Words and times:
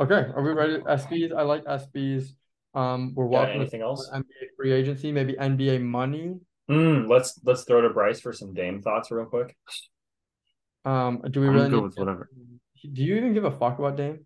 Okay, 0.00 0.30
are 0.34 0.42
we 0.42 0.52
ready? 0.52 0.78
SBs, 0.78 1.34
I 1.36 1.42
like 1.42 1.64
SBs. 1.64 2.32
Um, 2.74 3.14
we're 3.14 3.24
Yeah, 3.24 3.30
welcome 3.30 3.60
anything 3.60 3.82
else? 3.82 4.08
NBA 4.12 4.46
free 4.56 4.72
agency, 4.72 5.10
maybe 5.10 5.34
NBA 5.34 5.80
money. 5.80 6.38
Mm, 6.70 7.08
let's 7.08 7.40
let's 7.44 7.64
throw 7.64 7.80
to 7.80 7.90
Bryce 7.90 8.20
for 8.20 8.32
some 8.32 8.54
Dame 8.54 8.80
thoughts 8.80 9.10
real 9.10 9.26
quick. 9.26 9.56
Um, 10.84 11.22
do 11.30 11.40
we 11.40 11.48
I'm 11.48 11.54
really 11.54 11.70
good 11.70 11.82
with 11.82 11.96
whatever. 11.96 12.30
Do 12.92 13.02
you 13.02 13.16
even 13.16 13.34
give 13.34 13.44
a 13.44 13.50
fuck 13.50 13.78
about 13.78 13.96
Dame? 13.96 14.24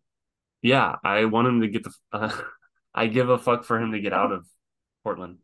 Yeah, 0.61 0.97
I 1.03 1.25
want 1.25 1.49
him 1.49 1.61
to 1.63 1.69
get 1.69 1.85
the. 1.85 1.93
Uh, 2.13 2.33
I 2.95 3.07
give 3.07 3.31
a 3.31 3.39
fuck 3.39 3.65
for 3.65 3.81
him 3.81 3.93
to 3.93 4.01
get 4.01 4.13
out 4.13 4.33
of 4.33 4.47
Portland. 5.05 5.39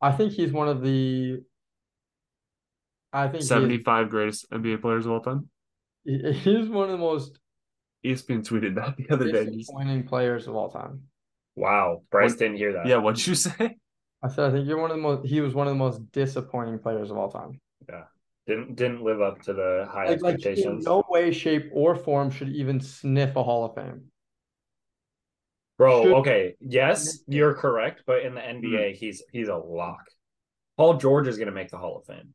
I 0.00 0.12
think 0.12 0.32
he's 0.32 0.52
one 0.52 0.68
of 0.68 0.82
the. 0.82 1.42
I 3.12 3.24
think 3.24 3.34
he 3.34 3.38
is- 3.40 3.48
75 3.48 4.08
greatest 4.10 4.48
NBA 4.52 4.80
players 4.80 5.06
of 5.06 5.12
all 5.12 5.20
time. 5.20 5.48
he's 6.04 6.68
one 6.68 6.84
of 6.84 6.92
the 6.92 6.98
most 6.98 7.38
ESPN 8.04 8.46
tweeted 8.46 8.74
that 8.76 8.96
the 8.98 9.10
other 9.14 9.30
day. 9.30 9.44
He's- 9.44 9.66
disappointing 9.66 10.04
players 10.04 10.46
of 10.46 10.54
all 10.56 10.70
time. 10.70 11.02
Wow, 11.56 12.02
Bryce 12.10 12.30
What- 12.30 12.38
didn't 12.38 12.56
hear 12.56 12.72
that. 12.74 12.86
Yeah, 12.86 12.96
what'd 12.96 13.26
you 13.26 13.34
say? 13.34 13.76
I 14.22 14.28
said 14.28 14.48
I 14.48 14.52
think 14.52 14.66
you're 14.68 14.80
one 14.80 14.90
of 14.90 14.96
the 14.96 15.02
most. 15.02 15.26
He 15.26 15.40
was 15.40 15.54
one 15.54 15.66
of 15.66 15.72
the 15.72 15.78
most 15.78 16.12
disappointing 16.12 16.78
players 16.78 17.10
of 17.10 17.16
all 17.18 17.30
time. 17.30 17.60
Yeah, 17.88 18.04
didn't 18.46 18.76
didn't 18.76 19.02
live 19.02 19.20
up 19.20 19.42
to 19.42 19.52
the 19.52 19.86
high 19.90 20.06
Like, 20.10 20.22
like 20.22 20.34
in 20.34 20.36
expectations. 20.36 20.84
no 20.86 21.02
way, 21.08 21.32
shape, 21.32 21.70
or 21.72 21.96
form 21.96 22.30
should 22.30 22.50
even 22.50 22.80
sniff 22.80 23.34
a 23.36 23.42
Hall 23.42 23.64
of 23.64 23.74
Fame. 23.74 24.04
Bro, 25.78 26.04
should- 26.04 26.12
okay, 26.18 26.54
yes, 26.60 27.18
you're 27.26 27.54
correct, 27.54 28.02
but 28.06 28.22
in 28.22 28.34
the. 28.34 28.40
NBA, 28.40 28.90
hmm. 28.92 28.96
he's 28.96 29.22
he's 29.32 29.48
a 29.48 29.56
lock. 29.56 30.04
Paul 30.76 30.94
George 30.98 31.26
is 31.28 31.36
gonna 31.38 31.50
make 31.50 31.70
the 31.70 31.78
Hall 31.78 31.98
of 31.98 32.06
Fame. 32.06 32.34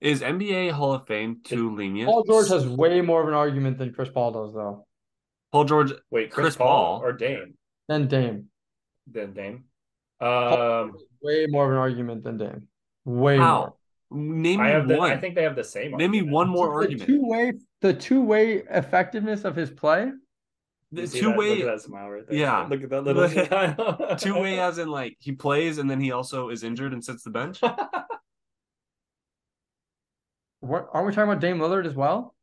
Is 0.00 0.20
NBA 0.20 0.72
Hall 0.72 0.92
of 0.92 1.06
Fame 1.06 1.40
too 1.42 1.74
lenient? 1.74 2.08
Paul 2.08 2.24
George 2.24 2.48
has 2.48 2.66
way 2.66 3.00
more 3.00 3.22
of 3.22 3.28
an 3.28 3.34
argument 3.34 3.78
than 3.78 3.94
Chris 3.94 4.10
Paul 4.10 4.32
does, 4.32 4.54
though. 4.54 4.86
Paul 5.52 5.64
George. 5.64 5.92
Wait, 6.10 6.30
Chris, 6.30 6.44
Chris 6.44 6.56
Paul, 6.56 6.98
Paul? 6.98 7.02
or 7.02 7.12
Dame? 7.12 7.54
Then 7.88 8.06
Dame. 8.06 8.46
Then 9.06 9.32
Dame. 9.32 9.64
Um, 10.20 10.92
way 11.22 11.46
more 11.48 11.66
of 11.66 11.72
an 11.72 11.78
argument 11.78 12.24
than 12.24 12.36
Dame. 12.36 12.68
Way 13.04 13.38
How? 13.38 13.76
Name 14.10 14.60
I 14.60 14.66
me 14.66 14.70
have 14.70 14.88
the, 14.88 14.96
one. 14.96 15.10
I 15.10 15.16
think 15.16 15.34
they 15.34 15.42
have 15.42 15.56
the 15.56 15.64
same. 15.64 15.92
Name 15.96 16.10
me 16.10 16.22
one 16.22 16.48
more 16.48 16.68
more. 16.68 16.86
The 16.86 16.92
argument. 16.92 17.06
two 17.06 17.26
way, 17.26 17.52
the 17.80 17.92
two 17.92 18.22
way 18.22 18.62
effectiveness 18.70 19.44
of 19.44 19.56
his 19.56 19.70
play. 19.70 20.12
The 20.92 21.08
two 21.08 21.30
that? 21.30 21.36
way, 21.36 21.48
Look 21.50 21.60
at 21.60 21.66
that 21.66 21.82
smile 21.82 22.10
right 22.10 22.26
there. 22.28 22.38
Yeah. 22.38 22.66
Look 22.70 22.82
at 22.82 22.90
that 22.90 23.02
little 23.02 24.16
two 24.16 24.38
way, 24.40 24.60
as 24.60 24.78
in 24.78 24.88
like 24.88 25.16
he 25.18 25.32
plays 25.32 25.78
and 25.78 25.90
then 25.90 26.00
he 26.00 26.12
also 26.12 26.50
is 26.50 26.62
injured 26.62 26.92
and 26.92 27.04
sits 27.04 27.24
the 27.24 27.30
bench. 27.30 27.60
What 30.66 30.88
aren't 30.92 31.06
we 31.08 31.12
talking 31.14 31.30
about 31.30 31.40
Dame 31.40 31.58
Lillard 31.58 31.86
as 31.86 31.94
well? 31.94 32.34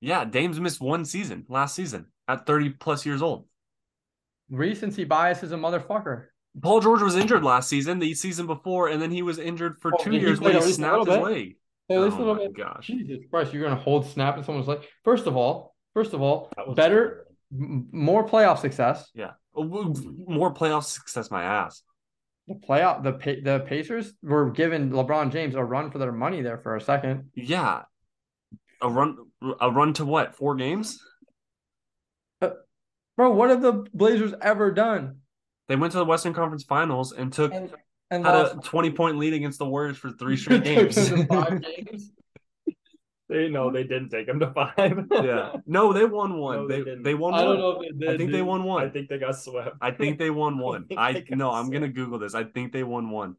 Yeah, 0.00 0.24
Dame's 0.24 0.58
missed 0.60 0.80
one 0.80 1.04
season 1.04 1.44
last 1.48 1.74
season 1.74 2.06
at 2.26 2.46
30 2.46 2.70
plus 2.70 3.06
years 3.06 3.22
old. 3.22 3.46
Recency 4.50 5.04
bias 5.04 5.42
is 5.42 5.52
a 5.52 5.56
motherfucker. 5.56 6.26
Paul 6.60 6.80
George 6.80 7.00
was 7.00 7.16
injured 7.16 7.42
last 7.44 7.68
season, 7.68 7.98
the 7.98 8.12
season 8.14 8.46
before, 8.46 8.88
and 8.88 9.00
then 9.00 9.10
he 9.10 9.22
was 9.22 9.38
injured 9.38 9.76
for 9.80 9.92
Oh, 9.94 10.02
two 10.02 10.12
years 10.12 10.40
when 10.40 10.52
he 10.52 10.58
a 10.58 10.62
snapped 10.62 11.06
his 11.08 11.16
leg. 11.18 11.56
Hey, 11.88 11.94
at 11.96 12.00
least 12.02 12.16
a 12.16 12.20
oh 12.20 12.24
little 12.24 12.34
my 12.34 12.42
bit. 12.48 12.56
gosh. 12.56 12.86
Jesus 12.86 13.18
Christ, 13.30 13.52
you're 13.54 13.62
gonna 13.62 13.80
hold 13.80 14.06
snap 14.06 14.36
in 14.36 14.44
someone's 14.44 14.68
leg. 14.68 14.80
First 15.04 15.26
of 15.26 15.36
all, 15.36 15.74
first 15.94 16.12
of 16.12 16.20
all, 16.20 16.50
better, 16.76 17.26
m- 17.52 17.88
more 17.92 18.26
playoff 18.28 18.58
success. 18.58 19.10
Yeah. 19.14 19.32
More 19.54 20.52
playoff 20.52 20.84
success, 20.84 21.30
my 21.30 21.42
ass. 21.42 21.82
The 22.48 22.54
playoff, 22.54 23.02
the 23.02 23.12
the 23.42 23.60
Pacers 23.60 24.14
were 24.22 24.50
giving 24.50 24.90
LeBron 24.90 25.30
James 25.30 25.54
a 25.54 25.62
run 25.62 25.90
for 25.90 25.98
their 25.98 26.12
money 26.12 26.42
there 26.42 26.58
for 26.58 26.76
a 26.76 26.80
second. 26.80 27.30
Yeah. 27.34 27.82
A 28.80 28.88
run 28.88 29.16
a 29.60 29.70
run 29.70 29.92
to 29.94 30.04
what? 30.04 30.34
Four 30.34 30.56
games? 30.56 30.98
Uh, 32.40 32.50
bro, 33.16 33.30
what 33.30 33.50
have 33.50 33.62
the 33.62 33.86
Blazers 33.94 34.34
ever 34.40 34.72
done? 34.72 35.18
They 35.68 35.76
went 35.76 35.92
to 35.92 35.98
the 35.98 36.04
Western 36.04 36.34
Conference 36.34 36.64
Finals 36.64 37.12
and 37.12 37.32
took 37.32 37.52
And, 37.52 37.70
and 38.10 38.26
had 38.26 38.34
lost 38.34 38.56
a 38.56 38.60
20 38.60 38.90
point 38.90 39.18
lead 39.18 39.34
against 39.34 39.58
the 39.58 39.66
Warriors 39.66 39.96
for 39.96 40.10
three 40.10 40.36
straight 40.38 40.64
games. 40.64 40.96
Games. 41.10 42.10
They 43.32 43.48
no, 43.48 43.70
they 43.70 43.84
didn't 43.84 44.10
take 44.10 44.28
him 44.28 44.38
to 44.40 44.52
five. 44.52 45.06
yeah. 45.10 45.56
No, 45.66 45.92
they 45.92 46.04
won 46.04 46.38
one. 46.48 46.56
No, 46.56 46.68
they 46.68 46.68
they 46.68 46.78
didn't. 46.84 47.02
they 47.02 47.14
won 47.14 47.34
I 47.34 47.44
one. 47.44 47.44
don't 47.44 47.58
know 47.58 47.80
if 47.80 47.98
they 47.98 48.06
did. 48.06 48.14
I 48.14 48.18
think 48.18 48.32
they 48.32 48.42
won 48.42 48.64
one. 48.64 48.84
I 48.84 48.88
think 48.90 49.08
they 49.08 49.18
got 49.18 49.36
swept. 49.36 49.76
I 49.80 49.90
think 49.90 50.18
they 50.18 50.30
won 50.30 50.58
one. 50.68 50.86
think 50.86 51.00
I 51.00 51.12
they 51.14 51.20
got 51.22 51.38
no, 51.38 51.50
I'm 51.50 51.70
gonna 51.70 51.86
swept. 51.86 51.96
Google 51.96 52.18
this. 52.18 52.34
I 52.34 52.44
think 52.44 52.72
they 52.72 52.84
won 52.84 53.10
one. 53.10 53.36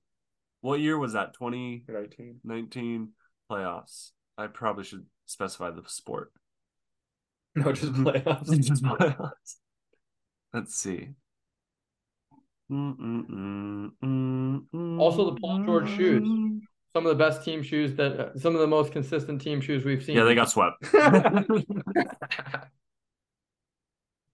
What 0.62 0.80
year 0.80 0.98
was 0.98 1.14
that? 1.14 1.34
2019 1.34 2.40
Nineteen. 2.44 3.10
playoffs. 3.52 4.12
I 4.38 4.48
probably 4.48 4.84
should 4.86 5.06
specify 5.26 5.70
the 5.72 5.84
sport. 5.88 6.32
No, 7.56 7.72
just 7.72 7.94
playoffs. 7.94 8.50
Just 8.62 8.84
playoffs. 8.84 9.56
Let's 10.54 10.76
see. 10.76 11.10
Mm-mm-mm-mm-mm. 12.72 15.00
Also 15.00 15.32
the 15.32 15.40
Paul 15.40 15.64
George 15.66 15.90
shoes. 15.96 16.28
Mm. 16.28 16.60
Some 16.96 17.06
of 17.08 17.18
the 17.18 17.24
best 17.24 17.44
team 17.44 17.64
shoes 17.64 17.96
that, 17.96 18.20
uh, 18.20 18.38
some 18.38 18.54
of 18.54 18.62
the 18.62 18.68
most 18.68 18.92
consistent 18.92 19.42
team 19.42 19.60
shoes 19.62 19.84
we've 19.84 20.04
seen. 20.04 20.16
Yeah, 20.16 20.24
they 20.26 20.36
got 20.36 20.50
swept. 20.52 20.76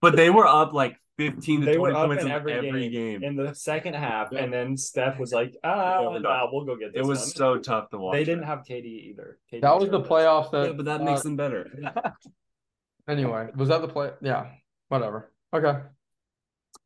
but 0.00 0.16
they 0.16 0.30
were 0.30 0.46
up 0.46 0.72
like 0.72 0.96
15 1.18 1.60
to 1.60 1.66
They 1.66 1.76
20 1.76 1.94
points 1.94 2.22
in 2.22 2.28
in 2.30 2.34
every 2.34 2.52
every, 2.54 2.88
game. 2.88 3.20
game. 3.20 3.24
in 3.24 3.36
the 3.36 3.54
second 3.54 3.94
half, 3.94 4.28
Yeah. 4.32 4.40
and 4.44 4.52
then 4.52 4.76
Steph 4.76 5.18
was 5.18 5.32
like, 5.32 5.54
"Ah, 5.64 6.00
Yeah, 6.00 6.06
we're 6.08 6.12
done. 6.14 6.22
nah, 6.22 6.48
we'll 6.50 6.64
go 6.64 6.76
get 6.76 6.94
this." 6.94 7.00
It 7.00 7.06
was 7.06 7.18
one." 7.20 7.28
so 7.28 7.58
tough 7.58 7.90
to 7.90 7.98
watch. 7.98 8.14
They 8.14 8.24
didn't 8.24 8.44
have 8.44 8.60
KD 8.60 8.86
either. 9.10 9.38
KD 9.52 9.60
That 9.62 9.74
was 9.78 9.90
the 9.90 9.98
terrible. 10.00 10.08
playoffs 10.08 10.50
that. 10.52 10.66
Yeah, 10.68 10.72
but 10.72 10.84
that 10.86 11.00
uh, 11.02 11.04
makes 11.04 11.22
them 11.22 11.36
better. 11.36 11.66
Anyway, 13.08 13.48
was 13.56 13.68
that 13.70 13.80
the 13.80 13.88
play? 13.88 14.10
Yeah, 14.22 14.46
whatever. 14.88 15.32
Okay. 15.52 15.80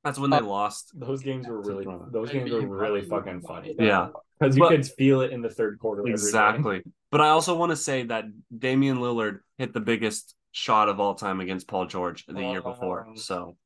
That's 0.04 0.18
when 0.18 0.30
they 0.30 0.36
uh, 0.36 0.42
lost. 0.42 0.92
Those 0.94 1.22
games 1.22 1.46
were 1.48 1.60
really. 1.62 1.84
Toronto. 1.84 2.08
Those 2.12 2.30
games 2.30 2.50
were 2.52 2.66
really 2.66 3.02
fucking 3.02 3.40
funny. 3.40 3.74
Yeah. 3.78 4.08
because 4.38 4.56
you 4.56 4.68
could 4.68 4.86
feel 4.86 5.22
it 5.22 5.32
in 5.32 5.40
the 5.40 5.48
third 5.50 5.78
quarter. 5.78 6.06
Exactly. 6.06 6.82
But 7.10 7.20
I 7.22 7.28
also 7.28 7.56
want 7.56 7.70
to 7.70 7.76
say 7.76 8.02
that 8.04 8.24
Damian 8.56 8.98
Lillard 8.98 9.38
hit 9.56 9.72
the 9.72 9.80
biggest 9.80 10.34
shot 10.52 10.88
of 10.88 11.00
all 11.00 11.14
time 11.14 11.40
against 11.40 11.66
Paul 11.68 11.86
George 11.86 12.26
the 12.26 12.40
year 12.40 12.60
before. 12.62 13.06
So 13.16 13.56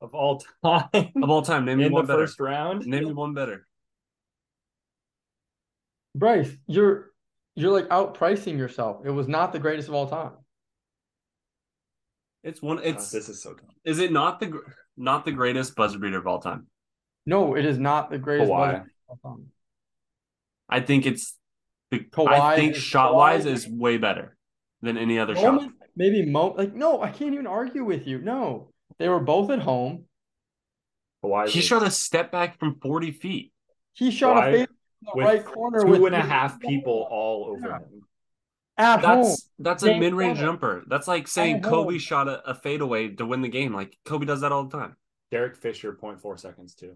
of 0.00 0.14
all 0.14 0.42
time 0.62 0.88
of 1.22 1.30
all 1.30 1.42
time, 1.42 1.64
name 1.64 1.78
me 1.78 1.84
in 1.86 1.90
the 1.90 1.94
one 1.94 2.06
better. 2.06 2.26
first 2.26 2.38
round. 2.38 2.86
Name 2.86 3.04
me 3.04 3.12
one 3.14 3.32
better. 3.34 3.66
Bryce, 6.14 6.50
you're 6.66 7.10
you're 7.54 7.72
like 7.72 7.88
outpricing 7.88 8.58
yourself. 8.58 9.02
It 9.04 9.10
was 9.10 9.28
not 9.28 9.52
the 9.52 9.58
greatest 9.58 9.88
of 9.88 9.94
all 9.94 10.08
time. 10.08 10.32
It's 12.42 12.62
one. 12.62 12.78
Oh, 12.78 12.82
It's 12.82 13.10
this 13.10 13.28
is 13.28 13.42
so 13.42 13.54
tough. 13.54 13.70
is 13.84 13.98
it 13.98 14.12
not 14.12 14.40
the 14.40 14.46
gr- 14.46 14.58
not 14.98 15.24
the 15.24 15.32
greatest 15.32 15.74
buzzer 15.76 15.98
beater 15.98 16.18
of 16.18 16.26
all 16.26 16.40
time? 16.40 16.66
No, 17.26 17.54
it 17.54 17.64
is 17.64 17.78
not 17.78 18.10
the 18.10 18.18
greatest. 18.18 18.50
Kawhi. 18.50 18.72
buzzer 18.72 18.92
of 19.10 19.18
all 19.22 19.34
time. 19.36 19.46
I 20.68 20.80
think 20.80 21.06
it's. 21.06 21.36
The, 21.90 22.00
Kawhi 22.00 22.28
I 22.28 22.56
think 22.56 22.76
is- 22.76 22.82
shot 22.82 23.14
wise 23.14 23.46
is 23.46 23.66
way 23.66 23.96
better 23.96 24.36
than 24.82 24.98
any 24.98 25.18
other 25.18 25.34
shot. 25.34 25.62
Maybe 25.96 26.24
mo 26.26 26.54
like 26.56 26.74
no, 26.74 27.02
I 27.02 27.10
can't 27.10 27.32
even 27.34 27.46
argue 27.46 27.84
with 27.84 28.06
you. 28.06 28.18
No, 28.18 28.70
they 28.98 29.08
were 29.08 29.20
both 29.20 29.50
at 29.50 29.60
home. 29.60 30.04
Kawhi 31.24 31.48
He 31.48 31.60
shot 31.60 31.82
a 31.82 31.90
step 31.90 32.30
back 32.30 32.58
from 32.58 32.78
forty 32.80 33.10
feet. 33.10 33.52
He 33.94 34.10
shot 34.10 34.36
Kawhi 34.36 34.48
a 34.48 34.52
fade 34.52 34.68
in 34.68 35.08
the 35.14 35.24
right 35.24 35.44
corner 35.44 35.80
two 35.80 35.88
with 35.88 36.12
and 36.12 36.14
a 36.14 36.20
half 36.20 36.60
people 36.60 37.08
all 37.10 37.46
over 37.56 37.68
Yeah. 37.68 37.78
him. 37.78 38.02
At 38.78 39.04
home. 39.04 39.22
That's 39.24 39.50
that's 39.58 39.82
a 39.82 39.98
mid 39.98 40.14
range 40.14 40.38
seven. 40.38 40.52
jumper. 40.52 40.84
That's 40.86 41.08
like 41.08 41.26
saying 41.26 41.62
Kobe 41.62 41.98
shot 41.98 42.28
a, 42.28 42.48
a 42.48 42.54
fadeaway 42.54 43.08
to 43.16 43.26
win 43.26 43.42
the 43.42 43.48
game. 43.48 43.74
Like 43.74 43.96
Kobe 44.04 44.24
does 44.24 44.40
that 44.42 44.52
all 44.52 44.64
the 44.64 44.78
time. 44.78 44.96
Derek 45.30 45.56
Fisher, 45.56 45.92
0.4 45.92 46.38
seconds 46.38 46.74
too. 46.74 46.94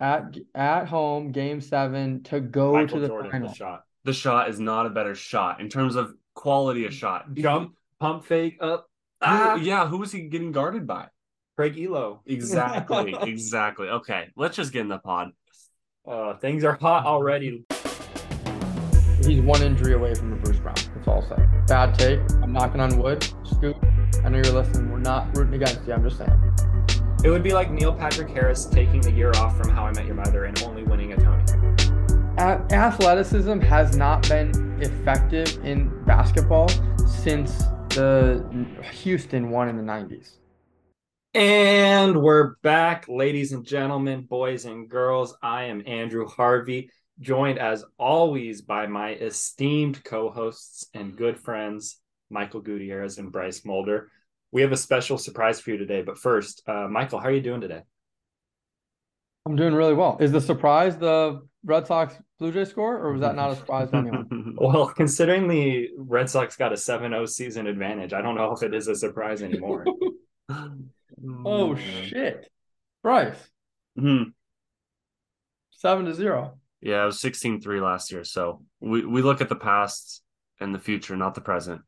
At 0.00 0.36
at 0.54 0.86
home, 0.86 1.32
game 1.32 1.60
seven 1.60 2.22
to 2.24 2.40
go 2.40 2.72
Michael 2.72 2.96
to 2.96 3.00
the 3.00 3.08
Jordan, 3.08 3.30
final. 3.30 3.48
the 3.48 3.54
shot. 3.54 3.84
The 4.04 4.12
shot 4.12 4.48
is 4.48 4.58
not 4.58 4.86
a 4.86 4.90
better 4.90 5.14
shot 5.14 5.60
in 5.60 5.68
terms 5.68 5.96
of 5.96 6.14
quality 6.34 6.86
of 6.86 6.94
shot. 6.94 7.32
Jump, 7.34 7.74
pump 8.00 8.24
fake 8.24 8.56
up. 8.60 8.88
Ah, 9.20 9.54
yeah, 9.56 9.86
who 9.88 9.98
was 9.98 10.12
he 10.12 10.22
getting 10.28 10.52
guarded 10.52 10.86
by? 10.86 11.08
Craig 11.56 11.76
Ehlo. 11.76 12.20
Exactly, 12.26 13.14
exactly. 13.22 13.88
Okay, 13.88 14.28
let's 14.36 14.56
just 14.56 14.72
get 14.72 14.80
in 14.82 14.88
the 14.88 14.98
pod. 14.98 15.30
Uh, 16.06 16.36
things 16.36 16.62
are 16.64 16.74
hot 16.80 17.04
already. 17.06 17.64
He's 19.24 19.40
one 19.40 19.62
injury 19.62 19.94
away 19.94 20.14
from 20.14 20.34
a 20.34 20.36
Bruce 20.36 20.58
Brown. 20.58 20.76
That's 21.06 21.30
all 21.30 21.36
I'll 21.38 21.38
say. 21.38 21.46
Bad 21.68 21.98
take. 21.98 22.20
I'm 22.42 22.52
knocking 22.52 22.80
on 22.80 22.98
wood. 22.98 23.22
Scoot. 23.44 23.76
I 24.24 24.28
know 24.28 24.38
you're 24.38 24.52
listening. 24.52 24.90
We're 24.90 24.98
not 24.98 25.36
rooting 25.36 25.54
against 25.54 25.86
you. 25.86 25.92
I'm 25.92 26.02
just 26.02 26.18
saying. 26.18 26.52
It 27.22 27.30
would 27.30 27.44
be 27.44 27.52
like 27.52 27.70
Neil 27.70 27.94
Patrick 27.94 28.28
Harris 28.28 28.66
taking 28.66 29.00
the 29.00 29.12
year 29.12 29.30
off 29.36 29.56
from 29.56 29.70
How 29.70 29.86
I 29.86 29.92
Met 29.92 30.06
Your 30.06 30.16
Mother 30.16 30.46
and 30.46 30.60
only 30.64 30.82
winning 30.82 31.12
a 31.12 31.16
Tony. 31.16 31.44
A- 32.38 32.60
athleticism 32.74 33.60
has 33.60 33.96
not 33.96 34.28
been 34.28 34.80
effective 34.80 35.64
in 35.64 36.04
basketball 36.04 36.68
since 37.06 37.64
the 37.90 38.44
Houston 39.02 39.50
won 39.50 39.68
in 39.68 39.76
the 39.76 39.84
90s. 39.84 40.38
And 41.34 42.20
we're 42.20 42.56
back, 42.62 43.06
ladies 43.08 43.52
and 43.52 43.64
gentlemen, 43.64 44.22
boys 44.22 44.64
and 44.64 44.88
girls. 44.88 45.36
I 45.40 45.64
am 45.64 45.82
Andrew 45.86 46.26
Harvey, 46.26 46.90
joined 47.20 47.58
as 47.58 47.84
always 47.98 48.60
by 48.62 48.86
my 48.86 49.12
esteemed 49.14 50.02
co 50.04 50.30
hosts 50.30 50.86
and 50.94 51.16
good 51.16 51.38
friends, 51.38 51.98
Michael 52.30 52.60
Gutierrez 52.60 53.18
and 53.18 53.32
Bryce 53.32 53.64
Mulder. 53.64 54.10
we 54.52 54.62
have 54.62 54.72
a 54.72 54.76
special 54.76 55.18
surprise 55.18 55.60
for 55.60 55.70
you 55.70 55.76
today. 55.78 56.02
But 56.02 56.18
first, 56.18 56.62
uh, 56.68 56.86
Michael, 56.88 57.18
how 57.18 57.28
are 57.28 57.32
you 57.32 57.40
doing 57.40 57.60
today? 57.60 57.82
I'm 59.46 59.56
doing 59.56 59.74
really 59.74 59.94
well. 59.94 60.16
Is 60.20 60.32
the 60.32 60.40
surprise 60.40 60.96
the 60.96 61.46
Red 61.64 61.86
Sox 61.86 62.14
Blue 62.38 62.52
Jay 62.52 62.64
score, 62.64 62.96
or 62.98 63.12
was 63.12 63.20
that 63.20 63.36
not 63.36 63.50
a 63.50 63.56
surprise 63.60 63.90
for 63.90 63.96
anyone? 63.96 64.54
Well, 64.58 64.88
considering 64.88 65.46
the 65.48 65.90
Red 65.98 66.28
Sox 66.28 66.56
got 66.56 66.72
a 66.72 66.76
7-0 66.76 67.28
season 67.28 67.66
advantage, 67.66 68.12
I 68.12 68.22
don't 68.22 68.34
know 68.34 68.52
if 68.52 68.62
it 68.62 68.74
is 68.74 68.88
a 68.88 68.94
surprise 68.96 69.42
anymore. 69.42 69.84
oh 71.44 71.76
shit, 71.76 72.50
Bryce, 73.02 73.36
Hmm. 73.98 74.22
seven 75.70 76.04
to 76.06 76.14
zero. 76.14 76.58
Yeah, 76.86 77.02
it 77.02 77.06
was 77.06 77.20
16-3 77.20 77.82
last 77.82 78.12
year. 78.12 78.22
So 78.22 78.62
we, 78.80 79.04
we 79.04 79.22
look 79.22 79.40
at 79.40 79.48
the 79.48 79.56
past 79.56 80.22
and 80.60 80.74
the 80.74 80.78
future, 80.78 81.16
not 81.16 81.34
the 81.34 81.40
present. 81.40 81.80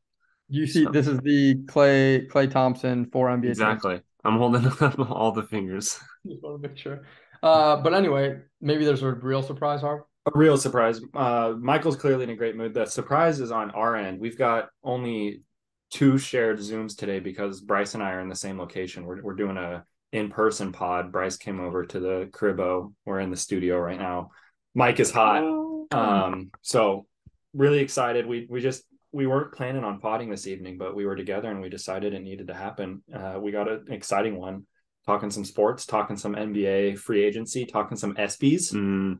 You 0.49 0.67
see, 0.67 0.83
So- 0.83 0.91
this 0.91 1.07
is 1.07 1.19
the 1.19 1.55
Klay 1.67 2.27
Klay 2.27 2.49
Thompson 2.51 3.05
for 3.11 3.27
NBA. 3.29 3.41
teams. 3.43 3.51
Exactly. 3.59 4.01
I'm 4.25 4.37
holding 4.37 4.65
up 4.81 4.99
all 5.09 5.31
the 5.31 5.43
fingers. 5.43 5.97
Just 6.27 6.43
want 6.43 6.61
to 6.61 6.67
make 6.67 6.77
sure. 6.77 7.05
Uh, 7.41 7.77
but 7.77 7.93
anyway, 7.93 8.39
maybe 8.59 8.83
there's 8.83 9.01
a 9.03 9.11
real 9.11 9.41
surprise, 9.41 9.79
Harv. 9.81 10.01
a 10.25 10.31
real 10.37 10.57
surprise. 10.57 10.99
Uh, 11.13 11.53
Michael's 11.57 11.95
clearly 11.95 12.25
in 12.25 12.29
a 12.31 12.35
great 12.35 12.57
mood. 12.57 12.73
The 12.73 12.85
surprise 12.85 13.39
is 13.39 13.51
on 13.51 13.71
our 13.71 13.95
end. 13.95 14.19
We've 14.19 14.37
got 14.37 14.67
only 14.83 15.43
two 15.91 16.17
shared 16.17 16.59
Zooms 16.59 16.97
today 16.97 17.19
because 17.21 17.61
Bryce 17.61 17.93
and 17.93 18.03
I 18.03 18.11
are 18.11 18.19
in 18.19 18.27
the 18.27 18.35
same 18.35 18.59
location. 18.59 19.05
We're, 19.05 19.21
we're 19.21 19.35
doing 19.35 19.55
a 19.55 19.85
in-person 20.11 20.73
pod. 20.73 21.11
Bryce 21.13 21.37
came 21.37 21.61
over 21.61 21.85
to 21.85 21.99
the 22.01 22.29
cribbo. 22.33 22.93
We're 23.05 23.21
in 23.21 23.31
the 23.31 23.37
studio 23.37 23.79
right 23.79 23.97
now. 23.97 24.31
Mike 24.79 25.01
is 25.01 25.11
hot. 25.11 25.43
Um, 25.91 26.51
so 26.61 27.05
really 27.53 27.79
excited. 27.79 28.25
We 28.25 28.47
we 28.49 28.61
just 28.61 28.83
we 29.11 29.27
weren't 29.27 29.51
planning 29.53 29.83
on 29.83 29.99
potting 29.99 30.29
this 30.29 30.47
evening, 30.47 30.77
but 30.77 30.95
we 30.95 31.05
were 31.05 31.17
together 31.17 31.49
and 31.51 31.59
we 31.61 31.67
decided 31.67 32.13
it 32.13 32.21
needed 32.21 32.47
to 32.47 32.53
happen. 32.53 33.03
Uh, 33.13 33.39
we 33.41 33.51
got 33.51 33.67
an 33.67 33.87
exciting 33.89 34.37
one, 34.37 34.65
talking 35.05 35.31
some 35.31 35.43
sports, 35.43 35.85
talking 35.85 36.15
some 36.15 36.33
NBA 36.33 36.97
free 36.97 37.21
agency, 37.25 37.65
talking 37.65 37.97
some 37.97 38.13
ESPYS. 38.15 38.73
Mm, 38.73 39.17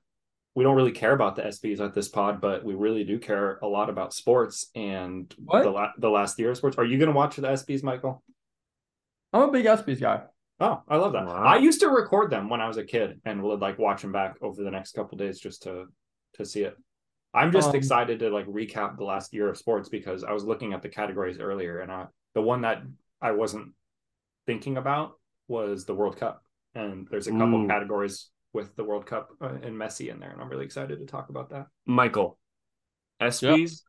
We 0.56 0.64
don't 0.64 0.78
really 0.78 0.94
care 0.94 1.12
about 1.14 1.36
the 1.36 1.42
ESPYS 1.42 1.82
at 1.82 1.94
this 1.94 2.08
pod, 2.08 2.40
but 2.40 2.64
we 2.64 2.74
really 2.74 3.04
do 3.04 3.20
care 3.20 3.60
a 3.62 3.68
lot 3.68 3.90
about 3.90 4.14
sports 4.14 4.70
and 4.76 5.34
What? 5.44 5.64
the 5.64 5.72
la- 5.72 5.92
the 5.98 6.10
last 6.10 6.40
year 6.40 6.52
of 6.52 6.58
sports. 6.58 6.78
Are 6.78 6.86
you 6.86 6.98
going 6.98 7.12
to 7.12 7.16
watch 7.22 7.36
the 7.36 7.48
ESPYS, 7.50 7.84
Michael? 7.84 8.24
I'm 9.34 9.50
a 9.50 9.52
big 9.52 9.66
ESPYS 9.66 10.00
guy. 10.00 10.22
Oh, 10.60 10.84
I 10.88 10.98
love 10.98 11.14
that. 11.14 11.26
Wow. 11.26 11.44
I 11.44 11.58
used 11.58 11.80
to 11.82 11.88
record 11.88 12.30
them 12.32 12.50
when 12.50 12.62
I 12.62 12.68
was 12.68 12.78
a 12.78 12.84
kid 12.84 13.22
and 13.26 13.42
would 13.44 13.62
like 13.62 13.80
watch 13.80 14.02
them 14.02 14.12
back 14.12 14.36
over 14.42 14.62
the 14.64 14.72
next 14.72 14.94
couple 14.94 15.18
days 15.18 15.40
just 15.40 15.64
to 15.64 15.86
to 16.34 16.46
see 16.46 16.64
it. 16.64 16.76
I'm 17.34 17.52
just 17.52 17.70
Um, 17.70 17.76
excited 17.76 18.20
to 18.20 18.30
like 18.30 18.46
recap 18.48 18.98
the 18.98 19.04
last 19.04 19.34
year 19.34 19.50
of 19.50 19.58
sports 19.58 19.88
because 19.90 20.24
I 20.24 20.32
was 20.32 20.44
looking 20.44 20.74
at 20.74 20.82
the 20.82 20.90
categories 20.90 21.40
earlier 21.40 21.80
and 21.80 21.92
I, 21.92 22.08
the 22.34 22.42
one 22.42 22.62
that 22.62 22.84
I 23.22 23.32
wasn't 23.32 23.74
thinking 24.48 24.78
about 24.78 25.14
was 25.48 25.86
the 25.86 25.96
World 25.96 26.18
Cup. 26.18 26.44
And 26.76 27.08
there's 27.10 27.28
a 27.28 27.32
couple 27.32 27.60
Ooh. 27.60 27.68
categories 27.68 28.30
with 28.54 28.76
the 28.76 28.84
World 28.84 29.06
Cup 29.06 29.30
uh, 29.42 29.58
and 29.62 29.76
Messi 29.76 30.10
in 30.12 30.20
there 30.20 30.32
and 30.32 30.42
I'm 30.42 30.50
really 30.50 30.66
excited 30.66 31.00
to 31.00 31.06
talk 31.06 31.30
about 31.30 31.50
that. 31.52 31.68
Michael, 31.86 32.38
ESPYs, 33.22 33.82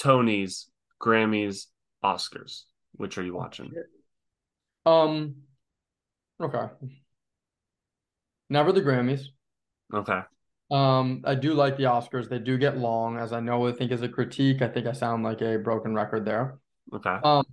Tonys, 0.00 0.66
Grammys, 1.00 1.66
Oscars. 2.04 2.64
Which 2.92 3.18
are 3.18 3.22
you 3.22 3.34
watching? 3.34 3.72
Um, 4.86 5.36
okay. 6.40 6.66
Never 8.48 8.72
the 8.72 8.80
Grammys. 8.80 9.26
Okay. 9.92 10.20
Um, 10.70 11.22
I 11.24 11.34
do 11.34 11.54
like 11.54 11.76
the 11.76 11.84
Oscars. 11.84 12.28
They 12.28 12.38
do 12.38 12.56
get 12.56 12.78
long, 12.78 13.18
as 13.18 13.32
I 13.32 13.40
know. 13.40 13.66
I 13.66 13.72
think 13.72 13.90
as 13.92 14.02
a 14.02 14.08
critique, 14.08 14.62
I 14.62 14.68
think 14.68 14.86
I 14.86 14.92
sound 14.92 15.24
like 15.24 15.40
a 15.42 15.58
broken 15.58 15.94
record 15.94 16.24
there. 16.24 16.58
Okay. 16.92 17.16
Um, 17.24 17.44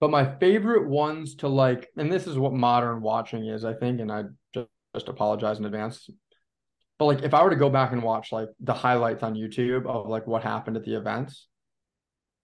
but 0.00 0.10
my 0.10 0.36
favorite 0.38 0.86
ones 0.86 1.34
to 1.36 1.48
like, 1.48 1.88
and 1.96 2.12
this 2.12 2.26
is 2.26 2.38
what 2.38 2.52
modern 2.52 3.00
watching 3.00 3.46
is, 3.46 3.64
I 3.64 3.74
think, 3.74 4.00
and 4.00 4.12
I 4.12 4.24
just, 4.54 4.68
just 4.94 5.08
apologize 5.08 5.58
in 5.58 5.64
advance. 5.64 6.08
But 6.98 7.04
like, 7.06 7.22
if 7.22 7.32
I 7.34 7.42
were 7.42 7.50
to 7.50 7.56
go 7.56 7.70
back 7.70 7.92
and 7.92 8.02
watch 8.02 8.32
like 8.32 8.48
the 8.60 8.74
highlights 8.74 9.22
on 9.22 9.34
YouTube 9.34 9.86
of 9.86 10.08
like 10.08 10.26
what 10.26 10.42
happened 10.42 10.76
at 10.76 10.84
the 10.84 10.94
events, 10.94 11.46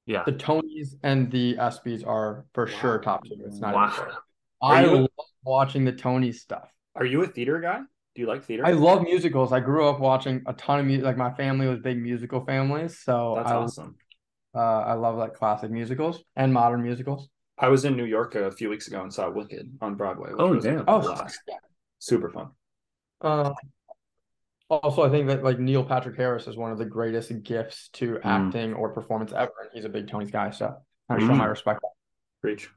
Yeah. 0.06 0.22
the 0.24 0.32
Tonys 0.32 0.94
and 1.02 1.30
the 1.30 1.56
ESPYS 1.56 2.06
are 2.06 2.46
for 2.54 2.66
sure 2.66 2.98
top 2.98 3.24
two. 3.24 3.36
It's 3.46 3.60
not 3.60 3.70
even 3.70 3.80
Wow. 3.82 4.18
I 4.62 4.84
love 4.84 5.08
watching 5.44 5.84
the 5.84 5.92
Tony 5.92 6.32
stuff. 6.32 6.68
Are 6.96 7.04
you 7.04 7.22
a 7.22 7.26
theater 7.26 7.60
guy? 7.60 7.80
Do 8.14 8.20
you 8.22 8.26
like 8.28 8.44
theater? 8.44 8.64
I 8.64 8.70
love 8.72 9.02
musicals. 9.02 9.52
I 9.52 9.60
grew 9.60 9.88
up 9.88 9.98
watching 10.00 10.42
a 10.46 10.52
ton 10.52 10.78
of 10.80 10.86
music. 10.86 11.04
Like 11.04 11.16
my 11.16 11.32
family 11.32 11.66
was 11.66 11.80
big 11.80 11.98
musical 12.00 12.44
families, 12.44 13.00
so 13.00 13.34
That's 13.36 13.50
I 13.50 13.54
awesome. 13.56 13.96
uh, 14.54 14.58
I 14.58 14.92
love 14.94 15.16
like 15.16 15.34
classic 15.34 15.70
musicals 15.70 16.22
and 16.36 16.52
modern 16.52 16.82
musicals. 16.82 17.28
I 17.58 17.68
was 17.68 17.84
in 17.84 17.96
New 17.96 18.04
York 18.04 18.34
a 18.36 18.50
few 18.50 18.68
weeks 18.70 18.86
ago 18.88 19.02
and 19.02 19.12
saw 19.12 19.30
Wicked 19.30 19.78
on 19.80 19.94
Broadway. 19.96 20.30
Which 20.30 20.40
Oh, 20.40 20.54
was 20.54 20.64
damn. 20.64 20.84
Oh, 20.88 21.00
blast. 21.00 21.40
super 21.98 22.30
fun. 22.30 22.48
Uh, 23.20 23.52
also, 24.70 25.02
I 25.02 25.10
think 25.10 25.26
that 25.28 25.44
like 25.44 25.58
Neil 25.58 25.84
Patrick 25.84 26.16
Harris 26.16 26.46
is 26.46 26.56
one 26.56 26.72
of 26.72 26.78
the 26.78 26.84
greatest 26.84 27.30
gifts 27.42 27.88
to 27.94 28.18
acting 28.24 28.74
or 28.74 28.90
performance 28.92 29.32
ever, 29.32 29.52
and 29.62 29.70
he's 29.72 29.84
a 29.84 29.88
big 29.88 30.08
Tony's 30.08 30.30
guy. 30.30 30.50
So 30.50 30.74
I 31.08 31.18
show 31.18 31.26
Mm. 31.28 31.36
my 31.38 31.46
respect. 31.46 31.80
Preach. 32.40 32.70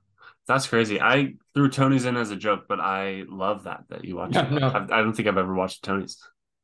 That's 0.48 0.68
crazy. 0.68 1.02
I 1.02 1.34
threw 1.54 1.70
Tony's 1.70 2.06
in 2.06 2.16
as 2.18 2.32
a 2.32 2.36
joke, 2.38 2.66
but 2.70 2.80
I 2.80 3.24
love 3.28 3.64
that 3.66 3.84
that 3.90 4.06
you 4.06 4.16
watched. 4.16 4.36
Yeah, 4.36 4.46
it. 4.48 4.52
no. 4.54 4.68
I've- 4.68 4.92
I 4.94 5.02
don't 5.02 5.14
think 5.14 5.28
I've 5.28 5.38
ever 5.38 5.54
watched 5.54 5.84
Tony's. 5.84 6.18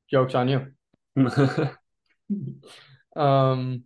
Jokes 0.09 0.35
on 0.35 0.47
you. 0.47 0.67
Um, 3.15 3.83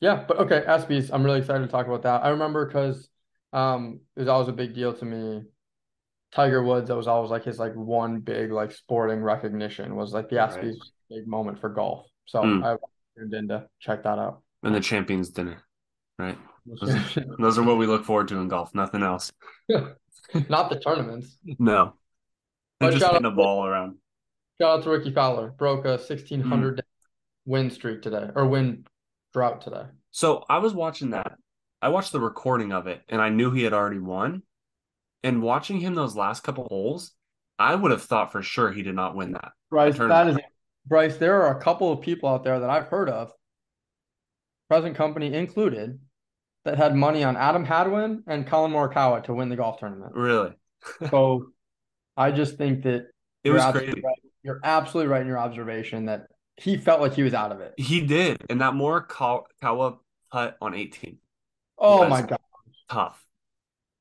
yeah, 0.00 0.24
but 0.26 0.38
okay, 0.40 0.62
ESPYs. 0.66 1.10
I'm 1.12 1.22
really 1.24 1.40
excited 1.40 1.60
to 1.66 1.68
talk 1.70 1.86
about 1.86 2.02
that. 2.02 2.24
I 2.24 2.30
remember 2.30 2.66
because 2.66 3.08
um, 3.52 4.00
it 4.16 4.20
was 4.20 4.28
always 4.28 4.48
a 4.48 4.52
big 4.52 4.74
deal 4.74 4.92
to 4.94 5.04
me. 5.04 5.42
Tiger 6.32 6.62
Woods, 6.62 6.88
that 6.88 6.96
was 6.96 7.06
always 7.08 7.30
like 7.30 7.44
his 7.44 7.58
like 7.58 7.74
one 7.74 8.20
big 8.20 8.52
like 8.52 8.72
sporting 8.72 9.20
recognition 9.22 9.96
was 9.96 10.12
like 10.12 10.28
the 10.28 10.36
Right. 10.36 10.74
Big 11.08 11.26
moment 11.28 11.60
for 11.60 11.68
golf. 11.68 12.06
So 12.26 12.42
Hmm. 12.42 12.64
I 12.64 12.76
tuned 13.16 13.32
in 13.34 13.48
to 13.48 13.66
check 13.80 14.02
that 14.04 14.18
out. 14.18 14.42
and 14.62 14.74
the 14.74 14.80
champions 14.80 15.30
dinner, 15.30 15.62
right? 16.18 16.36
Those, 16.80 17.18
those 17.38 17.58
are 17.58 17.62
what 17.62 17.78
we 17.78 17.86
look 17.86 18.04
forward 18.04 18.28
to 18.28 18.38
in 18.38 18.48
golf. 18.48 18.74
Nothing 18.74 19.02
else. 19.02 19.32
Not 19.68 20.70
the 20.70 20.80
tournaments. 20.80 21.38
No. 21.58 21.94
But 22.80 22.92
just 22.92 23.06
hitting 23.06 23.24
a 23.24 23.30
ball 23.30 23.64
around. 23.64 23.96
Shout 24.60 24.78
out 24.78 24.84
to 24.84 24.90
Rickie 24.90 25.12
Fowler. 25.12 25.48
Broke 25.50 25.84
a 25.84 25.96
Hmm. 25.96 26.02
1600 26.02 26.82
win 27.44 27.70
streak 27.70 28.02
today 28.02 28.30
or 28.34 28.46
win 28.46 28.84
drought 29.32 29.60
today. 29.60 29.84
So 30.10 30.44
I 30.48 30.58
was 30.58 30.74
watching 30.74 31.10
that. 31.10 31.36
I 31.80 31.90
watched 31.90 32.12
the 32.12 32.20
recording 32.20 32.72
of 32.72 32.86
it, 32.86 33.02
and 33.08 33.20
I 33.20 33.28
knew 33.28 33.50
he 33.50 33.62
had 33.62 33.72
already 33.72 33.98
won. 34.00 34.42
And 35.22 35.42
watching 35.42 35.78
him 35.78 35.94
those 35.94 36.16
last 36.16 36.42
couple 36.42 36.64
holes, 36.64 37.12
I 37.58 37.74
would 37.74 37.90
have 37.90 38.02
thought 38.02 38.32
for 38.32 38.42
sure 38.42 38.72
he 38.72 38.82
did 38.82 38.94
not 38.94 39.14
win 39.14 39.32
that. 39.32 39.52
Bryce, 39.70 39.98
that 39.98 40.28
is 40.28 40.38
Bryce. 40.86 41.16
There 41.16 41.42
are 41.42 41.56
a 41.56 41.60
couple 41.60 41.92
of 41.92 42.00
people 42.00 42.28
out 42.28 42.44
there 42.44 42.60
that 42.60 42.70
I've 42.70 42.86
heard 42.88 43.08
of, 43.08 43.32
present 44.68 44.96
company 44.96 45.32
included, 45.32 45.98
that 46.66 46.76
had 46.76 46.94
money 46.94 47.24
on 47.24 47.36
Adam 47.36 47.64
Hadwin 47.64 48.22
and 48.26 48.46
Collin 48.46 48.72
Morikawa 48.72 49.24
to 49.24 49.34
win 49.34 49.48
the 49.48 49.56
golf 49.56 49.78
tournament. 49.78 50.12
Really, 50.14 50.52
So 51.10 51.46
I 52.16 52.30
just 52.32 52.56
think 52.58 52.82
that 52.84 52.94
it 52.94 53.10
you're 53.44 53.54
was 53.54 53.62
absolutely 53.62 53.92
crazy. 53.94 54.06
right. 54.06 54.18
You're 54.42 54.60
absolutely 54.62 55.10
right 55.10 55.20
in 55.22 55.26
your 55.26 55.38
observation 55.38 56.04
that 56.06 56.26
he 56.58 56.76
felt 56.76 57.00
like 57.00 57.14
he 57.14 57.22
was 57.22 57.34
out 57.34 57.52
of 57.52 57.60
it. 57.60 57.74
He 57.78 58.00
did, 58.02 58.42
and 58.50 58.60
that 58.60 58.74
Morikawa 58.74 59.98
putt 60.30 60.56
on 60.60 60.74
18, 60.74 61.18
Oh 61.78 62.08
my 62.08 62.22
god. 62.22 62.38
tough, 62.90 63.24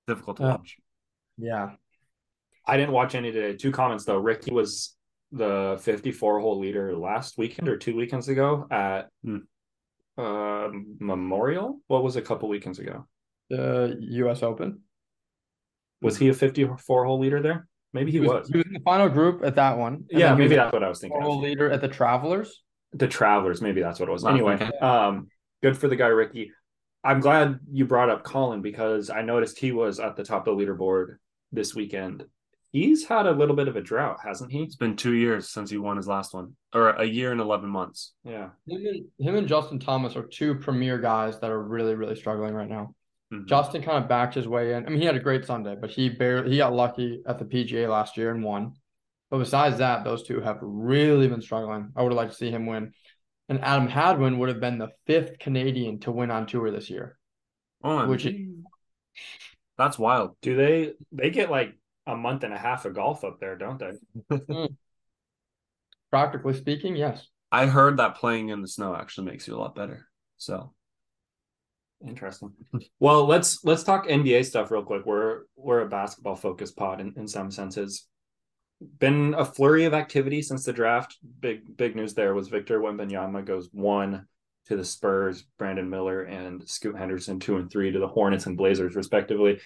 difficult 0.08 0.38
to 0.38 0.44
Yeah. 0.44 0.50
watch. 0.52 0.78
Yeah. 1.38 1.70
I 2.68 2.78
didn't 2.78 2.94
watch 2.94 3.14
any 3.16 3.32
today. 3.32 3.56
Two 3.58 3.72
comments 3.72 4.06
though. 4.06 4.18
Ricky 4.18 4.52
was 4.52 4.96
the 5.32 5.78
54 5.82 6.40
hole 6.40 6.60
leader 6.60 6.96
last 6.96 7.38
weekend 7.38 7.68
or 7.68 7.78
two 7.78 7.96
weekends 7.96 8.28
ago 8.28 8.66
at 8.72 9.10
Hmm. 9.24 9.40
Uh, 10.18 10.70
Memorial. 11.00 11.80
What 11.88 12.04
was 12.04 12.16
a 12.16 12.22
couple 12.22 12.50
weekends 12.50 12.80
ago? 12.80 13.06
The 13.50 13.98
US 14.00 14.44
Open. 14.44 14.82
Was 16.02 16.18
he 16.18 16.30
a 16.30 16.34
54 16.34 17.06
hole 17.06 17.20
leader 17.20 17.42
there? 17.42 17.68
Maybe 17.94 18.12
he, 18.12 18.20
was. 18.20 18.48
He 18.50 18.58
was 18.58 18.66
in 18.68 18.74
the 18.74 18.80
final 18.82 19.10
group 19.10 19.44
at 19.44 19.56
that 19.56 19.78
one. 19.78 20.04
Yeah, 20.10 20.36
maybe 20.36 20.56
that's 20.56 20.74
what 20.74 20.84
I 20.84 20.90
was 20.90 21.00
a 21.00 21.02
thinking. 21.02 21.22
total 21.22 21.40
leader 21.40 21.72
at 21.72 21.82
the 21.82 21.88
Travelers. 21.88 22.62
the 22.94 23.08
Travelers, 23.08 23.62
maybe 23.62 23.82
that's 23.82 24.00
what 24.00 24.10
it 24.10 24.12
was. 24.12 24.26
Anyway, 24.26 24.60
um, 24.82 25.28
good 25.64 25.78
for 25.78 25.88
the 25.88 25.96
guy, 25.96 26.08
Ricky. 26.08 26.52
I'm 27.04 27.20
glad 27.20 27.60
you 27.72 27.86
brought 27.86 28.10
up 28.10 28.24
Collin 28.24 28.62
because 28.62 29.10
I 29.10 29.22
noticed 29.22 29.60
he 29.60 29.72
was 29.72 30.00
at 30.00 30.16
the 30.16 30.24
top 30.24 30.48
of 30.48 30.58
the 30.58 30.66
leaderboard 30.66 31.18
this 31.52 31.74
weekend. 31.76 32.26
He's 32.76 33.06
had 33.06 33.26
a 33.26 33.32
little 33.32 33.56
bit 33.56 33.70
of 33.70 33.78
a 33.78 33.82
drought, 33.82 34.18
hasn't 34.22 34.52
he? 34.52 34.62
It's 34.64 34.76
been 34.76 34.98
two 34.98 35.14
years 35.14 35.48
since 35.50 35.70
he 35.70 35.78
won 35.78 35.96
his 35.96 36.10
last 36.10 36.34
one, 36.34 36.58
or 36.74 36.90
a 36.90 37.06
year 37.06 37.32
and 37.32 37.40
11 37.40 37.70
months. 37.70 38.14
Yeah. 38.26 38.50
Him 38.68 38.86
and, 38.86 39.06
him 39.28 39.36
and 39.36 39.48
Justin 39.48 39.80
Thomas 39.80 40.18
are 40.18 40.24
two 40.24 40.56
premier 40.56 40.98
guys 41.00 41.40
that 41.40 41.52
are 41.52 41.64
really, 41.64 41.96
really 41.96 42.18
struggling 42.18 42.54
right 42.54 42.68
now. 42.68 42.94
Mhm. 43.32 43.48
Justin 43.48 43.82
kind 43.82 44.04
of 44.04 44.10
backed 44.10 44.34
his 44.36 44.46
way 44.48 44.74
in. 44.74 44.86
I 44.86 44.90
mean, 44.90 45.00
he 45.00 45.06
had 45.06 45.16
a 45.16 45.22
great 45.22 45.46
Sunday, 45.46 45.78
but 45.80 45.90
he 45.90 46.10
barely 46.10 46.52
he 46.52 46.58
got 46.58 46.74
lucky 46.74 47.22
at 47.26 47.40
the 47.40 47.46
PGA 47.46 47.88
last 47.88 48.18
year 48.18 48.32
and 48.32 48.44
won. 48.44 48.74
But 49.30 49.38
besides 49.40 49.78
that, 49.78 50.04
those 50.04 50.24
two 50.24 50.42
have 50.42 50.60
really 50.62 51.30
been 51.30 51.42
struggling. 51.42 51.94
I 51.96 52.04
would 52.04 52.12
have 52.12 52.18
liked 52.18 52.32
to 52.34 52.38
see 52.38 52.52
him 52.52 52.66
win. 52.66 52.92
And 53.48 53.64
Adam 53.64 53.88
Hadwin 53.88 54.38
would 54.40 54.50
have 54.50 54.60
been 54.60 54.80
the 54.80 54.90
fifth 55.08 55.40
Canadian 55.40 56.00
to 56.02 56.12
win 56.12 56.30
on 56.30 56.46
tour 56.46 56.70
this 56.72 56.90
year. 56.90 57.18
Oh, 57.84 58.06
Which- 58.08 58.28
That's 59.78 59.98
wild. 59.98 60.36
Do 60.42 60.58
they 60.58 60.94
they 61.14 61.30
get 61.30 61.50
like 61.50 61.74
a 62.08 62.16
month 62.16 62.44
and 62.44 62.54
a 62.54 62.58
half 62.58 62.86
of 62.86 62.94
golf 62.94 63.24
up 63.24 63.40
there, 63.40 63.56
don't 63.56 63.80
they? 63.80 64.38
Hmm. 64.38 64.66
Practically 66.12 66.54
speaking, 66.54 66.96
yes. 66.96 67.28
I 67.52 67.68
heard 67.68 67.98
that 67.98 68.16
playing 68.16 68.50
in 68.50 68.62
the 68.62 68.68
snow 68.68 68.96
actually 68.96 69.28
makes 69.28 69.48
you 69.48 69.56
a 69.56 69.60
lot 69.60 69.76
better. 69.76 70.08
So 70.38 70.74
Interesting. 72.06 72.52
Well, 73.00 73.26
let's 73.26 73.64
let's 73.64 73.84
talk 73.84 74.08
NBA 74.08 74.46
stuff 74.46 74.72
real 74.72 74.84
quick. 74.84 75.06
We're 75.06 75.42
we're 75.56 75.82
a 75.82 75.90
basketball 75.90 76.36
focused 76.36 76.76
pod 76.76 77.02
in, 77.02 77.14
in 77.18 77.28
some 77.28 77.52
senses. 77.52 78.08
Been 79.00 79.34
a 79.38 79.46
flurry 79.46 79.86
of 79.86 79.94
activity 79.94 80.42
since 80.42 80.64
the 80.64 80.74
draft. 80.74 81.18
Big 81.40 81.76
big 81.78 81.96
news 81.96 82.14
there 82.14 82.34
was 82.34 82.48
Victor 82.48 82.80
Wembanyama 82.80 83.46
goes 83.46 83.70
one 83.72 84.28
to 84.68 84.76
the 84.76 84.84
Spurs, 84.84 85.44
Brandon 85.58 85.90
Miller 85.90 86.24
and 86.24 86.68
Scoot 86.68 86.98
Henderson 86.98 87.40
two 87.40 87.58
and 87.58 87.70
three 87.70 87.92
to 87.92 88.00
the 88.00 88.08
Hornets 88.08 88.46
and 88.46 88.58
Blazers 88.58 88.96
respectively. 88.96 89.60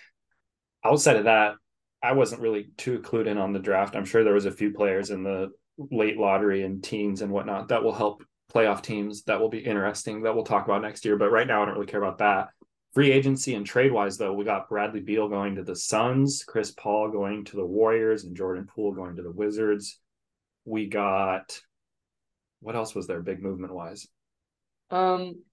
Outside 0.83 1.17
of 1.17 1.25
that, 1.25 1.55
I 2.01 2.13
wasn't 2.13 2.41
really 2.41 2.69
too 2.77 2.99
clued 2.99 3.27
in 3.27 3.37
on 3.37 3.53
the 3.53 3.59
draft. 3.59 3.95
I'm 3.95 4.05
sure 4.05 4.23
there 4.23 4.33
was 4.33 4.45
a 4.45 4.51
few 4.51 4.71
players 4.71 5.09
in 5.09 5.23
the 5.23 5.51
late 5.77 6.17
lottery 6.17 6.63
and 6.63 6.83
teens 6.83 7.21
and 7.21 7.31
whatnot 7.31 7.69
that 7.69 7.83
will 7.83 7.93
help 7.93 8.23
playoff 8.53 8.81
teams 8.81 9.23
that 9.23 9.39
will 9.39 9.49
be 9.49 9.59
interesting 9.59 10.23
that 10.23 10.33
we'll 10.33 10.43
talk 10.43 10.65
about 10.65 10.81
next 10.81 11.05
year. 11.05 11.17
But 11.17 11.31
right 11.31 11.47
now, 11.47 11.61
I 11.61 11.65
don't 11.65 11.75
really 11.75 11.87
care 11.87 12.01
about 12.01 12.19
that. 12.19 12.49
Free 12.93 13.11
agency 13.11 13.53
and 13.53 13.65
trade 13.65 13.91
wise, 13.91 14.17
though, 14.17 14.33
we 14.33 14.45
got 14.45 14.67
Bradley 14.67 15.01
Beal 15.01 15.29
going 15.29 15.55
to 15.55 15.63
the 15.63 15.75
Suns, 15.75 16.43
Chris 16.47 16.71
Paul 16.71 17.11
going 17.11 17.45
to 17.45 17.55
the 17.55 17.65
Warriors, 17.65 18.23
and 18.23 18.35
Jordan 18.35 18.67
Poole 18.67 18.93
going 18.93 19.15
to 19.17 19.21
the 19.21 19.31
Wizards. 19.31 19.99
We 20.65 20.87
got 20.87 21.59
what 22.61 22.75
else 22.75 22.93
was 22.93 23.07
there 23.07 23.21
big 23.21 23.41
movement 23.41 23.73
wise? 23.73 24.07
Um, 24.91 25.43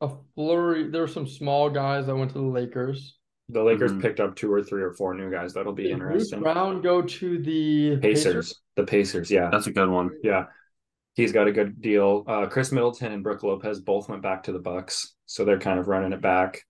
a 0.00 0.10
flurry. 0.34 0.90
There 0.90 1.02
were 1.02 1.08
some 1.08 1.26
small 1.26 1.70
guys 1.70 2.06
that 2.06 2.16
went 2.16 2.32
to 2.32 2.38
the 2.38 2.44
Lakers. 2.44 3.18
The 3.48 3.62
Lakers 3.62 3.92
Mhm. 3.92 4.00
picked 4.02 4.20
up 4.20 4.34
two 4.36 4.52
or 4.52 4.62
three 4.62 4.82
or 4.82 4.92
four 4.92 5.14
new 5.14 5.30
guys. 5.30 5.52
That'll 5.54 5.72
be 5.72 5.84
Did 5.88 5.98
Bruce 5.98 6.12
interesting. 6.32 6.40
Brown 6.40 6.80
go 6.80 7.02
to 7.02 7.38
the 7.42 7.98
Pacers. 7.98 8.62
The 8.76 8.84
Pacers, 8.84 9.30
yeah. 9.30 9.50
that's 9.50 9.66
a 9.66 9.72
good 9.72 9.90
one. 9.90 10.10
Yeah. 10.22 10.46
He's 11.14 11.32
got 11.32 11.46
a 11.48 11.52
good 11.52 11.82
deal. 11.82 12.24
Uh, 12.26 12.46
Khris 12.46 12.72
Middleton 12.72 13.12
and 13.12 13.22
Brook 13.22 13.42
Lopez 13.42 13.80
both 13.80 14.08
went 14.08 14.22
back 14.22 14.44
to 14.44 14.52
the 14.52 14.58
Bucks, 14.58 15.14
so 15.26 15.44
they're 15.44 15.58
kind 15.58 15.78
of 15.78 15.88
running 15.88 16.12
it 16.12 16.22
back. 16.22 16.62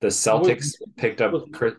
The 0.00 0.08
Celtics 0.08 0.74
picked 0.96 1.20
up 1.20 1.32
Chris. 1.52 1.74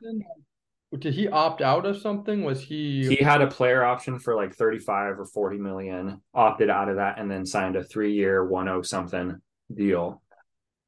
Did 0.97 1.13
he 1.13 1.27
opt 1.27 1.61
out 1.61 1.85
of 1.85 1.97
something? 1.97 2.43
Was 2.43 2.61
he? 2.61 3.05
He 3.15 3.23
had 3.23 3.41
a 3.41 3.47
player 3.47 3.83
option 3.83 4.19
for 4.19 4.35
like 4.35 4.53
35 4.55 5.19
or 5.19 5.25
40 5.25 5.57
million, 5.57 6.21
opted 6.33 6.69
out 6.69 6.89
of 6.89 6.97
that, 6.97 7.19
and 7.19 7.29
then 7.29 7.45
signed 7.45 7.75
a 7.75 7.83
three 7.83 8.13
year, 8.13 8.45
10 8.49 8.83
something 8.83 9.41
deal 9.73 10.21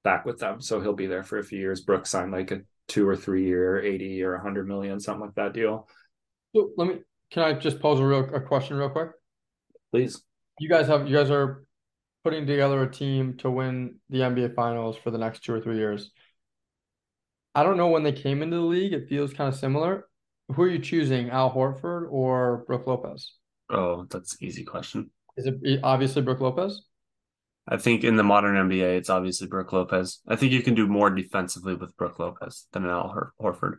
back 0.04 0.26
with 0.26 0.40
them. 0.40 0.62
So 0.62 0.80
he'll 0.82 0.94
be 0.94 1.08
there 1.08 1.24
for 1.24 1.38
a 1.40 1.44
few 1.44 1.60
years. 1.60 1.82
Brooks 1.82 2.10
signed 2.10 2.32
like 2.32 2.52
a 2.52 2.62
two 2.88 3.08
or 3.08 3.16
three 3.16 3.46
year, 3.46 3.82
80 3.82 4.24
or 4.24 4.34
100 4.36 4.68
million, 4.68 5.00
something 5.00 5.26
like 5.26 5.36
that 5.36 5.54
deal. 5.54 5.88
So 6.56 6.72
let 6.78 6.88
me. 6.88 6.96
Can 7.32 7.44
I 7.44 7.54
just 7.54 7.80
pose 7.80 8.00
a 8.00 8.06
real 8.06 8.30
a 8.34 8.40
question 8.40 8.78
real 8.78 8.90
quick? 8.90 9.10
Please. 9.92 10.22
You 10.60 10.70
guys 10.70 10.88
have 10.88 11.08
you 11.08 11.16
guys 11.16 11.30
are 11.30 11.66
putting 12.24 12.46
together 12.46 12.82
a 12.82 12.92
team 12.92 13.38
to 13.38 13.50
win 13.50 13.96
the 14.10 14.20
NBA 14.20 14.56
Finals 14.56 14.98
for 14.98 15.12
the 15.12 15.18
next 15.18 15.44
two 15.44 15.54
or 15.54 15.62
three 15.62 15.78
years. 15.78 16.12
I 17.54 17.64
don't 17.64 17.78
know 17.78 17.88
when 17.88 18.04
they 18.04 18.12
came 18.12 18.42
into 18.42 18.58
the 18.58 18.64
league. 18.64 18.94
It 18.94 19.10
feels 19.10 19.34
kind 19.34 19.52
of 19.52 19.60
similar. 19.60 20.08
Who 20.54 20.62
are 20.62 20.68
you 20.70 20.80
choosing, 20.80 21.30
Al 21.30 21.54
Horford 21.54 22.08
or 22.10 22.64
Brook 22.68 22.88
Lopez? 22.88 23.34
Oh, 23.70 24.06
that's 24.10 24.34
an 24.34 24.48
easy 24.48 24.64
question. 24.64 25.10
Is 25.36 25.48
it 25.48 25.80
obviously 25.84 26.22
Brook 26.22 26.40
Lopez? 26.40 26.84
I 27.68 27.78
think 27.78 28.04
in 28.04 28.16
the 28.16 28.24
modern 28.24 28.56
NBA, 28.70 28.98
it's 28.98 29.10
obviously 29.10 29.48
Brook 29.48 29.74
Lopez. 29.74 30.22
I 30.28 30.36
think 30.38 30.54
you 30.54 30.62
can 30.64 30.74
do 30.74 30.88
more 30.88 31.10
defensively 31.10 31.76
with 31.76 31.96
Brook 31.98 32.18
Lopez 32.20 32.66
than 32.72 32.86
Al 32.86 33.10
Hor- 33.10 33.34
Horford. 33.42 33.78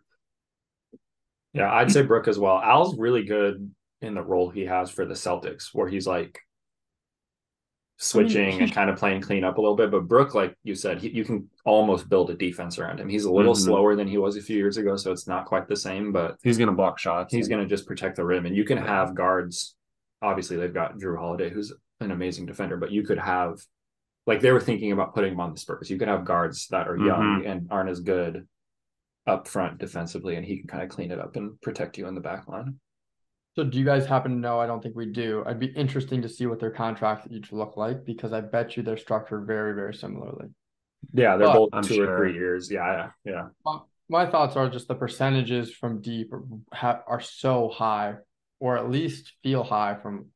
Yeah, 1.54 1.72
I'd 1.72 1.90
say 1.90 2.02
Brook 2.02 2.28
as 2.28 2.38
well. 2.38 2.58
Al's 2.60 2.98
really 2.98 3.24
good 3.24 3.70
in 4.02 4.14
the 4.14 4.22
role 4.22 4.50
he 4.50 4.66
has 4.66 4.90
for 4.90 5.06
the 5.06 5.14
Celtics, 5.14 5.68
where 5.72 5.88
he's 5.88 6.06
like 6.06 6.38
switching 7.96 8.60
and 8.60 8.72
kind 8.72 8.90
of 8.90 8.96
playing 8.98 9.20
clean 9.22 9.42
up 9.42 9.58
a 9.58 9.60
little 9.60 9.74
bit. 9.76 9.90
But 9.90 10.06
Brook, 10.06 10.34
like 10.34 10.54
you 10.62 10.74
said, 10.74 10.98
he, 11.00 11.08
you 11.08 11.24
can 11.24 11.48
almost 11.64 12.08
build 12.08 12.30
a 12.30 12.34
defense 12.36 12.78
around 12.78 13.00
him. 13.00 13.08
He's 13.08 13.24
a 13.24 13.32
little 13.32 13.54
Mhm. 13.54 13.64
slower 13.64 13.96
than 13.96 14.06
he 14.06 14.18
was 14.18 14.36
a 14.36 14.42
few 14.42 14.56
years 14.56 14.76
ago, 14.76 14.94
so 14.96 15.10
it's 15.10 15.26
not 15.26 15.46
quite 15.46 15.66
the 15.66 15.74
same, 15.76 16.12
but 16.12 16.36
He's 16.44 16.58
going 16.58 16.68
to 16.68 16.76
block 16.76 16.98
shots. 16.98 17.34
he's 17.34 17.48
going 17.48 17.60
to 17.62 17.66
just 17.68 17.86
protect 17.88 18.16
the 18.16 18.24
rim. 18.24 18.46
And 18.46 18.54
you 18.54 18.64
can 18.64 18.78
have 18.78 19.14
guards. 19.16 19.74
Obviously, 20.22 20.56
they've 20.56 20.72
got 20.74 20.98
Jrue 20.98 21.18
Holiday, 21.18 21.50
who's 21.50 21.72
an 22.00 22.12
amazing 22.12 22.46
defender, 22.46 22.76
but 22.76 22.92
you 22.92 23.02
could 23.02 23.18
have, 23.18 23.58
like, 24.28 24.42
they 24.42 24.52
were 24.52 24.60
thinking 24.60 24.92
about 24.92 25.14
putting 25.14 25.32
him 25.32 25.40
on 25.40 25.54
the 25.54 25.58
Spurs. 25.58 25.88
You 25.88 25.98
could 25.98 26.08
have 26.08 26.26
guards 26.26 26.68
that 26.68 26.86
are 26.86 26.98
young 26.98 27.40
mm-hmm. 27.40 27.50
and 27.50 27.68
aren't 27.70 27.88
as 27.88 28.00
good 28.00 28.46
up 29.26 29.48
front 29.48 29.78
defensively, 29.78 30.36
and 30.36 30.44
he 30.44 30.58
can 30.58 30.68
kind 30.68 30.82
of 30.82 30.90
clean 30.90 31.10
it 31.10 31.18
up 31.18 31.34
and 31.36 31.58
protect 31.62 31.96
you 31.96 32.06
in 32.06 32.14
the 32.14 32.20
back 32.20 32.46
line. 32.46 32.76
So 33.56 33.64
do 33.64 33.78
you 33.78 33.86
guys 33.86 34.06
happen 34.06 34.32
to 34.32 34.38
know? 34.38 34.60
I 34.60 34.66
don't 34.66 34.82
think 34.82 34.94
we 34.94 35.06
do. 35.06 35.42
I'd 35.46 35.58
be 35.58 35.68
interesting 35.68 36.20
to 36.22 36.28
see 36.28 36.44
what 36.44 36.60
their 36.60 36.70
contracts 36.70 37.26
each 37.30 37.52
look 37.52 37.78
like 37.78 38.04
because 38.04 38.34
I 38.34 38.42
bet 38.42 38.76
you 38.76 38.82
they're 38.82 38.98
structured 38.98 39.46
very, 39.46 39.74
very 39.74 39.94
similarly. 39.94 40.48
Yeah, 41.12 41.38
they're 41.38 41.46
But- 41.46 41.54
both 41.54 41.70
I'm 41.72 41.82
two 41.82 41.94
sure. 41.94 42.14
or 42.14 42.18
three 42.18 42.34
years. 42.34 42.70
Yeah, 42.70 43.10
yeah, 43.24 43.48
yeah. 43.64 43.78
My 44.10 44.26
thoughts 44.26 44.56
are 44.56 44.68
just 44.68 44.88
the 44.88 44.94
percentages 44.94 45.74
from 45.74 46.02
deep 46.02 46.32
are, 46.34 46.44
ha- 46.72 47.02
are 47.06 47.20
so 47.20 47.68
high, 47.68 48.16
or 48.60 48.76
at 48.76 48.90
least 48.90 49.32
feel 49.42 49.64
high 49.64 49.94
from 49.94 50.26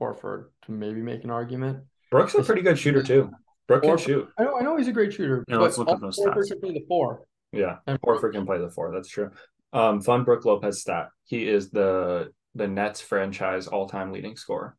Horford 0.00 0.46
to 0.62 0.72
maybe 0.72 1.02
make 1.02 1.24
an 1.24 1.30
argument. 1.30 1.84
Brooks 2.10 2.34
a 2.34 2.42
pretty 2.42 2.62
good 2.62 2.78
shooter 2.78 3.02
too. 3.02 3.30
Brook 3.66 3.82
can 3.82 3.98
shoot. 3.98 4.28
I 4.38 4.44
know, 4.44 4.56
I 4.58 4.62
know 4.62 4.76
he's 4.76 4.88
a 4.88 4.92
great 4.92 5.12
shooter. 5.12 5.44
Yeah, 5.46 5.58
let's 5.58 5.76
look 5.76 5.90
at 5.90 6.00
those 6.00 6.18
Horford 6.18 6.36
stats. 6.44 6.48
can 6.48 6.60
play 6.60 6.72
the 6.72 6.84
four. 6.88 7.24
Yeah, 7.52 7.76
And 7.86 8.00
Horford 8.00 8.32
can 8.32 8.46
play 8.46 8.58
the 8.58 8.70
four. 8.70 8.92
That's 8.92 9.08
true. 9.08 9.30
Um, 9.72 10.00
fun 10.00 10.24
Brook 10.24 10.44
Lopez 10.46 10.80
stat. 10.80 11.08
He 11.24 11.46
is 11.46 11.70
the 11.70 12.32
the 12.54 12.66
Nets 12.66 13.00
franchise 13.02 13.66
all 13.66 13.86
time 13.88 14.10
leading 14.10 14.36
scorer. 14.36 14.76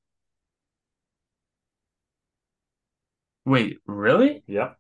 Wait, 3.46 3.78
really? 3.86 4.44
Yep. 4.48 4.78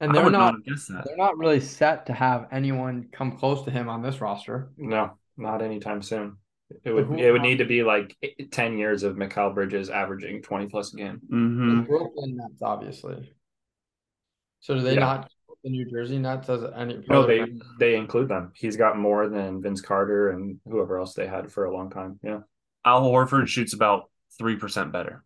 and 0.00 0.14
they're 0.14 0.24
would 0.24 0.32
not 0.32 0.38
not 0.40 0.54
have 0.54 0.64
guessed 0.64 0.88
that. 0.88 1.04
they're 1.06 1.16
not 1.16 1.38
really 1.38 1.60
set 1.60 2.06
to 2.06 2.12
have 2.12 2.46
anyone 2.52 3.08
come 3.12 3.32
close 3.36 3.62
to 3.62 3.70
him 3.70 3.88
on 3.88 4.02
this 4.02 4.20
roster. 4.20 4.70
No, 4.76 5.16
not 5.36 5.62
anytime 5.62 6.02
soon. 6.02 6.36
It 6.84 6.90
would 6.92 7.18
it 7.20 7.30
would 7.30 7.42
need 7.42 7.58
to 7.58 7.64
be 7.66 7.82
like 7.82 8.16
ten 8.50 8.78
years 8.78 9.02
of 9.02 9.16
Mikal 9.16 9.54
Bridges 9.54 9.90
averaging 9.90 10.42
twenty 10.42 10.66
plus 10.66 10.92
a 10.94 10.96
game. 10.96 11.20
hmm 11.28 11.76
The 11.80 11.82
Brooklyn 11.82 12.36
Nets, 12.36 12.62
obviously. 12.62 13.32
So 14.60 14.74
do 14.74 14.80
they 14.80 14.94
Yeah. 14.94 15.00
not 15.00 15.30
the 15.62 15.70
New 15.70 15.84
Jersey 15.84 16.18
Nets 16.18 16.48
as 16.48 16.62
any? 16.74 17.04
No, 17.08 17.26
they 17.26 17.40
of 17.40 17.48
it? 17.48 17.62
they 17.78 17.96
include 17.96 18.28
them. 18.28 18.52
He's 18.54 18.76
got 18.76 18.98
more 18.98 19.28
than 19.28 19.60
Vince 19.62 19.80
Carter 19.82 20.30
and 20.30 20.58
whoever 20.66 20.98
else 20.98 21.14
they 21.14 21.26
had 21.26 21.52
for 21.52 21.64
a 21.66 21.74
long 21.74 21.90
time. 21.90 22.18
Yeah. 22.22 22.40
Al 22.84 23.02
Horford 23.02 23.46
shoots 23.46 23.72
about 23.74 24.10
3% 24.40 24.90
better. 24.92 25.24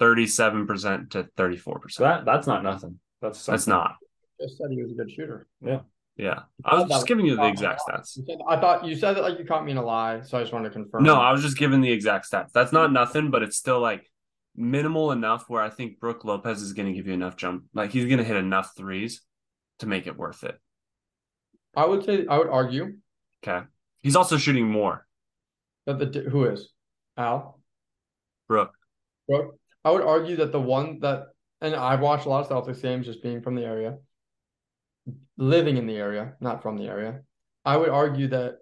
37% 0.00 1.10
to 1.10 1.24
34%. 1.36 1.96
That 1.98 2.24
that's 2.24 2.46
not 2.46 2.62
nothing. 2.62 2.98
That's 3.22 3.44
That's 3.46 3.64
something. 3.64 3.80
not. 3.80 3.96
just 4.40 4.58
said 4.58 4.66
he 4.70 4.82
was 4.82 4.92
a 4.92 4.94
good 4.94 5.10
shooter. 5.10 5.46
Yeah. 5.60 5.80
I 6.64 6.76
was 6.76 6.88
just 6.88 7.06
giving 7.06 7.26
you 7.26 7.36
the 7.36 7.46
exact 7.46 7.82
stats. 7.88 8.24
Said, 8.24 8.38
I 8.48 8.58
thought 8.60 8.84
you 8.84 8.94
said 8.96 9.16
it 9.16 9.22
like 9.22 9.38
you 9.38 9.44
caught 9.44 9.64
me 9.64 9.72
in 9.72 9.78
a 9.78 9.84
lie, 9.84 10.20
so 10.20 10.38
I 10.38 10.42
just 10.42 10.52
wanted 10.52 10.68
to 10.68 10.74
confirm. 10.74 11.02
No, 11.02 11.16
I 11.16 11.32
was 11.32 11.42
just 11.42 11.58
giving 11.58 11.80
the 11.80 11.90
exact 11.90 12.30
stats. 12.30 12.52
That's 12.52 12.72
not 12.72 12.86
mm-hmm. 12.86 12.94
nothing, 12.94 13.30
but 13.30 13.42
it's 13.42 13.56
still 13.56 13.80
like 13.80 14.08
minimal 14.54 15.10
enough 15.10 15.46
where 15.48 15.62
I 15.62 15.70
think 15.70 15.98
Brook 15.98 16.24
Lopez 16.24 16.62
is 16.62 16.72
going 16.72 16.86
to 16.86 16.94
give 16.94 17.08
you 17.08 17.14
enough 17.14 17.36
jump. 17.36 17.64
Like 17.74 17.90
he's 17.90 18.04
going 18.04 18.18
to 18.18 18.24
hit 18.24 18.36
enough 18.36 18.76
threes 18.76 19.22
to 19.80 19.86
make 19.86 20.06
it 20.06 20.16
worth 20.16 20.44
it. 20.44 20.56
I 21.76 21.86
would 21.86 22.04
say 22.04 22.26
I 22.28 22.38
would 22.38 22.48
argue 22.48 22.94
Okay. 23.46 23.66
He's 24.02 24.16
also 24.16 24.36
shooting 24.36 24.68
more. 24.68 25.06
that 25.86 25.98
the 25.98 26.20
who 26.20 26.44
is 26.44 26.70
Al 27.16 27.60
Brook. 28.48 28.72
Brook. 29.28 29.58
I 29.84 29.90
would 29.90 30.02
argue 30.02 30.36
that 30.36 30.52
the 30.52 30.60
one 30.60 31.00
that 31.00 31.26
and 31.60 31.74
I've 31.74 32.00
watched 32.00 32.26
a 32.26 32.28
lot 32.28 32.50
of 32.50 32.66
Celtics 32.66 32.82
games 32.82 33.06
just 33.06 33.22
being 33.22 33.42
from 33.42 33.54
the 33.54 33.64
area, 33.64 33.98
living 35.36 35.76
in 35.76 35.86
the 35.86 35.96
area, 35.96 36.34
not 36.40 36.62
from 36.62 36.76
the 36.76 36.86
area. 36.86 37.22
I 37.64 37.76
would 37.76 37.88
argue 37.88 38.28
that 38.28 38.58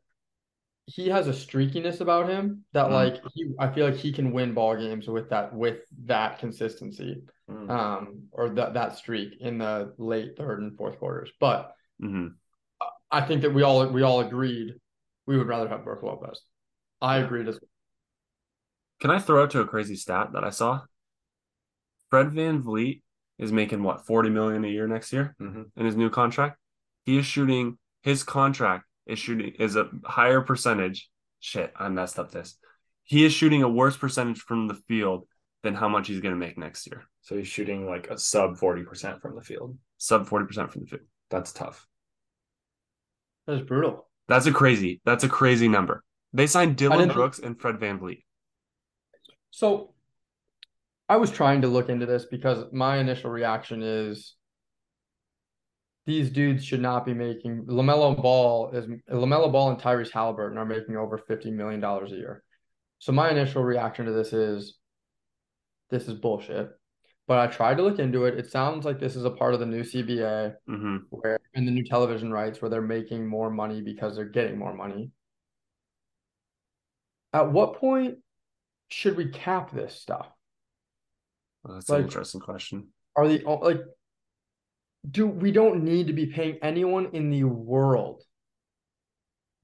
he 0.86 1.08
has 1.08 1.28
a 1.28 1.32
streakiness 1.32 2.00
about 2.00 2.28
him 2.28 2.64
that 2.72 2.86
Mm. 2.88 2.92
like 2.92 3.22
he 3.34 3.54
I 3.58 3.72
feel 3.72 3.86
like 3.86 3.96
he 3.96 4.12
can 4.12 4.32
win 4.32 4.52
ball 4.52 4.76
games 4.76 5.06
with 5.06 5.30
that 5.30 5.54
with 5.54 5.80
that 6.04 6.38
consistency 6.40 7.22
Mm. 7.48 7.70
um 7.70 8.28
or 8.32 8.48
that 8.50 8.74
that 8.74 8.96
streak 8.96 9.40
in 9.40 9.58
the 9.58 9.94
late 9.98 10.36
third 10.36 10.60
and 10.60 10.76
fourth 10.76 10.98
quarters. 10.98 11.30
But 11.38 11.74
hmm 12.00 12.28
I 13.10 13.20
think 13.20 13.42
that 13.42 13.52
we 13.54 13.62
all 13.62 13.86
we 13.88 14.02
all 14.02 14.20
agreed 14.20 14.74
we 15.26 15.38
would 15.38 15.46
rather 15.46 15.68
have 15.68 15.84
Brook 15.84 16.02
Lopez. 16.02 16.40
I 17.00 17.18
agreed 17.18 17.46
as 17.48 17.54
well 17.60 17.68
Can 19.00 19.10
I 19.10 19.18
throw 19.20 19.42
out 19.42 19.50
to 19.52 19.60
a 19.60 19.66
crazy 19.66 19.96
stat 19.96 20.30
that 20.32 20.44
I 20.44 20.50
saw? 20.50 20.82
Fred 22.10 22.28
VanVleet 22.28 23.01
is 23.38 23.52
making 23.52 23.82
what, 23.82 24.06
40 24.06 24.30
million 24.30 24.64
a 24.64 24.68
year 24.68 24.86
next 24.86 25.12
year 25.12 25.34
Mhm. 25.40 25.70
in 25.76 25.86
his 25.86 25.96
new 25.96 26.10
contract? 26.10 26.58
He 27.04 27.18
is 27.18 27.26
shooting 27.26 27.78
his 28.02 28.22
contract 28.24 28.84
is 29.06 29.18
shooting 29.18 29.52
is 29.58 29.76
a 29.76 29.90
higher 30.04 30.40
percentage. 30.40 31.08
Shit, 31.40 31.72
I 31.76 31.88
messed 31.88 32.18
up 32.18 32.30
this. 32.30 32.58
He 33.04 33.24
is 33.24 33.32
shooting 33.32 33.62
a 33.62 33.68
worse 33.68 33.96
percentage 33.96 34.40
from 34.40 34.68
the 34.68 34.74
field 34.74 35.26
than 35.62 35.74
how 35.74 35.88
much 35.88 36.08
he's 36.08 36.20
going 36.20 36.34
to 36.34 36.38
make 36.38 36.56
next 36.58 36.86
year. 36.86 37.04
So 37.20 37.36
he's 37.36 37.48
shooting 37.48 37.86
like 37.86 38.08
a 38.10 38.18
sub 38.18 38.58
forty 38.58 38.82
percent 38.84 39.20
from 39.20 39.34
the 39.36 39.42
field. 39.42 39.78
Sub 39.98 40.26
40% 40.28 40.70
from 40.72 40.82
the 40.82 40.88
field. 40.88 41.02
That's 41.30 41.52
tough. 41.52 41.86
That 43.46 43.54
is 43.54 43.62
brutal. 43.62 44.08
That's 44.28 44.46
a 44.46 44.52
crazy. 44.52 45.00
That's 45.04 45.22
a 45.24 45.28
crazy 45.28 45.68
number. 45.68 46.02
They 46.32 46.46
signed 46.46 46.76
Dillon 46.76 47.08
Brooks 47.08 47.38
and 47.38 47.60
Fred 47.60 47.76
VanVleet. 47.76 48.24
So 49.50 49.94
I 51.12 51.16
was 51.16 51.30
trying 51.30 51.60
to 51.60 51.68
look 51.68 51.90
into 51.90 52.06
this 52.06 52.24
because 52.24 52.64
my 52.72 52.96
initial 52.96 53.28
reaction 53.28 53.82
is 53.82 54.34
these 56.06 56.30
dudes 56.30 56.64
should 56.64 56.80
not 56.80 57.04
be 57.04 57.12
making 57.12 57.66
LaMelo 57.66 58.16
Ball 58.16 58.70
is 58.70 58.86
LaMelo 59.10 59.52
Ball 59.52 59.72
and 59.72 59.78
Tyrese 59.78 60.10
Halliburton 60.10 60.56
are 60.56 60.64
making 60.64 60.96
over 60.96 61.18
$50 61.18 61.52
million 61.52 61.84
a 61.84 62.06
year. 62.08 62.42
So 62.98 63.12
my 63.12 63.28
initial 63.30 63.62
reaction 63.62 64.06
to 64.06 64.12
this 64.12 64.32
is 64.32 64.78
this 65.90 66.08
is 66.08 66.14
bullshit. 66.14 66.70
But 67.28 67.40
I 67.40 67.46
tried 67.46 67.76
to 67.76 67.82
look 67.82 67.98
into 67.98 68.24
it. 68.24 68.38
It 68.38 68.50
sounds 68.50 68.86
like 68.86 68.98
this 68.98 69.14
is 69.14 69.26
a 69.26 69.30
part 69.30 69.52
of 69.52 69.60
the 69.60 69.66
new 69.66 69.82
CBA 69.82 70.54
hmm 70.66 70.96
where 71.10 71.38
in 71.52 71.66
the 71.66 71.72
new 71.72 71.84
television 71.84 72.32
rights 72.32 72.62
where 72.62 72.70
they're 72.70 72.80
making 72.80 73.26
more 73.26 73.50
money 73.50 73.82
because 73.82 74.16
they're 74.16 74.24
getting 74.24 74.58
more 74.58 74.72
money. 74.72 75.10
At 77.34 77.52
what 77.52 77.76
point 77.76 78.16
should 78.88 79.18
we 79.18 79.28
cap 79.28 79.72
this 79.72 79.94
stuff? 79.94 80.28
Well, 81.62 81.74
that's 81.74 81.88
Like- 81.88 81.98
an 82.00 82.04
interesting 82.04 82.40
question. 82.40 82.88
Are 83.16 83.28
the 83.28 83.42
like 83.44 83.80
do 85.10 85.26
we 85.26 85.50
don't 85.50 85.82
need 85.82 86.06
to 86.06 86.12
be 86.12 86.26
paying 86.26 86.58
anyone 86.62 87.06
in 87.12 87.30
the 87.30 87.42
world 87.44 88.22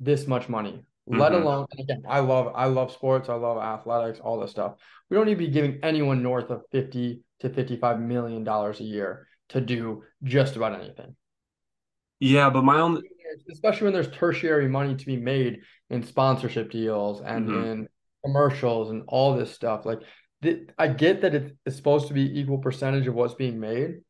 this 0.01 0.27
much 0.27 0.49
money, 0.49 0.85
let 1.07 1.33
Mhm. 1.33 1.43
alone 1.43 1.67
and 1.71 1.81
again, 1.81 2.03
I 2.09 2.21
love 2.21 2.53
I 2.55 2.67
love 2.67 2.93
sports, 2.93 3.29
I 3.29 3.35
love 3.35 3.57
athletics, 3.59 4.21
all 4.21 4.39
this 4.41 4.51
stuff. 4.51 4.77
We 5.09 5.17
don't 5.17 5.27
need 5.27 5.35
to 5.35 5.39
be 5.39 5.49
giving 5.49 5.79
anyone 5.83 6.23
north 6.23 6.51
of 6.51 6.65
50 6.71 7.23
to 7.41 7.49
55 7.49 8.01
million 8.01 8.45
dollars 8.45 8.81
a 8.81 8.85
year 8.85 9.29
to 9.51 9.61
do 9.61 10.03
just 10.25 10.57
about 10.57 10.79
anything. 10.81 11.17
Yeah, 12.21 12.51
but 12.51 12.65
my 12.65 12.81
own, 12.81 13.01
especially 13.51 13.85
when 13.85 13.95
there's 13.95 14.11
tertiary 14.11 14.69
money 14.69 14.97
to 14.97 15.07
be 15.07 15.17
made 15.17 15.63
in 15.89 16.03
sponsorship 16.03 16.71
deals 16.71 17.21
and 17.23 17.49
Mhm. 17.49 17.65
in 17.67 17.89
commercials 18.25 18.91
and 18.91 19.05
all 19.07 19.37
this 19.37 19.55
stuff. 19.55 19.87
Like, 19.87 20.01
th- 20.43 20.69
I 20.79 20.89
get 20.89 21.21
that 21.23 21.35
it's, 21.35 21.53
it's 21.67 21.77
supposed 21.77 22.09
to 22.09 22.15
be 22.15 22.39
equal 22.41 22.59
percentage 22.59 23.07
of 23.07 23.15
what's 23.15 23.35
being 23.35 23.59
made, 23.61 24.01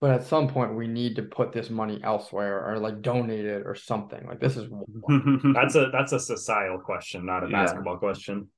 but 0.00 0.10
at 0.10 0.24
some 0.24 0.48
point 0.48 0.74
we 0.74 0.86
need 0.86 1.16
to 1.16 1.22
put 1.22 1.52
this 1.52 1.70
money 1.70 2.00
elsewhere 2.02 2.66
or 2.68 2.78
like 2.78 3.02
donate 3.02 3.44
it 3.44 3.66
or 3.66 3.74
something. 3.74 4.26
Like, 4.26 4.40
this 4.40 4.56
is 4.56 4.68
That's 5.54 5.74
a 5.74 5.90
that's 5.92 6.12
a 6.12 6.20
societal 6.20 6.78
question, 6.78 7.24
not 7.26 7.44
a 7.44 7.48
Yeah. 7.50 7.62
basketball 7.64 7.96
question. 7.98 8.48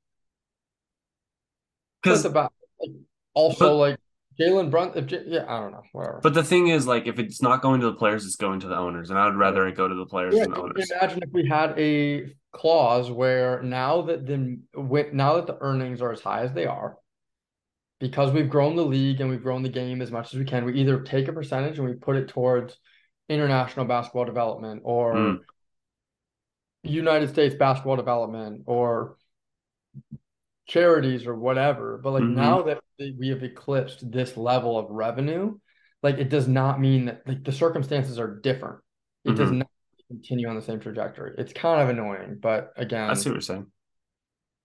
because 2.03 2.23
because 2.23 2.25
about 2.25 2.53
like, 2.81 2.91
also 3.35 3.69
But- 3.71 3.75
like 3.77 3.99
Jalen 4.41 4.69
Brunson. 4.69 4.99
If 5.05 5.07
J- 5.07 5.25
yeah, 5.29 5.45
I 5.49 5.61
don't 5.61 5.71
know, 5.71 5.83
whatever. 5.93 6.19
but 6.21 6.35
the 6.35 6.43
thing 6.43 6.67
is 6.67 6.89
like 6.89 7.07
if 7.07 7.21
it's 7.21 7.41
not 7.41 7.63
going 7.63 7.81
to 7.83 7.87
the 7.87 7.95
players, 7.95 8.27
it's 8.27 8.35
going 8.35 8.59
to 8.61 8.67
the 8.67 8.77
owners, 8.77 9.11
and 9.11 9.19
I 9.19 9.27
would 9.27 9.37
rather 9.37 9.65
it 9.69 9.77
go 9.77 9.87
to 9.87 9.95
the 9.95 10.07
players 10.07 10.35
Yeah, 10.35 10.43
than 10.43 10.51
the 10.51 10.57
can 10.57 10.65
you 10.65 10.71
owners. 10.71 10.91
imagine 10.91 11.23
if 11.23 11.31
we 11.33 11.47
had 11.47 11.79
a 11.79 12.35
clause 12.55 13.11
where 13.11 13.63
now 13.63 14.03
that 14.03 14.27
the 14.27 14.59
now 15.13 15.35
that 15.35 15.47
the 15.47 15.59
earnings 15.61 16.01
are 16.01 16.13
as 16.13 16.21
high 16.21 16.43
as 16.43 16.53
they 16.53 16.67
are, 16.67 16.97
because 18.01 18.33
we've 18.33 18.51
grown 18.51 18.77
the 18.77 18.85
league 18.85 19.21
and 19.21 19.29
we've 19.29 19.43
grown 19.43 19.63
the 19.63 19.69
game 19.69 20.01
as 20.01 20.11
much 20.11 20.33
as 20.33 20.39
we 20.39 20.45
can, 20.45 20.65
we 20.65 20.75
either 20.75 21.01
take 21.01 21.29
a 21.29 21.33
percentage 21.33 21.79
and 21.79 21.89
we 21.89 21.95
put 21.95 22.17
it 22.17 22.29
towards 22.29 22.79
international 23.29 23.87
basketball 23.87 24.25
development 24.25 24.83
or 24.85 25.15
Mm. 25.15 25.41
United 26.85 27.31
States 27.31 27.55
basketball 27.55 27.97
development 27.97 28.63
or 28.67 29.17
charities 30.67 31.27
or 31.27 31.35
whatever. 31.35 31.99
But 32.03 32.13
like 32.13 32.25
Mhm. 32.25 32.35
now 32.35 32.63
that 32.63 32.81
we 32.99 33.29
have 33.29 33.43
eclipsed 33.43 34.11
this 34.11 34.37
level 34.37 34.79
of 34.79 34.91
revenue, 34.91 35.59
like 36.03 36.19
it 36.19 36.29
does 36.29 36.47
not 36.47 36.81
mean 36.81 37.07
that 37.07 37.27
like 37.27 37.45
the 37.45 37.53
circumstances 37.53 38.19
are 38.19 38.37
different. 38.41 38.81
It 39.25 39.35
does 39.35 39.51
Mhm. 39.51 39.59
not 39.59 39.64
continue 40.09 40.49
on 40.49 40.57
the 40.57 40.63
same 40.63 40.81
trajectory. 40.81 41.35
It's 41.39 41.53
kind 41.53 41.81
of 41.83 41.89
annoying, 41.89 42.39
but 42.41 42.73
again, 42.77 43.11
I 43.11 43.15
see 43.15 43.31
what 43.31 43.35
you're 43.35 43.41
saying. 43.41 43.67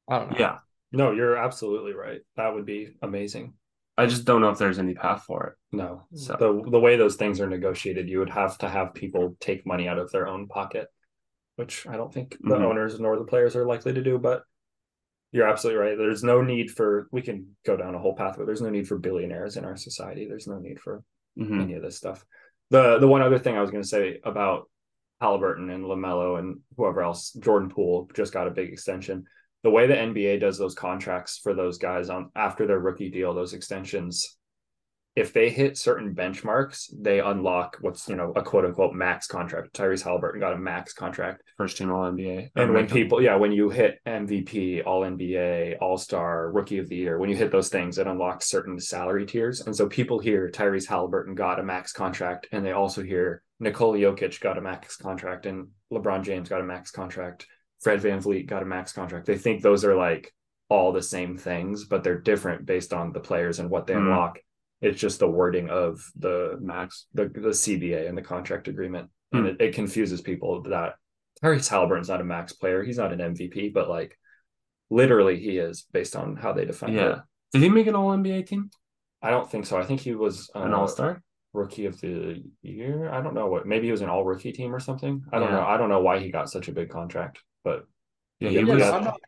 I 0.09 0.19
don't 0.19 0.31
know. 0.31 0.37
Yeah, 0.39 0.57
No, 0.91 1.11
you're 1.11 1.37
absolutely 1.37 1.93
right. 1.93 2.21
That 2.35 2.53
would 2.53 2.65
be 2.65 2.93
amazing. 3.01 3.53
I 3.97 4.05
just 4.05 4.25
don't 4.25 4.41
know 4.41 4.49
if 4.49 4.57
there's 4.57 4.79
any 4.79 4.93
path 4.93 5.23
for 5.27 5.47
it. 5.47 5.75
No, 5.75 6.03
So- 6.13 6.35
the 6.39 6.69
the 6.71 6.79
way 6.79 6.95
those 6.95 7.15
things 7.15 7.39
are 7.41 7.49
negotiated, 7.49 8.09
you 8.09 8.19
would 8.19 8.29
have 8.29 8.57
to 8.59 8.69
have 8.69 8.93
people 8.93 9.35
take 9.39 9.65
money 9.67 9.87
out 9.87 9.99
of 9.99 10.11
their 10.11 10.27
own 10.27 10.47
pocket, 10.47 10.87
which 11.57 11.85
I 11.87 11.97
don't 11.97 12.13
think 12.13 12.37
the 12.39 12.55
Mhm. 12.55 12.63
owners 12.63 12.99
nor 12.99 13.17
the 13.17 13.25
players 13.25 13.55
are 13.55 13.65
likely 13.65 13.93
to 13.93 14.01
do. 14.01 14.17
But 14.17 14.43
you're 15.31 15.47
absolutely 15.47 15.81
right. 15.81 15.97
There's 15.97 16.23
no 16.23 16.41
need 16.41 16.71
for 16.71 17.07
we 17.11 17.21
can 17.21 17.55
go 17.65 17.75
down 17.77 17.93
a 17.93 17.99
whole 17.99 18.15
pathway. 18.15 18.45
There's 18.45 18.61
no 18.61 18.69
need 18.69 18.87
for 18.87 18.97
billionaires 18.97 19.57
in 19.57 19.65
our 19.65 19.75
society. 19.75 20.27
There's 20.27 20.47
no 20.47 20.57
need 20.59 20.79
for 20.79 21.03
Mhm. 21.37 21.61
any 21.61 21.73
of 21.75 21.83
this 21.83 21.97
stuff. 21.97 22.25
The 22.71 22.97
the 22.99 23.07
one 23.07 23.21
other 23.21 23.37
thing 23.37 23.55
I 23.57 23.61
was 23.61 23.69
going 23.69 23.83
to 23.83 23.87
say 23.87 24.21
about 24.23 24.69
Halliburton 25.21 25.69
and 25.69 25.83
Lamelo 25.83 26.39
and 26.39 26.59
whoever 26.77 27.01
else, 27.01 27.31
Jordan 27.33 27.69
Poole 27.69 28.09
just 28.15 28.33
got 28.33 28.47
a 28.47 28.51
big 28.51 28.71
extension. 28.71 29.25
The 29.63 29.69
way 29.69 29.87
the 29.87 29.95
NBA 29.95 30.39
does 30.39 30.57
those 30.57 30.75
contracts 30.75 31.37
for 31.37 31.53
those 31.53 31.77
guys 31.77 32.09
on 32.09 32.31
after 32.35 32.65
their 32.65 32.79
rookie 32.79 33.09
deal, 33.09 33.33
those 33.33 33.53
extensions, 33.53 34.37
if 35.15 35.33
they 35.33 35.49
hit 35.49 35.77
certain 35.77 36.13
benchmarks, 36.15 36.93
they 36.97 37.19
unlock 37.19 37.77
what's 37.81 38.07
you 38.07 38.15
know 38.15 38.31
a 38.35 38.41
quote 38.41 38.65
unquote 38.65 38.93
max 38.93 39.27
contract. 39.27 39.73
Tyrese 39.73 40.03
Halliburton 40.03 40.39
got 40.39 40.53
a 40.53 40.57
max 40.57 40.93
contract. 40.93 41.43
First 41.57 41.77
team 41.77 41.91
All 41.91 42.09
NBA. 42.11 42.51
And 42.55 42.73
when 42.73 42.87
people, 42.87 43.21
yeah, 43.21 43.35
when 43.35 43.51
you 43.51 43.69
hit 43.69 43.99
MVP, 44.07 44.85
All 44.85 45.01
NBA, 45.01 45.77
All 45.81 45.97
Star, 45.97 46.51
Rookie 46.51 46.77
of 46.77 46.87
the 46.87 46.95
Year, 46.95 47.17
when 47.17 47.29
you 47.29 47.35
hit 47.35 47.51
those 47.51 47.69
things, 47.69 47.97
it 47.97 48.07
unlocks 48.07 48.49
certain 48.49 48.79
salary 48.79 49.25
tiers. 49.25 49.61
And 49.61 49.75
so 49.75 49.87
people 49.87 50.19
hear 50.19 50.49
Tyrese 50.49 50.87
Halliburton 50.87 51.35
got 51.35 51.59
a 51.59 51.63
max 51.63 51.91
contract, 51.91 52.47
and 52.51 52.65
they 52.65 52.71
also 52.71 53.01
hear 53.01 53.41
Nikola 53.59 53.97
Jokic 53.97 54.39
got 54.39 54.57
a 54.57 54.61
max 54.61 54.95
contract, 54.95 55.45
and 55.45 55.69
LeBron 55.91 56.23
James 56.23 56.47
got 56.49 56.61
a 56.61 56.65
max 56.65 56.91
contract. 56.91 57.45
Fred 57.81 58.01
VanVleet 58.01 58.45
got 58.47 58.61
a 58.61 58.65
max 58.65 58.93
contract. 58.93 59.25
They 59.25 59.37
think 59.37 59.61
those 59.61 59.83
are 59.85 59.95
like 59.95 60.33
all 60.69 60.91
the 60.91 61.01
same 61.01 61.37
things, 61.37 61.85
but 61.85 62.03
they're 62.03 62.19
different 62.19 62.65
based 62.65 62.93
on 62.93 63.11
the 63.11 63.19
players 63.19 63.59
and 63.59 63.69
what 63.69 63.87
they 63.87 63.95
Mm. 63.95 63.99
unlock. 64.01 64.39
It's 64.81 64.99
just 64.99 65.19
the 65.19 65.27
wording 65.27 65.69
of 65.69 65.99
the 66.17 66.57
max. 66.61 67.07
the 67.13 67.25
the 67.25 67.49
CBA 67.53 68.07
and 68.07 68.17
the 68.17 68.21
contract 68.21 68.67
agreement, 68.67 69.09
and 69.31 69.41
Hmm. 69.41 69.47
it, 69.47 69.61
it 69.61 69.75
confuses 69.75 70.21
people 70.21 70.63
that 70.63 70.95
Tyrese 71.43 71.67
Halliburton's 71.69 72.09
not 72.09 72.21
a 72.21 72.23
max 72.25 72.53
player. 72.53 72.83
He's 72.83 72.97
not 72.97 73.13
an 73.13 73.19
MVP, 73.21 73.69
but 73.69 73.89
like 73.89 74.17
literally 74.89 75.39
he 75.39 75.57
is 75.57 75.85
based 75.91 76.15
on 76.15 76.35
how 76.35 76.53
they 76.53 76.65
define 76.65 76.91
it. 76.91 76.95
Yeah. 76.95 77.19
Did 77.53 77.61
he 77.63 77.69
make 77.69 77.87
an 77.87 77.95
All 77.95 78.11
NBA 78.11 78.43
team? 78.47 78.69
I 79.21 79.31
don't 79.31 79.49
think 79.49 79.65
so. 79.65 79.77
I 79.77 79.83
think 79.83 80.01
he 80.01 80.15
was 80.15 80.49
uh, 80.55 80.59
An 80.61 80.73
All 80.73 80.87
Star? 80.87 81.21
rookie 81.51 81.85
of 81.87 81.99
the 81.99 82.43
year. 82.61 83.09
I 83.11 83.21
don't 83.21 83.33
know 83.33 83.47
what. 83.47 83.65
Maybe 83.65 83.87
he 83.87 83.91
was 83.91 84.01
an 84.01 84.09
all 84.09 84.23
rookie 84.23 84.51
team 84.51 84.73
or 84.73 84.79
something. 84.79 85.23
I 85.33 85.39
don't 85.39 85.49
Yeah. 85.49 85.57
know. 85.57 85.65
I 85.65 85.77
don't 85.77 85.89
know 85.89 85.99
why 85.99 86.19
he 86.19 86.29
got 86.31 86.49
such 86.49 86.67
a 86.67 86.71
big 86.71 86.89
contract, 86.89 87.39
but 87.63 87.85
Yeah, 88.39 88.49
Yeah, 88.49 88.61
he 88.61 88.65
Yeah, 88.67 88.73
was. 88.75 88.83
no, 88.83 88.91
I'm 88.93 89.03
not, 89.03 89.19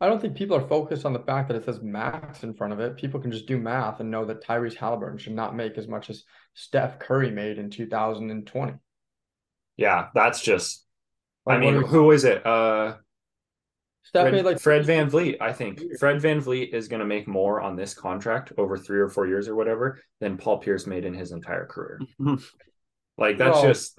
I 0.00 0.06
don't 0.08 0.20
think 0.20 0.34
people 0.34 0.56
are 0.56 0.66
focused 0.66 1.04
on 1.04 1.12
the 1.12 1.18
fact 1.20 1.48
that 1.48 1.56
it 1.56 1.64
says 1.64 1.82
max 1.82 2.42
in 2.42 2.54
front 2.54 2.72
of 2.72 2.80
it. 2.80 2.96
People 2.96 3.20
can 3.20 3.30
just 3.30 3.46
do 3.46 3.58
math 3.58 4.00
and 4.00 4.10
know 4.10 4.24
that 4.24 4.42
Tyrese 4.42 4.76
Halliburton 4.76 5.18
should 5.18 5.34
not 5.34 5.54
make 5.54 5.76
as 5.76 5.88
much 5.88 6.08
as 6.08 6.24
Steph 6.54 6.98
Curry 6.98 7.30
made 7.30 7.58
in 7.58 7.68
2020. 7.70 8.72
yeah, 9.76 10.08
that's 10.14 10.40
just. 10.40 10.86
I 11.46 11.54
Like, 11.54 11.64
what 11.64 11.74
mean, 11.74 11.82
are 11.82 11.86
who 11.86 12.10
is 12.12 12.24
it? 12.24 12.44
Uh, 12.46 12.96
Steph 14.02 14.24
Fred, 14.24 14.32
made 14.32 14.44
like 14.44 14.60
Fred 14.60 14.86
VanVleet, 14.86 15.36
I 15.40 15.52
think. 15.52 15.80
Fred 15.98 16.20
VanVleet 16.22 16.72
is 16.72 16.88
going 16.88 17.00
to 17.00 17.06
make 17.06 17.28
more 17.28 17.60
on 17.60 17.76
this 17.76 17.92
contract 17.94 18.52
over 18.56 18.76
three 18.78 19.00
or 19.00 19.08
four 19.08 19.26
years 19.26 19.48
or 19.48 19.54
whatever 19.54 20.00
than 20.20 20.38
Paul 20.38 20.58
Pierce 20.58 20.86
made 20.86 21.04
in 21.04 21.14
his 21.14 21.32
entire 21.32 21.66
career. 21.66 22.00
Like 23.18 23.36
that's 23.36 23.56
Well- 23.56 23.66
just 23.66 23.98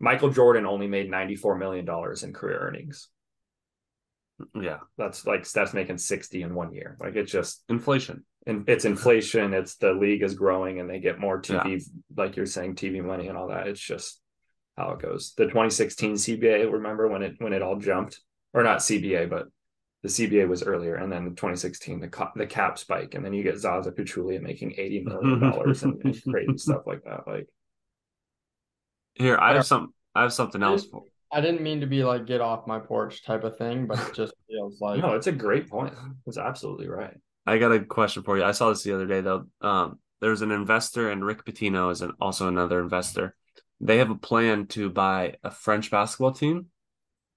Michael 0.00 0.28
Jordan 0.28 0.66
only 0.66 0.86
made 0.86 1.10
$94 1.10 1.58
million 1.58 1.88
in 2.22 2.32
career 2.34 2.58
earnings. 2.58 3.08
Yeah. 4.60 4.78
That's 4.98 5.26
like 5.26 5.46
Steph's 5.46 5.74
making 5.74 5.98
60 5.98 6.42
in 6.42 6.54
one 6.54 6.72
year. 6.72 6.96
Like 7.00 7.16
it's 7.16 7.32
just 7.32 7.62
Inflation. 7.68 8.24
and 8.46 8.68
it's 8.68 8.84
inflation, 8.84 9.54
it's 9.54 9.76
the 9.76 9.92
league 9.92 10.22
is 10.22 10.34
growing 10.34 10.80
and 10.80 10.88
they 10.88 10.98
get 11.00 11.18
more 11.20 11.40
TV, 11.40 11.82
like 12.16 12.36
you're 12.36 12.46
saying, 12.46 12.74
TV 12.76 13.02
money 13.02 13.28
and 13.28 13.38
all 13.38 13.48
that. 13.48 13.68
It's 13.68 13.80
just 13.80 14.20
how 14.76 14.90
it 14.90 15.00
goes. 15.00 15.34
The 15.36 15.44
2016 15.44 16.14
CBA, 16.14 16.70
remember 16.72 17.08
when 17.08 17.22
it 17.22 17.36
when 17.38 17.52
it 17.52 17.62
all 17.62 17.76
jumped? 17.76 18.20
Or 18.52 18.62
not 18.62 18.78
CBA, 18.78 19.28
but 19.28 19.46
the 20.04 20.08
CBA 20.08 20.46
was 20.46 20.62
earlier, 20.62 20.94
and 20.94 21.10
then 21.10 21.24
the 21.24 21.30
2016 21.30 21.98
the 22.00 22.08
ca- 22.08 22.30
the 22.36 22.46
cap 22.46 22.78
spike, 22.78 23.14
and 23.14 23.24
then 23.24 23.32
you 23.32 23.42
get 23.42 23.58
Zaza 23.58 23.90
Pachulia 23.90 24.40
making 24.40 24.74
80 24.76 25.00
million 25.04 25.40
dollars 25.40 25.82
and, 25.82 26.00
and 26.04 26.22
crazy 26.30 26.56
stuff 26.58 26.82
like 26.86 27.02
that. 27.04 27.26
Like 27.26 27.48
Here, 29.14 29.36
I 29.38 29.54
have 29.54 29.66
some 29.66 29.94
I 30.14 30.22
have 30.22 30.32
something 30.32 30.62
else 30.62 30.84
for 30.90 31.04
I 31.32 31.40
didn't 31.40 31.62
mean 31.62 31.80
to 31.80 31.86
be 31.86 32.04
like 32.04 32.26
get 32.26 32.40
off 32.40 32.66
my 32.66 32.78
porch 32.78 33.24
type 33.24 33.44
of 33.44 33.56
thing, 33.58 33.86
but 33.86 33.98
it 33.98 34.14
just 34.14 34.34
feels 34.48 34.80
like 34.80 35.00
no, 35.00 35.14
it's 35.14 35.26
a 35.26 35.32
great 35.32 35.68
point. 35.68 35.94
It's 36.26 36.38
absolutely 36.38 36.88
right. 36.88 37.16
I 37.46 37.58
got 37.58 37.72
a 37.72 37.80
question 37.80 38.22
for 38.22 38.38
you. 38.38 38.44
I 38.44 38.52
saw 38.52 38.70
this 38.70 38.82
the 38.82 38.94
other 38.94 39.06
day 39.06 39.20
though. 39.20 39.46
Um, 39.60 39.98
there's 40.20 40.42
an 40.42 40.50
investor 40.50 41.10
and 41.10 41.24
Rick 41.24 41.44
Pitino 41.44 41.90
is 41.90 42.00
an, 42.00 42.12
also 42.20 42.48
another 42.48 42.80
investor. 42.80 43.34
They 43.80 43.98
have 43.98 44.10
a 44.10 44.14
plan 44.16 44.66
to 44.68 44.88
buy 44.88 45.36
a 45.42 45.50
French 45.50 45.90
basketball 45.90 46.32
team 46.32 46.66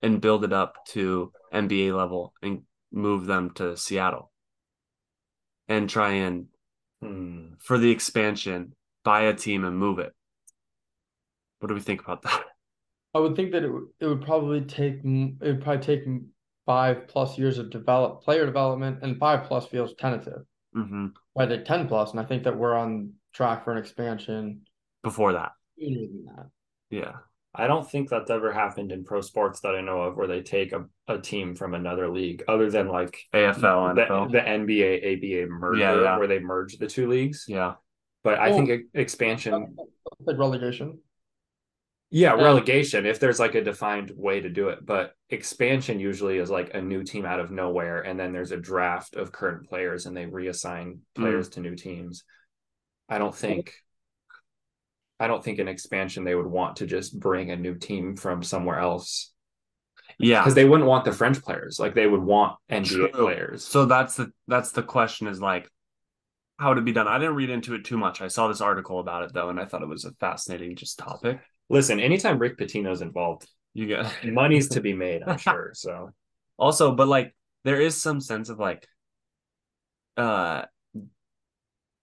and 0.02 0.22
build 0.22 0.44
it 0.44 0.54
up 0.54 0.86
to 0.90 1.34
NBA 1.54 1.96
level 1.98 2.34
and 2.42 2.62
move 2.92 3.26
them 3.26 3.50
to 3.56 3.76
Seattle 3.76 4.32
and 5.68 5.90
try 5.90 6.12
and 6.12 6.48
Hmm. 7.02 7.54
for 7.60 7.78
the 7.78 7.92
expansion 7.92 8.74
buy 9.04 9.22
a 9.22 9.34
team 9.36 9.64
and 9.64 9.78
move 9.78 10.00
it. 10.00 10.14
What 11.60 11.68
do 11.68 11.76
we 11.76 11.80
think 11.80 12.02
about 12.02 12.24
that? 12.24 12.44
I 13.18 13.20
would 13.20 13.36
think 13.36 13.52
that 13.52 13.64
it 13.64 13.70
would, 13.72 13.88
it 14.00 14.06
would 14.06 14.22
probably 14.22 14.62
take 14.62 15.00
it 15.04 15.36
would 15.42 15.62
probably 15.62 15.84
take 15.84 16.04
five 16.66 17.08
plus 17.08 17.38
years 17.38 17.58
of 17.58 17.70
develop 17.72 18.22
player 18.24 18.46
development, 18.46 19.00
and 19.02 19.18
five 19.18 19.46
plus 19.46 19.66
feels 19.68 19.94
tentative. 19.96 20.44
hmm 20.74 21.08
I 21.38 21.46
think 21.48 21.66
ten 21.66 21.88
plus, 21.88 22.12
and 22.12 22.20
I 22.20 22.26
think 22.26 22.44
that 22.44 22.58
we're 22.58 22.76
on 22.76 23.14
track 23.34 23.64
for 23.64 23.72
an 23.72 23.78
expansion 23.80 24.62
Before 25.04 25.34
that, 25.34 25.52
than 25.78 26.26
that. 26.26 26.48
yeah. 26.90 27.14
I 27.56 27.66
don't 27.66 27.90
think 27.90 28.10
that's 28.10 28.30
ever 28.30 28.52
happened 28.52 28.92
in 28.92 29.04
pro 29.04 29.22
sports 29.22 29.62
that 29.62 29.74
I 29.74 29.82
know 29.82 30.02
of 30.02 30.16
where 30.16 30.28
they 30.28 30.44
take 30.44 30.74
a, 30.74 30.86
a 31.08 31.18
team 31.18 31.56
from 31.56 31.74
another 31.74 32.08
league 32.08 32.44
other 32.48 32.70
than 32.70 32.88
like 32.88 33.18
AFL, 33.34 33.96
the, 33.96 34.28
the 34.32 34.48
NBA 34.48 35.44
ABA 35.44 35.50
merger 35.52 35.80
Yeah, 35.80 36.02
yeah. 36.04 36.18
where 36.20 36.28
they 36.28 36.38
merge 36.38 36.78
the 36.78 36.86
two 36.86 37.08
leagues. 37.10 37.46
yeah. 37.48 37.74
But 38.24 38.38
I 38.40 38.52
Oh. 38.52 38.58
think 38.58 38.84
expansion, 38.94 39.76
Like 40.20 40.38
relegation. 40.38 41.00
Yeah, 42.10 42.36
Yeah. 42.36 42.44
relegation 42.44 43.06
if 43.06 43.20
there's 43.20 43.40
like 43.40 43.56
a 43.56 43.64
defined 43.64 44.12
way 44.16 44.40
to 44.40 44.50
do 44.50 44.70
it. 44.70 44.86
But 44.86 45.14
expansion 45.30 46.00
usually 46.00 46.38
is 46.38 46.50
like 46.50 46.74
a 46.74 46.82
new 46.82 47.04
team 47.04 47.26
out 47.26 47.40
of 47.40 47.52
nowhere, 47.52 48.02
and 48.02 48.20
then 48.20 48.32
there's 48.32 48.52
a 48.52 48.58
draft 48.58 49.16
of 49.16 49.32
current 49.32 49.68
players, 49.68 50.06
and 50.06 50.16
they 50.16 50.26
reassign 50.26 51.00
hmm. 51.16 51.22
players 51.22 51.50
to 51.50 51.60
new 51.60 51.76
teams. 51.76 52.24
I 53.10 53.18
don't 53.18 53.36
think. 53.36 53.74
I 55.20 55.28
don't 55.28 55.44
think 55.44 55.58
in 55.60 55.68
expansion 55.68 56.24
they 56.24 56.36
would 56.36 56.46
want 56.46 56.78
to 56.78 56.86
just 56.86 57.20
bring 57.20 57.50
a 57.50 57.56
new 57.56 57.74
team 57.76 58.16
from 58.16 58.44
somewhere 58.44 58.78
else 58.78 59.34
Yeah. 60.20 60.42
because 60.42 60.54
they 60.54 60.66
wouldn't 60.66 60.88
want 60.88 61.06
the 61.06 61.12
French 61.12 61.42
players. 61.42 61.80
Like 61.80 61.96
they 61.96 62.06
would 62.06 62.22
want 62.22 62.58
NBA 62.70 62.86
True. 62.86 63.10
players. 63.10 63.64
So 63.66 63.86
that's 63.86 64.16
the 64.16 64.32
that's 64.48 64.74
the 64.74 64.84
question 64.84 65.28
is 65.28 65.42
like 65.42 65.68
how 66.60 66.74
to 66.76 66.82
be 66.82 66.92
done. 66.92 67.08
I 67.08 67.18
didn't 67.18 67.36
read 67.36 67.50
into 67.50 67.74
it 67.74 67.84
too 67.84 67.98
much. 67.98 68.22
I 68.22 68.28
saw 68.28 68.48
this 68.48 68.62
article 68.62 69.00
about 69.00 69.24
it 69.24 69.34
though, 69.34 69.50
and 69.50 69.60
I 69.60 69.66
thought 69.66 69.82
it 69.82 69.88
was 69.90 70.06
a 70.06 70.12
fascinating 70.20 70.76
just 70.76 71.00
topic. 71.00 71.40
Listen, 71.70 72.00
anytime 72.00 72.40
Rick 72.40 72.58
Pitino's 72.58 73.02
involved, 73.02 73.48
You 73.74 73.88
get 73.88 74.06
money's 74.26 74.70
to 74.70 74.82
be 74.82 74.94
made. 75.06 75.22
I'm 75.26 75.38
sure. 75.38 75.72
So 75.74 76.12
also, 76.58 76.94
but 76.94 77.08
like 77.08 77.36
there 77.64 77.82
is 77.82 78.02
some 78.02 78.22
sense 78.22 78.50
of 78.50 78.60
like 78.60 78.88
uh 80.18 80.64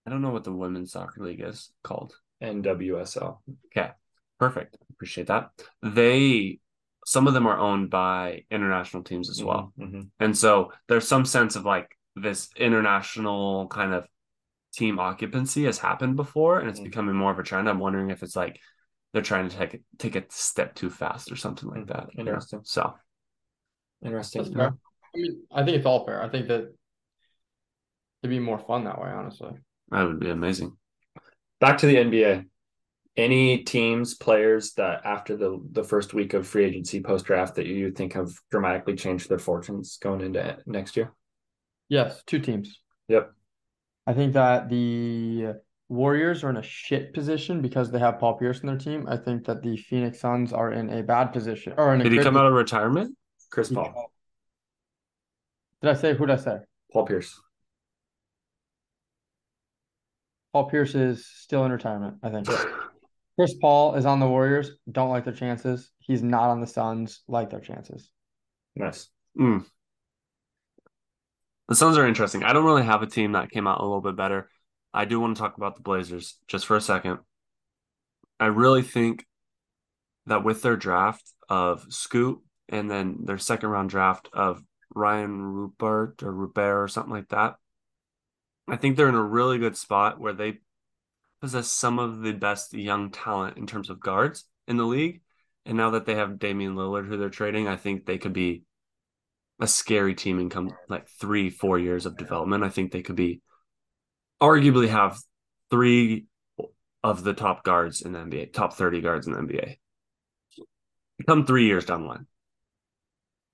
I 0.07 0.11
don't 0.11 0.21
know 0.23 0.31
what 0.31 0.45
the 0.45 0.53
women's 0.53 0.93
soccer 0.93 1.25
league 1.25 1.41
is 1.43 1.71
called. 1.83 2.15
NWSL. 2.43 3.39
Okay. 3.67 3.91
Perfect. 4.39 4.77
Appreciate 4.91 5.29
that. 5.29 5.51
They 5.83 6.59
some 7.07 7.27
of 7.27 7.35
them 7.35 7.47
are 7.47 7.59
owned 7.59 7.91
by 7.91 8.45
international 8.51 9.03
teams 9.03 9.29
as 9.31 9.43
well. 9.43 9.73
Mhm. 9.79 10.09
And 10.21 10.37
so 10.37 10.73
there's 10.89 11.07
some 11.09 11.25
sense 11.25 11.57
of 11.57 11.65
like 11.65 11.97
this 12.17 12.49
international 12.57 13.67
kind 13.69 13.93
of 13.93 14.07
team 14.75 14.99
occupancy 14.99 15.65
has 15.65 15.79
happened 15.79 16.17
before 16.17 16.61
and 16.61 16.69
it's 16.69 16.81
Mhm. 16.81 16.85
becoming 16.85 17.15
more 17.15 17.31
of 17.33 17.39
a 17.39 17.43
trend. 17.43 17.69
I'm 17.69 17.79
wondering 17.79 18.11
if 18.11 18.23
it's 18.23 18.37
like 18.37 18.61
they're 19.15 19.23
trying 19.23 19.49
to 19.49 19.57
take 19.57 19.73
it 19.75 19.83
take 19.97 20.17
a 20.17 20.25
step 20.29 20.75
too 20.75 20.91
fast 20.91 21.33
or 21.33 21.37
something 21.37 21.71
like 21.71 21.85
Mhm. 21.85 21.87
that. 21.87 22.09
you 22.15 22.25
know? 22.25 22.33
Interesting. 22.33 22.61
So 22.65 22.95
Interesting. 24.05 24.43
That's 24.43 24.55
fair. 24.55 24.75
I 25.15 25.19
mean, 25.19 25.43
I 25.51 25.65
think 25.65 25.77
it's 25.79 25.87
all 25.87 26.05
fair. 26.05 26.21
I 26.23 26.29
think 26.29 26.49
that 26.49 26.75
it'd 28.23 28.31
be 28.31 28.39
more 28.41 28.59
fun 28.59 28.85
that 28.85 29.01
way, 29.01 29.09
honestly. 29.09 29.53
that 29.91 30.03
would 30.03 30.19
be 30.21 30.29
amazing. 30.31 30.77
Back 31.61 31.79
to 31.79 31.87
the 31.87 31.97
NBA. 31.97 32.45
Any 33.17 33.63
teams, 33.63 34.15
players 34.15 34.73
that 34.75 35.07
after 35.07 35.37
the 35.37 35.65
the 35.71 35.85
first 35.85 36.13
week 36.15 36.35
of 36.35 36.49
free 36.49 36.65
agency 36.65 37.01
post 37.01 37.25
draft 37.27 37.55
that 37.55 37.67
you 37.67 37.93
think 37.93 38.15
have 38.15 38.33
dramatically 38.51 38.97
changed 38.97 39.29
their 39.29 39.39
fortunes 39.39 39.97
going 39.99 40.21
into 40.21 40.59
next 40.67 40.97
year? 40.97 41.15
Yes, 41.89 42.23
two 42.27 42.41
teams. 42.41 42.81
Yep. 43.09 43.33
I 44.07 44.15
think 44.15 44.33
that 44.33 44.69
the 44.69 45.55
Warriors 45.89 46.43
are 46.43 46.51
in 46.51 46.57
a 46.57 46.63
shit 46.63 47.13
position 47.13 47.61
because 47.61 47.91
they 47.91 47.99
have 47.99 48.19
Paul 48.19 48.35
Pierce 48.39 48.61
in 48.61 48.67
their 48.67 48.79
team. 48.79 49.07
I 49.09 49.17
think 49.17 49.45
that 49.47 49.63
the 49.63 49.77
Phoenix 49.77 50.19
Suns 50.19 50.53
are 50.53 50.73
in 50.73 50.91
a 50.91 51.03
bad 51.03 51.27
position. 51.27 51.75
Or 51.77 51.95
in 51.95 52.01
a 52.01 52.05
Did 52.05 52.13
he 52.13 52.19
come 52.21 52.37
out 52.37 52.47
of 52.47 52.55
retirement? 52.55 53.17
Chris. 53.51 53.71
Paul, 53.71 54.11
Did 55.83 55.91
I 55.91 55.95
say 55.95 56.15
who 56.15 56.27
did 56.27 56.39
I 56.39 56.43
say? 56.43 56.59
Paul 56.93 57.07
Pierce. 57.07 57.39
Paul 60.53 60.71
Pierce 60.71 60.95
is 60.95 61.27
still 61.27 61.65
in 61.65 61.73
retirement, 61.73 62.17
I 62.23 62.31
think. 62.31 62.49
Chris 63.37 63.55
Paul 63.61 63.97
is 63.97 64.07
on 64.07 64.21
the 64.21 64.29
Warriors. 64.29 64.71
Don't 64.91 65.11
like 65.11 65.25
their 65.25 65.35
chances. 65.35 65.91
He's 65.99 66.23
not 66.23 66.51
on 66.51 66.61
the 66.61 66.67
Suns. 66.67 67.23
Like 67.29 67.51
their 67.51 67.61
chances. 67.61 68.09
Nice. 68.77 69.09
Mm. 69.39 69.65
The 71.69 71.75
Suns 71.75 71.99
are 71.99 72.07
interesting. 72.07 72.45
I 72.45 72.53
don't 72.53 72.65
really 72.65 72.85
have 72.85 73.03
a 73.03 73.07
team 73.07 73.33
that 73.33 73.51
came 73.51 73.67
out 73.67 73.81
a 73.81 73.83
little 73.83 74.01
bit 74.01 74.17
better. 74.17 74.49
I 74.95 75.05
do 75.07 75.19
want 75.19 75.37
to 75.37 75.43
talk 75.43 75.57
about 75.57 75.75
the 75.75 75.83
Blazers 75.83 76.39
just 76.47 76.67
for 76.67 76.77
a 76.77 76.81
second. 76.81 77.19
I 78.39 78.47
really 78.47 78.83
think 78.83 79.27
that 80.27 80.45
with 80.45 80.63
their 80.63 80.77
draft 80.77 81.33
of 81.49 81.85
Scoot 81.93 82.39
and 82.69 82.89
then 82.89 83.19
their 83.25 83.39
second 83.39 83.71
round 83.71 83.91
draft 83.91 84.29
of 84.33 84.63
Ryan 84.95 85.43
Rupert 85.43 86.23
or 86.23 86.33
Rupert 86.33 86.77
or 86.77 86.89
something 86.89 87.13
like 87.13 87.29
that, 87.31 87.57
I 88.69 88.77
think 88.77 88.97
they're 88.97 89.09
in 89.09 89.17
a 89.17 89.23
really 89.23 89.59
good 89.59 89.77
spot 89.77 90.21
where 90.21 90.33
they 90.33 90.61
possess 91.41 91.69
some 91.69 91.99
of 91.99 92.23
the 92.23 92.33
best 92.33 92.73
young 92.73 93.11
talent 93.11 93.59
in 93.59 93.67
terms 93.67 93.91
of 93.91 94.01
guards 94.01 94.45
in 94.69 94.77
the 94.77 94.85
league. 94.85 95.23
And 95.67 95.77
now 95.77 95.91
that 95.91 96.07
they 96.07 96.15
have 96.15 96.39
Damian 96.39 96.77
Lillard 96.77 97.09
who 97.09 97.17
they're 97.17 97.31
trading, 97.31 97.67
I 97.67 97.77
think 97.77 98.07
they 98.07 98.19
could 98.19 98.33
be 98.33 98.63
a 99.61 99.67
scary 99.67 100.15
team 100.15 100.39
in 100.39 100.51
come 100.51 100.71
like 100.89 101.09
three, 101.09 101.51
four 101.51 101.79
years 101.79 102.07
of 102.07 102.17
development. 102.17 102.65
I 102.65 102.69
think 102.69 102.93
they 102.93 103.03
could 103.03 103.17
be 103.17 103.41
arguably 104.43 104.89
have 104.89 105.19
three 105.71 106.27
of 107.05 107.25
the 107.25 107.35
top 107.35 107.65
guards 107.65 108.03
in 108.03 108.13
the 108.13 108.21
NBA, 108.21 108.47
top 108.47 108.75
30 108.75 109.01
guards 109.01 109.27
in 109.27 109.35
the 109.35 109.39
NBA. 109.41 109.79
Come 111.27 111.45
three 111.45 111.67
years 111.67 111.85
down 111.87 112.03
the 112.03 112.09
line. 112.09 112.27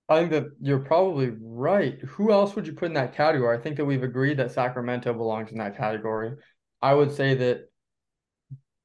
I 0.09 0.19
think 0.19 0.31
that 0.33 0.47
you're 0.61 0.81
probably 0.81 1.31
right. 1.41 1.99
Who 2.01 2.33
else 2.33 2.55
would 2.57 2.67
you 2.67 2.73
put 2.73 2.87
in 2.87 2.95
that 2.95 3.15
category? 3.15 3.57
I 3.57 3.61
think 3.61 3.77
that 3.77 3.85
we've 3.85 4.03
agreed 4.03 4.39
that 4.39 4.51
Sacramento 4.51 5.13
belongs 5.15 5.53
in 5.53 5.59
that 5.59 5.77
category. 5.77 6.37
I 6.83 6.95
would 6.95 7.13
say 7.13 7.35
that 7.37 7.71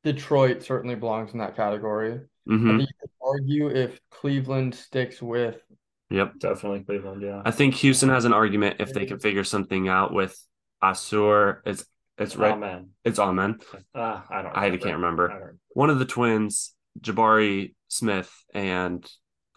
Detroit 0.04 0.64
certainly 0.64 0.96
belongs 0.96 1.34
in 1.34 1.40
that 1.40 1.56
category. 1.56 2.22
I 2.22 2.22
hmm 2.48 2.78
think 2.78 2.90
you 2.90 2.96
could 3.02 3.10
argue 3.22 3.70
if 3.70 4.00
Cleveland 4.10 4.76
sticks 4.76 5.22
with 5.22 5.62
Yep. 6.10 6.40
Definitely 6.40 6.84
Cleveland. 6.84 7.22
Yeah. 7.24 7.42
I 7.44 7.52
think 7.52 7.76
Houston 7.76 8.10
has 8.10 8.26
an 8.26 8.34
argument 8.34 8.78
if 8.80 8.94
they 8.94 9.06
can 9.06 9.20
figure 9.20 9.44
something 9.44 9.88
out 9.88 10.14
with 10.14 10.38
Asur. 10.84 11.60
It's 11.66 11.86
it's 12.18 12.36
right. 12.36 12.58
Man. 12.58 12.90
It's 13.04 13.20
Amen. 13.20 13.60
Uh, 13.94 14.22
I 14.30 14.42
don't. 14.42 14.58
I 14.58 14.70
can't 14.78 14.96
remember. 14.98 15.32
I 15.32 15.40
don't. 15.40 15.60
One 15.74 15.90
of 15.90 16.00
the 16.00 16.06
twins, 16.06 16.74
Jabari 17.02 17.74
Smith, 17.88 18.32
and 18.54 19.06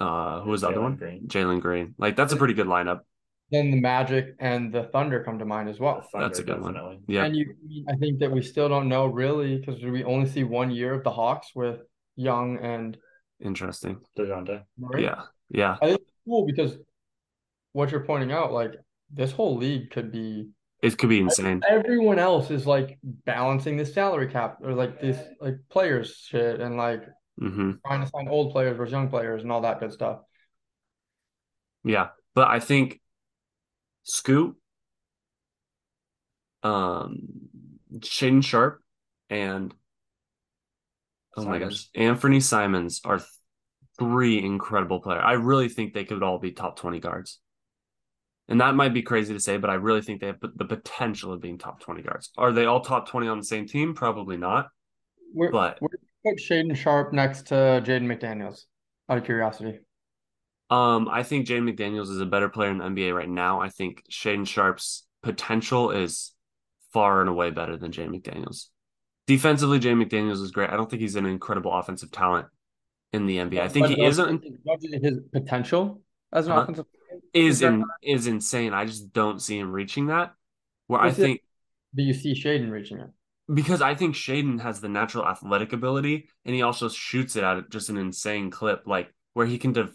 uh, 0.00 0.40
who 0.40 0.50
was 0.50 0.62
the 0.62 0.68
other 0.68 0.81
one? 0.81 0.98
Jalen 1.26 1.61
Green. 1.61 1.94
Like 1.98 2.16
that's 2.16 2.33
a 2.33 2.37
pretty 2.37 2.54
good 2.54 2.66
lineup. 2.66 3.00
then 3.50 3.70
the 3.70 3.81
Magic 3.81 4.35
and 4.40 4.72
the 4.72 4.85
Thunder 4.85 5.22
come 5.24 5.38
to 5.38 5.44
mind 5.44 5.68
as 5.68 5.78
well. 5.81 6.00
Thunder, 6.12 6.26
That's 6.26 6.38
a 6.40 6.42
good 6.42 6.61
one. 6.61 6.74
definitely. 6.74 6.98
Yeah. 7.07 7.24
And 7.24 7.37
you, 7.37 7.54
I 7.88 7.96
think 7.96 8.18
that 8.20 8.31
we 8.31 8.42
still 8.42 8.68
don't 8.68 8.88
know 8.88 9.07
really 9.07 9.59
because 9.59 9.83
we 9.83 10.04
only 10.04 10.28
see 10.28 10.44
one 10.44 10.70
year 10.70 10.94
of 10.94 11.04
the 11.04 11.11
Hawks 11.11 11.52
with 11.54 11.81
Young 12.16 12.59
and 12.59 12.96
Interesting. 13.40 14.00
DeJounte. 14.18 14.64
Murray. 14.76 15.04
Yeah. 15.04 15.22
Yeah. 15.50 15.76
I 15.81 15.87
think 15.87 16.00
it's 16.00 16.11
cool 16.26 16.44
because 16.44 16.76
what 17.72 17.90
you're 17.92 18.04
pointing 18.04 18.33
out, 18.33 18.52
like 18.52 18.74
this 19.12 19.31
whole 19.31 19.57
league 19.57 19.90
could 19.90 20.11
be 20.11 20.48
It 20.81 20.97
could 20.97 21.09
be 21.09 21.21
insane. 21.21 21.61
everyone 21.69 22.19
else 22.19 22.51
is 22.51 22.67
like 22.67 22.99
balancing 23.03 23.77
the 23.77 23.85
salary 23.85 24.29
cap 24.29 24.59
or 24.62 24.73
like 24.75 25.01
this 25.01 25.19
like 25.41 25.57
players 25.69 26.14
shit 26.29 26.61
and 26.61 26.77
like 26.77 27.05
hmm 27.38 27.73
trying 27.87 28.01
to 28.01 28.07
sign 28.09 28.29
old 28.29 28.53
players 28.53 28.77
versus 28.77 28.93
young 28.93 29.09
players 29.09 29.43
and 29.43 29.51
all 29.51 29.61
that 29.62 29.81
good 29.81 29.93
stuff. 29.93 30.21
Yeah. 31.85 32.09
But 32.35 32.49
I 32.49 32.61
think 32.61 33.01
Scoot, 34.05 34.57
um, 36.62 37.19
Shaedon 37.99 38.45
Sharpe, 38.45 38.83
and 39.31 39.75
oh 41.37 41.45
my 41.45 41.59
gosh, 41.59 41.88
Anthony 41.95 42.41
Simons 42.41 43.01
are 43.05 43.21
three 43.99 44.43
incredible 44.43 45.01
players. 45.01 45.23
I 45.25 45.33
really 45.33 45.69
think 45.69 45.93
they 45.93 46.05
could 46.05 46.23
all 46.23 46.38
be 46.38 46.53
top 46.53 46.79
20 46.79 47.01
guards. 47.01 47.41
And 48.48 48.61
that 48.61 48.74
might 48.74 48.94
be 48.94 49.02
crazy 49.02 49.34
to 49.34 49.40
say, 49.40 49.58
but 49.58 49.70
I 49.70 49.74
really 49.74 50.00
think 50.00 50.20
they 50.20 50.28
have 50.28 50.40
the 50.40 50.64
potential 50.64 51.32
of 51.32 51.40
being 51.40 51.58
top 51.58 51.80
20 51.80 52.02
guards. 52.02 52.30
Are 52.38 52.52
they 52.52 52.64
all 52.64 52.80
top 52.80 53.08
20 53.08 53.28
on 53.28 53.38
the 53.38 53.44
same 53.44 53.66
team? 53.66 53.94
Probably 53.94 54.37
not. 54.37 54.68
Where, 55.32 55.50
But 55.52 55.78
where 55.78 55.90
do 55.90 55.98
you 56.00 56.32
put 56.32 56.40
Shaedon 56.40 56.76
Sharpe 56.76 57.12
next 57.12 57.46
to 57.48 57.54
Jaden 57.54 58.06
McDaniels? 58.06 58.64
Out 59.08 59.18
of 59.18 59.24
curiosity. 59.24 59.80
Um, 60.70 61.08
I 61.08 61.22
think 61.22 61.46
Jaden 61.46 61.70
McDaniels 61.74 62.11
is 62.11 62.20
a 62.20 62.26
better 62.26 62.48
player 62.48 62.70
in 62.70 62.78
the 62.78 62.84
NBA 62.84 63.12
right 63.12 63.28
now. 63.28 63.61
I 63.61 63.70
think 63.70 64.02
Shaedon 64.11 64.46
Sharpe's 64.46 65.06
potential 65.22 65.90
is 65.90 66.32
far 66.92 67.20
and 67.20 67.30
away 67.30 67.50
better 67.50 67.76
than 67.76 67.90
Jaden 67.92 68.20
McDaniels. 68.20 68.66
Defensively, 69.26 69.78
Jaden 69.80 70.04
McDaniels 70.04 70.42
is 70.42 70.50
great. 70.50 70.70
I 70.70 70.76
don't 70.76 70.88
think 70.90 71.00
he's 71.02 71.16
an 71.16 71.26
incredible 71.26 71.72
offensive 71.72 72.11
talent 72.11 72.46
in 73.12 73.26
the 73.26 73.38
NBA. 73.38 73.62
I 73.62 73.68
think 73.68 73.87
But 73.87 73.90
he 73.90 74.04
isn't 74.04 74.44
his 75.02 75.20
potential 75.32 76.02
as 76.32 76.46
an 76.46 76.52
Huh? 76.52 76.62
offensive 76.62 76.87
player, 76.90 76.97
is 77.46 77.62
in 77.62 77.85
is 78.03 78.27
insane. 78.27 78.72
I 78.74 78.85
just 78.85 79.12
don't 79.12 79.40
see 79.40 79.59
him 79.59 79.72
reaching 79.72 80.07
that. 80.07 80.35
Where 80.87 81.01
I 81.01 81.11
think 81.11 81.42
do 81.94 82.03
you 82.03 82.14
see 82.14 82.35
Shaedon 82.35 82.70
reaching 82.70 82.98
it? 82.98 83.11
because 83.53 83.81
I 83.81 83.94
think 83.94 84.14
Shaedon 84.14 84.61
has 84.61 84.81
the 84.81 84.88
natural 84.88 85.27
athletic 85.27 85.72
ability 85.72 86.29
and 86.44 86.55
he 86.55 86.62
also 86.62 86.88
shoots 86.88 87.37
it 87.37 87.44
at 87.44 87.70
just 87.70 87.88
an 87.88 87.96
insane 87.96 88.51
clip, 88.51 88.83
like 88.87 89.12
where 89.35 89.46
he 89.46 89.59
can 89.59 89.72
de- 89.72 89.90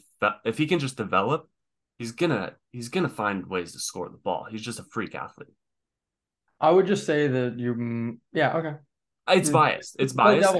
if 0.45 0.57
he 0.57 0.65
can 0.67 0.79
just 0.79 0.97
develop, 0.97 1.49
he's 1.99 2.11
gonna 2.11 2.53
he's 2.71 2.89
gonna 2.89 3.09
find 3.09 3.45
ways 3.47 3.73
to 3.73 3.79
score 3.79 4.09
the 4.09 4.17
ball. 4.17 4.47
He's 4.49 4.61
just 4.61 4.79
a 4.79 4.83
freak 4.83 5.15
athlete. 5.15 5.53
I 6.59 6.71
would 6.71 6.87
just 6.87 7.05
say 7.05 7.27
that 7.27 7.59
you, 7.59 7.75
mm, 7.75 8.17
yeah, 8.31 8.57
okay. 8.57 8.75
It's 9.27 9.49
Mm. 9.49 9.53
biased. 9.53 9.95
It's 9.99 10.13
biased. 10.13 10.55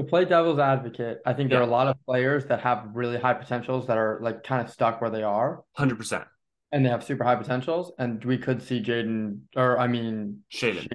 To 0.00 0.06
play 0.06 0.24
devil's 0.24 0.58
advocate, 0.58 1.20
I 1.26 1.34
think 1.34 1.50
there 1.50 1.58
are 1.58 1.62
a 1.62 1.66
lot 1.66 1.86
of 1.86 1.94
players 2.06 2.46
that 2.46 2.62
have 2.62 2.88
really 2.94 3.18
high 3.18 3.34
potentials 3.34 3.86
that 3.88 3.98
are 3.98 4.18
like 4.22 4.42
kind 4.42 4.66
of 4.66 4.72
stuck 4.72 5.02
where 5.02 5.10
they 5.10 5.22
are, 5.22 5.62
Hundred 5.76 5.98
percent. 5.98 6.24
and 6.72 6.82
they 6.82 6.88
have 6.88 7.04
super 7.04 7.22
high 7.22 7.36
potentials, 7.36 7.92
and 7.98 8.24
we 8.24 8.38
could 8.38 8.62
see 8.62 8.80
Jaden, 8.80 9.40
or 9.54 9.78
I 9.78 9.88
mean, 9.88 10.38
Shaedon. 10.50 10.88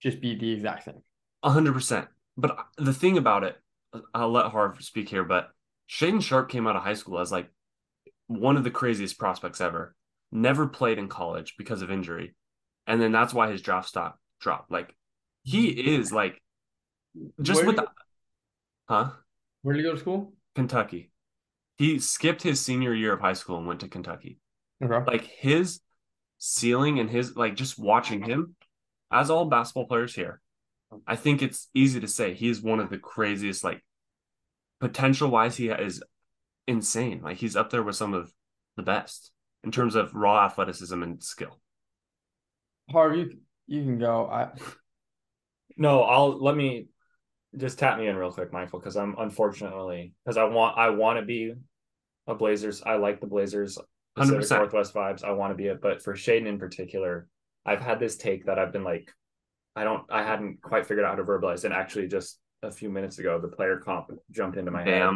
just 0.00 0.20
be 0.20 0.38
the 0.38 0.52
exact 0.52 0.84
same. 0.84 1.02
Hundred 1.42 1.72
percent. 1.72 2.06
But 2.36 2.52
uh, 2.52 2.62
the 2.78 2.92
thing 2.92 3.18
about 3.18 3.42
it, 3.42 3.56
uh, 3.92 4.02
I'll 4.14 4.30
let 4.30 4.52
Harv 4.52 4.80
speak 4.80 5.08
here, 5.08 5.24
but 5.24 5.48
Shaedon 5.90 6.22
Sharpe 6.22 6.48
came 6.48 6.68
out 6.68 6.76
of 6.76 6.84
high 6.84 6.94
school 6.94 7.18
as 7.18 7.32
like 7.32 7.50
one 8.28 8.56
of 8.56 8.62
the 8.62 8.70
craziest 8.70 9.18
prospects 9.18 9.60
ever. 9.60 9.96
Never 10.30 10.68
played 10.68 10.98
in 10.98 11.08
college 11.08 11.54
because 11.58 11.82
of 11.82 11.90
injury. 11.90 12.36
And 12.86 13.02
then 13.02 13.10
that's 13.10 13.34
why 13.34 13.50
his 13.50 13.60
draft 13.60 13.88
stock 13.88 14.20
dropped. 14.40 14.70
Like 14.70 14.94
he 15.42 15.74
mm-hmm. 15.74 16.00
is 16.00 16.12
like 16.12 16.40
just 17.42 17.58
Where 17.58 17.66
with 17.66 17.76
the 17.76 17.88
huh? 18.88 19.10
Where 19.62 19.74
did 19.74 19.82
you 19.82 19.90
go 19.90 19.94
to 19.94 20.00
school? 20.00 20.32
Kentucky. 20.54 21.10
He 21.76 21.98
skipped 21.98 22.42
his 22.42 22.60
senior 22.60 22.94
year 22.94 23.12
of 23.12 23.20
high 23.20 23.34
school 23.34 23.58
and 23.58 23.66
went 23.66 23.80
to 23.80 23.88
Kentucky. 23.88 24.38
Okay. 24.82 25.04
Like 25.10 25.24
his 25.24 25.80
ceiling 26.38 26.98
and 26.98 27.10
his 27.10 27.36
like 27.36 27.54
just 27.54 27.78
watching 27.78 28.22
him, 28.22 28.56
as 29.10 29.30
all 29.30 29.46
basketball 29.46 29.86
players 29.86 30.14
here, 30.14 30.40
I 31.06 31.16
think 31.16 31.42
it's 31.42 31.68
easy 31.74 32.00
to 32.00 32.08
say 32.08 32.32
he 32.34 32.48
is 32.48 32.62
one 32.62 32.80
of 32.80 32.90
the 32.90 32.98
craziest, 32.98 33.64
like 33.64 33.82
potential 34.80 35.30
wise, 35.30 35.56
he 35.56 35.68
is 35.68 36.02
insane. 36.66 37.20
Like 37.22 37.38
he's 37.38 37.56
up 37.56 37.70
there 37.70 37.82
with 37.82 37.96
some 37.96 38.14
of 38.14 38.32
the 38.76 38.82
best 38.82 39.32
in 39.64 39.70
terms 39.70 39.94
of 39.94 40.14
raw 40.14 40.46
athleticism 40.46 41.02
and 41.02 41.22
skill. 41.22 41.60
Harv, 42.90 43.16
you 43.16 43.38
you 43.66 43.82
can 43.82 43.98
go. 43.98 44.26
I 44.26 44.50
No, 45.76 46.02
I'll 46.02 46.42
let 46.42 46.56
me 46.56 46.86
just 47.56 47.78
tap 47.78 47.98
me 47.98 48.06
in 48.06 48.16
real 48.16 48.32
quick, 48.32 48.52
Michael, 48.52 48.78
because 48.78 48.96
I'm 48.96 49.14
unfortunately 49.18 50.12
because 50.24 50.36
I 50.36 50.44
want 50.44 50.78
I 50.78 50.90
want 50.90 51.18
to 51.18 51.24
be 51.24 51.54
a 52.26 52.34
Blazers. 52.34 52.82
I 52.84 52.96
like 52.96 53.20
the 53.20 53.26
Blazers, 53.26 53.78
Pacific 54.14 54.42
100%. 54.42 54.56
Northwest 54.56 54.94
vibes. 54.94 55.24
I 55.24 55.32
want 55.32 55.52
to 55.52 55.56
be 55.56 55.66
it, 55.66 55.80
but 55.80 56.02
for 56.02 56.14
Shaedon 56.14 56.46
in 56.46 56.58
particular, 56.58 57.28
I've 57.64 57.80
had 57.80 58.00
this 58.00 58.16
take 58.16 58.46
that 58.46 58.58
I've 58.58 58.72
been 58.72 58.84
like, 58.84 59.12
I 59.74 59.84
don't, 59.84 60.04
I 60.10 60.22
hadn't 60.22 60.62
quite 60.62 60.86
figured 60.86 61.04
out 61.04 61.10
how 61.10 61.16
to 61.16 61.24
verbalize, 61.24 61.64
and 61.64 61.74
actually 61.74 62.08
just 62.08 62.38
a 62.62 62.70
few 62.70 62.90
minutes 62.90 63.18
ago, 63.18 63.38
the 63.40 63.48
player 63.48 63.78
comp 63.78 64.10
jumped 64.30 64.56
into 64.56 64.70
my 64.70 64.82
head, 64.82 65.10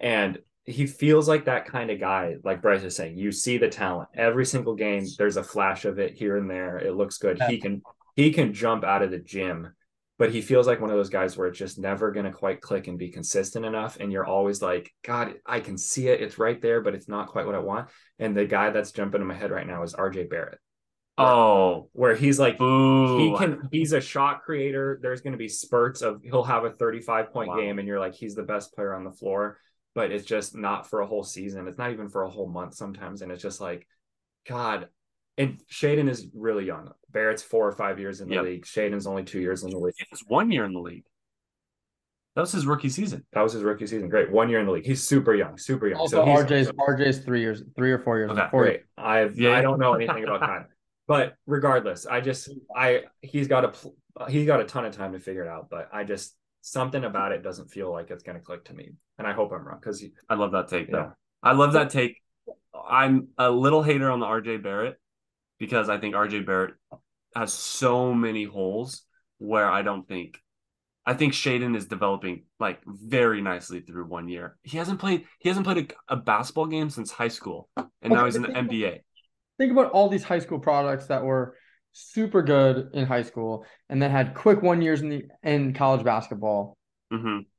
and 0.00 0.38
he 0.64 0.86
feels 0.86 1.28
like 1.28 1.46
that 1.46 1.66
kind 1.66 1.90
of 1.90 1.98
guy, 1.98 2.36
like 2.44 2.62
Bryce 2.62 2.82
is 2.82 2.94
saying. 2.94 3.18
You 3.18 3.32
see 3.32 3.58
the 3.58 3.68
talent 3.68 4.08
every 4.14 4.46
single 4.46 4.74
game. 4.74 5.04
There's 5.18 5.36
a 5.36 5.44
flash 5.44 5.84
of 5.84 5.98
it 5.98 6.14
here 6.14 6.36
and 6.36 6.50
there. 6.50 6.78
It 6.78 6.94
looks 6.94 7.18
good. 7.18 7.40
He 7.48 7.58
can 7.58 7.82
he 8.16 8.32
can 8.32 8.52
jump 8.52 8.84
out 8.84 9.02
of 9.02 9.10
the 9.10 9.18
gym, 9.18 9.72
but 10.20 10.30
he 10.30 10.42
feels 10.42 10.66
like 10.66 10.80
one 10.82 10.90
of 10.90 10.96
those 10.96 11.08
guys 11.08 11.36
where 11.36 11.48
it's 11.48 11.58
just 11.58 11.78
never 11.78 12.12
gonna 12.12 12.30
quite 12.30 12.60
click 12.60 12.86
and 12.88 12.98
be 12.98 13.08
consistent 13.08 13.64
enough. 13.64 13.96
And 13.98 14.12
you're 14.12 14.26
always 14.26 14.60
like, 14.60 14.92
God, 15.02 15.34
I 15.46 15.60
can 15.60 15.78
see 15.78 16.08
it. 16.08 16.20
It's 16.20 16.38
right 16.38 16.60
there, 16.60 16.82
but 16.82 16.94
it's 16.94 17.08
not 17.08 17.28
quite 17.28 17.46
what 17.46 17.54
I 17.54 17.60
want. 17.60 17.88
And 18.18 18.36
the 18.36 18.44
guy 18.44 18.68
that's 18.68 18.92
jumping 18.92 19.22
in 19.22 19.26
my 19.26 19.34
head 19.34 19.50
right 19.50 19.66
now 19.66 19.82
is 19.82 19.94
RJ 19.94 20.28
Barrett, 20.28 20.58
Oh, 21.16 21.88
where 21.92 22.14
he's 22.14 22.38
like 22.38 22.58
boo. 22.58 23.18
he 23.18 23.36
can 23.38 23.68
he's 23.72 23.92
a 23.92 24.00
shot 24.00 24.42
creator 24.42 24.98
there's 25.02 25.22
going 25.22 25.32
to 25.32 25.38
be 25.38 25.48
spurts 25.48 26.02
of 26.02 26.22
he'll 26.22 26.44
have 26.44 26.64
a 26.64 26.70
35 26.70 27.32
point 27.32 27.48
Wow. 27.48 27.56
game 27.56 27.78
and 27.78 27.88
you're 27.88 27.98
like 28.00 28.14
he's 28.14 28.34
the 28.34 28.42
best 28.42 28.74
player 28.74 28.94
on 28.94 29.04
the 29.04 29.10
floor 29.12 29.58
but 29.94 30.12
it's 30.12 30.24
just 30.24 30.54
not 30.54 30.88
for 30.88 31.00
a 31.00 31.06
whole 31.06 31.24
season 31.24 31.66
it's 31.66 31.76
not 31.78 31.92
even 31.92 32.08
for 32.08 32.22
a 32.22 32.30
whole 32.30 32.48
month 32.48 32.74
sometimes 32.74 33.22
and 33.22 33.32
it's 33.32 33.42
just 33.42 33.60
like 33.60 33.86
god 34.48 34.88
and 35.40 35.60
Shaedon 35.70 36.08
is 36.08 36.28
really 36.34 36.64
young 36.66 36.92
Barrett's 37.10 37.42
four 37.42 37.66
or 37.66 37.72
five 37.72 37.98
years 37.98 38.20
in 38.20 38.28
the 38.28 38.34
Yep. 38.36 38.44
league 38.44 38.64
Shaedon's 38.66 39.06
only 39.06 39.24
two 39.24 39.40
years 39.40 39.64
in 39.64 39.70
the 39.70 39.78
league 39.78 39.94
He 39.98 40.04
was 40.10 40.20
one 40.26 40.50
year 40.50 40.64
in 40.64 40.72
the 40.72 40.80
league. 40.80 41.04
That 42.36 42.42
was 42.42 42.52
his 42.52 42.64
rookie 42.66 42.88
season. 42.88 43.24
that 43.32 43.42
was 43.42 43.52
his 43.52 43.62
rookie 43.64 43.86
season 43.86 44.08
great 44.08 44.30
one 44.30 44.48
year 44.48 44.60
in 44.60 44.66
the 44.66 44.72
league 44.72 44.86
he's 44.86 45.02
super 45.02 45.34
young 45.34 45.58
super 45.58 45.88
young 45.88 45.98
also 45.98 46.24
he's- 46.24 46.44
RJ's 46.44 46.72
RJ's 46.72 47.18
three 47.24 47.40
years, 47.40 47.62
three 47.76 47.90
or 47.92 47.98
four 47.98 48.18
years. 48.18 48.30
Okay, 48.30 48.48
four 48.50 48.62
Great. 48.62 48.82
I've 48.96 49.38
Yeah. 49.38 49.52
I 49.56 49.60
don't 49.62 49.78
know 49.80 49.94
anything 49.94 50.22
about 50.24 50.40
time, 50.40 50.66
but 51.08 51.34
regardless, 51.46 52.06
I 52.06 52.20
just 52.20 52.50
I 52.74 53.04
he's 53.20 53.48
got 53.48 53.64
a 53.64 54.30
he's 54.30 54.46
got 54.46 54.60
a 54.60 54.64
ton 54.64 54.84
of 54.84 54.94
time 54.94 55.12
to 55.12 55.18
figure 55.18 55.42
it 55.44 55.48
out. 55.48 55.68
But 55.70 55.88
I 55.92 56.04
just 56.04 56.36
something 56.62 57.04
about 57.04 57.32
it 57.32 57.42
doesn't 57.42 57.68
feel 57.68 57.90
like 57.90 58.10
it's 58.10 58.22
gonna 58.22 58.38
click 58.40 58.64
to 58.66 58.74
me, 58.74 58.90
and 59.18 59.26
I 59.26 59.32
hope 59.32 59.50
I'm 59.52 59.66
wrong 59.66 59.78
because 59.80 60.04
I 60.28 60.34
love 60.34 60.52
that 60.52 60.68
take 60.68 60.90
though. 60.90 60.98
Yeah. 60.98 61.10
I 61.42 61.52
love 61.52 61.72
that 61.72 61.88
take. 61.90 62.22
I'm 62.88 63.28
a 63.38 63.50
little 63.50 63.82
hater 63.82 64.10
on 64.10 64.20
the 64.20 64.26
RJ 64.26 64.62
Barrett 64.62 64.99
because 65.60 65.90
I 65.90 65.98
think 65.98 66.16
RJ 66.16 66.40
Barrett 66.40 66.74
has 67.36 67.54
so 67.54 68.14
many 68.14 68.44
holes 68.44 69.02
where 69.38 69.70
I 69.70 69.82
don't 69.82 70.08
think 70.08 70.38
I 71.06 71.14
think 71.14 71.32
Shaedon 71.34 71.76
is 71.76 71.86
developing 71.86 72.44
like 72.60 72.80
very 72.86 73.42
nicely 73.42 73.80
through 73.80 74.06
one 74.06 74.28
year. 74.28 74.56
He 74.62 74.78
hasn't 74.78 75.00
played 75.00 75.26
he 75.40 75.48
hasn't 75.50 75.66
played 75.66 75.92
a, 76.10 76.14
a 76.14 76.16
basketball 76.16 76.66
game 76.66 76.90
since 76.90 77.12
high 77.12 77.28
school 77.28 77.70
and 78.02 78.12
now 78.12 78.26
he's 78.26 78.36
in 78.36 78.42
the 78.42 78.48
think 78.48 78.56
NBA. 78.56 79.04
think 79.58 79.72
about 79.72 79.92
all 79.92 80.08
these 80.08 80.24
high 80.24 80.38
school 80.38 80.58
products 80.58 81.06
that 81.06 81.24
were 81.24 81.56
super 81.92 82.42
good 82.42 82.90
in 82.94 83.06
high 83.06 83.22
school 83.22 83.64
and 83.88 84.00
then 84.02 84.10
had 84.10 84.34
quick 84.34 84.62
one 84.62 84.82
years 84.82 85.02
in 85.02 85.08
the 85.08 85.24
in 85.42 85.74
college 85.74 86.04
basketball 86.04 86.76
hmm 87.10 87.49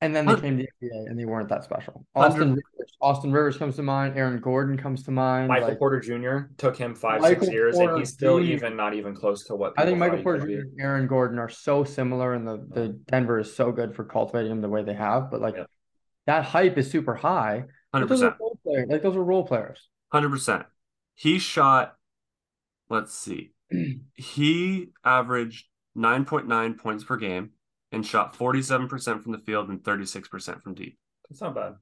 and 0.00 0.14
then 0.14 0.26
they 0.26 0.36
came 0.36 0.58
to 0.58 0.66
the 0.80 0.86
NBA 0.86 1.10
and 1.10 1.18
they 1.18 1.24
weren't 1.24 1.48
that 1.48 1.64
special. 1.64 2.06
Austin 2.14 2.50
Rivers, 2.50 2.92
Austin 3.00 3.32
Rivers 3.32 3.56
comes 3.56 3.76
to 3.76 3.82
mind. 3.82 4.16
Aaron 4.16 4.40
Gordon 4.40 4.76
comes 4.76 5.02
to 5.04 5.10
mind. 5.10 5.48
Michael 5.48 5.68
like, 5.68 5.78
Porter 5.78 6.00
Jr. 6.00 6.52
took 6.56 6.76
him 6.76 6.94
five 6.94 7.20
Michael 7.20 7.42
six 7.42 7.52
years, 7.52 7.74
Porter 7.74 7.92
and 7.94 7.98
he's 8.00 8.10
still 8.10 8.38
Jr. 8.38 8.44
even 8.44 8.76
not 8.76 8.94
even 8.94 9.14
close 9.14 9.44
to 9.44 9.56
what 9.56 9.72
I 9.76 9.84
think 9.84 9.98
Michael 9.98 10.22
Porter 10.22 10.46
Jr. 10.46 10.60
and 10.60 10.80
Aaron 10.80 11.06
Gordon 11.06 11.38
are 11.38 11.48
so 11.48 11.84
similar, 11.84 12.34
and 12.34 12.46
the 12.46 12.64
the 12.70 12.88
Denver 13.10 13.38
is 13.40 13.54
so 13.54 13.72
good 13.72 13.94
for 13.94 14.04
cultivating 14.04 14.50
them 14.50 14.60
the 14.60 14.68
way 14.68 14.84
they 14.84 14.94
have. 14.94 15.30
But 15.30 15.40
like 15.40 15.56
Yep. 15.56 15.70
that 16.26 16.44
hype 16.44 16.78
is 16.78 16.90
super 16.90 17.14
high. 17.14 17.64
Hundred 17.92 18.08
percent. 18.08 18.34
Like 18.64 19.02
those 19.02 19.16
are 19.16 19.24
role 19.24 19.46
players. 19.46 19.88
Hundred 20.12 20.30
percent. 20.30 20.66
He 21.14 21.38
shot. 21.38 21.96
Let's 22.88 23.12
see. 23.12 23.50
he 24.14 24.90
averaged 25.04 25.66
nine 25.94 26.24
point 26.24 26.46
nine 26.46 26.74
points 26.74 27.02
per 27.02 27.16
game 27.16 27.50
and 27.92 28.04
shot 28.04 28.36
forty 28.36 28.62
seven 28.62 28.88
percent 28.88 29.22
from 29.22 29.32
the 29.32 29.38
field 29.38 29.68
and 29.68 29.84
thirty 29.84 30.04
six 30.04 30.28
percent 30.28 30.62
from 30.62 30.74
deep. 30.74 30.98
It's 31.30 31.40
not 31.40 31.54
bad. 31.54 31.74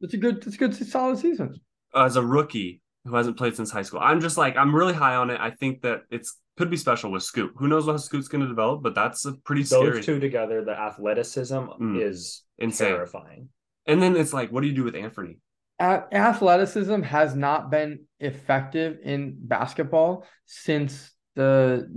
It's 0.00 0.14
a 0.14 0.16
good. 0.16 0.44
It's 0.46 0.56
a 0.56 0.58
good 0.58 0.74
solid 0.74 1.18
season. 1.18 1.60
As 1.94 2.16
a 2.16 2.22
rookie 2.22 2.80
who 3.04 3.14
hasn't 3.14 3.36
played 3.36 3.54
since 3.56 3.70
high 3.70 3.82
school, 3.82 4.00
I'm 4.00 4.20
just 4.20 4.36
like 4.36 4.56
I'm 4.56 4.74
really 4.74 4.94
high 4.94 5.16
on 5.16 5.30
it. 5.30 5.40
I 5.40 5.50
think 5.50 5.82
that 5.82 6.02
it's 6.10 6.38
could 6.58 6.70
be 6.70 6.76
special 6.76 7.10
with 7.10 7.22
Scoot. 7.22 7.52
Who 7.56 7.66
knows 7.68 7.86
what 7.86 7.98
Scoot's 8.00 8.28
going 8.28 8.42
to 8.42 8.48
develop, 8.48 8.82
but 8.82 8.94
that's 8.94 9.24
a 9.24 9.32
pretty 9.32 9.62
Those 9.62 9.86
scary, 9.86 10.02
two 10.02 10.20
together, 10.20 10.62
the 10.64 10.78
athleticism 10.78 11.54
Mm. 11.54 12.02
is 12.02 12.42
insane. 12.58 12.88
terrifying. 12.88 13.48
And 13.86 14.02
then 14.02 14.16
it's 14.16 14.32
like, 14.34 14.52
what 14.52 14.60
do 14.60 14.66
you 14.68 14.74
do 14.74 14.84
with 14.84 14.94
Anthony? 14.94 15.38
A- 15.80 16.04
athleticism 16.12 17.02
has 17.02 17.34
not 17.34 17.70
been 17.70 18.00
effective 18.20 18.98
in 19.02 19.34
basketball 19.40 20.26
since 20.44 21.10
the 21.34 21.88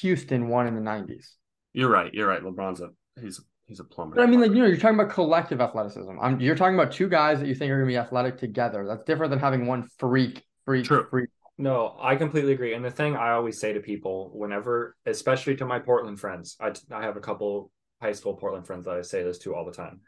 Houston 0.00 0.48
won 0.48 0.66
in 0.66 0.74
the 0.74 0.80
nineties. 0.80 1.34
You're 1.74 1.90
right. 1.90 2.12
You're 2.14 2.26
right. 2.28 2.42
LeBron's 2.42 2.80
a 2.80 2.88
he's 3.20 3.40
he's 3.66 3.80
a 3.80 3.84
plumber. 3.84 4.16
But 4.16 4.22
I 4.22 4.26
mean, 4.26 4.40
like 4.40 4.50
you 4.50 4.58
know, 4.58 4.66
you're 4.66 4.76
talking 4.76 4.98
about 4.98 5.12
collective 5.12 5.60
athleticism. 5.60 6.18
I'm 6.20 6.40
you're 6.40 6.56
talking 6.56 6.74
about 6.74 6.92
two 6.92 7.08
guys 7.08 7.40
that 7.40 7.46
you 7.46 7.54
think 7.54 7.70
are 7.70 7.76
going 7.76 7.88
to 7.88 7.92
be 7.92 7.98
athletic 7.98 8.38
together. 8.38 8.86
That's 8.86 9.04
different 9.04 9.30
than 9.30 9.38
having 9.38 9.66
one 9.66 9.88
freak, 9.98 10.44
freak, 10.64 10.86
True. 10.86 11.06
freak. 11.10 11.30
No, 11.58 11.96
I 12.00 12.14
completely 12.14 12.52
agree. 12.52 12.74
And 12.74 12.84
the 12.84 12.90
thing 12.90 13.16
I 13.16 13.32
always 13.32 13.58
say 13.58 13.72
to 13.72 13.80
people, 13.80 14.30
whenever, 14.32 14.96
especially 15.06 15.56
to 15.56 15.66
my 15.66 15.80
Portland 15.80 16.20
friends, 16.20 16.56
I, 16.60 16.72
I 16.92 17.02
have 17.02 17.16
a 17.16 17.20
couple 17.20 17.72
high 18.00 18.12
school 18.12 18.34
Portland 18.34 18.64
friends 18.64 18.84
that 18.84 18.94
I 18.94 19.02
say 19.02 19.24
this 19.24 19.38
to 19.38 19.56
all 19.56 19.64
the 19.64 19.72
time. 19.72 20.00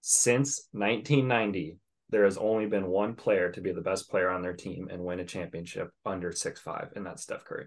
Since 0.00 0.68
1990, 0.72 1.78
there 2.08 2.24
has 2.24 2.38
only 2.38 2.66
been 2.66 2.86
one 2.86 3.14
player 3.14 3.50
to 3.52 3.60
be 3.60 3.72
the 3.72 3.80
best 3.82 4.10
player 4.10 4.30
on 4.30 4.40
their 4.40 4.54
team 4.54 4.88
and 4.90 5.04
win 5.04 5.20
a 5.20 5.24
championship 5.24 5.90
under 6.06 6.32
six 6.32 6.60
five, 6.60 6.92
and 6.96 7.04
that's 7.04 7.22
Steph 7.22 7.44
Curry. 7.44 7.66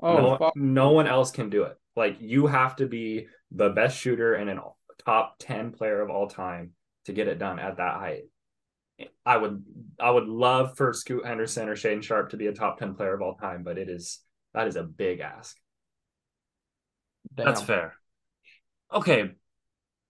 Oh, 0.00 0.16
no, 0.16 0.36
fuck. 0.36 0.56
no 0.56 0.92
one 0.92 1.06
else 1.06 1.30
can 1.30 1.50
do 1.50 1.64
it. 1.64 1.76
Like 1.96 2.16
you 2.20 2.46
have 2.46 2.76
to 2.76 2.86
be 2.86 3.26
the 3.50 3.70
best 3.70 3.98
shooter 3.98 4.34
and 4.34 4.50
an 4.50 4.60
top 5.04 5.36
10 5.38 5.72
player 5.72 6.00
of 6.00 6.10
all 6.10 6.28
time 6.28 6.72
to 7.04 7.12
get 7.12 7.28
it 7.28 7.38
done 7.38 7.58
at 7.58 7.76
that 7.78 7.94
height. 7.94 8.24
I 9.24 9.36
would 9.36 9.62
I 10.00 10.10
would 10.10 10.26
love 10.26 10.76
for 10.76 10.92
Scoot 10.92 11.24
Henderson 11.24 11.68
or 11.68 11.76
Shane 11.76 12.02
Sharp 12.02 12.30
to 12.30 12.36
be 12.36 12.48
a 12.48 12.52
top 12.52 12.78
10 12.78 12.94
player 12.94 13.14
of 13.14 13.22
all 13.22 13.34
time, 13.34 13.62
but 13.62 13.78
it 13.78 13.88
is 13.88 14.20
that 14.54 14.66
is 14.66 14.76
a 14.76 14.82
big 14.82 15.20
ask. 15.20 15.56
That's 17.36 17.62
fair. 17.62 17.94
Okay, 18.92 19.30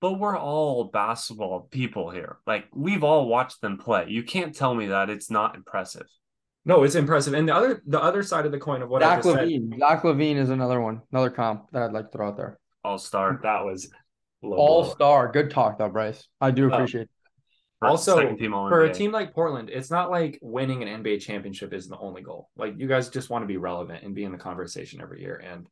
but 0.00 0.18
we're 0.18 0.38
all 0.38 0.84
basketball 0.84 1.68
people 1.70 2.10
here. 2.10 2.38
Like 2.46 2.64
we've 2.74 3.04
all 3.04 3.28
watched 3.28 3.60
them 3.60 3.76
play. 3.76 4.06
You 4.08 4.22
can't 4.22 4.54
tell 4.54 4.74
me 4.74 4.86
that 4.86 5.10
it's 5.10 5.30
not 5.30 5.54
impressive. 5.54 6.06
No, 6.64 6.82
it's 6.82 6.94
impressive. 6.94 7.34
And 7.34 7.48
the 7.48 7.54
other 7.54 7.82
the 7.86 8.02
other 8.02 8.22
side 8.22 8.46
of 8.46 8.52
the 8.52 8.58
coin 8.58 8.80
of 8.80 8.88
what 8.88 9.02
I 9.02 9.16
Zach 9.16 9.22
just 9.22 9.34
said, 9.34 9.48
LaVine. 9.48 9.78
Zach 9.78 10.02
LaVine 10.02 10.36
is 10.36 10.50
another 10.50 10.80
one, 10.80 11.02
another 11.12 11.30
comp 11.30 11.70
that 11.72 11.82
I'd 11.82 11.92
like 11.92 12.06
to 12.06 12.16
throw 12.16 12.28
out 12.28 12.36
there. 12.36 12.58
All 12.88 12.98
star. 12.98 13.38
that 13.42 13.64
was 13.64 13.90
All 14.42 14.84
star. 14.84 15.30
Good 15.30 15.50
talk 15.50 15.78
though, 15.78 15.90
Bryce. 15.90 16.26
I 16.40 16.50
do 16.50 16.70
Uh, 16.70 16.74
appreciate 16.74 17.02
it. 17.02 17.10
Also, 17.80 18.34
team 18.34 18.50
for 18.50 18.84
a 18.84 18.92
team 18.92 19.12
like 19.12 19.32
Portland, 19.32 19.70
it's 19.70 19.90
not 19.90 20.10
like 20.10 20.38
winning 20.42 20.82
an 20.82 21.02
NBA 21.04 21.20
championship 21.20 21.72
is 21.72 21.86
the 21.86 21.98
only 21.98 22.22
goal. 22.22 22.50
Like 22.56 22.74
you 22.76 22.88
guys 22.88 23.08
just 23.08 23.30
want 23.30 23.44
to 23.44 23.46
be 23.46 23.56
relevant 23.56 24.02
and 24.02 24.16
be 24.16 24.24
in 24.24 24.32
the 24.32 24.38
conversation 24.38 25.00
every 25.00 25.20
year. 25.20 25.36
And 25.36 25.68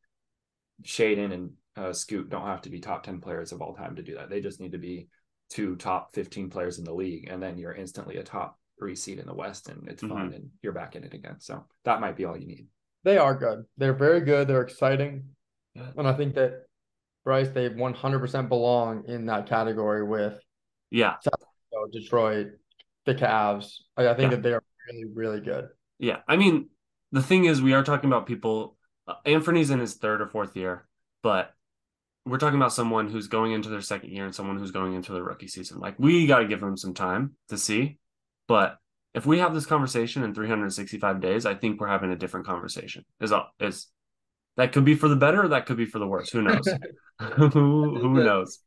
Shaedon 0.84 1.32
and 1.32 1.50
uh, 1.76 1.92
Scoot 1.92 2.30
don't 2.30 2.46
have 2.46 2.62
to 2.62 2.70
be 2.70 2.78
top 2.78 3.02
10 3.02 3.20
players 3.20 3.50
of 3.50 3.60
all 3.60 3.74
time 3.74 3.96
to 3.96 4.02
do 4.04 4.14
that. 4.14 4.30
They 4.30 4.40
just 4.40 4.60
need 4.60 4.72
to 4.72 4.78
be 4.78 5.08
two 5.50 5.74
top 5.74 6.14
15 6.14 6.48
players 6.48 6.78
in 6.78 6.84
the 6.84 6.94
league. 6.94 7.28
And 7.28 7.42
then 7.42 7.58
you're 7.58 7.74
instantly 7.74 8.18
a 8.18 8.22
top 8.22 8.56
three 8.78 8.94
seed 8.94 9.18
in 9.18 9.26
the 9.26 9.34
West 9.34 9.68
and 9.68 9.88
it's 9.88 10.02
fun 10.02 10.32
and 10.32 10.50
you're 10.62 10.72
back 10.72 10.94
in 10.94 11.02
it 11.02 11.14
again. 11.14 11.40
So 11.40 11.64
that 11.84 12.00
might 12.00 12.16
be 12.16 12.24
all 12.24 12.36
you 12.36 12.46
need. 12.46 12.66
They 13.02 13.18
are 13.18 13.34
good. 13.34 13.64
They're 13.78 13.94
very 13.94 14.20
good. 14.20 14.46
They're 14.46 14.62
exciting. 14.62 15.24
Yeah. 15.74 15.88
And 15.96 16.06
I 16.06 16.12
think 16.12 16.34
that 16.34 16.66
Bryce, 17.26 17.48
they 17.48 17.68
100% 17.68 18.48
belong 18.48 19.04
in 19.08 19.26
that 19.26 19.46
category 19.48 20.04
with 20.04 20.40
Yeah. 20.90 21.16
Detroit, 21.92 22.52
the 23.04 23.14
Cavs. 23.16 23.80
Like, 23.96 24.06
I 24.06 24.14
think 24.14 24.30
Yeah. 24.30 24.36
that 24.36 24.42
they 24.42 24.52
are 24.54 24.62
really, 24.88 25.04
really 25.12 25.40
good. 25.40 25.68
Yeah. 25.98 26.22
I 26.28 26.36
mean, 26.36 26.70
the 27.10 27.22
thing 27.22 27.44
is, 27.44 27.60
we 27.60 27.74
are 27.74 27.82
talking 27.82 28.08
about 28.08 28.26
people. 28.26 28.78
Uh, 29.08 29.14
Anthony's 29.26 29.70
in 29.70 29.80
his 29.80 29.94
third 29.94 30.20
or 30.22 30.28
fourth 30.28 30.56
year, 30.56 30.86
but 31.22 31.52
we're 32.24 32.38
talking 32.38 32.58
about 32.58 32.72
someone 32.72 33.08
who's 33.08 33.26
going 33.26 33.52
into 33.52 33.68
their 33.70 33.80
second 33.80 34.10
year 34.12 34.24
and 34.24 34.34
someone 34.34 34.56
who's 34.58 34.70
going 34.70 34.94
into 34.94 35.12
their 35.12 35.22
rookie 35.24 35.48
season. 35.48 35.78
Like, 35.80 35.98
we 35.98 36.26
got 36.28 36.38
to 36.38 36.46
give 36.46 36.60
them 36.60 36.76
some 36.76 36.94
time 36.94 37.36
to 37.48 37.58
see. 37.58 37.98
But 38.46 38.78
if 39.14 39.26
we 39.26 39.40
have 39.40 39.52
this 39.52 39.66
conversation 39.66 40.22
in 40.22 40.32
365 40.32 41.20
days, 41.20 41.44
I 41.44 41.54
think 41.56 41.80
we're 41.80 41.88
having 41.88 42.12
a 42.12 42.16
different 42.16 42.46
conversation. 42.46 43.04
Is 43.20 43.32
all 43.32 43.50
is 43.58 43.88
that 44.56 44.72
could 44.72 44.84
be 44.84 44.94
for 44.94 45.08
the 45.08 45.16
better 45.16 45.44
or 45.44 45.48
that 45.48 45.66
could 45.66 45.76
be 45.76 45.86
for 45.86 45.98
the 45.98 46.06
worse. 46.06 46.30
Who 46.30 46.42
knows? 46.42 46.66
who 47.20 47.50
who 47.98 48.22
knows? 48.24 48.58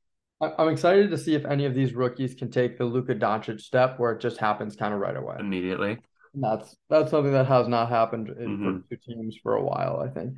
I- 0.41 0.53
I'm 0.57 0.69
excited 0.69 1.11
to 1.11 1.17
see 1.17 1.35
if 1.35 1.45
any 1.45 1.65
of 1.65 1.73
these 1.75 1.93
rookies 1.93 2.33
can 2.35 2.49
take 2.51 2.77
the 2.77 2.85
Luka 2.85 3.13
Doncic 3.15 3.59
step 3.61 3.99
where 3.99 4.11
it 4.13 4.21
just 4.21 4.37
happens 4.37 4.75
kind 4.75 4.93
of 4.93 4.99
right 4.99 5.15
away. 5.17 5.35
Immediately. 5.39 5.97
And 6.33 6.43
that's 6.43 6.75
that's 6.89 7.11
something 7.11 7.33
that 7.33 7.47
has 7.47 7.67
not 7.67 7.89
happened 7.89 8.29
in 8.29 8.57
Mhm. 8.57 8.83
for 8.87 8.95
two 8.95 9.01
teams 9.13 9.37
for 9.41 9.55
a 9.55 9.63
while. 9.63 9.99
I 9.99 10.09
think. 10.09 10.35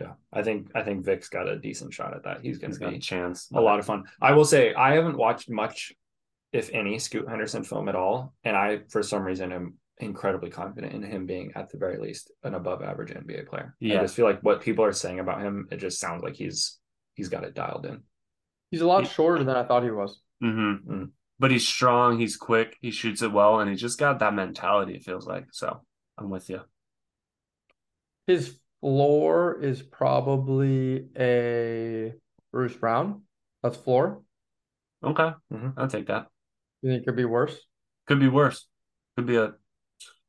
Yeah. 0.00 0.14
I 0.32 0.42
think 0.42 0.70
I 0.74 0.82
think 0.82 1.04
Vic's 1.04 1.28
got 1.28 1.48
a 1.48 1.58
decent 1.58 1.92
shot 1.94 2.14
at 2.14 2.24
that. 2.24 2.40
He's 2.42 2.58
gonna 2.58 2.70
He's 2.72 2.78
got 2.78 2.92
a 2.94 2.98
chance. 2.98 3.48
a 3.54 3.60
lot 3.60 3.78
of 3.78 3.86
fun. 3.86 4.04
I 4.20 4.32
will 4.32 4.44
say 4.44 4.74
I 4.74 4.94
haven't 4.94 5.16
watched 5.16 5.48
much, 5.50 5.92
if 6.52 6.70
any, 6.72 6.98
Scoot 6.98 7.28
Henderson 7.28 7.62
film 7.64 7.88
at 7.88 7.94
all, 7.94 8.34
and 8.44 8.56
I 8.56 8.80
for 8.88 9.02
some 9.02 9.22
reason 9.22 9.52
am 9.52 9.74
incredibly 9.98 10.50
confident 10.50 10.92
in 10.92 11.02
him 11.02 11.26
being 11.26 11.52
at 11.54 11.70
the 11.70 11.78
very 11.78 11.98
least 11.98 12.32
an 12.42 12.54
above 12.54 12.82
average 12.82 13.10
NBA 13.10 13.46
player. 13.46 13.76
Yeah. 13.80 13.98
I 13.98 14.02
just 14.02 14.16
feel 14.16 14.24
like 14.24 14.40
what 14.40 14.60
people 14.60 14.84
are 14.84 14.92
saying 14.92 15.20
about 15.20 15.40
him, 15.40 15.68
it 15.70 15.76
just 15.76 16.00
sounds 16.00 16.22
like 16.22 16.34
he's 16.34 16.78
he's 17.14 17.28
got 17.28 17.44
it 17.44 17.54
dialed 17.54 17.86
in. 17.86 18.02
He's 18.70 18.80
a 18.80 18.86
lot 18.86 19.06
shorter 19.06 19.44
than 19.44 19.56
I 19.56 19.62
thought 19.62 19.84
he 19.84 19.90
was. 19.90 20.20
Mm-hmm. 20.42 20.92
Mm. 20.92 21.10
But 21.38 21.50
he's 21.50 21.66
strong, 21.66 22.18
he's 22.18 22.36
quick, 22.36 22.76
he 22.80 22.90
shoots 22.90 23.22
it 23.22 23.32
well, 23.32 23.60
and 23.60 23.70
he's 23.70 23.80
just 23.80 23.98
got 23.98 24.18
that 24.18 24.34
mentality, 24.34 24.94
it 24.94 25.04
feels 25.04 25.26
like. 25.26 25.46
So 25.52 25.80
I'm 26.18 26.30
with 26.30 26.48
you. 26.50 26.60
His 28.26 28.58
floor 28.80 29.60
is 29.60 29.82
probably 29.82 31.06
a 31.18 32.14
Bruce 32.52 32.76
Brown. 32.76 33.22
That's 33.62 33.76
floor. 33.76 34.22
Okay. 35.02 35.30
Mhm. 35.52 35.74
I'll 35.76 35.88
take 35.88 36.06
that. 36.06 36.28
You 36.82 36.90
think 36.90 37.02
it 37.02 37.06
could 37.06 37.16
be 37.16 37.24
worse? 37.24 37.56
Could 38.06 38.20
be 38.20 38.28
worse. 38.28 38.66
Could 39.16 39.26
be 39.26 39.36
a 39.36 39.54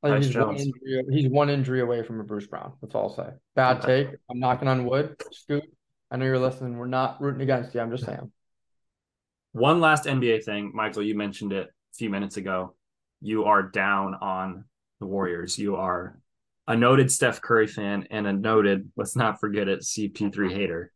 He's 0.05 0.35
one, 0.35 0.55
injury, 0.55 1.05
he's 1.11 1.29
one 1.29 1.49
injury 1.49 1.81
away 1.81 2.03
from 2.03 2.19
a 2.19 2.23
Bruce 2.23 2.47
Brown. 2.47 2.73
That's 2.81 2.93
all 2.95 3.09
I'll 3.09 3.15
say. 3.15 3.31
Bad 3.55 3.81
take. 3.81 4.09
I'm 4.29 4.39
knocking 4.39 4.67
on 4.67 4.85
wood. 4.85 5.15
Scoot. 5.31 5.63
I 6.11 6.17
know 6.17 6.25
you're 6.25 6.39
listening. 6.39 6.77
We're 6.77 6.87
not 6.87 7.21
rooting 7.21 7.41
against 7.41 7.73
you. 7.73 7.81
I'm 7.81 7.91
just 7.91 8.05
saying. 8.05 8.31
One 9.53 9.79
last 9.79 10.05
NBA 10.05 10.43
thing, 10.43 10.71
Michael, 10.73 11.03
you 11.03 11.15
mentioned 11.15 11.53
it 11.53 11.67
a 11.67 11.95
few 11.95 12.09
minutes 12.09 12.37
ago. 12.37 12.75
You 13.21 13.45
are 13.45 13.63
down 13.63 14.15
on 14.15 14.65
the 14.99 15.05
Warriors. 15.05 15.57
You 15.57 15.77
are 15.77 16.19
a 16.67 16.75
noted 16.75 17.11
Steph 17.11 17.41
Curry 17.41 17.67
fan 17.67 18.07
and 18.11 18.27
a 18.27 18.33
noted, 18.33 18.91
let's 18.97 19.15
not 19.15 19.39
forget 19.39 19.67
it, 19.67 19.79
CP3 19.79 20.51
hater. 20.51 20.91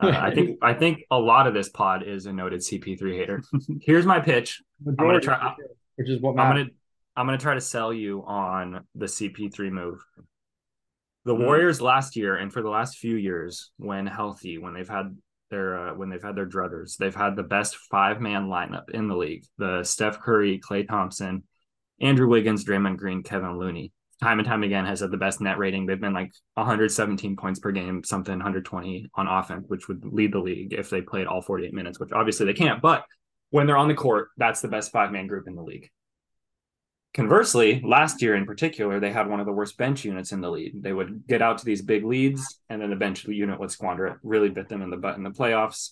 Uh, 0.00 0.08
I 0.08 0.34
think 0.34 0.58
I 0.62 0.74
think 0.74 1.04
a 1.10 1.18
lot 1.18 1.46
of 1.46 1.54
this 1.54 1.68
pod 1.68 2.02
is 2.02 2.26
a 2.26 2.32
noted 2.32 2.60
CP3 2.60 3.16
hater. 3.16 3.42
Here's 3.82 4.06
my 4.06 4.20
pitch. 4.20 4.62
I'm 4.86 4.96
gonna 4.96 5.20
try- 5.20 5.54
which 5.96 6.08
is 6.08 6.20
what 6.20 6.38
I'm 6.38 6.56
gonna 6.56 6.70
I'm 7.16 7.26
gonna 7.26 7.38
try 7.38 7.54
to 7.54 7.60
sell 7.60 7.92
you 7.92 8.22
on 8.26 8.86
the 8.94 9.06
CP3 9.06 9.70
move. 9.70 10.04
The 11.24 11.34
Hmm. 11.34 11.42
Warriors 11.42 11.80
last 11.80 12.16
year 12.16 12.36
and 12.36 12.52
for 12.52 12.62
the 12.62 12.70
last 12.70 12.98
few 12.98 13.16
years, 13.16 13.70
when 13.76 14.06
healthy, 14.06 14.58
when 14.58 14.74
they've 14.74 14.88
had 14.88 15.16
their 15.50 15.90
uh, 15.90 15.94
when 15.94 16.08
they've 16.08 16.22
had 16.22 16.36
their 16.36 16.48
druthers, 16.48 16.96
they've 16.96 17.14
had 17.14 17.36
the 17.36 17.42
best 17.42 17.76
five 17.90 18.20
man 18.20 18.46
lineup 18.46 18.90
in 18.90 19.08
the 19.08 19.16
league: 19.16 19.44
the 19.58 19.84
Steph 19.84 20.20
Curry, 20.20 20.58
Klay 20.58 20.88
Thompson, 20.88 21.44
Andrew 22.00 22.28
Wiggins, 22.28 22.64
Draymond 22.64 22.96
Green, 22.96 23.22
Kevin 23.22 23.58
Looney. 23.58 23.92
Time 24.20 24.38
and 24.38 24.46
time 24.46 24.62
again 24.62 24.86
has 24.86 25.00
had 25.00 25.10
the 25.10 25.16
best 25.16 25.40
net 25.40 25.58
rating. 25.58 25.84
They've 25.84 26.00
been 26.00 26.12
like 26.14 26.32
117 26.54 27.36
points 27.36 27.58
per 27.58 27.72
game, 27.72 28.04
something 28.04 28.32
120 28.34 29.10
on 29.14 29.26
offense, 29.26 29.64
which 29.66 29.88
would 29.88 30.04
lead 30.04 30.32
the 30.32 30.38
league 30.38 30.72
if 30.72 30.90
they 30.90 31.02
played 31.02 31.26
all 31.26 31.42
48 31.42 31.74
minutes, 31.74 31.98
which 31.98 32.12
obviously 32.12 32.46
they 32.46 32.52
can't. 32.54 32.80
But 32.80 33.04
when 33.50 33.66
they're 33.66 33.76
on 33.76 33.88
the 33.88 33.94
court, 33.94 34.28
that's 34.36 34.60
the 34.60 34.68
best 34.68 34.92
five 34.92 35.10
man 35.12 35.26
group 35.26 35.48
in 35.48 35.56
the 35.56 35.62
league. 35.62 35.90
Conversely, 37.14 37.82
last 37.84 38.22
year 38.22 38.36
in 38.36 38.46
particular, 38.46 38.98
they 38.98 39.12
had 39.12 39.28
one 39.28 39.38
of 39.38 39.44
the 39.44 39.52
worst 39.52 39.76
bench 39.76 40.04
units 40.04 40.32
in 40.32 40.40
the 40.40 40.50
league. 40.50 40.82
They 40.82 40.94
would 40.94 41.26
get 41.26 41.42
out 41.42 41.58
to 41.58 41.64
these 41.64 41.82
big 41.82 42.04
leads, 42.04 42.60
and 42.70 42.80
then 42.80 42.88
the 42.88 42.96
bench 42.96 43.26
unit 43.26 43.60
would 43.60 43.70
squander 43.70 44.06
it. 44.06 44.16
Really 44.22 44.48
bit 44.48 44.68
them 44.68 44.80
in 44.80 44.88
the 44.88 44.96
butt 44.96 45.16
in 45.16 45.22
the 45.22 45.30
playoffs. 45.30 45.90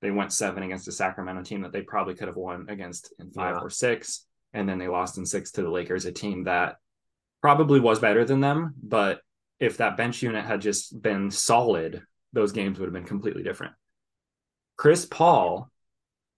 They 0.00 0.12
went 0.12 0.32
seven 0.32 0.62
against 0.62 0.86
a 0.86 0.92
Sacramento 0.92 1.42
team 1.42 1.62
that 1.62 1.72
they 1.72 1.82
probably 1.82 2.14
could 2.14 2.28
have 2.28 2.36
won 2.36 2.66
against 2.68 3.12
in 3.18 3.32
five 3.32 3.56
Yeah. 3.56 3.62
or 3.62 3.70
six, 3.70 4.26
and 4.52 4.68
then 4.68 4.78
they 4.78 4.86
lost 4.88 5.18
in 5.18 5.26
six 5.26 5.50
to 5.52 5.62
the 5.62 5.70
Lakers, 5.70 6.04
a 6.04 6.12
team 6.12 6.44
that 6.44 6.76
probably 7.42 7.80
was 7.80 7.98
better 7.98 8.24
than 8.24 8.40
them. 8.40 8.74
But 8.80 9.22
if 9.58 9.78
that 9.78 9.96
bench 9.96 10.22
unit 10.22 10.44
had 10.44 10.60
just 10.60 11.02
been 11.02 11.32
solid, 11.32 12.02
those 12.32 12.52
games 12.52 12.78
would 12.78 12.86
have 12.86 12.94
been 12.94 13.04
completely 13.04 13.42
different. 13.42 13.74
Chris 14.76 15.04
Paul 15.04 15.68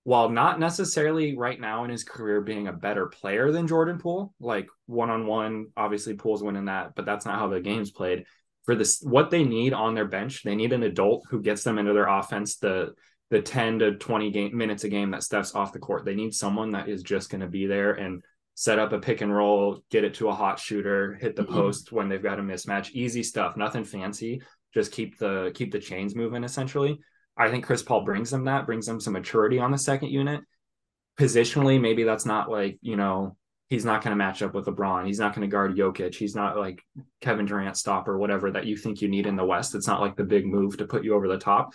while 0.04 0.28
not 0.28 0.58
necessarily 0.58 1.36
right 1.36 1.60
now 1.60 1.84
in 1.84 1.90
his 1.90 2.04
career 2.04 2.40
being 2.40 2.66
a 2.66 2.72
better 2.72 3.06
player 3.06 3.52
than 3.52 3.68
Jordan 3.68 3.98
Poole, 3.98 4.34
like 4.40 4.68
one 4.86 5.10
on 5.10 5.26
one, 5.26 5.66
obviously 5.76 6.14
Poole's 6.14 6.42
winning 6.42 6.64
that, 6.64 6.94
but 6.96 7.04
that's 7.06 7.24
not 7.24 7.38
how 7.38 7.48
the 7.48 7.60
game's 7.60 7.90
played. 7.90 8.24
For 8.64 8.74
this, 8.74 9.00
what 9.02 9.30
they 9.30 9.44
need 9.44 9.72
on 9.72 9.94
their 9.94 10.06
bench, 10.06 10.42
they 10.42 10.54
need 10.54 10.72
an 10.72 10.82
adult 10.82 11.24
who 11.30 11.40
gets 11.42 11.62
them 11.64 11.78
into 11.78 11.92
their 11.92 12.08
offense 12.08 12.56
the 12.56 12.94
the 13.30 13.40
10 13.40 13.78
to 13.78 13.94
20 13.94 14.30
game, 14.30 14.54
minutes 14.54 14.84
a 14.84 14.90
game 14.90 15.10
that 15.12 15.22
steps 15.22 15.54
off 15.54 15.72
the 15.72 15.78
court. 15.78 16.04
They 16.04 16.14
need 16.14 16.34
someone 16.34 16.72
that 16.72 16.90
is 16.90 17.02
just 17.02 17.30
going 17.30 17.40
to 17.40 17.46
be 17.46 17.66
there 17.66 17.92
and 17.92 18.22
set 18.54 18.78
up 18.78 18.92
a 18.92 18.98
pick 18.98 19.22
and 19.22 19.34
roll, 19.34 19.82
get 19.90 20.04
it 20.04 20.12
to 20.14 20.28
a 20.28 20.34
hot 20.34 20.58
shooter, 20.58 21.14
hit 21.14 21.34
the 21.34 21.44
Mhm. 21.44 21.54
post 21.54 21.92
when 21.92 22.10
they've 22.10 22.22
got 22.22 22.38
a 22.38 22.42
mismatch. 22.42 22.90
Easy 22.90 23.22
stuff, 23.22 23.56
nothing 23.56 23.84
fancy. 23.84 24.42
Just 24.74 24.92
keep 24.92 25.16
the 25.16 25.50
keep 25.54 25.72
the 25.72 25.78
chains 25.78 26.14
moving 26.14 26.44
essentially. 26.44 27.00
I 27.36 27.50
think 27.50 27.64
Chris 27.64 27.82
Paul 27.82 28.04
brings 28.04 28.30
them 28.30 28.44
that, 28.44 28.66
brings 28.66 28.86
them 28.86 29.00
some 29.00 29.14
maturity 29.14 29.58
on 29.58 29.70
the 29.70 29.78
second 29.78 30.10
unit. 30.10 30.42
Positionally, 31.18 31.80
maybe 31.80 32.04
that's 32.04 32.26
not 32.26 32.50
like, 32.50 32.78
you 32.82 32.96
know, 32.96 33.36
he's 33.68 33.84
not 33.84 34.02
going 34.02 34.12
to 34.12 34.16
match 34.16 34.42
up 34.42 34.54
with 34.54 34.66
LeBron. 34.66 35.06
He's 35.06 35.18
not 35.18 35.34
going 35.34 35.48
to 35.48 35.50
guard 35.50 35.76
Jokic. 35.76 36.14
He's 36.14 36.34
not 36.34 36.58
like 36.58 36.82
Kevin 37.20 37.46
Durant 37.46 37.76
stopper, 37.76 38.18
whatever 38.18 38.50
that 38.50 38.66
you 38.66 38.76
think 38.76 39.00
you 39.00 39.08
need 39.08 39.26
in 39.26 39.36
the 39.36 39.44
West. 39.44 39.74
It's 39.74 39.86
not 39.86 40.00
like 40.00 40.16
the 40.16 40.24
big 40.24 40.46
move 40.46 40.76
to 40.78 40.86
put 40.86 41.04
you 41.04 41.14
over 41.14 41.28
the 41.28 41.38
top. 41.38 41.72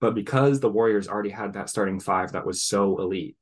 But 0.00 0.14
because 0.14 0.60
the 0.60 0.70
Warriors 0.70 1.08
already 1.08 1.30
had 1.30 1.52
that 1.52 1.68
starting 1.68 2.00
five 2.00 2.32
that 2.32 2.46
was 2.46 2.62
so 2.62 2.98
elite, 2.98 3.36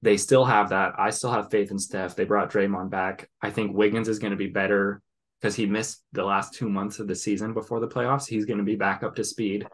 they 0.00 0.16
still 0.16 0.44
have 0.44 0.70
that. 0.70 0.94
I 0.98 1.10
still 1.10 1.32
have 1.32 1.50
faith 1.50 1.70
in 1.70 1.78
Steph. 1.78 2.16
They 2.16 2.24
brought 2.24 2.50
Draymond 2.50 2.90
back. 2.90 3.30
I 3.42 3.50
think 3.50 3.76
Wiggins 3.76 4.08
is 4.08 4.18
going 4.18 4.32
to 4.32 4.36
be 4.36 4.48
better 4.48 5.02
because 5.40 5.54
he 5.54 5.66
missed 5.66 6.02
the 6.12 6.24
last 6.24 6.54
two 6.54 6.68
months 6.68 6.98
of 6.98 7.08
the 7.08 7.14
season 7.14 7.54
before 7.54 7.80
the 7.80 7.88
playoffs. 7.88 8.26
He's 8.26 8.46
going 8.46 8.58
to 8.58 8.64
be 8.64 8.76
back 8.76 9.02
up 9.02 9.16
to 9.16 9.24
speed 9.24 9.66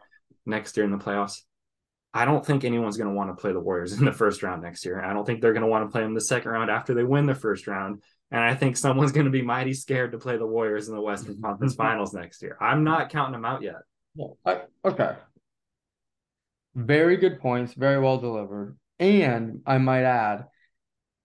next 0.45 0.75
year 0.77 0.85
in 0.85 0.91
the 0.91 0.97
playoffs. 0.97 1.41
I 2.13 2.25
don't 2.25 2.45
think 2.45 2.63
anyone's 2.63 2.97
going 2.97 3.09
to 3.09 3.15
want 3.15 3.35
to 3.35 3.39
play 3.39 3.53
the 3.53 3.59
Warriors 3.59 3.93
in 3.99 4.05
the 4.05 4.11
first 4.11 4.43
round 4.43 4.61
next 4.61 4.85
year. 4.85 5.01
I 5.01 5.13
don't 5.13 5.25
think 5.25 5.41
they're 5.41 5.53
going 5.53 5.63
to 5.63 5.69
want 5.69 5.87
to 5.87 5.91
play 5.91 6.01
them 6.01 6.13
the 6.13 6.21
second 6.21 6.51
round 6.51 6.69
after 6.69 6.93
they 6.93 7.03
win 7.03 7.25
the 7.25 7.35
first 7.35 7.67
round. 7.67 8.01
And 8.31 8.41
I 8.41 8.55
think 8.55 8.77
someone's 8.77 9.11
going 9.11 9.25
to 9.25 9.31
be 9.31 9.41
mighty 9.41 9.73
scared 9.73 10.13
to 10.13 10.17
play 10.17 10.37
the 10.37 10.47
Warriors 10.47 10.87
in 10.87 10.95
the 10.95 11.01
Western 11.01 11.33
mm-hmm. 11.33 11.43
Conference 11.43 11.73
mm-hmm. 11.73 11.83
Finals 11.83 12.13
next 12.13 12.41
year. 12.41 12.57
I'm 12.61 12.83
not 12.83 13.09
counting 13.09 13.33
them 13.33 13.45
out 13.45 13.61
yet. 13.61 13.81
Yeah, 14.15 14.27
I, 14.45 14.61
okay. 14.85 15.15
Very 16.75 17.17
good 17.17 17.39
points, 17.39 17.73
very 17.73 17.99
well 17.99 18.17
delivered. 18.17 18.77
And 18.99 19.61
I 19.65 19.77
might 19.77 20.03
add, 20.03 20.45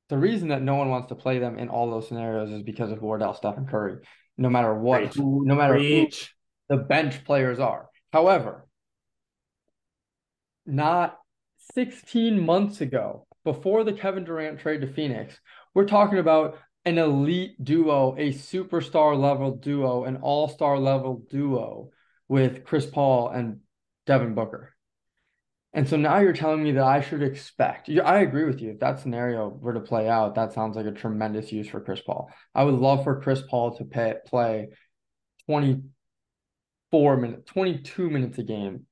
the 0.08 0.18
reason 0.18 0.48
that 0.48 0.62
no 0.62 0.76
one 0.76 0.88
wants 0.88 1.08
to 1.08 1.14
play 1.14 1.38
them 1.38 1.58
in 1.58 1.68
all 1.68 1.90
those 1.90 2.08
scenarios 2.08 2.50
is 2.50 2.62
because 2.62 2.90
of 2.90 3.02
Wardell, 3.02 3.34
Stephen 3.34 3.66
Curry. 3.66 3.98
No 4.38 4.48
matter 4.48 4.74
what, 4.74 5.14
who, 5.14 5.44
no 5.44 5.54
matter 5.54 5.78
who 5.78 6.08
the 6.68 6.76
bench 6.76 7.24
players 7.24 7.58
are. 7.58 7.88
However, 8.12 8.65
not 10.66 11.18
16 11.74 12.44
months 12.44 12.80
ago, 12.80 13.26
before 13.44 13.84
the 13.84 13.92
Kevin 13.92 14.24
Durant 14.24 14.58
trade 14.58 14.80
to 14.80 14.92
Phoenix, 14.92 15.38
we're 15.74 15.86
talking 15.86 16.18
about 16.18 16.58
an 16.84 16.98
elite 16.98 17.62
duo, 17.62 18.14
a 18.16 18.32
superstar 18.32 19.18
level 19.18 19.56
duo, 19.56 20.04
an 20.04 20.16
all-star 20.16 20.78
level 20.78 21.22
duo 21.30 21.90
with 22.28 22.64
Chris 22.64 22.86
Paul 22.86 23.28
and 23.28 23.60
Devin 24.06 24.34
Booker. 24.34 24.74
And 25.72 25.88
so 25.88 25.96
now 25.96 26.20
you're 26.20 26.32
telling 26.32 26.62
me 26.62 26.72
that 26.72 26.84
I 26.84 27.02
should 27.02 27.22
expect. 27.22 27.90
I 27.90 28.20
agree 28.20 28.44
with 28.44 28.62
you. 28.62 28.70
If 28.70 28.80
that 28.80 29.00
scenario 29.00 29.48
were 29.48 29.74
to 29.74 29.80
play 29.80 30.08
out, 30.08 30.36
that 30.36 30.54
sounds 30.54 30.74
like 30.74 30.86
a 30.86 30.92
tremendous 30.92 31.52
use 31.52 31.68
for 31.68 31.80
Chris 31.80 32.00
Paul. 32.00 32.30
I 32.54 32.64
would 32.64 32.76
love 32.76 33.04
for 33.04 33.20
Chris 33.20 33.42
Paul 33.42 33.76
to 33.76 33.84
pay, 33.84 34.14
play 34.26 34.68
24 35.46 37.16
minutes, 37.18 37.50
22 37.50 38.08
minutes 38.08 38.38
a 38.38 38.42
game. 38.42 38.86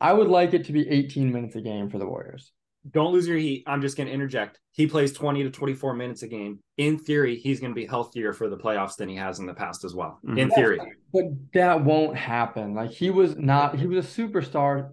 I 0.00 0.12
would 0.12 0.28
like 0.28 0.54
it 0.54 0.64
to 0.66 0.72
be 0.72 0.88
18 0.88 1.32
minutes 1.32 1.56
a 1.56 1.60
game 1.60 1.88
for 1.90 1.98
the 1.98 2.06
Warriors. 2.06 2.52
Don't 2.90 3.12
lose 3.12 3.26
your 3.26 3.36
heat. 3.36 3.64
I'm 3.66 3.82
just 3.82 3.96
going 3.96 4.06
to 4.06 4.12
interject. 4.12 4.60
He 4.72 4.86
plays 4.86 5.12
20 5.12 5.42
to 5.42 5.50
24 5.50 5.94
minutes 5.94 6.22
a 6.22 6.28
game. 6.28 6.60
In 6.76 6.98
theory, 6.98 7.36
he's 7.36 7.60
going 7.60 7.72
to 7.72 7.74
be 7.74 7.86
healthier 7.86 8.32
for 8.32 8.48
the 8.48 8.56
playoffs 8.56 8.96
than 8.96 9.08
he 9.08 9.16
has 9.16 9.40
in 9.40 9.46
the 9.46 9.54
past 9.54 9.84
as 9.84 9.94
well. 9.94 10.20
Mm-hmm. 10.24 10.38
In 10.38 10.50
theory. 10.50 10.80
But 11.12 11.24
that 11.54 11.84
won't 11.84 12.16
happen. 12.16 12.74
Like 12.74 12.92
he 12.92 13.10
was 13.10 13.36
not, 13.36 13.78
he 13.78 13.86
was 13.86 14.04
a 14.04 14.08
superstar. 14.08 14.90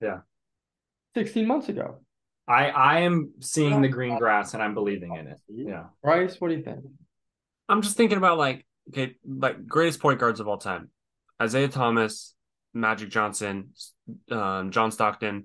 Yeah. 0.00 0.18
16 1.14 1.46
months 1.46 1.68
ago. 1.68 2.00
I 2.48 2.68
I 2.68 2.98
am 3.00 3.32
seeing 3.40 3.82
the 3.82 3.88
green 3.88 4.18
grass 4.18 4.54
and 4.54 4.62
I'm 4.62 4.74
believing 4.74 5.16
in 5.16 5.26
it. 5.26 5.40
Yeah. 5.48 5.84
Bryce, 6.02 6.40
what 6.40 6.48
do 6.48 6.54
you 6.54 6.62
think? 6.62 6.84
I'm 7.68 7.82
just 7.82 7.96
thinking 7.96 8.18
about 8.18 8.38
like 8.38 8.64
okay, 8.90 9.16
like 9.26 9.66
greatest 9.66 10.00
point 10.00 10.20
guards 10.20 10.38
of 10.38 10.46
all 10.46 10.58
time. 10.58 10.90
Isiah 11.42 11.68
Thomas, 11.68 12.35
Magic 12.76 13.10
Johnson, 13.10 13.70
um, 14.30 14.70
John 14.70 14.90
Stockton 14.90 15.44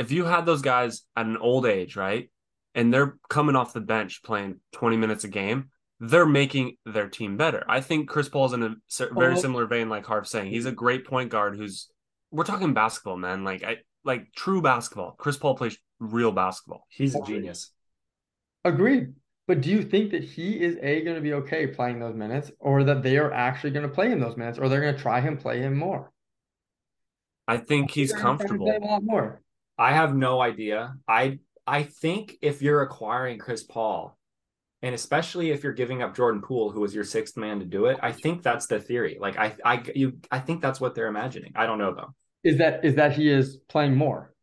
if 0.00 0.10
you 0.10 0.24
had 0.24 0.46
those 0.46 0.62
guys 0.62 1.02
at 1.14 1.26
an 1.26 1.36
old 1.36 1.66
age, 1.66 1.94
right, 1.94 2.30
and 2.74 2.92
they're 2.92 3.18
coming 3.28 3.54
off 3.54 3.74
the 3.74 3.82
bench 3.82 4.22
playing 4.22 4.58
20 4.72 4.96
minutes 4.96 5.24
a 5.24 5.28
game, 5.28 5.68
they're 6.00 6.24
making 6.24 6.76
their 6.86 7.08
team 7.08 7.36
better. 7.36 7.64
I 7.68 7.82
think 7.82 8.08
Chris 8.08 8.26
Paul's 8.26 8.54
in 8.54 8.62
a 8.62 8.74
very 9.12 9.36
similar 9.36 9.66
vein, 9.66 9.90
like 9.90 10.06
Harv 10.06 10.26
saying. 10.26 10.50
He's 10.50 10.64
a 10.64 10.72
great 10.72 11.06
point 11.06 11.28
guard 11.28 11.54
who's 11.56 11.90
we're 12.30 12.44
talking 12.44 12.72
basketball, 12.72 13.18
man. 13.18 13.44
Like 13.44 13.62
I 13.62 13.78
like 14.02 14.32
true 14.34 14.62
basketball. 14.62 15.16
Chris 15.18 15.36
Paul 15.36 15.54
plays 15.54 15.76
real 15.98 16.32
basketball. 16.32 16.86
He's 16.88 17.14
a 17.14 17.20
genius. 17.20 17.70
Agreed. 18.64 19.08
But 19.46 19.60
do 19.60 19.68
you 19.68 19.82
think 19.82 20.12
that 20.12 20.24
he 20.24 20.58
is 20.58 20.78
a 20.80 21.02
going 21.02 21.16
to 21.16 21.20
be 21.20 21.34
okay 21.34 21.66
playing 21.66 21.98
those 21.98 22.14
minutes, 22.14 22.50
or 22.58 22.84
that 22.84 23.02
they 23.02 23.18
are 23.18 23.32
actually 23.32 23.72
going 23.72 23.86
to 23.86 23.92
play 23.92 24.08
him 24.08 24.20
those 24.20 24.36
minutes, 24.38 24.58
or 24.58 24.70
they're 24.70 24.80
going 24.80 24.94
to 24.94 25.02
try 25.02 25.20
him 25.20 25.36
play 25.36 25.60
him 25.60 25.76
more? 25.76 26.10
I 27.46 27.56
think 27.56 27.90
he's 27.90 28.12
comfortable. 28.12 28.70
a 28.70 28.78
lot 28.78 29.02
more. 29.02 29.42
I 29.78 29.92
have 29.92 30.14
no 30.14 30.40
idea. 30.40 30.94
I 31.08 31.38
I 31.66 31.84
think 31.84 32.36
if 32.42 32.62
you're 32.62 32.82
acquiring 32.82 33.38
Chris 33.38 33.62
Paul, 33.62 34.18
and 34.82 34.94
especially 34.94 35.50
if 35.50 35.62
you're 35.62 35.72
giving 35.72 36.02
up 36.02 36.14
Jordan 36.16 36.42
Poole, 36.42 36.70
who 36.70 36.80
was 36.80 36.94
your 36.94 37.04
sixth 37.04 37.36
man 37.36 37.60
to 37.60 37.64
do 37.64 37.86
it, 37.86 37.98
I 38.02 38.12
think 38.12 38.42
that's 38.42 38.66
the 38.66 38.78
theory. 38.78 39.18
Like 39.20 39.38
I 39.38 39.56
I 39.64 39.82
you 39.94 40.18
I 40.30 40.38
think 40.38 40.62
that's 40.62 40.80
what 40.80 40.94
they're 40.94 41.08
imagining. 41.08 41.52
I 41.56 41.66
don't 41.66 41.78
know 41.78 41.94
though. 41.94 42.14
Is 42.42 42.58
that 42.58 42.84
is 42.84 42.94
that 42.96 43.12
he 43.12 43.30
is 43.30 43.58
playing 43.68 43.96
more? 43.96 44.34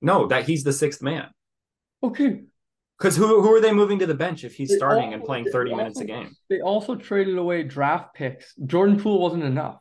No, 0.00 0.26
that 0.26 0.44
he's 0.44 0.64
the 0.64 0.72
sixth 0.72 1.02
man. 1.02 1.28
Okay. 2.02 2.42
Because 2.98 3.16
who 3.16 3.42
who 3.42 3.52
are 3.54 3.60
they 3.60 3.72
moving 3.72 3.98
to 4.00 4.06
the 4.06 4.14
bench 4.14 4.44
if 4.44 4.54
he's 4.54 4.68
they 4.68 4.76
starting 4.76 5.06
also, 5.06 5.14
and 5.14 5.24
playing 5.24 5.46
30 5.50 5.70
also, 5.70 5.76
minutes 5.76 6.00
a 6.00 6.04
game? 6.04 6.36
They 6.48 6.60
also 6.60 6.94
traded 6.94 7.38
away 7.38 7.62
draft 7.64 8.14
picks. 8.14 8.54
Jordan 8.66 9.00
Poole 9.00 9.20
wasn't 9.20 9.44
enough. 9.44 9.78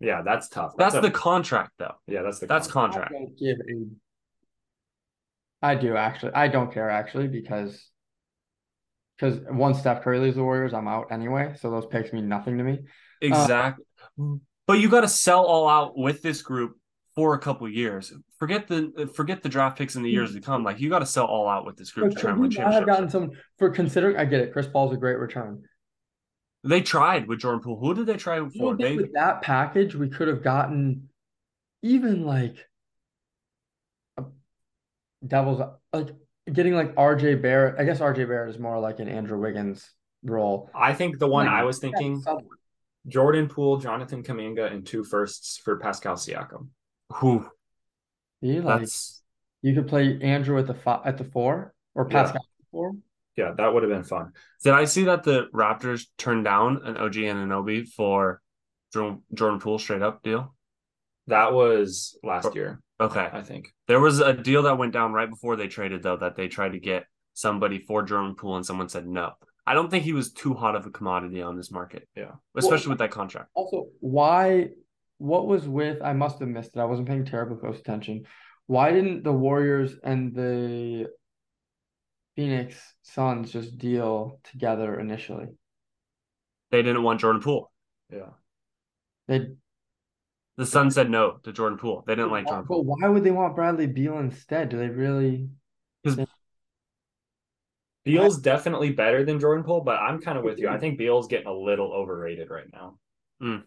Yeah, 0.00 0.22
that's 0.22 0.48
tough. 0.48 0.72
That's, 0.78 0.94
that's 0.94 1.06
a, 1.06 1.08
the 1.08 1.14
contract 1.14 1.72
though. 1.78 1.94
Yeah, 2.06 2.22
that's 2.22 2.38
the 2.38 2.46
that's 2.46 2.68
contract. 2.68 3.12
contract. 3.12 3.38
give 3.38 3.58
a 3.58 3.86
I 5.60 5.74
do 5.74 5.96
actually. 5.96 6.32
I 6.34 6.48
don't 6.48 6.72
care 6.72 6.88
actually 6.88 7.26
because 7.26 7.90
because 9.16 9.40
once 9.50 9.80
Steph 9.80 10.02
Curry 10.02 10.20
leaves 10.20 10.36
the 10.36 10.44
Warriors, 10.44 10.72
I'm 10.72 10.86
out 10.86 11.08
anyway. 11.10 11.54
So 11.60 11.70
those 11.70 11.86
picks 11.86 12.12
mean 12.12 12.28
nothing 12.28 12.58
to 12.58 12.64
me. 12.64 12.78
Exactly. 13.20 13.84
Uh, 14.20 14.36
but 14.66 14.78
you 14.78 14.88
got 14.88 15.00
to 15.00 15.08
sell 15.08 15.44
all 15.44 15.68
out 15.68 15.98
with 15.98 16.22
this 16.22 16.42
group 16.42 16.76
for 17.16 17.34
a 17.34 17.38
couple 17.38 17.68
years. 17.68 18.12
Forget 18.38 18.68
the 18.68 19.10
forget 19.16 19.42
the 19.42 19.48
draft 19.48 19.76
picks 19.76 19.96
in 19.96 20.04
the 20.04 20.10
years 20.10 20.34
to 20.34 20.40
come. 20.40 20.62
Like 20.62 20.78
you 20.78 20.88
got 20.88 21.00
to 21.00 21.06
sell 21.06 21.26
all 21.26 21.48
out 21.48 21.66
with 21.66 21.76
this 21.76 21.90
group. 21.90 22.14
To 22.14 22.20
try 22.20 22.30
and 22.30 22.40
win 22.40 22.56
I 22.58 22.72
have 22.72 22.86
gotten 22.86 23.10
some 23.10 23.32
for 23.58 23.70
considering. 23.70 24.16
I 24.16 24.24
get 24.24 24.40
it. 24.40 24.52
Chris 24.52 24.68
Paul's 24.68 24.94
a 24.94 24.96
great 24.96 25.18
return. 25.18 25.64
They 26.64 26.80
tried 26.80 27.28
with 27.28 27.40
Jordan 27.40 27.60
Poole. 27.60 27.78
Who 27.78 27.94
did 27.94 28.06
they 28.06 28.16
try 28.16 28.38
for? 28.48 28.76
They, 28.76 28.96
with 28.96 29.12
that 29.14 29.42
package, 29.42 29.94
we 29.94 30.08
could 30.08 30.28
have 30.28 30.42
gotten 30.42 31.08
even 31.82 32.24
like 32.24 32.56
Devils 35.26 35.62
like 35.92 36.08
getting 36.52 36.74
like 36.74 36.94
RJ 36.94 37.40
Barrett. 37.42 37.76
I 37.78 37.84
guess 37.84 38.00
RJ 38.00 38.28
Barrett 38.28 38.54
is 38.54 38.58
more 38.58 38.78
like 38.78 38.98
an 38.98 39.08
Andrew 39.08 39.38
Wiggins 39.38 39.88
role. 40.22 40.70
I 40.74 40.94
think 40.94 41.18
the 41.18 41.28
one 41.28 41.46
like, 41.46 41.54
I 41.54 41.64
was 41.64 41.78
thinking 41.78 42.24
Jordan 43.06 43.48
Poole, 43.48 43.78
Jonathan 43.78 44.22
Kuminga, 44.22 44.72
and 44.72 44.86
two 44.86 45.04
firsts 45.04 45.58
for 45.58 45.78
Pascal 45.78 46.14
Siakam. 46.14 46.68
Who? 47.14 47.48
Yeah, 48.40 48.60
like 48.60 48.80
That's... 48.80 49.22
you 49.62 49.74
could 49.74 49.88
play 49.88 50.18
Andrew 50.20 50.58
at 50.58 50.66
the 50.66 51.00
at 51.04 51.18
the 51.18 51.24
four 51.24 51.72
or 51.94 52.04
Pascal 52.06 52.42
yeah. 52.42 52.64
four. 52.70 52.92
Yeah, 53.38 53.52
that 53.56 53.72
would 53.72 53.84
have 53.84 53.92
been 53.92 54.02
fun. 54.02 54.32
Did 54.64 54.72
I 54.72 54.84
see 54.84 55.04
that 55.04 55.22
the 55.22 55.46
Raptors 55.54 56.06
turned 56.18 56.44
down 56.44 56.80
an 56.84 56.96
OG 56.96 57.14
Anunoby 57.14 57.86
for 57.86 58.42
Jordan 58.92 59.60
Poole 59.60 59.78
straight 59.78 60.02
up 60.02 60.24
deal? 60.24 60.56
That 61.28 61.52
was 61.52 62.18
last 62.24 62.52
year. 62.56 62.80
Okay. 63.00 63.28
I 63.32 63.42
think. 63.42 63.72
There 63.86 64.00
was 64.00 64.18
a 64.18 64.32
deal 64.32 64.64
that 64.64 64.76
went 64.76 64.92
down 64.92 65.12
right 65.12 65.30
before 65.30 65.54
they 65.54 65.68
traded, 65.68 66.02
though, 66.02 66.16
that 66.16 66.34
they 66.34 66.48
tried 66.48 66.72
to 66.72 66.80
get 66.80 67.04
somebody 67.34 67.78
for 67.78 68.02
Jordan 68.02 68.34
Poole 68.34 68.56
and 68.56 68.66
someone 68.66 68.88
said 68.88 69.06
no. 69.06 69.34
I 69.64 69.74
don't 69.74 69.88
think 69.88 70.02
he 70.02 70.14
was 70.14 70.32
too 70.32 70.54
hot 70.54 70.74
of 70.74 70.84
a 70.86 70.90
commodity 70.90 71.40
on 71.40 71.56
this 71.56 71.70
market. 71.70 72.08
Yeah. 72.16 72.32
Especially 72.56 72.88
well, 72.88 72.94
with 72.94 72.98
that 72.98 73.12
contract. 73.12 73.50
Also, 73.54 73.86
why 74.00 74.70
what 75.18 75.46
was 75.46 75.68
with 75.68 76.02
I 76.02 76.12
must 76.12 76.40
have 76.40 76.48
missed 76.48 76.74
it. 76.74 76.80
I 76.80 76.86
wasn't 76.86 77.06
paying 77.06 77.24
terribly 77.24 77.58
close 77.58 77.78
attention. 77.78 78.24
Why 78.66 78.90
didn't 78.90 79.22
the 79.22 79.32
Warriors 79.32 79.94
and 80.02 80.34
the 80.34 81.06
Phoenix 82.38 82.94
Suns 83.02 83.50
just 83.50 83.78
deal 83.78 84.38
together 84.44 85.00
initially? 85.00 85.48
They 86.70 86.82
didn't 86.82 87.02
want 87.02 87.18
Jordan 87.18 87.42
Poole. 87.42 87.72
Yeah. 88.12 88.28
They 89.26 89.48
the 90.56 90.64
Sun 90.64 90.92
said 90.92 91.10
no 91.10 91.40
to 91.42 91.52
Jordan 91.52 91.78
Poole. 91.78 92.04
They 92.06 92.14
didn't 92.14 92.30
like 92.30 92.46
Jordan 92.46 92.64
Poole. 92.64 92.84
But 92.84 92.96
why 93.00 93.08
would 93.08 93.24
they 93.24 93.32
want 93.32 93.56
Bradley 93.56 93.88
Beal 93.88 94.18
instead? 94.18 94.68
Do 94.68 94.78
they 94.78 94.88
really? 94.88 95.48
Because 96.04 96.28
Beal's 98.04 98.38
definitely 98.38 98.92
better 98.92 99.24
than 99.24 99.40
Jordan 99.40 99.64
Poole, 99.64 99.80
but 99.80 99.96
I'm 99.96 100.20
kind 100.20 100.38
of 100.38 100.44
with 100.44 100.60
you. 100.60 100.68
I 100.68 100.78
think 100.78 100.96
Beal's 100.96 101.26
getting 101.26 101.48
a 101.48 101.52
little 101.52 101.92
overrated 101.92 102.50
right 102.50 102.72
now. 102.72 102.98
Mm. 103.42 103.64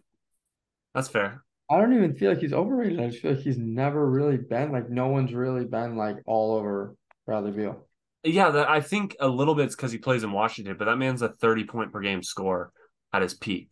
That's 0.96 1.10
fair. 1.10 1.44
I 1.70 1.78
don't 1.78 1.94
even 1.94 2.16
feel 2.16 2.32
like 2.32 2.40
he's 2.40 2.54
overrated. 2.54 3.02
I 3.02 3.10
just 3.10 3.22
feel 3.22 3.34
like 3.34 3.42
he's 3.42 3.58
never 3.58 4.10
really 4.10 4.38
been 4.38 4.72
like 4.72 4.90
no 4.90 5.08
one's 5.08 5.34
really 5.34 5.66
been 5.66 5.98
like 5.98 6.20
all 6.26 6.56
over 6.56 6.96
Bradley 7.26 7.52
Beal. 7.52 7.86
Yeah, 8.24 8.52
that, 8.52 8.70
I 8.70 8.82
think 8.82 9.16
a 9.20 9.28
little 9.28 9.56
bit 9.56 9.70
because 9.72 9.92
he 9.92 9.98
plays 9.98 10.24
in 10.24 10.32
Washington, 10.32 10.76
but 10.78 10.86
that 10.86 10.98
man's 10.98 11.22
a 11.22 11.30
30 11.30 11.66
point 11.66 11.92
per 11.92 12.02
game 12.02 12.22
score 12.22 12.72
at 13.14 13.22
his 13.22 13.34
peak. 13.34 13.70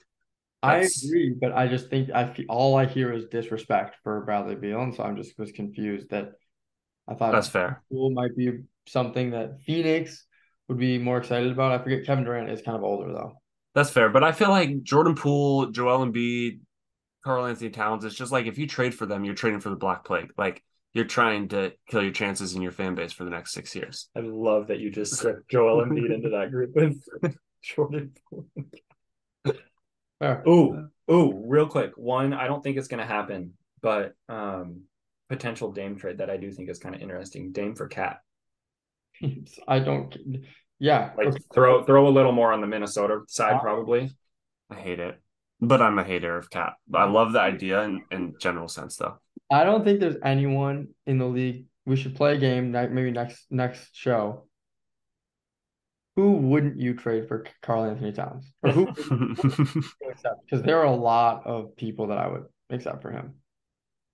That's... 0.64 1.04
I 1.04 1.08
agree, 1.08 1.36
but 1.39 1.54
I 1.54 1.68
just 1.68 1.89
think 1.89 2.10
I 2.14 2.34
feel, 2.34 2.45
all 2.50 2.76
I 2.76 2.86
hear 2.86 3.14
is 3.14 3.26
disrespect 3.26 3.97
for 4.04 4.22
Bradley 4.26 4.56
Beal, 4.56 4.82
and 4.82 4.93
so 4.93 5.04
I'm 5.04 5.16
just 5.16 5.38
was 5.38 5.52
confused 5.52 6.10
that 6.10 6.32
I 7.08 7.14
thought 7.14 7.32
that's 7.32 7.47
fair. 7.47 7.84
Poole 7.91 8.12
might 8.12 8.36
be 8.36 8.64
something 8.88 9.32
that 9.32 9.62
Phoenix 9.66 10.26
would 10.68 10.78
be 10.78 10.97
more 10.97 11.18
excited 11.18 11.52
about. 11.52 11.72
I 11.72 11.84
forget 11.84 12.06
Kevin 12.06 12.24
Durant 12.24 12.50
is 12.50 12.62
kind 12.62 12.76
of 12.76 12.84
older 12.84 13.12
though. 13.14 13.34
That's 13.76 13.89
fair, 13.89 14.10
but 14.10 14.24
I 14.24 14.32
feel 14.32 14.50
like 14.50 14.84
Jordan 14.84 15.16
Poole, 15.16 15.68
Joel 15.68 16.06
Embiid, 16.06 16.60
Karl-Anthony 17.24 17.70
Towns. 17.70 18.04
It's 18.04 18.16
just 18.16 18.32
like 18.32 18.45
if 18.45 18.58
you 18.58 18.68
trade 18.68 18.95
for 18.95 19.06
them, 19.06 19.24
you're 19.24 19.36
trading 19.36 19.60
for 19.60 19.70
the 19.70 19.76
Black 19.76 20.04
Plague. 20.04 20.32
Like 20.38 20.64
you're 20.93 21.05
trying 21.05 21.47
to 21.49 21.73
kill 21.87 22.01
your 22.01 22.11
chances 22.11 22.55
in 22.55 22.61
your 22.61 22.71
fan 22.71 22.95
base 22.95 23.11
for 23.11 23.23
the 23.23 23.29
next 23.29 23.53
six 23.53 23.75
years. 23.75 24.09
I 24.15 24.21
love 24.21 24.67
that 24.67 24.79
you 24.79 24.89
just 24.89 25.15
stripped 25.15 25.47
Joel 25.51 25.85
Embiid 25.85 26.13
into 26.13 26.29
that 26.29 26.51
group 26.51 26.75
with 26.75 27.01
Jordan 27.63 28.11
Poole. 28.29 28.47
Oh, 30.21 30.87
oh, 31.07 31.33
real 31.45 31.67
quick. 31.67 31.93
One, 31.95 32.33
I 32.33 32.47
don't 32.47 32.61
think 32.61 32.77
it's 32.77 32.89
going 32.89 32.99
to 32.99 33.05
happen, 33.05 33.53
but 33.81 34.13
um, 34.27 34.81
potential 35.29 35.71
Dame 35.71 35.95
trade 35.95 36.17
that 36.17 36.29
I 36.29 36.37
do 36.37 36.51
think 36.51 36.69
is 36.69 36.79
kind 36.79 36.95
of 36.95 37.01
interesting. 37.01 37.51
Dame 37.51 37.75
for 37.75 37.87
KAT. 37.87 38.19
I 39.67 39.79
don't. 39.79 40.15
Yeah, 40.79 41.11
like 41.17 41.27
okay. 41.27 41.37
throw 41.53 41.83
throw 41.83 42.07
a 42.07 42.09
little 42.09 42.31
more 42.31 42.53
on 42.53 42.61
the 42.61 42.67
Minnesota 42.67 43.19
side, 43.27 43.55
uh, 43.55 43.59
probably. 43.59 44.11
I 44.69 44.75
hate 44.75 44.99
it, 44.99 45.21
but 45.59 45.81
I'm 45.81 45.99
a 45.99 46.03
hater 46.03 46.37
of 46.37 46.49
KAT. 46.49 46.73
I 46.93 47.05
love 47.05 47.33
the 47.33 47.41
idea 47.41 47.81
in, 47.83 48.03
in 48.11 48.35
general 48.39 48.67
sense, 48.67 48.95
though. 48.95 49.19
I 49.52 49.64
don't 49.64 49.84
think 49.84 50.00
there's 50.00 50.18
anyone 50.24 50.89
in 51.06 51.18
the 51.18 51.26
league. 51.26 51.66
We 51.86 51.95
should 51.95 52.16
play 52.16 52.36
a 52.36 52.38
game 52.38 52.72
maybe 52.72 53.12
next 53.12 53.45
next 53.50 53.95
show 53.95 54.50
who 56.20 56.34
wouldn't 56.34 56.78
you 56.78 56.93
trade 56.95 57.30
for 57.30 57.45
Karl-Anthony 57.62 58.12
Towns? 58.12 58.52
Or 58.62 58.72
who 58.72 58.88
accept? 58.89 60.41
Because 60.45 60.64
there 60.64 60.80
are 60.80 60.86
a 60.86 60.95
lot 60.95 61.45
of 61.45 61.78
people 61.78 62.08
that 62.08 62.18
I 62.18 62.28
would 62.28 62.43
accept 62.70 63.02
for 63.02 63.12
him. 63.12 63.36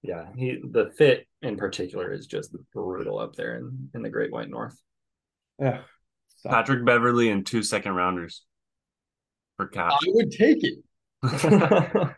Yeah, 0.04 0.28
he 0.38 0.60
the 0.64 0.92
fit 0.96 1.26
in 1.42 1.58
particular 1.58 2.14
is 2.14 2.28
just 2.28 2.56
brutal 2.74 3.18
up 3.18 3.36
there 3.36 3.58
in, 3.58 3.90
in 3.96 4.04
the 4.04 4.10
Great 4.12 4.32
White 4.32 4.50
North. 4.50 4.80
Yeah. 5.60 5.82
So 6.38 6.50
Patrick 6.50 6.86
Beverley 6.86 7.32
and 7.32 7.44
two 7.44 7.64
second 7.64 7.96
rounders 7.96 8.44
for 9.58 9.66
cash. 9.66 9.94
I 9.94 9.98
would 10.10 10.30
take 10.32 10.60
it. 10.62 12.16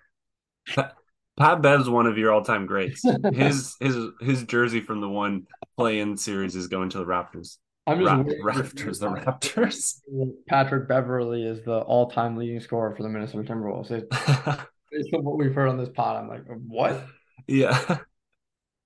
Pat 1.38 1.62
Bev's 1.62 1.90
one 1.90 2.08
of 2.08 2.18
your 2.18 2.32
all 2.32 2.42
time 2.44 2.66
greats. 2.66 3.04
His 3.34 3.76
his 3.80 3.96
his 4.20 4.44
jersey 4.44 4.82
from 4.82 5.02
the 5.02 5.10
one 5.10 5.46
play 5.78 6.00
in 6.00 6.18
series 6.18 6.56
is 6.56 6.68
going 6.68 6.90
to 6.90 6.98
the 6.98 7.06
Raptors. 7.06 7.58
I'm 7.86 8.00
just 8.00 8.08
Rap- 8.10 8.26
waiting 8.26 8.42
for- 8.42 8.52
Raptors, 8.52 9.00
the 9.00 9.08
Raptors. 9.10 10.34
Patrick 10.50 10.88
Beverley 10.90 11.44
is 11.46 11.64
the 11.64 11.78
all-time 11.80 12.36
leading 12.36 12.60
scorer 12.60 12.94
for 12.96 13.04
the 13.04 13.10
Minnesota 13.10 13.44
Timberwolves. 13.52 13.92
It's- 13.92 14.66
Based 14.92 15.14
on 15.14 15.24
what 15.24 15.38
we've 15.38 15.54
heard 15.54 15.68
on 15.70 15.78
this 15.78 15.90
pod, 15.90 16.16
I'm 16.16 16.30
like, 16.30 16.44
what? 16.68 17.06
yeah. 17.46 17.98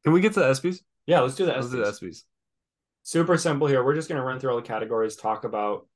Can 0.04 0.14
we 0.14 0.20
get 0.20 0.34
to 0.34 0.40
the 0.40 0.48
ESPYs? 0.48 0.82
yeah, 1.06 1.20
let's 1.20 1.36
do 1.36 1.46
that. 1.46 1.56
Let's 1.58 1.70
do 1.70 1.78
the 1.78 1.84
ESPYs. 1.86 2.24
Super 3.04 3.38
simple 3.38 3.68
here. 3.68 3.84
We're 3.84 3.94
just 3.96 4.10
going 4.10 4.20
to 4.20 4.26
run 4.26 4.40
through 4.40 4.50
all 4.50 4.56
the 4.56 4.62
categories, 4.64 5.16
talk 5.16 5.44
about 5.44 5.88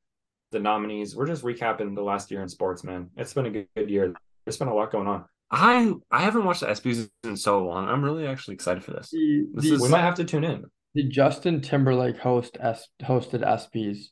the 0.51 0.59
nominees. 0.59 1.15
We're 1.15 1.25
just 1.27 1.43
recapping 1.43 1.95
the 1.95 2.03
last 2.03 2.29
year 2.31 2.41
in 2.43 2.49
sports, 2.49 2.83
man. 2.83 3.09
It's 3.17 3.33
been 3.33 3.47
a 3.47 3.49
good, 3.49 3.67
good 3.75 3.89
year. 3.89 4.13
There's 4.45 4.57
been 4.57 4.67
a 4.67 4.73
lot 4.75 4.91
going 4.91 5.07
on. 5.07 5.25
I 5.51 5.93
I 6.11 6.21
haven't 6.21 6.45
watched 6.45 6.61
the 6.61 6.67
ESPYs 6.67 7.09
in 7.23 7.37
so 7.37 7.65
long. 7.65 7.87
I'm 7.87 8.03
really 8.03 8.27
actually 8.27 8.55
excited 8.55 8.83
for 8.83 8.91
this. 8.91 9.09
The, 9.11 9.45
This 9.53 9.65
the, 9.69 9.75
is- 9.75 9.81
We 9.81 9.89
might 9.89 10.01
have 10.01 10.15
to 10.15 10.23
tune 10.25 10.43
in. 10.43 10.65
the 10.93 11.03
Justin 11.03 11.61
Timberlake 11.61 12.17
host 12.17 12.57
S, 12.59 12.87
hosted 13.01 13.43
ESPYs 13.43 14.07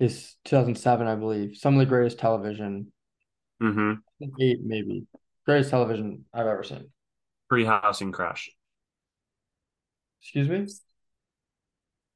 is 0.00 0.36
2007, 0.44 1.06
I 1.06 1.14
believe. 1.16 1.56
Some 1.56 1.74
of 1.74 1.80
the 1.80 1.86
greatest 1.86 2.18
television, 2.18 2.92
Mm-hmm. 3.62 3.92
Eight 4.40 4.58
maybe, 4.64 5.06
greatest 5.46 5.70
television 5.70 6.24
I've 6.34 6.46
ever 6.46 6.62
seen. 6.64 6.90
Pre 7.48 7.64
housing 7.64 8.10
crash. 8.12 8.50
Excuse 10.22 10.48
me? 10.48 10.66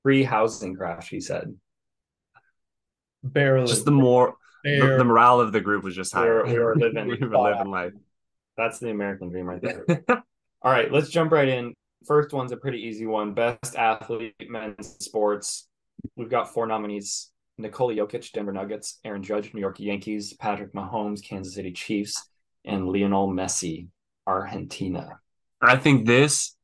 Free 0.03 0.22
housing 0.24 0.74
crash, 0.74 1.09
he 1.11 1.20
said. 1.20 1.55
Barely. 3.22 3.66
Just 3.68 3.84
the 3.84 3.91
more 3.91 4.34
the, 4.64 4.78
Barely. 4.80 4.99
the 4.99 5.05
morale 5.05 5.41
of 5.41 5.53
the 5.53 5.61
group 5.61 5.84
was 5.84 5.95
just 5.95 6.14
We 6.14 6.20
higher. 6.20 6.34
were, 6.45 6.47
we 6.47 6.59
were 6.59 6.76
living. 6.76 7.07
we 7.20 7.26
were 7.26 7.39
living 7.39 7.70
life. 7.70 7.93
That's 8.59 8.78
the 8.80 8.90
American 8.90 9.30
dream 9.30 9.46
right 9.46 9.62
there. 9.62 9.86
All 10.62 10.72
right, 10.72 10.92
let's 10.92 11.09
jump 11.09 11.32
right 11.32 11.48
in. 11.48 11.72
First 12.06 12.32
one's 12.34 12.52
a 12.52 12.56
pretty 12.56 12.78
easy 12.78 13.06
one. 13.06 13.32
Best 13.32 13.76
athlete, 13.76 14.34
men's 14.48 14.96
sports. 15.00 15.68
We've 16.16 16.28
got 16.28 16.52
four 16.52 16.66
nominees: 16.66 17.30
Nikola 17.56 17.94
Jokic, 17.94 18.32
Denver 18.32 18.52
Nuggets; 18.52 18.98
Aaron 19.04 19.22
Judge, 19.22 19.54
New 19.54 19.61
York 19.61 19.80
Yankees; 19.80 20.34
Patrick 20.34 20.74
Mahomes, 20.74 21.22
Kansas 21.24 21.54
City 21.54 21.72
Chiefs; 21.72 22.28
and 22.64 22.88
Lionel 22.88 23.28
Messi, 23.28 23.86
Argentina. 24.26 25.20
I 25.62 25.76
think 25.76 26.06
this 26.06 26.56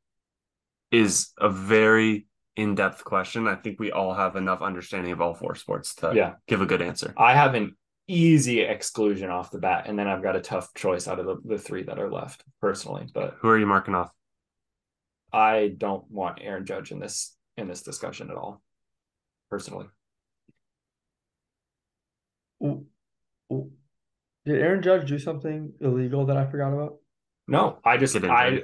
is 0.90 1.32
a 1.38 1.48
very 1.48 2.26
in-depth 2.56 3.04
question. 3.04 3.48
I 3.48 3.56
think 3.56 3.80
we 3.80 3.90
all 3.90 4.14
have 4.14 4.36
enough 4.36 4.62
understanding 4.62 5.12
of 5.12 5.20
all 5.20 5.34
four 5.34 5.54
sports 5.56 5.94
to 5.96 6.12
Yeah. 6.14 6.34
give 6.46 6.60
a 6.60 6.66
good 6.66 6.82
answer. 6.82 7.12
I 7.16 7.34
have 7.34 7.54
an 7.54 7.76
easy 8.06 8.60
exclusion 8.60 9.30
off 9.30 9.50
the 9.50 9.58
bat, 9.58 9.84
and 9.86 9.98
then 9.98 10.06
I've 10.08 10.22
got 10.22 10.36
a 10.36 10.40
tough 10.40 10.72
choice 10.74 11.08
out 11.08 11.18
of 11.18 11.26
the, 11.26 11.36
the 11.44 11.58
three 11.58 11.82
that 11.84 11.98
are 11.98 12.10
left, 12.10 12.44
personally. 12.60 13.06
But 13.12 13.36
Who 13.40 13.48
are 13.48 13.58
you 13.58 13.66
marking 13.66 13.94
off? 13.94 14.10
I 15.32 15.74
don't 15.78 16.08
want 16.10 16.38
Aaron 16.42 16.64
Judge 16.66 16.92
in 16.92 16.98
this 17.00 17.36
in 17.56 17.66
this 17.68 17.82
discussion 17.82 18.30
at 18.30 18.36
all, 18.36 18.62
personally. 19.50 19.86
Ooh, 22.62 22.86
ooh. 23.52 23.70
Did 24.44 24.60
Aaron 24.60 24.82
Judge 24.82 25.08
do 25.08 25.18
something 25.18 25.72
illegal 25.80 26.26
that 26.26 26.36
I 26.36 26.46
forgot 26.46 26.72
about? 26.72 26.96
No, 27.48 27.78
I 27.84 27.96
just 27.96 28.14
Get 28.14 28.24
into 28.24 28.34
I 28.34 28.62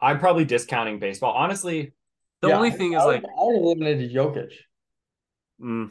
I'm 0.00 0.18
probably 0.18 0.44
discounting 0.44 0.98
baseball. 0.98 1.32
Honestly, 1.32 1.92
The 2.42 2.48
Yeah, 2.48 2.56
only 2.56 2.70
thing 2.70 2.94
I 2.94 2.98
is 3.00 3.04
would- 3.06 3.22
like, 3.22 3.24
I 3.24 3.42
eliminated 3.54 4.12
Jokic 4.12 4.52
mm, 5.60 5.90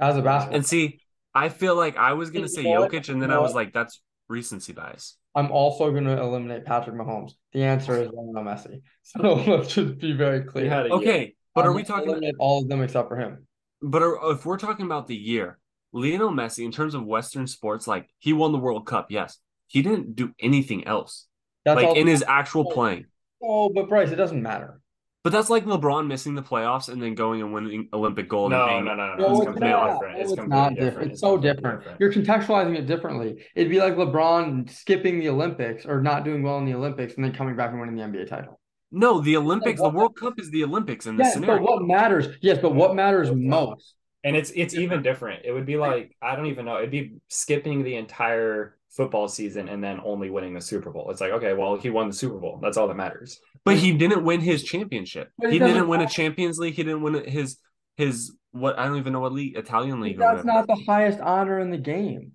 as 0.00 0.16
a 0.16 0.22
basketball. 0.22 0.56
and 0.56 0.66
see, 0.66 1.00
I 1.38 1.48
feel 1.48 1.76
like 1.76 1.96
I 1.96 2.14
was 2.14 2.30
gonna 2.30 2.48
say 2.48 2.62
know 2.64 2.80
what? 2.80 2.92
Jokic, 2.92 3.08
and 3.08 3.22
then 3.22 3.30
I 3.30 3.38
was 3.38 3.54
like, 3.54 3.72
that's 3.72 4.00
recency 4.28 4.72
bias. 4.72 5.16
I'm 5.34 5.52
also 5.52 5.90
going 5.92 6.04
to 6.04 6.18
eliminate 6.20 6.64
Patrick 6.64 6.96
Mahomes. 6.96 7.32
The 7.52 7.62
answer 7.62 8.02
is 8.02 8.10
Lionel 8.12 8.42
Messi. 8.42 8.82
So 9.02 9.34
let's 9.34 9.72
just 9.72 9.98
be 9.98 10.12
very 10.12 10.42
clear. 10.42 10.68
had 10.68 10.86
a 10.86 10.92
Okay, 10.94 11.34
but 11.54 11.64
I'm 11.64 11.70
are 11.70 11.72
we 11.72 11.82
talking? 11.84 12.08
eliminate 12.08 12.34
all 12.38 12.62
of 12.62 12.68
them 12.68 12.82
except 12.82 13.08
for 13.08 13.16
him? 13.16 13.46
But 13.80 14.02
are, 14.02 14.32
if 14.32 14.44
we're 14.44 14.58
talking 14.58 14.84
about 14.84 15.06
the 15.06 15.16
year, 15.16 15.58
Lionel 15.92 16.30
Messi, 16.30 16.64
in 16.64 16.72
terms 16.72 16.94
of 16.94 17.06
Western 17.06 17.46
sports, 17.46 17.86
like 17.86 18.08
he 18.18 18.32
won 18.32 18.52
the 18.52 18.58
World 18.58 18.86
Cup, 18.86 19.06
yes, 19.10 19.38
he 19.66 19.80
didn't 19.80 20.16
do 20.16 20.34
anything 20.40 20.86
else, 20.86 21.26
That's 21.64 21.80
like 21.82 21.96
in 21.96 22.06
his 22.06 22.24
actual 22.26 22.70
playing. 22.70 23.06
oh, 23.42 23.70
but 23.70 23.88
Bryce, 23.88 24.10
it 24.10 24.16
doesn't 24.16 24.42
matter. 24.42 24.80
But 25.24 25.30
that's 25.32 25.50
like 25.50 25.64
LeBron 25.64 26.06
missing 26.06 26.34
the 26.34 26.42
playoffs 26.42 26.88
and 26.88 27.02
then 27.02 27.14
going 27.14 27.40
and 27.42 27.52
winning 27.52 27.88
Olympic 27.92 28.28
gold. 28.28 28.52
no, 28.52 28.76
and 28.76 28.84
no, 28.86 28.94
no, 28.94 29.06
no, 29.16 29.16
No, 29.16 29.30
It's 29.30 29.40
it's 29.40 29.44
completely 29.46 29.70
not. 29.70 29.92
different. 29.92 30.20
It's, 30.20 30.30
it's 30.30 30.36
completely 30.40 30.60
not 30.60 30.78
different. 30.78 31.10
It's 31.12 31.20
so 31.20 31.36
completely 31.36 31.54
different. 31.54 32.00
You're 32.00 32.12
contextualizing 32.12 32.78
it 32.78 32.86
differently. 32.86 33.44
It'd 33.54 33.70
be 33.70 33.78
like 33.80 33.94
LeBron 33.96 34.70
skipping 34.70 35.18
the 35.18 35.28
Olympics 35.28 35.84
or 35.86 36.00
not 36.00 36.24
doing 36.24 36.42
well 36.42 36.58
in 36.58 36.64
the 36.64 36.74
Olympics 36.74 37.14
and 37.14 37.24
then 37.24 37.32
coming 37.32 37.56
back 37.56 37.70
and 37.70 37.80
winning 37.80 37.96
the 37.96 38.02
NBA 38.02 38.26
title. 38.26 38.60
No, 38.90 39.20
the 39.20 39.36
Olympics, 39.36 39.82
the 39.82 39.90
World 39.90 40.16
Cup 40.16 40.38
is 40.40 40.50
the 40.50 40.64
Olympics 40.64 41.06
in 41.06 41.16
this 41.16 41.26
Yes, 41.26 41.34
scenario. 41.34 41.56
but 41.58 41.62
what 41.62 41.82
matters? 41.82 42.28
Yes, 42.40 42.58
but 42.62 42.74
what 42.74 42.94
matters 42.94 43.30
most? 43.32 43.94
And 44.24 44.36
it's 44.36 44.50
it's 44.54 44.74
even 44.74 45.02
different. 45.02 45.44
It 45.44 45.52
would 45.52 45.66
be 45.66 45.76
like 45.76 46.16
I 46.22 46.36
don't 46.36 46.46
even 46.46 46.64
know. 46.64 46.78
It'd 46.78 46.90
be 46.90 47.16
skipping 47.28 47.82
the 47.82 47.96
entire 47.96 48.77
football 48.98 49.28
season 49.28 49.68
and 49.68 49.82
then 49.82 50.00
only 50.04 50.28
winning 50.28 50.52
the 50.54 50.60
Super 50.60 50.90
Bowl. 50.90 51.08
It's 51.12 51.20
like 51.20 51.30
okay, 51.30 51.54
well 51.54 51.76
he 51.76 51.88
won 51.88 52.08
the 52.08 52.14
Super 52.14 52.36
Bowl. 52.36 52.58
That's 52.60 52.76
all 52.76 52.88
that 52.88 52.96
matters. 52.96 53.38
But 53.64 53.76
he 53.76 53.92
didn't 53.92 54.24
win 54.24 54.40
his 54.40 54.64
championship. 54.64 55.30
But 55.38 55.52
He 55.52 55.60
didn't 55.60 55.86
win 55.86 56.00
a. 56.00 56.08
Champions 56.08 56.58
League. 56.58 56.74
He 56.74 56.82
didn't 56.82 57.02
win 57.02 57.24
his 57.24 57.58
his 57.96 58.34
what 58.50 58.76
I 58.76 58.86
don't 58.86 58.96
even 58.98 59.12
know 59.12 59.20
what 59.20 59.32
league, 59.32 59.56
Italian 59.56 60.00
league 60.00 60.16
or 60.16 60.34
That's 60.34 60.44
not 60.44 60.66
the 60.66 60.82
highest 60.86 61.20
honor 61.20 61.60
in 61.60 61.70
the 61.70 61.78
game. 61.78 62.32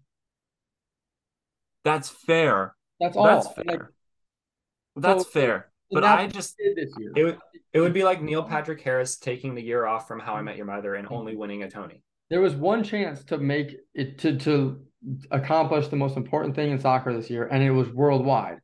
That's 1.84 2.08
fair. 2.08 2.76
That's 3.02 3.18
all. 3.18 3.26
That's 3.26 3.48
Like, 3.58 3.68
fair. 3.68 3.92
That's 4.96 5.24
so- 5.26 5.30
fair. 5.30 5.70
But 5.92 6.02
that's 6.02 6.22
I 6.22 6.28
just 6.28 6.58
did 6.58 6.78
this 6.78 6.94
year. 6.98 7.12
It 7.16 7.24
would 7.24 7.38
it 7.74 7.80
would 7.82 7.94
be 7.94 8.04
like 8.04 8.22
Neil 8.22 8.44
Patrick 8.44 8.82
Harris 8.82 9.18
taking 9.18 9.54
the 9.54 9.62
year 9.62 9.86
off 9.86 10.08
from 10.08 10.20
How 10.20 10.34
I 10.36 10.42
Met 10.42 10.56
Your 10.56 10.66
Mother 10.66 10.96
and 10.96 11.08
only 11.12 11.36
winning 11.36 11.62
a 11.64 11.70
Tony. 11.70 12.02
There 12.30 12.42
was 12.42 12.56
one 12.56 12.84
chance 12.84 13.24
to 13.26 13.38
make 13.38 13.76
it 13.94 14.20
to 14.20 14.38
to 14.40 14.82
accomplish 15.32 15.90
the 15.90 15.96
most 15.96 16.18
important 16.18 16.56
thing 16.56 16.72
in 16.72 16.80
soccer 16.80 17.14
this 17.14 17.30
year, 17.30 17.46
and 17.48 17.62
it 17.62 17.72
was 17.72 17.90
worldwide. 17.90 18.60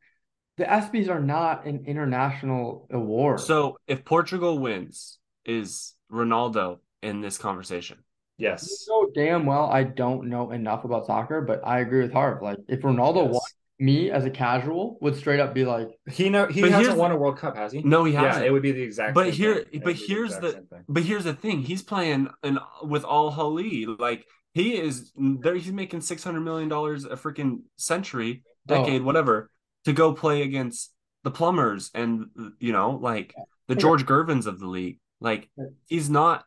The 0.57 0.65
ESPYS 0.65 1.09
are 1.09 1.21
not 1.21 1.65
an 1.65 1.85
international 1.85 2.87
award. 2.91 3.39
so 3.39 3.77
if 3.87 4.03
Portugal 4.03 4.59
wins, 4.59 5.19
is 5.45 5.95
Ronaldo 6.11 6.79
in 7.01 7.21
this 7.21 7.37
conversation? 7.37 7.99
Yes. 8.37 8.85
So 8.85 9.11
damn 9.13 9.45
well 9.45 9.65
I 9.69 9.83
don't 9.83 10.29
know 10.29 10.51
enough 10.51 10.83
about 10.85 11.05
soccer, 11.05 11.41
but 11.41 11.61
I 11.65 11.79
agree 11.79 12.01
with 12.01 12.13
Harv. 12.13 12.41
Like 12.41 12.57
if 12.67 12.81
Ronaldo 12.81 13.25
Yes. 13.25 13.33
won, 13.33 13.41
me 13.79 14.11
as 14.11 14.25
a 14.25 14.29
casual 14.29 14.97
would 15.01 15.15
straight 15.15 15.39
up 15.39 15.53
be 15.53 15.65
like, 15.65 15.89
He 16.11 16.29
know 16.29 16.47
he 16.47 16.61
But 16.61 16.71
hasn't 16.71 16.97
won 16.97 17.11
a 17.11 17.15
World 17.17 17.37
Cup, 17.37 17.55
has 17.55 17.71
he? 17.71 17.81
No, 17.81 18.03
he 18.03 18.13
hasn't. 18.13 18.45
it 18.45 18.51
would 18.51 18.61
be 18.61 18.71
the 18.73 18.81
exact. 18.81 19.15
But 19.15 19.27
same 19.27 19.33
here- 19.33 19.63
thing. 19.71 19.81
But 19.83 19.95
here's 19.95 20.35
exact 20.35 20.69
the- 20.69 20.83
But 20.87 21.03
here's 21.03 21.23
the 21.23 21.33
thing: 21.33 21.61
he's 21.61 21.81
playing 21.81 22.29
in 22.43 22.59
with 22.83 23.05
Al 23.05 23.31
Hali. 23.31 23.85
Like 23.85 24.25
he 24.53 24.77
is 24.79 25.11
there. 25.17 25.55
He's 25.55 25.71
making 25.71 26.01
six 26.01 26.23
hundred 26.23 26.41
million 26.41 26.67
dollars 26.69 27.05
a 27.05 27.15
freaking 27.15 27.61
century, 27.77 28.43
oh. 28.69 28.75
decade, 28.75 29.01
Oh. 29.01 29.05
whatever, 29.05 29.49
to 29.85 29.93
go 29.93 30.13
play 30.13 30.41
against 30.41 30.91
the 31.23 31.31
plumbers 31.31 31.89
and 31.93 32.27
you 32.59 32.71
know, 32.73 32.91
like 33.01 33.33
the 33.67 33.75
George 33.75 34.05
Gervins 34.05 34.45
of 34.45 34.59
the 34.59 34.67
league. 34.67 34.99
Like 35.21 35.49
he's 35.87 36.09
not. 36.09 36.43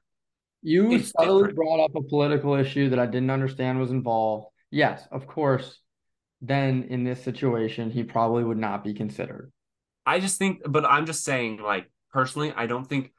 you 0.62 0.92
It's 0.92 1.10
subtly 1.10 1.34
different. 1.38 1.56
brought 1.56 1.84
up 1.84 1.94
a 1.94 2.02
political 2.02 2.54
issue 2.54 2.90
that 2.90 2.98
I 2.98 3.06
didn't 3.06 3.30
understand 3.30 3.80
was 3.80 3.90
involved. 3.90 4.48
Yes, 4.70 5.06
of 5.10 5.26
course. 5.26 5.78
Then 6.42 6.84
in 6.90 7.04
this 7.04 7.22
situation, 7.22 7.90
he 7.90 8.02
probably 8.02 8.42
would 8.42 8.58
not 8.58 8.82
be 8.82 8.92
considered. 8.92 9.52
I 10.04 10.18
just 10.18 10.38
think, 10.38 10.60
but 10.66 10.84
I'm 10.84 11.06
just 11.06 11.24
saying, 11.24 11.62
like 11.62 11.90
personally, 12.12 12.52
I 12.54 12.66
don't 12.66 12.84
think. 12.84 13.12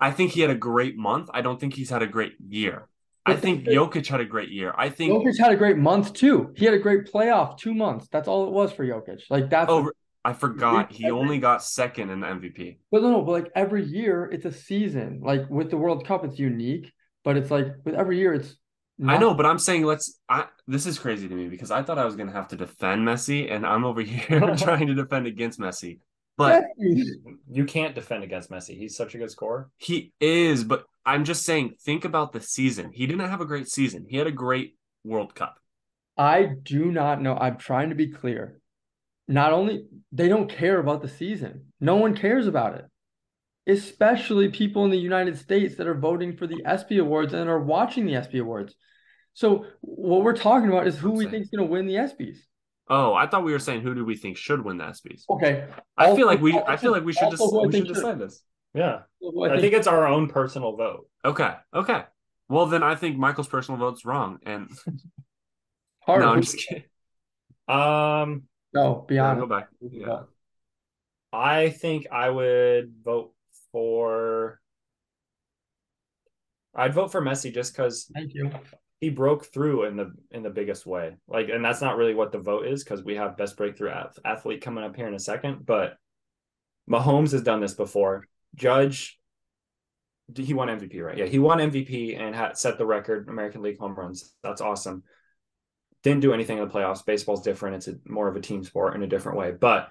I 0.00 0.10
think 0.10 0.32
he 0.32 0.40
had 0.40 0.50
a 0.50 0.56
great 0.56 0.96
month. 0.96 1.28
I 1.32 1.42
don't 1.42 1.60
think 1.60 1.74
he's 1.74 1.90
had 1.90 2.02
a 2.02 2.08
great 2.08 2.32
year. 2.48 2.88
I 3.24 3.36
think 3.36 3.66
Jokic 3.66 4.08
had 4.08 4.20
a 4.20 4.24
great 4.24 4.48
year. 4.48 4.74
I 4.76 4.88
think. 4.88 5.12
Jokic 5.12 5.38
had 5.38 5.52
a 5.52 5.56
great 5.56 5.76
month 5.76 6.12
too. 6.12 6.52
He 6.56 6.64
had 6.64 6.74
a 6.74 6.78
great 6.78 7.04
playoff 7.12 7.56
two 7.58 7.74
months. 7.74 8.08
That's 8.10 8.26
all 8.26 8.46
it 8.46 8.52
was 8.52 8.72
for 8.72 8.84
Jokic. 8.84 9.20
Like 9.30 9.50
that's 9.50 9.70
Oh, 9.70 9.90
I 10.24 10.32
forgot. 10.32 10.92
He 10.92 11.10
only 11.10 11.38
got 11.38 11.62
second 11.62 12.10
in 12.10 12.20
the 12.20 12.26
MVP. 12.26 12.78
But 12.90 13.02
no, 13.02 13.10
no, 13.10 13.22
but 13.22 13.32
like 13.32 13.52
every 13.54 13.84
year 13.84 14.28
it's 14.32 14.44
a 14.44 14.52
season. 14.52 15.20
Like 15.22 15.48
with 15.50 15.70
the 15.70 15.76
World 15.76 16.06
Cup, 16.06 16.24
it's 16.24 16.38
unique, 16.38 16.90
but 17.22 17.36
it's 17.36 17.50
like 17.50 17.68
with 17.84 17.94
every 17.94 18.18
year 18.18 18.32
it's 18.34 18.56
I 19.06 19.16
know, 19.18 19.34
but 19.34 19.46
I'm 19.46 19.58
saying 19.58 19.84
let's. 19.84 20.20
I 20.28 20.46
this 20.66 20.86
is 20.86 20.98
crazy 20.98 21.28
to 21.28 21.34
me 21.34 21.48
because 21.48 21.70
I 21.70 21.82
thought 21.82 21.98
I 21.98 22.04
was 22.04 22.16
gonna 22.16 22.32
have 22.32 22.48
to 22.48 22.56
defend 22.56 23.06
Messi, 23.06 23.50
and 23.50 23.66
I'm 23.66 23.84
over 23.84 24.00
here 24.12 24.40
trying 24.56 24.86
to 24.86 24.94
defend 24.94 25.26
against 25.26 25.58
Messi. 25.58 25.98
But 26.36 26.64
You 26.78 27.64
can't 27.66 27.94
defend 27.94 28.24
against 28.24 28.50
Messi. 28.50 28.76
He's 28.76 28.96
such 28.96 29.14
a 29.14 29.18
good 29.18 29.30
scorer. 29.30 29.70
he 29.78 30.12
is. 30.20 30.64
But 30.64 30.84
I'm 31.04 31.24
just 31.24 31.44
saying, 31.44 31.74
think 31.80 32.04
about 32.04 32.32
the 32.32 32.40
season. 32.40 32.90
He 32.92 33.06
didn't 33.06 33.28
have 33.28 33.40
a 33.40 33.44
great 33.44 33.68
season. 33.68 34.06
He 34.08 34.16
had 34.16 34.26
a 34.26 34.32
great 34.32 34.76
World 35.04 35.34
Cup. 35.34 35.56
I 36.16 36.44
do 36.62 36.90
not 36.90 37.20
know. 37.20 37.36
I'm 37.36 37.56
trying 37.58 37.90
to 37.90 37.94
be 37.94 38.08
clear. 38.08 38.60
Not 39.28 39.52
only 39.52 39.84
they 40.10 40.28
don't 40.28 40.48
care 40.50 40.78
about 40.78 41.02
the 41.02 41.08
season. 41.08 41.66
No 41.80 41.96
one 41.96 42.14
cares 42.16 42.46
about 42.46 42.76
it. 42.76 42.86
especially 43.66 44.48
people 44.48 44.84
in 44.84 44.90
the 44.90 44.98
United 44.98 45.38
States 45.38 45.76
that 45.76 45.86
are 45.86 45.94
voting 45.94 46.36
for 46.36 46.46
the 46.46 46.62
ESPY 46.64 46.98
awards 46.98 47.32
and 47.32 47.48
are 47.48 47.60
watching 47.60 48.06
the 48.06 48.16
ESPY 48.16 48.38
awards. 48.38 48.74
So 49.34 49.66
what 49.80 50.22
we're 50.22 50.36
talking 50.36 50.68
about 50.68 50.86
is 50.86 50.98
who 50.98 51.12
we 51.12 51.26
think 51.26 51.44
is 51.44 51.50
going 51.50 51.66
to 51.66 51.70
win 51.70 51.86
the 51.86 51.94
ESPYS. 51.94 52.38
Oh, 52.88 53.14
I 53.14 53.26
thought 53.26 53.44
we 53.44 53.52
were 53.52 53.58
saying 53.58 53.82
who 53.82 53.94
do 53.94 54.04
we 54.04 54.16
think 54.16 54.36
should 54.36 54.64
win 54.64 54.76
the 54.76 54.84
ESPYS? 54.84 55.22
Okay. 55.30 55.66
I 55.96 56.14
feel 56.14 56.26
like 56.26 56.40
we 56.40 56.58
I 56.58 56.76
feel 56.76 56.92
like 56.92 57.04
we 57.04 57.12
should 57.12 57.30
just 57.30 57.42
we 57.42 57.72
should 57.72 57.88
decide 57.88 58.18
this. 58.18 58.42
Yeah. 58.74 59.02
I 59.22 59.60
think 59.60 59.74
it's 59.74 59.86
our 59.86 60.06
own 60.06 60.28
personal 60.28 60.76
vote. 60.76 61.06
Okay. 61.24 61.54
Okay. 61.74 62.04
Well, 62.48 62.66
then 62.66 62.82
I 62.82 62.94
think 62.94 63.16
Michael's 63.16 63.48
personal 63.48 63.78
vote's 63.78 64.04
wrong. 64.04 64.38
And 64.44 64.70
hard. 66.00 66.20
no, 66.20 66.32
I'm 66.32 66.42
just 66.42 66.58
kidding. 66.58 66.84
Um, 67.68 68.42
No, 68.74 69.06
be 69.08 69.14
Yeah, 69.14 69.28
honest. 69.30 69.40
go 69.40 69.46
back. 69.46 69.68
Yeah. 69.80 70.22
I 71.32 71.70
think 71.70 72.08
I 72.12 72.28
would 72.28 72.92
vote 73.02 73.32
for. 73.70 74.60
I'd 76.74 76.94
vote 76.94 77.12
for 77.12 77.22
Messi 77.22 77.52
just 77.52 77.72
because 77.74 78.10
Thank 78.14 78.34
you. 78.34 78.50
He 79.02 79.10
broke 79.10 79.46
through 79.46 79.86
in 79.86 79.96
the 79.96 80.12
in 80.30 80.44
the 80.44 80.48
biggest 80.48 80.86
way. 80.86 81.16
Like, 81.26 81.48
and 81.48 81.62
that's 81.62 81.80
not 81.80 81.96
really 81.96 82.14
what 82.14 82.30
the 82.30 82.38
vote 82.38 82.68
is 82.68 82.84
because 82.84 83.02
we 83.02 83.16
have 83.16 83.36
best 83.36 83.56
breakthrough 83.56 83.90
ath- 83.90 84.20
athlete 84.24 84.60
coming 84.62 84.84
up 84.84 84.94
here 84.94 85.08
in 85.08 85.14
a 85.14 85.18
second. 85.18 85.66
But 85.66 85.96
Mahomes 86.88 87.32
has 87.32 87.42
done 87.42 87.60
this 87.60 87.74
before. 87.74 88.28
Judge, 88.54 89.18
he 90.32 90.54
won 90.54 90.68
MVP, 90.68 91.04
right? 91.04 91.18
Yeah, 91.18 91.26
he 91.26 91.40
won 91.40 91.58
MVP 91.58 92.16
and 92.16 92.32
had 92.32 92.56
set 92.56 92.78
the 92.78 92.86
record 92.86 93.28
American 93.28 93.60
League 93.60 93.80
home 93.80 93.96
runs. 93.96 94.32
That's 94.44 94.60
awesome. 94.60 95.02
Didn't 96.04 96.20
do 96.20 96.32
anything 96.32 96.58
in 96.58 96.68
the 96.68 96.72
playoffs. 96.72 97.04
Baseball's 97.04 97.42
different. 97.42 97.74
It's 97.74 97.88
a, 97.88 97.96
more 98.06 98.28
of 98.28 98.36
a 98.36 98.40
team 98.40 98.62
sport 98.62 98.94
in 98.94 99.02
a 99.02 99.08
different 99.08 99.36
way. 99.36 99.50
But 99.50 99.88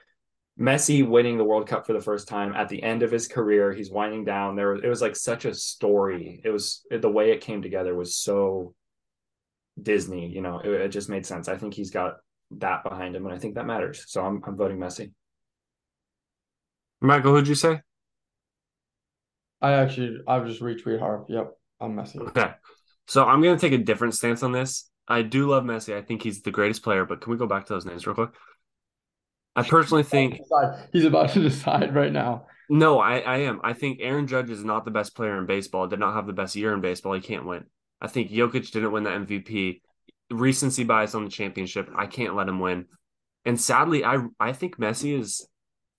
Messi 0.57 1.05
winning 1.05 1.37
the 1.37 1.43
World 1.43 1.67
Cup 1.67 1.85
for 1.85 1.91
the 1.91 1.99
first 1.99 2.29
time 2.29 2.53
at 2.53 2.69
the 2.69 2.81
end 2.81 3.03
of 3.03 3.11
his 3.11 3.27
career, 3.27 3.73
he's 3.73 3.91
winding 3.91 4.23
down. 4.23 4.55
There, 4.55 4.73
it 4.75 4.87
was 4.87 5.01
like 5.01 5.17
such 5.17 5.43
a 5.43 5.53
story. 5.53 6.39
It 6.45 6.49
was 6.51 6.85
the 6.89 7.11
way 7.11 7.31
it 7.31 7.41
came 7.41 7.61
together 7.61 7.93
was 7.93 8.15
so 8.15 8.73
Disney. 9.81 10.27
You 10.27 10.41
know, 10.41 10.59
it, 10.59 10.69
it 10.69 10.89
just 10.89 11.09
made 11.09 11.25
sense. 11.25 11.47
I 11.47 11.57
think 11.57 11.73
he's 11.73 11.91
got 11.91 12.17
that 12.57 12.83
behind 12.83 13.15
him, 13.15 13.25
and 13.25 13.33
I 13.33 13.37
think 13.37 13.55
that 13.55 13.65
matters. 13.65 14.05
So 14.07 14.23
I'm 14.23 14.41
I'm 14.45 14.57
voting 14.57 14.77
Messi. 14.77 15.11
Michael, 17.01 17.33
who'd 17.35 17.47
you 17.47 17.55
say? 17.55 17.81
I 19.61 19.73
actually, 19.73 20.17
I've 20.27 20.47
just 20.47 20.61
retweet 20.61 20.99
Harv. 20.99 21.25
Yep, 21.29 21.51
I'm 21.79 21.95
Messi. 21.95 22.17
Okay. 22.29 22.51
So 23.07 23.25
I'm 23.25 23.41
gonna 23.41 23.59
take 23.59 23.73
a 23.73 23.77
different 23.77 24.15
stance 24.15 24.43
on 24.43 24.51
this. 24.51 24.89
I 25.07 25.21
do 25.23 25.47
love 25.49 25.63
Messi. 25.63 25.95
I 25.95 26.01
think 26.01 26.23
he's 26.23 26.41
the 26.41 26.51
greatest 26.51 26.83
player, 26.83 27.05
but 27.05 27.21
can 27.21 27.31
we 27.31 27.37
go 27.37 27.47
back 27.47 27.65
to 27.65 27.73
those 27.73 27.85
names 27.85 28.05
real 28.07 28.15
quick? 28.15 28.29
I 29.55 29.63
personally 29.63 30.03
think 30.03 30.39
He's 30.93 31.05
about 31.05 31.29
to 31.31 31.41
decide 31.41 31.93
right 31.93 32.11
now. 32.11 32.45
no, 32.69 32.99
I, 32.99 33.19
I 33.19 33.37
am. 33.39 33.59
I 33.63 33.73
think 33.73 33.99
Aaron 34.01 34.27
Judge 34.27 34.49
is 34.49 34.63
not 34.63 34.85
the 34.85 34.91
best 34.91 35.13
player 35.15 35.37
in 35.37 35.45
baseball, 35.45 35.87
did 35.87 35.99
not 35.99 36.13
have 36.13 36.27
the 36.27 36.33
best 36.33 36.55
year 36.55 36.73
in 36.73 36.81
baseball. 36.81 37.13
He 37.13 37.21
can't 37.21 37.45
win. 37.45 37.65
I 38.01 38.07
think 38.07 38.31
Jokic 38.31 38.71
didn't 38.71 38.91
win 38.91 39.03
the 39.03 39.11
MVP. 39.11 39.81
Recency 40.31 40.83
bias 40.83 41.13
on 41.13 41.23
the 41.23 41.29
championship. 41.29 41.89
I 41.95 42.07
can't 42.07 42.35
let 42.35 42.47
him 42.47 42.59
win. 42.59 42.85
And 43.45 43.59
sadly, 43.59 44.03
I 44.03 44.19
I 44.39 44.53
think 44.53 44.77
Messi 44.77 45.19
is 45.19 45.45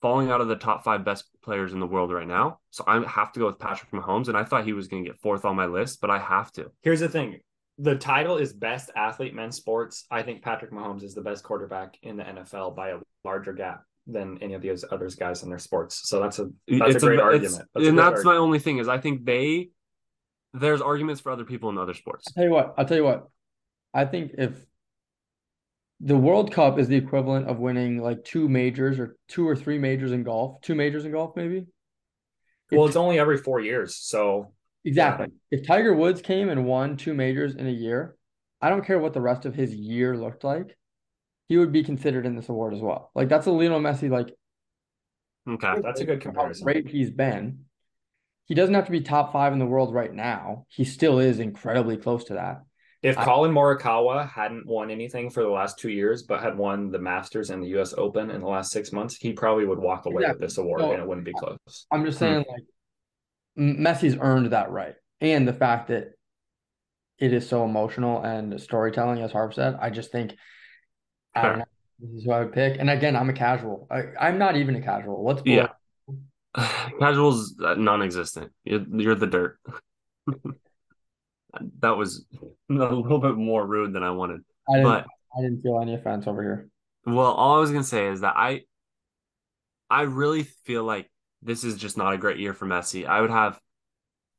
falling 0.03 0.29
out 0.29 0.41
of 0.41 0.49
the 0.49 0.55
top 0.55 0.83
five 0.83 1.05
best 1.05 1.23
players 1.43 1.71
in 1.71 1.79
the 1.79 1.87
world 1.87 2.11
right 2.11 2.27
now. 2.27 2.59
So 2.71 2.83
I 2.85 3.01
have 3.07 3.31
to 3.31 3.39
go 3.39 3.45
with 3.45 3.57
Patrick 3.57 3.89
Mahomes. 3.91 4.27
And 4.27 4.37
I 4.37 4.43
thought 4.43 4.65
he 4.65 4.73
was 4.73 4.89
going 4.89 5.03
to 5.03 5.09
get 5.09 5.19
fourth 5.21 5.45
on 5.45 5.55
my 5.55 5.65
list, 5.65 6.01
but 6.01 6.09
I 6.09 6.19
have 6.19 6.51
to. 6.53 6.71
Here's 6.81 6.99
the 6.99 7.07
thing. 7.07 7.39
The 7.79 7.95
title 7.95 8.37
is 8.37 8.51
best 8.51 8.91
athlete 8.97 9.33
men's 9.33 9.55
sports. 9.55 10.05
I 10.11 10.21
think 10.21 10.43
Patrick 10.43 10.71
Mahomes 10.71 11.03
is 11.03 11.15
the 11.15 11.21
best 11.21 11.43
quarterback 11.43 11.97
in 12.03 12.17
the 12.17 12.23
NFL 12.23 12.75
by 12.75 12.89
a 12.89 12.97
larger 13.23 13.53
gap 13.53 13.83
than 14.05 14.37
any 14.41 14.53
of 14.53 14.61
those 14.61 14.83
others 14.91 15.15
guys 15.15 15.41
in 15.43 15.49
their 15.49 15.57
sports. 15.57 16.01
So 16.09 16.19
that's 16.19 16.37
a 16.37 16.49
that's 16.67 16.95
it's 16.95 17.03
a 17.03 17.07
great 17.07 17.19
it's- 17.19 17.33
argument. 17.33 17.69
That's 17.73 17.87
and 17.87 17.97
that's 17.97 18.25
my 18.25 18.35
only 18.35 18.59
thing 18.59 18.79
is 18.79 18.89
I 18.89 18.97
think 18.97 19.23
they 19.23 19.69
there's 20.53 20.81
arguments 20.81 21.21
for 21.21 21.31
other 21.31 21.45
people 21.45 21.69
in 21.69 21.77
other 21.77 21.93
sports. 21.93 22.25
I'll 22.27 22.33
tell 22.33 22.43
you 22.45 22.51
what, 22.51 22.73
I'll 22.77 22.85
tell 22.85 22.97
you 22.97 23.03
what. 23.03 23.27
I 23.93 24.05
think 24.05 24.31
if 24.37 24.53
the 25.99 26.17
World 26.17 26.51
Cup 26.51 26.79
is 26.79 26.87
the 26.87 26.95
equivalent 26.97 27.47
of 27.47 27.59
winning 27.59 27.99
like 28.01 28.23
two 28.23 28.49
majors 28.49 28.99
or 28.99 29.15
two 29.27 29.47
or 29.47 29.55
three 29.55 29.77
majors 29.77 30.11
in 30.11 30.23
golf, 30.23 30.61
two 30.61 30.75
majors 30.75 31.05
in 31.05 31.11
golf, 31.11 31.35
maybe. 31.35 31.65
well, 32.71 32.85
If- 32.85 32.89
it's 32.89 32.97
only 32.97 33.19
every 33.19 33.37
four 33.37 33.59
years. 33.59 33.95
So 33.95 34.53
exactly. 34.83 35.27
If 35.51 35.65
Tiger 35.65 35.93
Woods 35.93 36.21
came 36.21 36.49
and 36.49 36.65
won 36.65 36.97
two 36.97 37.13
majors 37.13 37.55
in 37.55 37.67
a 37.67 37.71
year, 37.71 38.15
I 38.61 38.69
don't 38.69 38.85
care 38.85 38.99
what 38.99 39.13
the 39.13 39.21
rest 39.21 39.45
of 39.45 39.55
his 39.55 39.73
year 39.73 40.17
looked 40.17 40.43
like, 40.43 40.77
he 41.47 41.57
would 41.57 41.71
be 41.71 41.83
considered 41.83 42.25
in 42.25 42.35
this 42.35 42.49
award 42.49 42.73
as 42.73 42.79
well. 42.81 43.11
Like 43.15 43.29
that's 43.29 43.45
a 43.47 43.51
Lionel 43.51 43.79
Messi, 43.79 44.09
like 44.09 44.33
Okay. 45.47 45.73
that's 45.83 45.99
a 46.01 46.05
good 46.05 46.21
comparison. 46.21 46.65
how 46.65 46.71
comparison. 46.71 46.83
great 46.83 46.87
he's 46.89 47.11
been. 47.11 47.65
He 48.45 48.55
doesn't 48.55 48.75
have 48.75 48.85
to 48.85 48.91
be 48.91 49.01
top 49.01 49.31
five 49.31 49.53
in 49.53 49.59
the 49.59 49.65
world 49.65 49.93
right 49.93 50.13
now. 50.13 50.65
He 50.69 50.83
still 50.83 51.19
is 51.19 51.39
incredibly 51.39 51.97
close 51.97 52.25
to 52.25 52.33
that. 52.33 52.61
If 53.01 53.17
I- 53.17 53.25
Collin 53.25 53.51
Morikawa 53.51 54.29
hadn't 54.29 54.65
won 54.65 54.89
anything 54.89 55.29
for 55.29 55.43
the 55.43 55.49
last 55.49 55.77
two 55.79 55.89
years, 55.89 56.23
but 56.23 56.41
had 56.41 56.57
won 56.57 56.89
the 56.91 56.99
Masters 56.99 57.49
and 57.49 57.61
the 57.63 57.67
U.S. 57.69 57.93
Open 57.97 58.29
in 58.31 58.41
the 58.41 58.47
last 58.47 58.71
six 58.71 58.91
months, 58.91 59.15
he 59.15 59.33
probably 59.33 59.65
would 59.65 59.79
walk 59.79 60.05
away 60.05 60.23
with 60.27 60.39
this 60.39 60.57
award, 60.57 60.81
So- 60.81 60.91
and 60.91 61.01
it 61.01 61.07
wouldn't 61.07 61.25
be 61.25 61.33
close. 61.33 61.57
I'm 61.91 62.05
just 62.05 62.19
Hmm. 62.19 62.25
saying, 62.25 62.45
like, 62.49 62.63
Messi's 63.57 64.17
earned 64.19 64.51
that 64.51 64.71
right, 64.71 64.95
and 65.21 65.47
the 65.47 65.53
fact 65.53 65.89
that 65.89 66.13
it 67.19 67.31
is 67.33 67.47
so 67.47 67.63
emotional 67.63 68.21
and 68.21 68.59
storytelling, 68.59 69.21
as 69.21 69.31
Harv 69.31 69.53
said, 69.53 69.77
I 69.79 69.89
just 69.89 70.11
think 70.11 70.35
I 71.35 71.41
don't 71.41 71.59
know. 71.59 71.65
This 71.99 72.11
is 72.19 72.23
who 72.25 72.31
I 72.31 72.39
would 72.43 72.53
pick. 72.53 72.77
And 72.79 72.89
again, 72.91 73.15
I'm 73.15 73.29
a 73.29 73.33
casual. 73.33 73.87
I, 73.89 74.03
I'm 74.19 74.37
not 74.37 74.55
even 74.55 74.75
a 74.75 74.81
casual. 74.81 75.23
Let's 75.25 75.41
be 75.41 75.53
Yeah. 75.53 75.69
Casuals 76.99 77.55
uh, 77.63 77.75
non-existent. 77.75 78.51
You're, 78.63 78.85
you're 78.95 79.15
the 79.15 79.27
dirt. 79.27 79.59
that 81.79 81.97
was 81.97 82.25
a 82.69 82.73
little 82.73 83.19
bit 83.19 83.35
more 83.35 83.65
rude 83.65 83.93
than 83.93 84.03
I 84.03 84.11
wanted. 84.11 84.41
I 84.69 84.73
didn't. 84.73 84.83
But 84.83 85.05
I 85.37 85.41
didn't 85.41 85.61
feel 85.61 85.79
any 85.81 85.95
offense 85.95 86.27
over 86.27 86.41
here. 86.41 86.69
well, 87.05 87.31
all 87.31 87.57
I 87.57 87.59
was 87.59 87.71
gonna 87.71 87.83
say 87.83 88.07
is 88.07 88.21
that 88.21 88.35
I, 88.37 88.61
I 89.89 90.03
really 90.03 90.43
feel 90.43 90.83
like 90.83 91.09
this 91.41 91.63
is 91.63 91.75
just 91.75 91.97
not 91.97 92.13
a 92.13 92.17
great 92.17 92.39
year 92.39 92.53
for 92.53 92.65
Messi. 92.65 93.05
I 93.05 93.21
would 93.21 93.31
have 93.31 93.59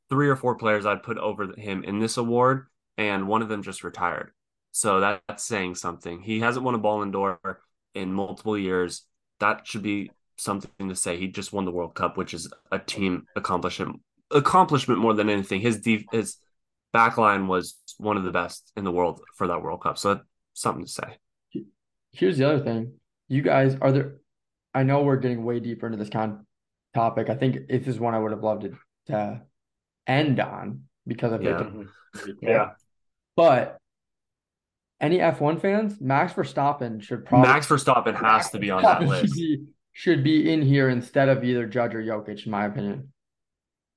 three 0.08 0.28
or 0.28 0.36
four 0.36 0.56
players 0.56 0.86
I'd 0.86 1.02
put 1.02 1.18
over 1.18 1.52
him 1.56 1.84
in 1.84 1.98
this 1.98 2.16
award, 2.16 2.66
and 2.96 3.28
one 3.28 3.42
of 3.42 3.48
them 3.48 3.62
just 3.62 3.84
retired. 3.84 4.32
So 4.72 5.00
that, 5.00 5.22
that's 5.28 5.44
saying 5.44 5.76
something. 5.76 6.20
He 6.20 6.40
hasn't 6.40 6.64
won 6.64 6.74
a 6.74 6.78
Ballon 6.78 7.10
d'Or 7.10 7.60
in 7.94 8.12
multiple 8.12 8.58
years. 8.58 9.04
That 9.40 9.66
should 9.66 9.82
be 9.82 10.10
something 10.36 10.88
to 10.88 10.94
say. 10.96 11.16
He 11.16 11.28
just 11.28 11.52
won 11.52 11.64
the 11.64 11.70
World 11.70 11.94
Cup, 11.94 12.16
which 12.16 12.34
is 12.34 12.52
a 12.72 12.78
team 12.78 13.26
accomplishment 13.36 14.00
accomplishment 14.30 15.00
more 15.00 15.14
than 15.14 15.28
anything. 15.28 15.60
His 15.60 15.80
def- 15.80 16.04
his 16.12 16.36
back 16.92 17.18
line 17.18 17.46
was 17.46 17.76
one 17.98 18.16
of 18.16 18.24
the 18.24 18.30
best 18.30 18.72
in 18.76 18.84
the 18.84 18.90
world 18.92 19.20
for 19.36 19.46
that 19.48 19.62
World 19.62 19.82
Cup. 19.82 19.98
So 19.98 20.14
that's 20.14 20.26
something 20.54 20.84
to 20.84 20.90
say. 20.90 21.18
Here's 22.12 22.38
the 22.38 22.48
other 22.48 22.62
thing. 22.64 22.94
You 23.28 23.42
guys 23.42 23.76
are 23.80 23.92
there. 23.92 24.14
I 24.72 24.82
know 24.82 25.02
we're 25.02 25.16
getting 25.16 25.44
way 25.44 25.60
deeper 25.60 25.86
into 25.86 25.98
this 25.98 26.08
con 26.08 26.46
topic. 26.94 27.28
I 27.30 27.34
think 27.34 27.68
this 27.68 27.86
is 27.86 27.98
one 28.00 28.14
I 28.14 28.18
would 28.18 28.32
have 28.32 28.42
loved 28.42 28.62
to, 28.62 28.72
to 29.06 29.42
end 30.06 30.40
on 30.40 30.82
because 31.06 31.32
of 31.32 31.42
Yeah. 31.42 31.58
think 32.16 32.38
Yeah. 32.40 32.70
But 33.36 33.78
any 35.00 35.18
F1 35.18 35.60
fans, 35.60 36.00
Max 36.00 36.32
Verstappen 36.32 37.02
should 37.02 37.24
probably 37.26 37.48
Max 37.48 37.66
Verstappen 37.66 38.14
has 38.14 38.50
to 38.50 38.58
be 38.58 38.70
on 38.70 38.82
that 38.82 39.02
list. 39.08 39.38
Should 39.96 40.24
be, 40.24 40.52
in 40.52 40.60
here 40.60 40.88
instead 40.88 41.28
of 41.28 41.44
either 41.44 41.66
Judge 41.66 41.94
or 41.94 42.02
Jokic, 42.02 42.44
in 42.44 42.50
my 42.50 42.66
opinion. 42.66 43.12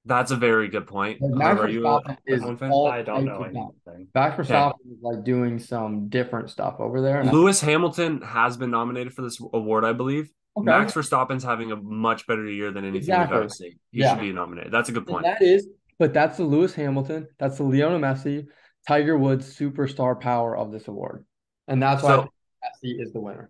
That's 0.06 0.30
a 0.32 0.36
very 0.38 0.70
good 0.70 0.86
point. 0.88 1.20
Like, 1.20 1.32
Max 1.32 1.44
However, 1.48 1.64
are 1.64 1.70
you 1.70 1.88
a 1.88 2.02
Verstappen 2.02 2.18
is 2.28 2.42
F1 2.44 2.60
fan? 2.60 2.72
all 2.72 2.88
I 2.88 3.02
don't 3.02 3.26
know 3.26 3.40
types 3.40 3.48
of 3.48 3.54
talent. 3.54 3.76
anything. 3.88 4.08
Max 4.16 4.36
Verstappen 4.38 4.74
is 4.92 4.98
like 5.02 5.24
doing 5.26 5.60
some 5.60 6.08
different 6.08 6.50
stuff 6.52 6.76
over 6.80 7.02
there. 7.02 7.20
and 7.20 7.30
I- 7.30 7.34
Lewis 7.34 7.60
Hamilton 7.60 8.22
has 8.22 8.56
been 8.56 8.70
nominated 8.72 9.14
for 9.14 9.24
this 9.24 9.42
award, 9.54 9.84
I 9.84 9.92
believe. 9.94 10.30
Okay. 10.56 10.66
Max 10.66 10.94
Verstappen's 10.94 11.44
having 11.44 11.72
a 11.72 11.76
much 11.76 12.26
better 12.28 12.46
year 12.50 12.72
than 12.72 12.84
anything 12.86 13.00
Exactly. 13.00 13.36
we've 13.36 13.42
ever 13.44 13.50
seen. 13.50 13.80
He 13.92 14.00
Yeah. 14.00 14.14
should 14.14 14.22
be 14.22 14.32
nominated. 14.32 14.72
That's 14.72 14.90
a 14.90 14.92
good 14.92 15.00
And 15.00 15.08
point. 15.08 15.24
that 15.26 15.42
is, 15.42 15.68
but 16.00 16.14
that's 16.14 16.38
the 16.38 16.44
Lewis 16.46 16.74
Hamilton, 16.76 17.28
that's 17.40 17.58
the 17.58 17.64
Lionel 17.64 18.00
Messi, 18.00 18.46
Tiger 18.88 19.18
Woods 19.18 19.58
superstar 19.60 20.20
power 20.20 20.56
of 20.56 20.72
this 20.72 20.88
award. 20.88 21.26
And 21.68 21.82
that's 21.84 22.02
why 22.04 22.10
So- 22.18 22.30
Messi 22.64 23.02
is 23.02 23.12
the 23.14 23.20
winner. 23.20 23.50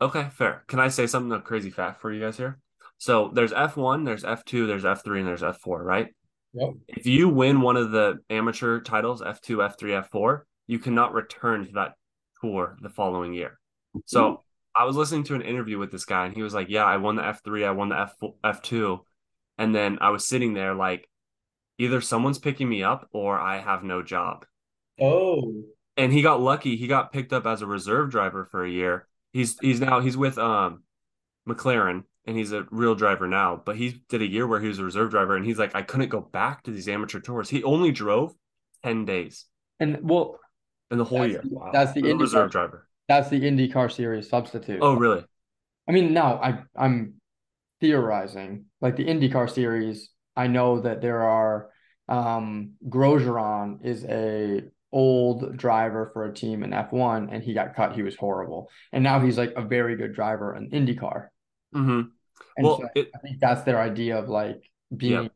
Okay, 0.00 0.28
fair. 0.32 0.64
Can 0.68 0.80
I 0.80 0.88
say 0.88 1.06
something 1.06 1.32
a 1.32 1.40
crazy 1.40 1.70
fact 1.70 2.00
for 2.00 2.12
you 2.12 2.20
guys 2.20 2.36
here? 2.36 2.58
So 2.98 3.30
there's 3.32 3.52
F1, 3.52 4.04
there's 4.04 4.24
F2, 4.24 4.66
there's 4.66 4.84
F3, 4.84 5.20
and 5.20 5.28
there's 5.28 5.42
F4, 5.42 5.84
right? 5.84 6.08
Yep. 6.54 6.70
If 6.88 7.06
you 7.06 7.28
win 7.28 7.60
one 7.60 7.76
of 7.76 7.90
the 7.90 8.18
amateur 8.30 8.80
titles, 8.80 9.22
F2, 9.22 9.76
F3, 9.76 10.08
F4, 10.08 10.40
you 10.66 10.78
cannot 10.78 11.14
return 11.14 11.66
to 11.66 11.72
that 11.72 11.94
tour 12.40 12.76
the 12.80 12.88
following 12.88 13.34
year. 13.34 13.58
So 14.06 14.22
mm-hmm. 14.22 14.82
I 14.82 14.84
was 14.84 14.96
listening 14.96 15.24
to 15.24 15.34
an 15.34 15.42
interview 15.42 15.78
with 15.78 15.90
this 15.90 16.04
guy, 16.04 16.26
and 16.26 16.34
he 16.34 16.42
was 16.42 16.54
like, 16.54 16.68
"Yeah, 16.68 16.84
I 16.84 16.98
won 16.98 17.16
the 17.16 17.22
F3, 17.22 17.66
I 17.66 17.70
won 17.72 17.88
the 17.88 17.98
F 17.98 18.14
F2," 18.44 19.00
and 19.56 19.74
then 19.74 19.98
I 20.00 20.10
was 20.10 20.28
sitting 20.28 20.54
there 20.54 20.74
like, 20.74 21.08
either 21.78 22.00
someone's 22.00 22.38
picking 22.38 22.68
me 22.68 22.82
up 22.82 23.08
or 23.12 23.38
I 23.38 23.58
have 23.58 23.82
no 23.82 24.02
job. 24.02 24.44
Oh. 25.00 25.64
And 25.96 26.12
he 26.12 26.22
got 26.22 26.40
lucky; 26.40 26.76
he 26.76 26.86
got 26.86 27.12
picked 27.12 27.32
up 27.32 27.46
as 27.46 27.62
a 27.62 27.66
reserve 27.66 28.10
driver 28.10 28.46
for 28.50 28.64
a 28.64 28.70
year. 28.70 29.08
He's 29.38 29.56
he's 29.60 29.80
now 29.80 30.00
he's 30.00 30.16
with 30.16 30.36
um 30.36 30.82
McLaren 31.48 32.02
and 32.26 32.36
he's 32.36 32.50
a 32.50 32.66
real 32.72 32.96
driver 32.96 33.28
now. 33.28 33.62
But 33.64 33.76
he 33.76 34.02
did 34.08 34.20
a 34.20 34.26
year 34.26 34.48
where 34.48 34.58
he 34.60 34.66
was 34.66 34.80
a 34.80 34.84
reserve 34.84 35.10
driver, 35.10 35.36
and 35.36 35.46
he's 35.46 35.60
like, 35.60 35.76
I 35.76 35.82
couldn't 35.82 36.08
go 36.08 36.20
back 36.20 36.64
to 36.64 36.72
these 36.72 36.88
amateur 36.88 37.20
tours. 37.20 37.48
He 37.48 37.62
only 37.62 37.92
drove 37.92 38.34
ten 38.82 39.04
days 39.04 39.46
And 39.78 39.98
well, 40.02 40.40
in 40.90 40.98
the 40.98 41.04
whole 41.04 41.24
year. 41.24 41.40
the- 41.44 41.70
that's 41.72 41.92
the 41.92 42.10
A 42.10 42.16
reserve 42.16 42.50
driver. 42.50 42.88
That's 43.06 43.28
the 43.28 43.40
IndyCar 43.40 43.92
series 43.92 44.28
substitute. 44.28 44.80
Oh, 44.82 44.94
really? 44.94 45.24
I 45.88 45.92
mean, 45.92 46.12
now 46.12 46.40
I 46.42 46.64
I'm 46.76 47.14
theorizing 47.80 48.64
like 48.80 48.96
the 48.96 49.06
IndyCar 49.06 49.48
series. 49.48 50.10
I 50.36 50.48
know 50.48 50.80
that 50.80 51.00
there 51.00 51.22
are 51.22 51.70
um 52.08 52.72
Grosjean 52.88 53.84
is 53.84 54.04
a 54.04 54.62
old 54.92 55.56
driver 55.56 56.10
for 56.12 56.24
a 56.24 56.34
team 56.34 56.62
in 56.62 56.72
F1 56.72 57.28
and 57.30 57.42
he 57.42 57.54
got 57.54 57.74
cut. 57.76 57.94
He 57.94 58.02
was 58.02 58.16
horrible. 58.16 58.70
And 58.92 59.04
now 59.04 59.20
he's 59.20 59.38
like 59.38 59.52
a 59.56 59.62
very 59.62 59.96
good 59.96 60.14
driver 60.14 60.54
in 60.54 60.70
IndyCar. 60.70 61.28
hmm 61.72 62.00
And 62.56 62.66
Well, 62.66 62.80
so 62.80 62.88
it, 62.94 63.12
I 63.14 63.18
think 63.18 63.40
that's 63.40 63.62
their 63.62 63.80
idea 63.80 64.18
of 64.18 64.28
like 64.28 64.62
being 64.96 65.30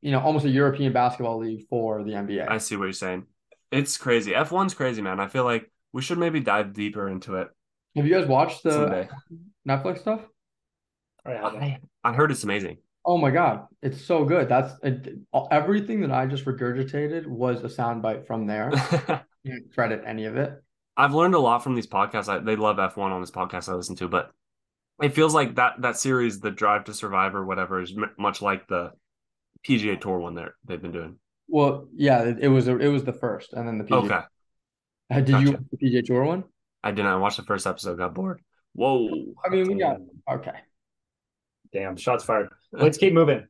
you 0.00 0.12
know 0.12 0.20
almost 0.20 0.44
a 0.44 0.50
European 0.50 0.92
basketball 0.92 1.38
league 1.38 1.66
for 1.68 2.02
the 2.04 2.14
NBA. 2.14 2.46
I 2.46 2.58
see 2.58 2.76
what 2.76 2.84
you're 2.84 2.92
saying. 2.92 3.26
It's 3.70 3.96
crazy. 3.96 4.34
F1's 4.34 4.74
crazy, 4.74 5.02
man. 5.02 5.20
I 5.20 5.28
feel 5.28 5.44
like 5.44 5.70
we 5.92 6.02
should 6.02 6.18
maybe 6.18 6.40
dive 6.40 6.72
deeper 6.72 7.08
into 7.08 7.36
it 7.36 7.48
Have 7.96 8.06
you 8.06 8.14
guys 8.14 8.26
watched 8.28 8.62
the 8.62 8.72
someday. 8.72 9.08
Netflix 9.66 9.98
stuff? 10.00 10.20
All 11.24 11.32
right, 11.32 11.78
I, 12.04 12.10
I 12.10 12.12
heard 12.12 12.30
it's 12.30 12.44
amazing. 12.44 12.78
Oh 13.08 13.16
my 13.16 13.30
God, 13.30 13.66
it's 13.82 14.04
so 14.04 14.24
good. 14.24 14.48
That's 14.48 14.74
it, 14.82 15.16
everything 15.52 16.00
that 16.00 16.10
I 16.10 16.26
just 16.26 16.44
regurgitated 16.44 17.24
was 17.26 17.62
a 17.62 17.68
soundbite 17.68 18.26
from 18.26 18.46
there. 18.46 18.70
Can't 19.46 19.72
credit 19.72 20.02
any 20.04 20.24
of 20.24 20.36
it. 20.36 20.60
I've 20.96 21.14
learned 21.14 21.34
a 21.34 21.38
lot 21.38 21.62
from 21.62 21.76
these 21.76 21.86
podcasts. 21.86 22.28
I, 22.28 22.40
they 22.40 22.56
love 22.56 22.78
F1 22.78 22.98
on 22.98 23.20
this 23.20 23.30
podcast 23.30 23.68
I 23.68 23.74
listen 23.74 23.94
to, 23.96 24.08
but 24.08 24.32
it 25.00 25.14
feels 25.14 25.34
like 25.34 25.54
that 25.54 25.74
that 25.82 25.96
series, 25.98 26.40
the 26.40 26.50
Drive 26.50 26.84
to 26.84 26.94
Survive 26.94 27.34
or 27.34 27.44
whatever, 27.44 27.80
is 27.80 27.92
m- 27.92 28.10
much 28.18 28.42
like 28.42 28.66
the 28.66 28.90
PGA 29.66 30.00
Tour 30.00 30.18
one 30.18 30.34
there 30.34 30.54
they've 30.64 30.82
been 30.82 30.92
doing. 30.92 31.18
Well, 31.48 31.88
yeah, 31.94 32.22
it, 32.22 32.38
it 32.40 32.48
was 32.48 32.66
a, 32.66 32.76
it 32.78 32.88
was 32.88 33.04
the 33.04 33.12
first, 33.12 33.52
and 33.52 33.68
then 33.68 33.78
the 33.78 33.84
PGA. 33.84 34.04
Okay, 34.04 34.20
Uh, 35.10 35.20
Did 35.20 35.40
you 35.42 35.52
watch 35.52 35.60
the 35.70 35.76
PGA 35.76 36.04
Tour 36.04 36.24
one? 36.24 36.44
I 36.82 36.90
didn't. 36.90 37.06
I 37.10 37.16
watched 37.16 37.36
the 37.36 37.44
first 37.44 37.66
episode, 37.66 37.98
got 37.98 38.14
bored. 38.14 38.42
Whoa. 38.72 39.08
I 39.44 39.48
mean, 39.48 39.68
we 39.68 39.74
got 39.74 39.98
okay. 40.30 40.58
Damn, 41.72 41.96
shots 41.96 42.24
fired. 42.24 42.48
Let's 42.72 42.98
keep 42.98 43.12
moving. 43.12 43.46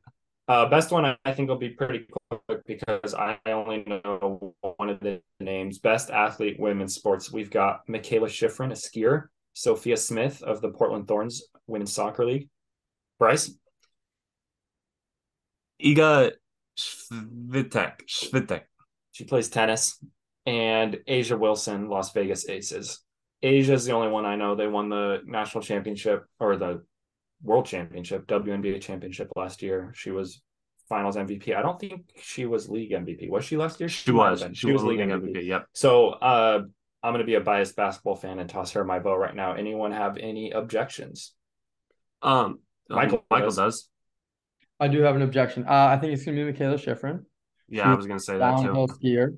Uh, 0.47 0.69
best 0.69 0.91
one 0.91 1.17
I 1.25 1.33
think 1.33 1.49
will 1.49 1.57
be 1.57 1.69
pretty 1.69 2.07
quick 2.29 2.65
because 2.65 3.13
I 3.13 3.37
only 3.45 3.83
know 3.85 4.55
one 4.61 4.89
of 4.89 4.99
the 5.01 5.21
names. 5.39 5.79
Best 5.79 6.09
athlete 6.09 6.57
women's 6.59 6.95
sports. 6.95 7.31
We've 7.31 7.51
got 7.51 7.85
Mikaela 7.87 8.27
Shiffrin, 8.27 8.71
a 8.71 8.75
skier. 8.75 9.25
Sophia 9.53 9.97
Smith 9.97 10.43
of 10.43 10.61
the 10.61 10.69
Portland 10.69 11.07
Thorns 11.07 11.41
Women's 11.65 11.91
Soccer 11.91 12.25
League. 12.25 12.47
Bryce, 13.17 13.51
Iga 15.83 16.33
Swiatek. 16.77 18.07
Swiatek. 18.07 18.61
she 19.11 19.23
plays 19.23 19.49
tennis, 19.49 19.99
and 20.45 20.99
A'ja 21.07 21.37
Wilson, 21.37 21.89
Las 21.89 22.13
Vegas 22.13 22.47
Aces. 22.47 22.99
A'ja's 23.43 23.85
the 23.85 23.93
only 23.93 24.09
one 24.09 24.25
I 24.25 24.35
know. 24.35 24.55
They 24.55 24.67
won 24.67 24.89
the 24.89 25.21
national 25.25 25.63
championship 25.63 26.25
or 26.39 26.55
the 26.57 26.83
world 27.43 27.65
championship, 27.65 28.27
WNBA 28.27 28.81
championship 28.81 29.29
last 29.35 29.61
year. 29.61 29.91
She 29.95 30.11
was 30.11 30.41
finals 30.89 31.15
MVP. 31.15 31.55
I 31.55 31.61
don't 31.61 31.79
think 31.79 32.05
she 32.21 32.45
was 32.45 32.69
league 32.69 32.91
MVP. 32.91 33.29
Was 33.29 33.45
she 33.45 33.57
last 33.57 33.79
year? 33.79 33.89
She 33.89 34.11
might 34.11 34.23
have 34.25 34.31
was. 34.31 34.43
been. 34.43 34.53
She, 34.53 34.71
was 34.71 34.83
League 34.83 34.99
MVP. 34.99 35.45
Yep. 35.45 35.65
So 35.73 36.09
uh, 36.09 36.61
I'm 37.03 37.13
going 37.13 37.19
to 37.19 37.25
be 37.25 37.35
a 37.35 37.41
biased 37.41 37.75
basketball 37.75 38.15
fan 38.15 38.39
and 38.39 38.49
toss 38.49 38.71
her 38.71 38.83
my 38.83 38.99
vote 38.99 39.17
right 39.17 39.35
now. 39.35 39.53
Anyone 39.53 39.91
have 39.91 40.17
any 40.17 40.51
objections? 40.51 41.33
Um, 42.21 42.59
Michael 42.89 43.17
Michael 43.19 43.25
Michael 43.29 43.47
does. 43.47 43.55
does. 43.57 43.89
I 44.79 44.87
do 44.87 45.01
have 45.01 45.15
an 45.15 45.21
objection. 45.23 45.65
Uh, 45.67 45.71
I 45.91 45.97
think 45.97 46.13
it's 46.13 46.23
gonna 46.23 46.37
be 46.37 46.53
Mikaela 46.53 46.75
Shiffrin, 46.75 47.23
Yeah, 47.67 47.83
She 47.83 47.89
I 47.89 47.89
was 47.89 47.97
was 47.97 48.07
gonna 48.07 48.19
say 48.19 48.37
that 48.37 48.39
downhill 48.39 48.87
too. 48.87 48.93
skier. 49.03 49.37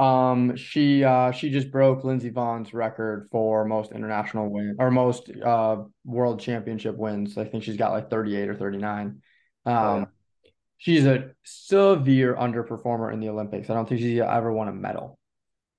Um, 0.00 0.56
she 0.56 1.04
uh 1.04 1.30
she 1.32 1.50
just 1.50 1.70
broke 1.70 2.04
Lindsey 2.04 2.30
Vonn's 2.30 2.72
record 2.72 3.28
for 3.30 3.64
most 3.66 3.92
international 3.92 4.48
win 4.48 4.76
or 4.78 4.90
most 4.90 5.30
uh 5.44 5.82
world 6.04 6.40
championship 6.40 6.96
wins. 6.96 7.36
I 7.36 7.44
think 7.44 7.64
she's 7.64 7.76
got 7.76 7.92
like 7.92 8.08
38 8.08 8.48
or 8.48 8.54
39. 8.54 9.20
Um, 9.66 9.74
yeah. 9.74 10.04
she's 10.78 11.04
a 11.06 11.32
severe 11.44 12.34
underperformer 12.34 13.12
in 13.12 13.20
the 13.20 13.28
Olympics. 13.28 13.68
I 13.68 13.74
don't 13.74 13.88
think 13.88 14.00
she's 14.00 14.20
ever 14.20 14.50
won 14.52 14.68
a 14.68 14.72
medal. 14.72 15.18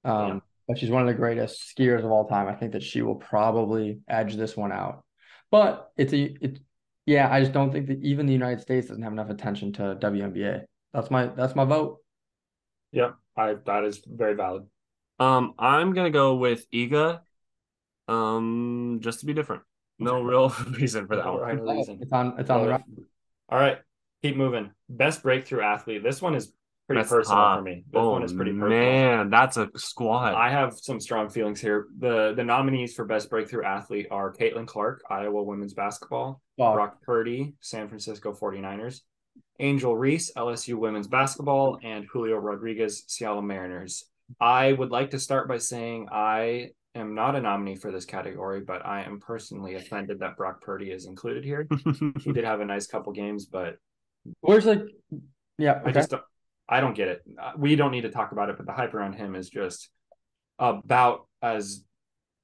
Um, 0.03 0.28
Yeah. 0.28 0.39
but 0.67 0.78
she's 0.78 0.91
one 0.91 1.01
of 1.01 1.07
the 1.07 1.15
greatest 1.15 1.74
skiers 1.76 2.03
of 2.05 2.11
all 2.11 2.28
time. 2.28 2.47
I 2.47 2.53
think 2.53 2.74
that 2.74 2.84
she 2.84 3.01
will 3.01 3.15
probably 3.15 4.01
edge 4.07 4.36
this 4.36 4.55
one 4.55 4.72
out. 4.72 5.03
But 5.49 5.91
it's 5.97 6.13
a 6.13 6.36
it's 6.41 6.59
yeah, 7.07 7.28
I 7.34 7.39
just 7.39 7.53
don't 7.53 7.72
think 7.72 7.88
that 7.88 8.03
even 8.03 8.28
the 8.28 8.34
United 8.34 8.61
States 8.61 8.88
doesn't 8.88 9.01
have 9.01 9.13
enough 9.13 9.32
attention 9.32 9.74
to 9.74 9.95
WNBA. 9.99 10.61
That's 10.93 11.09
my 11.09 11.26
that's 11.26 11.55
my 11.55 11.65
vote. 11.65 11.97
Yep, 12.91 13.15
I 13.38 13.56
that 13.66 13.84
is 13.86 14.02
very 14.06 14.36
valid. 14.36 14.66
Um, 15.20 15.54
I'm 15.60 15.94
gonna 15.94 16.10
go 16.12 16.36
with 16.36 16.70
Iga. 16.72 17.22
Um, 18.08 19.00
just 19.02 19.20
to 19.22 19.26
be 19.26 19.34
different. 19.34 19.64
No 20.00 20.22
real 20.22 20.50
reason 20.72 21.08
for 21.08 21.16
that 21.16 21.26
No 21.26 21.34
one. 21.34 21.42
rhyme 21.42 21.62
reason. 21.62 22.00
It's 22.02 22.12
on 22.12 22.36
it's 22.40 22.50
on 22.50 22.62
the 22.64 22.70
Love 22.70 22.82
right. 22.88 23.06
All 23.50 23.60
right, 23.60 23.78
keep 24.24 24.36
moving. 24.36 24.72
Best 24.90 25.22
breakthrough 25.24 25.62
athlete. 25.62 26.04
This 26.04 26.22
one 26.22 26.36
is 26.36 26.54
pretty 26.88 27.02
That's 27.02 27.12
personal 27.12 27.38
tough. 27.38 27.58
for 27.60 27.64
me. 27.64 27.84
This 27.92 28.00
Oh 28.02 28.10
one 28.12 28.24
is 28.24 28.34
pretty 28.34 28.52
personal. 28.52 28.70
man, 28.70 29.30
that's 29.30 29.58
a 29.58 29.70
squad. 29.76 30.34
I 30.34 30.50
have 30.50 30.74
some 30.74 31.00
strong 31.00 31.30
feelings 31.30 31.62
here. 31.62 31.88
The 32.00 32.34
the 32.36 32.44
nominees 32.44 32.96
for 32.96 33.06
best 33.06 33.30
breakthrough 33.30 33.64
athlete 33.64 34.08
are 34.12 34.34
Caitlin 34.34 34.68
Clark, 34.68 35.04
Iowa 35.10 35.44
women's 35.44 35.74
basketball, 35.74 36.42
Fuck. 36.58 36.74
Brock 36.74 37.02
Purdy, 37.04 37.54
San 37.62 37.88
Francisco 37.88 38.34
49ers, 38.34 39.02
Angel 39.62 39.95
Reese, 39.95 40.34
LSU 40.36 40.76
women's 40.76 41.07
basketball, 41.07 41.80
and 41.84 42.05
Julio 42.12 42.38
Rodriguez, 42.38 43.03
Seattle 43.07 43.41
Mariners. 43.41 44.05
I 44.39 44.74
would 44.74 44.91
like 44.91 45.12
to 45.12 45.20
start 45.20 45.47
by 45.47 45.57
saying 45.57 46.07
I 46.12 46.72
am 46.95 47.16
not 47.16 47.36
a 47.36 47.41
nominee 47.41 47.76
for 47.76 47.91
this 47.91 48.05
category, 48.05 48.62
but 48.62 48.86
I 48.86 49.03
am 49.03 49.20
personally 49.20 49.76
offended 49.76 50.20
that 50.20 50.38
Brock 50.38 50.62
Purdy 50.62 50.91
is 50.91 51.05
included 51.05 51.43
here. 51.43 51.68
He 52.20 52.32
did 52.32 52.43
have 52.43 52.62
a 52.62 52.66
nice 52.66 52.88
couple 52.88 53.14
games, 53.14 53.45
but 53.45 53.78
Where's 54.41 54.66
like 54.66 54.84
yeah, 55.57 55.82
I 55.86 55.91
just 55.91 56.12
don't, 56.12 56.24
I 56.68 56.80
don't 56.80 56.95
get 56.95 57.07
it. 57.07 57.24
We 57.57 57.76
don't 57.76 57.91
need 57.91 58.01
to 58.01 58.09
talk 58.09 58.32
about 58.32 58.49
it, 58.49 58.57
but 58.57 58.66
the 58.66 58.72
hype 58.72 58.93
around 58.93 59.14
him 59.14 59.36
is 59.36 59.49
just 59.49 59.89
about 60.59 61.28
as 61.41 61.84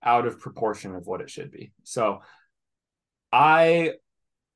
out 0.03 0.27
of 0.27 0.39
proportion 0.39 0.95
of 0.95 1.07
what 1.07 1.21
it 1.21 1.29
should 1.29 1.51
be. 1.51 1.71
So 1.83 2.21
I 3.31 3.93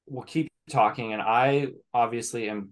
will 0.08 0.24
keep 0.24 0.51
talking, 0.70 1.14
and 1.14 1.22
I 1.22 1.68
obviously 1.94 2.50
am 2.50 2.70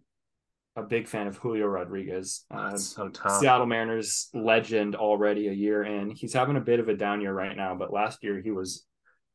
a 0.76 0.84
big 0.84 1.08
fan 1.08 1.28
of 1.28 1.38
Julio 1.38 1.66
Rodriguez. 1.68 2.46
Uh, 2.52 2.72
That's 2.72 2.86
so. 2.96 3.12
Seattle 3.40 3.66
Mariners 3.66 4.30
legend 4.34 4.96
already 4.96 5.48
a 5.48 5.52
year 5.54 5.84
in. 5.84 6.10
He's 6.12 6.34
having 6.34 6.56
a 6.58 6.62
bit 6.62 6.80
of 6.80 6.88
a 6.90 6.96
down 6.96 7.22
year 7.22 7.34
right 7.34 7.56
now, 7.56 7.76
but 7.76 7.92
last 7.92 8.24
year 8.24 8.40
he 8.42 8.52
was 8.52 8.86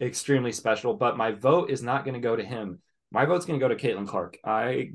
extremely 0.00 0.52
special. 0.52 0.94
But 0.94 1.16
my 1.16 1.32
vote 1.32 1.70
is 1.70 1.82
not 1.82 2.04
going 2.04 2.14
to 2.14 2.20
go 2.20 2.36
to 2.36 2.44
him. 2.44 2.80
My 3.10 3.26
vote's 3.26 3.44
going 3.46 3.58
to 3.60 3.64
go 3.68 3.72
to 3.72 3.80
Caitlin 3.80 4.08
Clark. 4.08 4.38
I 4.44 4.92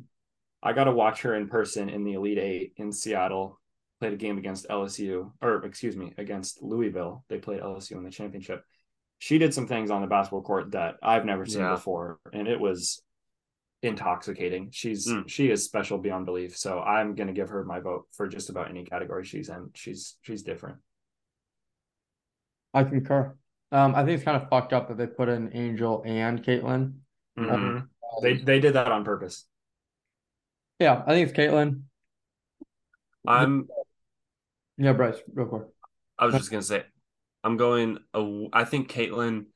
I 0.61 0.73
got 0.73 0.85
to 0.85 0.91
watch 0.91 1.21
her 1.21 1.35
in 1.35 1.47
person 1.47 1.89
in 1.89 2.03
the 2.03 2.13
Elite 2.13 2.37
Eight 2.39 2.73
in 2.77 2.91
Seattle. 2.91 3.59
Played 3.99 4.13
a 4.13 4.17
game 4.17 4.37
against 4.37 4.67
LSU, 4.69 5.31
or 5.41 5.65
excuse 5.65 5.97
me, 5.97 6.13
against 6.17 6.63
Louisville. 6.63 7.25
They 7.29 7.37
played 7.37 7.59
LSU 7.61 7.91
in 7.97 8.03
the 8.03 8.09
championship. 8.09 8.63
She 9.19 9.37
did 9.37 9.53
some 9.53 9.67
things 9.67 9.91
on 9.91 10.01
the 10.01 10.07
basketball 10.07 10.41
court 10.41 10.71
that 10.71 10.95
I've 11.03 11.25
never 11.25 11.45
seen 11.45 11.61
Yeah. 11.61 11.71
before, 11.71 12.17
and 12.31 12.47
it 12.47 12.59
was 12.59 13.03
intoxicating. 13.81 14.69
She's 14.71 15.07
Mm. 15.07 15.27
she 15.29 15.49
is 15.49 15.63
special 15.65 15.97
beyond 15.97 16.25
belief. 16.25 16.57
So 16.57 16.79
I'm 16.81 17.15
gonna 17.15 17.33
give 17.33 17.49
her 17.49 17.63
my 17.63 17.79
vote 17.79 18.07
for 18.11 18.27
just 18.27 18.49
about 18.49 18.69
any 18.69 18.83
category 18.85 19.23
she's 19.23 19.49
in. 19.49 19.71
She's 19.73 20.17
she's 20.21 20.43
different. 20.43 20.79
I 22.73 22.83
concur. 22.83 23.35
Um, 23.71 23.95
I 23.95 24.03
think 24.03 24.15
it's 24.15 24.23
kind 24.23 24.41
of 24.41 24.49
fucked 24.49 24.73
up 24.73 24.87
that 24.89 24.97
they 24.97 25.07
put 25.07 25.29
in 25.29 25.55
Angel 25.55 26.03
and 26.05 26.43
Caitlin. 26.43 26.93
Mhm. 27.37 27.87
They 28.21 28.33
they 28.37 28.59
did 28.59 28.73
that 28.73 28.91
on 28.91 29.03
purpose. 29.05 29.47
Yeah, 30.79 31.03
I 31.05 31.11
think 31.11 31.29
it's 31.29 31.37
Caitlin. 31.37 31.83
I'm. 33.27 33.69
Yeah, 34.77 34.93
Bryce, 34.93 35.21
real 35.33 35.47
quick. 35.47 35.67
I 36.17 36.25
was 36.25 36.35
just 36.35 36.49
gonna 36.51 36.61
say, 36.63 36.85
I'm 37.43 37.57
going. 37.57 37.99
Uh, 38.13 38.47
I 38.53 38.65
think 38.65 38.89
Caitlin. 38.91 39.47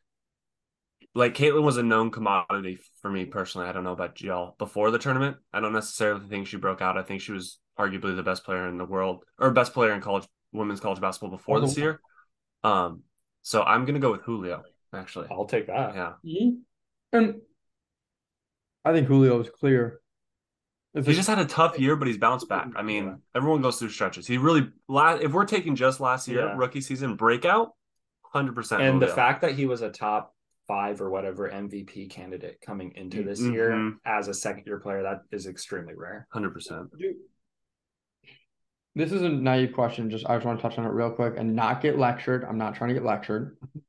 Like 1.16 1.36
Caitlin 1.36 1.64
was 1.64 1.78
a 1.78 1.84
known 1.84 2.10
commodity 2.10 2.80
for 3.02 3.10
me 3.12 3.26
personally. 3.26 3.68
I 3.68 3.72
don't 3.72 3.84
know 3.84 3.92
about 3.92 4.20
y'all 4.22 4.56
before 4.58 4.90
the 4.90 4.98
tournament. 4.98 5.38
I 5.54 5.60
don't 5.60 5.74
necessarily 5.74 6.26
think 6.28 6.48
she 6.48 6.58
broke 6.58 6.82
out. 6.82 6.98
I 6.98 7.04
think 7.04 7.22
she 7.22 7.32
was 7.32 7.60
arguably 7.78 8.16
the 8.16 8.24
best 8.24 8.44
player 8.44 8.68
in 8.68 8.78
the 8.78 8.86
world 8.86 9.24
or 9.38 9.52
best 9.52 9.74
player 9.74 9.92
in 9.94 10.02
college 10.02 10.26
women's 10.52 10.80
college 10.80 11.00
basketball 11.02 11.36
before 11.38 11.58
Oh, 11.58 11.62
this 11.62 11.78
year. 11.78 12.00
Um, 12.64 13.02
so 13.44 13.62
I'm 13.62 13.86
gonna 13.86 14.00
go 14.00 14.12
with 14.12 14.22
Julio. 14.22 14.64
Actually, 14.94 15.28
I'll 15.32 15.46
take 15.46 15.68
that. 15.68 15.96
yeah, 15.96 16.14
Mhm. 16.26 16.60
And 17.12 17.42
I 18.86 18.92
think 18.94 19.08
Julio 19.08 19.40
is 19.40 19.50
clear. 19.50 20.00
It's 20.94 21.08
he 21.08 21.14
just 21.14 21.28
had 21.30 21.40
a 21.40 21.46
tough 21.46 21.80
year, 21.80 21.96
but 21.96 22.08
he's 22.08 22.18
bounced 22.20 22.48
back. 22.48 22.68
I 22.76 22.84
mean, 22.84 23.06
Yeah. 23.06 23.16
everyone 23.36 23.62
goes 23.62 23.80
through 23.80 23.90
stretches. 23.90 24.28
He 24.28 24.38
really, 24.38 24.72
la- 24.88 25.16
if 25.16 25.32
we're 25.32 25.46
taking 25.46 25.76
just 25.76 26.00
last 26.00 26.28
year 26.28 26.46
Yeah. 26.46 26.56
rookie 26.56 26.82
season 26.82 27.16
breakout, 27.16 27.72
hundred 28.24 28.54
percent. 28.56 28.82
And 28.84 29.02
the 29.02 29.08
fact 29.08 29.42
that 29.42 29.54
he 29.54 29.66
was 29.66 29.82
a 29.82 29.90
top 29.90 30.36
five 30.68 31.02
or 31.02 31.10
whatever 31.10 31.50
MVP 31.50 32.10
candidate 32.10 32.60
coming 32.62 32.92
into 32.96 33.24
this 33.24 33.42
year 33.42 33.72
Mhm. 33.72 33.98
as 34.06 34.28
a 34.28 34.34
second 34.34 34.66
year 34.66 34.80
player. 34.80 35.04
That 35.04 35.24
is 35.32 35.48
extremely 35.48 35.94
rare. 35.96 36.28
Hundred 36.32 36.52
percent. 36.54 36.90
This 38.96 39.12
is 39.12 39.22
a 39.24 39.30
naive 39.30 39.74
question. 39.74 40.10
Just 40.10 40.30
I 40.30 40.36
just 40.36 40.46
want 40.46 40.60
to 40.60 40.62
touch 40.62 40.78
on 40.78 40.86
it 40.86 40.90
real 40.90 41.12
quick 41.12 41.34
and 41.38 41.56
not 41.56 41.82
get 41.82 41.98
lectured. 41.98 42.44
I'm 42.44 42.58
not 42.58 42.76
trying 42.76 42.90
to 42.90 42.94
get 42.94 43.04
lectured. 43.04 43.58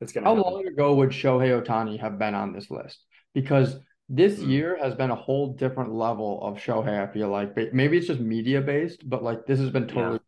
It's 0.00 0.12
gonna 0.12 0.26
How 0.28 0.36
happen. 0.36 0.52
long 0.52 0.64
ago 0.64 0.94
would 0.94 1.08
Shohei 1.10 1.60
Ohtani 1.60 1.98
have 1.98 2.20
been 2.20 2.32
on 2.32 2.52
this 2.52 2.70
list? 2.70 3.04
Because 3.34 3.80
this 4.08 4.40
Hmm. 4.40 4.48
year 4.48 4.78
has 4.80 4.94
been 4.94 5.10
a 5.10 5.16
whole 5.16 5.54
different 5.54 5.92
level 5.92 6.40
of 6.40 6.56
Shohei. 6.56 7.00
I 7.02 7.12
feel 7.12 7.28
like 7.30 7.56
Ba- 7.56 7.70
maybe 7.72 7.98
it's 7.98 8.06
just 8.06 8.20
media 8.20 8.60
based, 8.60 9.08
but 9.10 9.24
like 9.24 9.44
this 9.44 9.58
has 9.58 9.70
been 9.70 9.88
totally. 9.88 10.20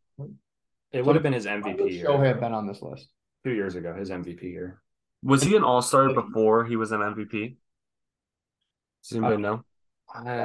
It 0.90 1.06
would 1.06 1.14
have 1.14 1.22
been 1.22 1.32
his 1.34 1.46
MVP 1.46 1.82
would 1.84 1.92
year. 1.92 2.04
Shohei 2.04 2.26
have 2.26 2.40
been 2.40 2.52
on 2.52 2.66
this 2.66 2.82
list? 2.82 3.10
two 3.44 3.52
years 3.52 3.76
ago, 3.76 3.94
his 3.94 4.10
MVP 4.10 4.42
year. 4.50 4.82
Was 5.22 5.42
he 5.42 5.56
an 5.56 5.64
All 5.64 5.82
Star 5.82 6.12
before 6.12 6.64
he 6.64 6.76
was 6.76 6.92
an 6.92 7.00
MVP? 7.00 7.56
Does 9.02 9.12
anybody 9.16 9.42
know? 9.42 9.64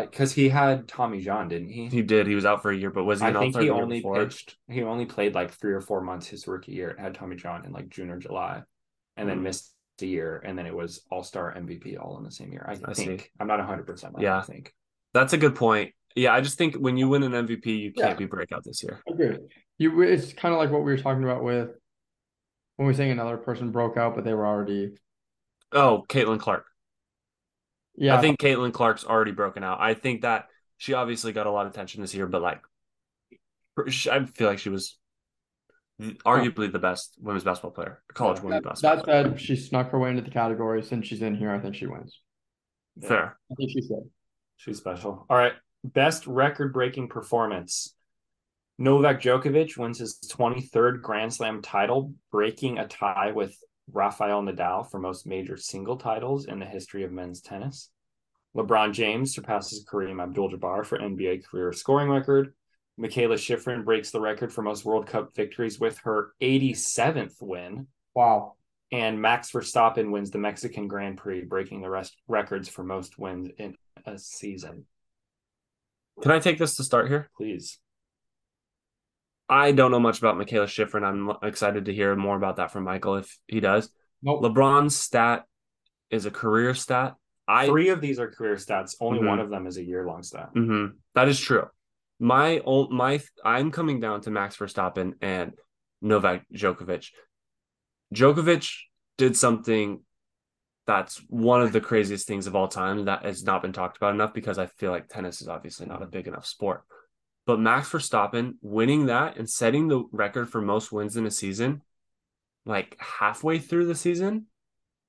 Because 0.02 0.32
he 0.32 0.50
had 0.50 0.88
Tommy 0.88 1.22
John, 1.22 1.48
didn't 1.48 1.70
he? 1.70 1.88
He 1.88 2.02
did. 2.04 2.28
He 2.28 2.36
was 2.36 2.46
out 2.46 2.62
for 2.62 2.72
a 2.72 2.78
year, 2.78 2.92
but 2.92 3.04
was 3.04 3.20
he 3.20 3.26
I 3.26 3.30
an 3.30 3.36
think 3.40 3.58
he 3.58 3.70
only 3.70 4.02
pitched. 4.02 4.58
He 4.70 4.84
only 4.84 5.06
played 5.06 5.34
like 5.34 5.52
three 5.52 5.74
or 5.74 5.82
four 5.82 6.02
months 6.02 6.28
his 6.28 6.48
rookie 6.48 6.74
year 6.74 6.90
and 6.92 7.00
had 7.00 7.16
Tommy 7.16 7.36
John 7.36 7.66
in 7.66 7.72
like 7.72 7.90
June 7.90 8.10
or 8.12 8.18
July, 8.20 8.62
and 9.18 9.28
then 9.28 9.38
Hmm. 9.38 9.44
missed 9.46 9.74
a 10.02 10.06
year, 10.06 10.42
and 10.46 10.58
then 10.60 10.66
it 10.66 10.76
was 10.76 11.02
All 11.10 11.24
Star 11.24 11.54
MVP 11.56 11.98
all 11.98 12.18
in 12.18 12.24
the 12.24 12.32
same 12.32 12.52
year. 12.52 12.66
I, 12.68 12.78
I 12.88 12.94
see. 12.94 13.06
think 13.06 13.32
I'm 13.40 13.48
not 13.48 13.60
100. 13.60 13.88
percent 13.88 14.14
Yeah. 14.20 14.38
I 14.38 14.42
think 14.42 14.74
That's 15.14 15.34
a 15.34 15.38
good 15.38 15.56
point. 15.56 15.94
Yeah, 16.16 16.34
I 16.34 16.42
just 16.42 16.58
think 16.58 16.76
when 16.76 16.96
you 16.98 17.10
win 17.10 17.24
an 17.24 17.32
MVP, 17.32 17.66
you 17.68 17.92
can't 17.94 18.10
Yeah. 18.12 18.16
be 18.16 18.26
breakout 18.26 18.64
this 18.64 18.84
year. 18.84 19.02
Okay. 19.10 19.38
You 19.78 20.00
it's 20.02 20.32
kind 20.34 20.54
of 20.54 20.60
like 20.60 20.70
what 20.70 20.84
we 20.84 20.92
were 20.92 20.98
talking 20.98 21.24
about 21.24 21.44
with 21.44 21.72
when 22.76 22.86
we 22.88 22.92
were 22.94 22.98
saying 22.98 23.12
another 23.12 23.38
person 23.38 23.72
broke 23.72 23.98
out, 23.98 24.16
but 24.16 24.24
they 24.24 24.34
were 24.34 24.46
already 24.46 24.96
Oh, 25.72 26.06
Caitlin 26.08 26.40
Clark. 26.40 26.66
yeah. 27.96 28.16
I 28.18 28.22
think 28.22 28.40
Caitlin 28.40 28.72
Clark's 28.74 29.06
already 29.06 29.32
broken 29.32 29.64
out. 29.64 29.80
I 29.82 29.94
think 29.94 30.22
that 30.22 30.48
she 30.78 30.94
obviously 30.94 31.32
got 31.34 31.48
a 31.48 31.52
lot 31.52 31.66
of 31.66 31.72
attention 31.74 32.02
this 32.02 32.14
year, 32.14 32.28
but 32.28 32.42
like, 32.42 32.62
I 34.10 34.26
feel 34.26 34.48
like 34.48 34.60
she 34.60 34.70
was 34.70 34.98
arguably 36.26 36.72
the 36.72 36.80
best 36.80 37.16
women's 37.22 37.44
basketball 37.44 37.72
player, 37.72 38.02
college 38.14 38.42
women's 38.42 38.64
that, 38.64 38.70
basketball. 38.82 39.06
that 39.06 39.30
said, 39.32 39.40
she 39.42 39.56
snuck 39.56 39.92
her 39.92 40.00
way 40.00 40.10
into 40.10 40.22
the 40.22 40.30
category. 40.32 40.84
Since 40.84 41.08
she's 41.08 41.22
in 41.22 41.36
here, 41.36 41.52
I 41.52 41.60
think 41.60 41.76
she 41.76 41.88
wins. 41.88 42.20
Fair. 43.02 43.38
I 43.52 43.56
think 43.56 43.72
she's 43.72 43.88
good. 43.88 44.10
she's 44.58 44.78
special. 44.78 45.26
All 45.30 45.38
right, 45.38 45.54
best 45.84 46.28
record-breaking 46.28 47.10
performance. 47.10 47.94
Novak 48.78 49.22
Djokovic 49.22 49.78
wins 49.78 50.00
his 50.00 50.20
23rd 50.30 51.02
Grand 51.02 51.34
Slam 51.34 51.62
title, 51.62 52.14
breaking 52.32 52.78
a 52.78 52.88
tie 52.88 53.32
with 53.32 53.56
Rafael 53.92 54.42
Nadal 54.42 54.90
for 54.90 55.00
most 55.00 55.26
major 55.26 55.56
single 55.56 55.98
titles 55.98 56.46
in 56.46 56.60
the 56.60 56.66
history 56.66 57.04
of 57.04 57.12
men's 57.12 57.40
tennis. 57.40 57.90
LeBron 58.56 58.94
James 58.94 59.34
surpasses 59.34 59.86
Kareem 59.86 60.22
Abdul-Jabbar 60.22 60.86
for 60.86 60.98
NBA 60.98 61.46
career 61.46 61.72
scoring 61.72 62.10
record. 62.10 62.54
Mikaela 63.00 63.36
Shiffrin 63.36 63.84
breaks 63.84 64.12
the 64.12 64.22
record 64.22 64.52
for 64.52 64.62
most 64.62 64.86
World 64.86 65.08
Cup 65.08 65.36
victories 65.36 65.80
with 65.80 65.98
her 66.00 66.34
87th 66.42 67.42
win. 67.42 67.88
Wow. 68.14 68.56
And 68.92 69.22
Max 69.22 69.52
Verstappen 69.52 70.12
wins 70.12 70.32
the 70.32 70.38
Mexican 70.38 70.88
Grand 70.88 71.18
Prix, 71.18 71.44
breaking 71.44 71.82
the 71.82 71.90
rest 71.90 72.16
records 72.28 72.70
for 72.70 72.84
most 72.84 73.20
wins 73.20 73.50
in 73.58 73.76
a 74.06 74.18
season. 74.18 74.86
Can 76.22 76.32
I 76.32 76.40
take 76.40 76.58
this 76.58 76.78
to 76.78 76.84
start 76.84 77.10
here? 77.10 77.30
Please. 77.36 77.80
I 79.48 79.72
don't 79.72 79.92
know 79.92 80.00
much 80.00 80.18
about 80.20 80.36
Mikaela 80.38 80.66
Shiffrin. 80.66 81.04
I'm 81.04 81.32
excited 81.48 81.86
to 81.86 81.94
hear 81.94 82.16
more 82.16 82.36
about 82.36 82.56
that 82.58 82.72
from 82.72 82.84
Michael 82.84 83.18
if 83.18 83.38
he 83.48 83.60
does. 83.60 83.90
Nope. 84.24 84.42
LeBron's 84.42 84.96
stat 84.96 85.44
is 86.10 86.26
a 86.26 86.32
career 86.32 86.74
stat. 86.74 87.16
I 87.48 87.68
Three 87.68 87.90
of 87.90 88.02
these 88.02 88.18
are 88.20 88.30
career 88.30 88.56
stats. 88.56 88.96
Only 89.00 89.20
Mhm. 89.20 89.28
one 89.28 89.40
of 89.40 89.50
them 89.52 89.68
is 89.68 89.78
a 89.78 89.84
year 89.84 90.06
long 90.06 90.24
stat. 90.24 90.50
Mhm. 90.56 90.96
That 91.14 91.28
is 91.28 91.40
true. 91.40 91.68
My 92.20 92.60
old 92.60 92.92
my 92.92 93.22
I'm 93.44 93.70
coming 93.72 94.00
down 94.00 94.22
to 94.22 94.32
Max 94.32 94.58
Verstappen 94.58 95.14
and 95.22 95.54
Novak 96.02 96.46
Djokovic. 96.52 97.12
Djokovic 98.14 98.72
did 99.18 99.38
something 99.38 100.04
that's 100.88 101.18
one 101.30 101.62
of 101.62 101.72
the 101.72 101.82
craziest 101.82 102.28
things 102.28 102.48
of 102.48 102.56
all 102.56 102.68
time 102.68 103.06
that 103.06 103.26
has 103.26 103.44
not 103.44 103.62
been 103.62 103.74
talked 103.74 103.98
about 103.98 104.14
enough 104.14 104.34
because 104.34 104.58
I 104.58 104.68
feel 104.68 104.92
like 104.92 105.08
tennis 105.08 105.42
is 105.42 105.48
obviously 105.48 105.86
not 105.88 106.04
a 106.04 106.08
big 106.08 106.28
enough 106.28 106.46
sport. 106.46 106.84
But 107.46 107.60
Max 107.60 107.90
Verstappen 107.90 108.54
winning 108.62 109.06
that 109.08 109.38
and 109.38 109.50
setting 109.50 109.88
the 109.88 110.04
record 110.12 110.50
for 110.50 110.62
most 110.62 110.92
wins 110.92 111.16
in 111.16 111.26
a 111.26 111.32
season, 111.32 111.84
like 112.66 112.98
halfway 113.00 113.60
through 113.60 113.86
the 113.86 113.96
season, 113.96 114.48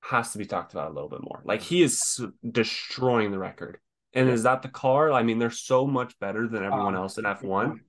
has 0.01 0.32
to 0.32 0.39
be 0.39 0.45
talked 0.45 0.72
about 0.72 0.91
a 0.91 0.95
little 0.95 1.09
bit 1.09 1.22
more. 1.22 1.41
Like 1.45 1.62
he 1.62 1.82
is 1.82 2.20
destroying 2.49 3.30
the 3.30 3.39
record. 3.39 3.78
And 4.12 4.28
is 4.28 4.45
that 4.45 4.62
the 4.62 4.68
car? 4.68 5.12
I 5.12 5.22
mean, 5.22 5.39
they're 5.39 5.51
so 5.51 5.87
much 5.87 6.18
better 6.18 6.47
than 6.47 6.62
everyone 6.64 6.95
Um, 6.95 7.03
else 7.03 7.18
in 7.18 7.26
F1. 7.26 7.80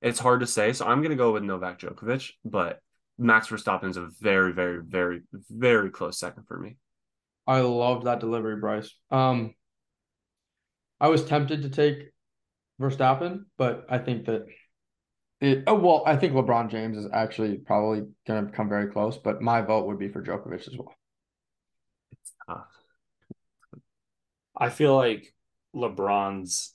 It's 0.00 0.18
hard 0.18 0.40
to 0.40 0.46
say. 0.46 0.72
So 0.72 0.86
I'm 0.86 1.00
going 1.00 1.10
to 1.10 1.16
go 1.16 1.32
with 1.32 1.42
Novak 1.42 1.80
Djokovic, 1.80 2.32
but 2.44 2.80
Max 3.18 3.48
Verstappen 3.48 3.90
is 3.90 3.96
a 3.96 4.08
very, 4.20 4.52
very, 4.52 4.80
very, 4.82 5.22
very 5.50 5.90
close 5.90 6.18
second 6.18 6.44
for 6.46 6.58
me. 6.58 6.76
I 7.46 7.60
love 7.60 8.04
that 8.04 8.20
delivery, 8.20 8.56
Bryce. 8.56 8.94
Um, 9.10 9.54
I 11.00 11.08
was 11.08 11.24
tempted 11.24 11.62
to 11.62 11.68
take 11.68 12.10
Verstappen, 12.80 13.46
but 13.56 13.86
I 13.88 13.98
think 13.98 14.26
that 14.26 14.46
it. 15.40 15.64
Oh 15.66 15.74
well, 15.74 16.02
I 16.06 16.16
think 16.16 16.34
LeBron 16.34 16.70
James 16.70 16.96
is 16.96 17.08
actually 17.12 17.58
probably 17.58 18.02
going 18.26 18.46
to 18.46 18.52
come 18.52 18.68
very 18.68 18.90
close, 18.92 19.16
but 19.18 19.42
my 19.42 19.60
vote 19.62 19.86
would 19.86 19.98
be 19.98 20.08
for 20.08 20.22
Djokovic 20.22 20.68
as 20.68 20.76
well. 20.76 20.94
Uh, 22.48 22.62
I 24.56 24.70
feel 24.70 24.94
like 24.96 25.34
LeBron's 25.74 26.74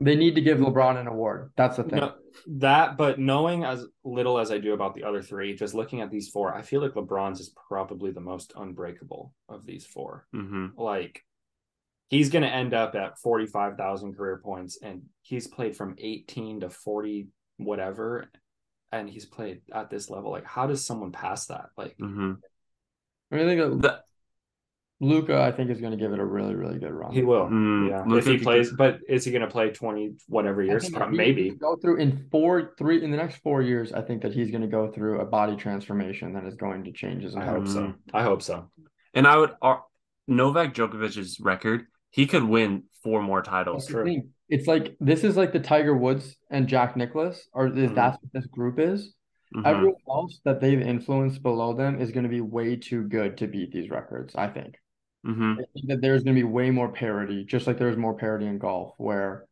They 0.00 0.16
need 0.16 0.34
to 0.34 0.40
give 0.40 0.58
LeBron 0.58 0.98
an 1.00 1.06
award. 1.06 1.52
That's 1.56 1.76
the 1.76 1.84
thing. 1.84 2.00
no, 2.00 2.14
that, 2.46 2.96
but 2.96 3.18
knowing 3.18 3.64
as 3.64 3.86
little 4.04 4.38
as 4.38 4.50
I 4.50 4.58
do 4.58 4.74
about 4.74 4.94
the 4.94 5.04
other 5.04 5.22
three, 5.22 5.54
just 5.54 5.74
looking 5.74 6.00
at 6.00 6.10
these 6.10 6.28
four, 6.28 6.54
I 6.54 6.62
feel 6.62 6.80
like 6.80 6.92
LeBron's 6.94 7.40
is 7.40 7.54
probably 7.68 8.10
the 8.10 8.20
most 8.20 8.52
unbreakable 8.56 9.32
of 9.48 9.64
these 9.64 9.86
four. 9.86 10.26
hmm 10.32 10.66
Like 10.76 11.24
he's 12.08 12.30
going 12.30 12.42
to 12.42 12.48
end 12.48 12.74
up 12.74 12.94
at 12.94 13.18
45,000 13.18 14.14
career 14.16 14.40
points 14.44 14.78
and 14.82 15.02
he's 15.22 15.46
played 15.46 15.76
from 15.76 15.96
18 15.98 16.60
to 16.60 16.70
40 16.70 17.28
whatever 17.56 18.30
and 18.92 19.08
he's 19.08 19.24
played 19.26 19.62
at 19.72 19.90
this 19.90 20.10
level. 20.10 20.30
Like 20.30 20.46
how 20.46 20.66
does 20.66 20.84
someone 20.84 21.12
pass 21.12 21.46
that? 21.46 21.66
Like 21.76 21.96
hmm 21.98 22.32
I 23.32 23.36
mean, 23.36 23.48
I 23.48 23.56
think 23.56 23.82
that 23.82 24.04
Luka, 25.00 25.42
I 25.42 25.50
think, 25.50 25.70
is 25.70 25.80
going 25.80 25.90
to 25.90 25.98
give 25.98 26.12
it 26.12 26.20
a 26.20 26.24
really, 26.24 26.54
really 26.54 26.78
good 26.78 26.92
run. 26.92 27.12
he 27.12 27.22
will. 27.22 27.46
Mm, 27.46 27.90
yeah. 27.90 28.04
Luka 28.06 28.18
if 28.18 28.38
he 28.38 28.44
plays, 28.44 28.70
but 28.70 29.00
is 29.08 29.24
he 29.24 29.32
going 29.32 29.42
to 29.42 29.48
play 29.48 29.70
20 29.70 30.14
whatever 30.28 30.62
years? 30.62 30.84
think 30.84 30.94
Pro- 30.94 31.06
if 31.06 31.10
he 31.10 31.16
Maybe. 31.16 31.50
go 31.50 31.76
through 31.76 31.96
in 31.96 32.28
four, 32.30 32.74
three 32.78 33.02
in 33.02 33.10
the 33.10 33.16
next 33.16 33.36
four 33.38 33.60
years. 33.60 33.92
I 33.92 34.02
think 34.02 34.22
that 34.22 34.32
he's 34.32 34.50
going 34.50 34.62
to 34.62 34.68
go 34.68 34.90
through 34.90 35.20
a 35.20 35.24
body 35.24 35.56
transformation 35.56 36.32
that 36.34 36.44
is 36.44 36.54
going 36.54 36.84
to 36.84 36.92
change 36.92 37.24
his 37.24 37.34
I 37.34 37.44
hope 37.44 37.66
so. 37.66 37.92
I 38.12 38.22
hope 38.22 38.40
so. 38.40 38.70
and 39.14 39.26
I 39.26 39.36
would, 39.36 39.50
uh, 39.60 39.76
Novak 40.28 40.74
Djokovic's 40.74 41.40
record, 41.40 41.86
he 42.14 42.26
could 42.26 42.44
win 42.44 42.84
four 43.02 43.20
more 43.22 43.42
titles. 43.42 43.88
True. 43.88 44.22
It's 44.48 44.68
like 44.68 44.96
this 45.00 45.24
is 45.24 45.36
like 45.36 45.52
the 45.52 45.58
Tiger 45.58 45.96
Woods 45.96 46.36
and 46.48 46.68
Jack 46.68 46.96
Nicklaus, 46.96 47.48
or 47.52 47.66
is 47.66 47.90
Mhm. 47.90 47.94
that's 47.96 48.22
what 48.22 48.32
this 48.32 48.46
group 48.46 48.78
is. 48.78 49.12
Mhm. 49.52 49.66
Everyone 49.66 49.96
else 50.08 50.40
that 50.44 50.60
they've 50.60 50.80
influenced 50.80 51.42
below 51.42 51.74
them 51.74 52.00
is 52.00 52.12
going 52.12 52.22
to 52.22 52.30
be 52.30 52.40
way 52.40 52.76
too 52.76 53.02
good 53.08 53.36
to 53.38 53.48
beat 53.48 53.72
these 53.72 53.90
records. 53.90 54.32
I 54.36 54.48
think. 54.48 54.76
Mhm. 55.26 55.54
I 55.54 55.64
think 55.74 55.88
that 55.88 56.00
there's 56.00 56.22
going 56.22 56.36
to 56.36 56.40
be 56.40 56.44
way 56.44 56.70
more 56.70 56.92
parity, 56.92 57.44
just 57.44 57.66
like 57.66 57.78
there's 57.78 57.96
more 57.96 58.14
parity 58.16 58.46
in 58.46 58.58
golf, 58.58 58.94
where 58.98 59.46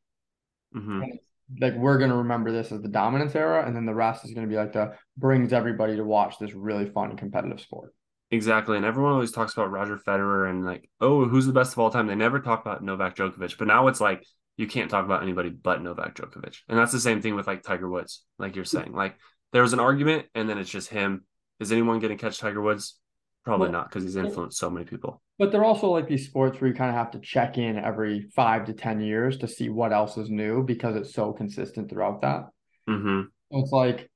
Mhm. 0.72 1.18
like 1.60 1.74
we're 1.74 1.98
going 1.98 2.10
to 2.10 2.16
remember 2.18 2.52
this 2.52 2.70
as 2.70 2.80
the 2.80 2.88
dominance 2.88 3.34
era, 3.34 3.66
and 3.66 3.74
then 3.74 3.86
the 3.86 3.94
rest 3.94 4.24
is 4.24 4.32
going 4.34 4.46
to 4.46 4.50
be 4.50 4.56
like 4.56 4.72
the 4.72 4.94
brings 5.16 5.52
everybody 5.52 5.96
to 5.96 6.04
watch 6.04 6.38
this 6.38 6.54
really 6.54 6.88
fun 6.88 7.16
competitive 7.16 7.60
sport. 7.60 7.92
Exactly. 8.32 8.78
And 8.78 8.86
everyone 8.86 9.12
always 9.12 9.30
talks 9.30 9.52
about 9.52 9.70
Roger 9.70 9.98
Federer 9.98 10.48
and 10.48 10.64
like, 10.64 10.88
oh, 11.02 11.26
who's 11.26 11.44
the 11.44 11.52
best 11.52 11.74
of 11.74 11.78
all 11.78 11.90
time? 11.90 12.06
They 12.06 12.14
never 12.14 12.40
talk 12.40 12.62
about 12.62 12.82
Novak 12.82 13.14
Djokovic. 13.14 13.58
But 13.58 13.68
now 13.68 13.88
it's 13.88 14.00
like 14.00 14.24
you 14.56 14.66
can't 14.66 14.90
talk 14.90 15.04
about 15.04 15.22
anybody 15.22 15.50
but 15.50 15.82
Novak 15.82 16.16
Djokovic. 16.16 16.56
And 16.66 16.78
that's 16.78 16.92
the 16.92 17.00
same 17.00 17.20
thing 17.20 17.34
with 17.34 17.46
like 17.46 17.62
Tiger 17.62 17.88
Woods, 17.88 18.24
like 18.38 18.56
you're 18.56 18.64
saying. 18.64 18.92
Like 18.92 19.16
there 19.52 19.60
was 19.60 19.74
an 19.74 19.80
argument 19.80 20.26
and 20.34 20.48
then 20.48 20.56
it's 20.56 20.70
just 20.70 20.88
him. 20.88 21.24
Is 21.60 21.72
anyone 21.72 21.98
going 21.98 22.16
to 22.16 22.20
catch 22.20 22.38
Tiger 22.38 22.62
Woods? 22.62 22.98
Probably 23.44 23.66
Well, 23.66 23.72
not 23.72 23.90
because 23.90 24.04
he's 24.04 24.16
influenced 24.16 24.58
so 24.58 24.70
many 24.70 24.86
people. 24.86 25.20
But 25.38 25.52
they're 25.52 25.64
also 25.64 25.88
like 25.88 26.08
these 26.08 26.26
sports 26.26 26.58
where 26.58 26.68
you 26.68 26.74
kind 26.74 26.88
of 26.88 26.96
have 26.96 27.10
to 27.10 27.18
check 27.18 27.58
in 27.58 27.76
every 27.76 28.30
five 28.34 28.64
to 28.66 28.72
ten 28.72 29.00
years 29.00 29.36
to 29.38 29.48
see 29.48 29.68
what 29.68 29.92
else 29.92 30.16
is 30.16 30.30
new 30.30 30.62
because 30.62 30.96
it's 30.96 31.12
so 31.12 31.32
consistent 31.32 31.90
throughout 31.90 32.22
that. 32.22 32.46
hmm 32.86 33.22
So 33.52 33.58
it's 33.58 33.72
like 33.72 34.10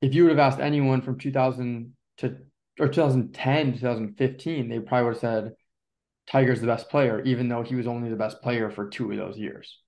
if 0.00 0.14
you 0.14 0.24
would 0.24 0.30
have 0.30 0.38
asked 0.40 0.60
anyone 0.60 1.02
from 1.02 1.18
2000 1.18 1.92
to 2.18 2.38
or 2.80 2.88
2010, 2.88 3.74
2015, 3.74 4.68
they 4.68 4.78
probably 4.78 5.04
would 5.04 5.14
have 5.14 5.20
said 5.20 5.52
Tiger's 6.30 6.60
the 6.60 6.66
best 6.66 6.88
player, 6.88 7.22
even 7.22 7.48
though 7.48 7.62
he 7.62 7.74
was 7.74 7.86
only 7.86 8.08
the 8.08 8.16
best 8.16 8.40
player 8.42 8.70
for 8.70 8.88
two 8.88 9.10
of 9.10 9.16
those 9.16 9.36
years. 9.38 9.78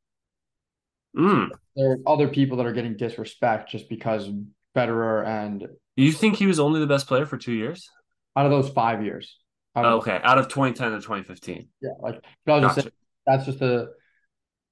Mm. 1.16 1.50
There 1.76 1.92
are 1.92 1.98
other 2.06 2.28
people 2.28 2.56
that 2.58 2.66
are 2.66 2.72
getting 2.72 2.96
disrespect 2.96 3.70
just 3.70 3.88
because 3.88 4.28
Federer 4.74 5.26
and 5.26 5.66
You 5.96 6.12
think 6.12 6.36
he 6.36 6.46
was 6.46 6.58
only 6.58 6.80
the 6.80 6.86
best 6.86 7.06
player 7.06 7.26
for 7.26 7.36
two 7.36 7.52
years? 7.52 7.88
out 8.36 8.46
of 8.46 8.50
those 8.52 8.70
five 8.70 9.04
years. 9.04 9.36
Don't 9.74 9.84
know. 9.84 9.96
Okay, 9.98 10.20
out 10.22 10.38
of 10.38 10.48
2010 10.48 10.92
to 10.92 10.96
2015. 10.98 11.68
Yeah, 11.80 11.90
like 12.00 12.22
but 12.44 12.52
I 12.52 12.56
was 12.56 12.64
just 12.64 12.74
saying, 12.76 12.92
that's 13.26 13.46
just 13.46 13.58
the 13.58 13.92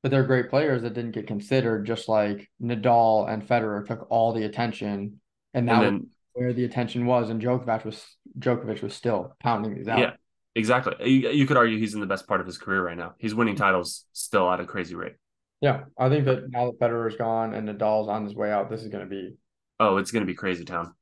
but 0.02 0.10
they're 0.10 0.24
great 0.24 0.48
players 0.48 0.82
that 0.82 0.94
didn't 0.94 1.12
get 1.12 1.26
considered, 1.26 1.86
just 1.86 2.08
like 2.08 2.48
Nadal 2.62 3.28
and 3.30 3.46
Federer 3.46 3.86
took 3.86 4.06
all 4.10 4.32
the 4.32 4.44
attention, 4.44 5.20
and 5.54 5.68
that 5.68 5.72
And 5.72 5.80
was 5.80 5.90
then 5.90 6.06
where 6.40 6.52
the 6.52 6.64
attention 6.64 7.06
was, 7.06 7.30
and 7.30 7.40
Djokovic 7.40 7.84
was 7.84 8.04
Djokovic 8.38 8.82
was 8.82 8.94
still 8.94 9.36
pounding 9.40 9.74
these 9.74 9.88
out. 9.88 9.98
yeah, 9.98 10.12
exactly. 10.54 10.94
You, 11.00 11.30
you 11.30 11.46
could 11.46 11.56
argue 11.56 11.78
he's 11.78 11.94
in 11.94 12.00
the 12.00 12.06
best 12.06 12.26
part 12.26 12.40
of 12.40 12.46
his 12.46 12.58
career 12.58 12.84
right 12.84 12.96
now. 12.96 13.14
He's 13.18 13.34
winning 13.34 13.56
titles 13.56 14.06
still 14.12 14.50
at 14.50 14.60
a 14.60 14.64
crazy 14.64 14.94
rate. 14.94 15.14
Yeah, 15.60 15.84
I 15.98 16.08
think 16.08 16.24
that 16.24 16.50
now 16.50 16.70
that 16.70 16.80
Federer's 16.80 17.16
gone 17.16 17.52
and 17.52 17.68
Nadal's 17.68 18.08
on 18.08 18.24
his 18.24 18.34
way 18.34 18.50
out, 18.50 18.70
this 18.70 18.82
is 18.82 18.88
going 18.88 19.04
to 19.04 19.10
be 19.10 19.36
Oh, 19.80 19.96
it's 19.96 20.10
gonna 20.10 20.26
be 20.26 20.34
crazy 20.34 20.64
town. 20.64 20.94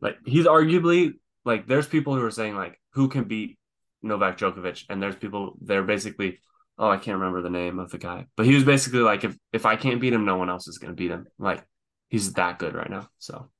Like 0.00 0.18
he's 0.26 0.44
arguably 0.44 1.14
like 1.46 1.66
there's 1.66 1.86
people 1.86 2.14
who 2.14 2.22
are 2.24 2.30
saying 2.30 2.54
like 2.54 2.78
who 2.92 3.08
can 3.08 3.24
beat 3.24 3.58
Novak 4.02 4.36
Djokovic, 4.36 4.84
and 4.90 5.02
there's 5.02 5.16
people 5.16 5.54
they're 5.62 5.82
basically 5.82 6.40
oh 6.78 6.90
I 6.90 6.98
can't 6.98 7.18
remember 7.18 7.40
the 7.40 7.48
name 7.48 7.78
of 7.78 7.90
the 7.90 7.96
guy, 7.96 8.26
but 8.36 8.44
he 8.44 8.54
was 8.54 8.64
basically 8.64 9.00
like 9.00 9.24
if 9.24 9.34
if 9.50 9.64
I 9.64 9.76
can't 9.76 10.00
beat 10.00 10.12
him, 10.12 10.26
no 10.26 10.36
one 10.36 10.50
else 10.50 10.68
is 10.68 10.76
gonna 10.76 10.92
beat 10.92 11.10
him. 11.10 11.26
Like 11.38 11.64
he's 12.10 12.34
that 12.34 12.58
good 12.58 12.74
right 12.74 12.90
now. 12.90 13.08
So 13.18 13.50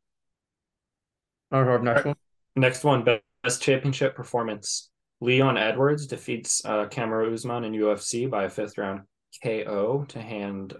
All 1.52 1.62
right, 1.62 1.82
next 1.82 2.04
one. 2.06 2.16
Next 2.56 2.84
one, 2.84 3.04
best 3.42 3.60
championship 3.60 4.14
performance. 4.14 4.90
Leon 5.20 5.58
Edwards 5.58 6.06
defeats 6.06 6.64
uh, 6.64 6.86
Kamaru 6.86 7.32
Usman 7.32 7.64
in 7.64 7.72
UFC 7.72 8.28
by 8.28 8.44
a 8.44 8.50
fifth 8.50 8.78
round 8.78 9.02
KO 9.42 10.06
to 10.08 10.20
hand 10.20 10.74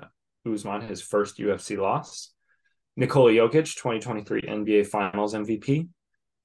Usman 0.50 0.80
his 0.80 1.02
first 1.02 1.38
UFC 1.38 1.76
loss. 1.76 2.32
Nikola 2.96 3.32
Jokic, 3.32 3.74
2023 3.76 4.42
NBA 4.42 4.86
Finals 4.86 5.34
MVP. 5.34 5.88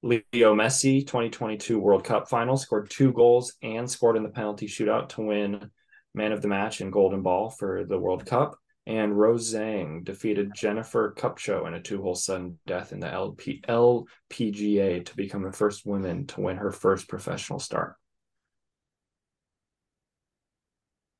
Leo 0.04 0.56
Messi, 0.56 1.02
2022 1.02 1.80
World 1.80 2.04
Cup 2.04 2.30
Finals, 2.30 2.62
scored 2.62 2.90
two 2.90 3.12
goals 3.14 3.54
and 3.64 3.90
scored 3.90 4.18
in 4.18 4.24
the 4.24 4.30
penalty 4.30 4.68
shootout 4.68 5.10
to 5.10 5.22
win 5.22 5.72
Man 6.14 6.34
of 6.34 6.42
the 6.42 6.48
Match 6.48 6.82
and 6.82 6.92
Golden 6.92 7.22
Ball 7.22 7.50
for 7.50 7.86
the 7.86 7.98
World 7.98 8.26
Cup. 8.26 8.58
And 8.88 9.20
Rose 9.20 9.54
Zhang 9.54 10.06
defeated 10.06 10.56
Jennifer 10.56 11.14
Kupcho 11.14 11.68
in 11.68 11.74
a 11.74 11.82
two-hole 11.82 12.16
sudden 12.16 12.58
death 12.66 12.94
in 12.94 13.02
the 13.02 13.12
LP, 13.12 13.62
LPGA 13.68 15.06
to 15.06 15.16
become 15.18 15.44
the 15.44 15.52
first 15.52 15.86
woman 15.86 16.26
to 16.28 16.40
win 16.40 16.56
her 16.56 16.72
first 16.72 17.10
professional 17.10 17.60
start. 17.60 17.96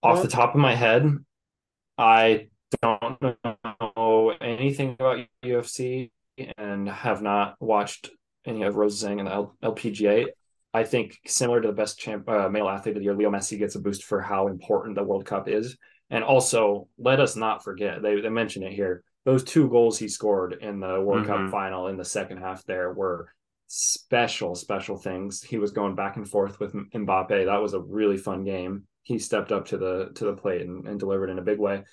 Off 0.02 0.22
the 0.22 0.30
top 0.30 0.56
of 0.56 0.62
my 0.62 0.76
head, 0.76 1.12
I 1.98 2.48
don't 2.82 3.22
know 3.22 4.34
anything 4.40 4.92
about 4.92 5.26
UFC 5.44 6.12
and 6.58 6.88
have 6.88 7.22
not 7.22 7.58
watched 7.60 8.12
any 8.46 8.64
of 8.64 8.78
Rose 8.78 9.04
Zhang 9.04 9.20
and 9.20 9.28
the 9.28 9.50
LPGA. 9.62 10.28
I 10.74 10.86
think 10.86 11.18
similar 11.28 11.60
to 11.60 11.68
the 11.68 11.74
best 11.74 12.00
champ, 12.00 12.30
uh, 12.30 12.48
male 12.48 12.70
athlete 12.70 12.96
of 12.96 13.02
the 13.02 13.04
year, 13.04 13.16
Leo 13.16 13.30
Messi 13.30 13.60
gets 13.60 13.76
a 13.76 13.82
boost 13.82 14.06
for 14.06 14.22
how 14.22 14.48
important 14.48 14.96
the 14.96 15.04
World 15.04 15.26
Cup 15.26 15.50
is. 15.50 15.76
And 16.10 16.24
also, 16.24 16.88
let 16.98 17.20
us 17.20 17.36
not 17.36 17.64
forget, 17.64 18.02
they, 18.02 18.22
they 18.22 18.30
mention 18.30 18.64
it 18.64 18.74
here, 18.74 19.04
those 19.26 19.44
two 19.44 19.68
goals 19.70 20.00
he 20.00 20.08
scored 20.08 20.58
in 20.62 20.80
the 20.80 21.02
World 21.02 21.26
Mhm. 21.26 21.28
Cup 21.28 21.52
final 21.52 21.88
in 21.88 21.98
the 21.98 22.06
second 22.06 22.38
half 22.38 22.64
there 22.66 22.94
were 22.94 23.28
special, 23.68 24.56
special 24.56 24.98
things. 24.98 25.44
He 25.44 25.58
was 25.58 25.72
going 25.72 25.96
back 25.96 26.16
and 26.16 26.28
forth 26.28 26.60
with 26.60 26.74
Mbappe. 26.74 27.46
That 27.46 27.62
was 27.62 27.74
a 27.74 27.82
really 27.82 28.16
fun 28.16 28.46
game. 28.46 28.84
He 29.04 29.20
stepped 29.20 29.52
up 29.52 29.68
to 29.68 29.78
the 29.78 30.12
to 30.16 30.26
the 30.26 30.34
plate 30.34 30.62
and, 30.62 30.88
and 30.88 31.00
delivered 31.00 31.30
in 31.30 31.40
a 31.40 31.44
big 31.44 31.60
way. 31.60 31.84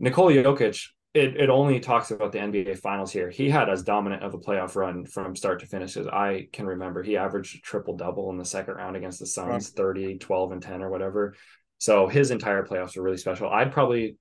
Nikola 0.00 0.32
Jokic, 0.32 0.88
it, 1.14 1.36
it 1.36 1.48
only 1.48 1.80
talks 1.80 2.10
about 2.10 2.32
the 2.32 2.38
NBA 2.38 2.74
finals 2.78 3.12
here. 3.12 3.30
He 3.30 3.48
had 3.48 3.68
as 3.70 3.82
dominant 3.84 4.22
of 4.24 4.34
a 4.34 4.38
playoff 4.38 4.74
run 4.76 5.06
from 5.06 5.36
start 5.36 5.60
to 5.60 5.66
finish 5.66 5.96
as 5.96 6.06
I 6.08 6.48
can 6.52 6.66
remember. 6.66 7.02
He 7.02 7.16
averaged 7.16 7.56
a 7.56 7.60
triple 7.60 7.96
double 7.96 8.30
in 8.30 8.36
the 8.38 8.44
second 8.44 8.74
round 8.74 8.96
against 8.96 9.20
the 9.20 9.26
Suns, 9.26 9.70
30, 9.70 10.18
12, 10.18 10.52
and 10.52 10.62
10 10.62 10.82
or 10.82 10.90
whatever. 10.90 11.34
So 11.78 12.08
his 12.08 12.30
entire 12.30 12.64
playoffs 12.64 12.96
were 12.96 13.02
really 13.02 13.18
special. 13.18 13.50
I'd 13.50 13.72
probably, 13.72 14.16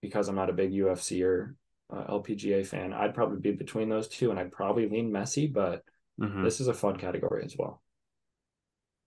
because 0.00 0.28
I'm 0.28 0.36
not 0.36 0.50
a 0.50 0.54
big 0.54 0.72
UFC 0.72 1.24
or 1.24 1.56
uh, 1.92 2.04
LPGA 2.12 2.66
fan, 2.66 2.92
I'd 2.92 3.14
probably 3.14 3.40
be 3.40 3.56
between 3.56 3.88
those 3.88 4.08
two 4.08 4.30
and 4.30 4.38
I'd 4.38 4.52
probably 4.52 4.88
lean 4.88 5.10
Messi, 5.10 5.52
but 5.52 5.82
mhm. 6.20 6.44
this 6.44 6.60
is 6.60 6.68
a 6.68 6.74
fun 6.74 6.96
category 6.96 7.44
as 7.44 7.56
well. 7.58 7.82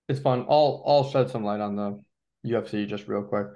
It's 0.07 0.19
fun. 0.19 0.45
I'll 0.49 0.83
I'll 0.85 1.09
shed 1.09 1.31
some 1.31 1.43
light 1.43 1.61
on 1.61 1.75
the 1.75 1.99
UFC 2.45 2.87
just 2.87 3.07
real 3.07 3.23
quick. 3.23 3.47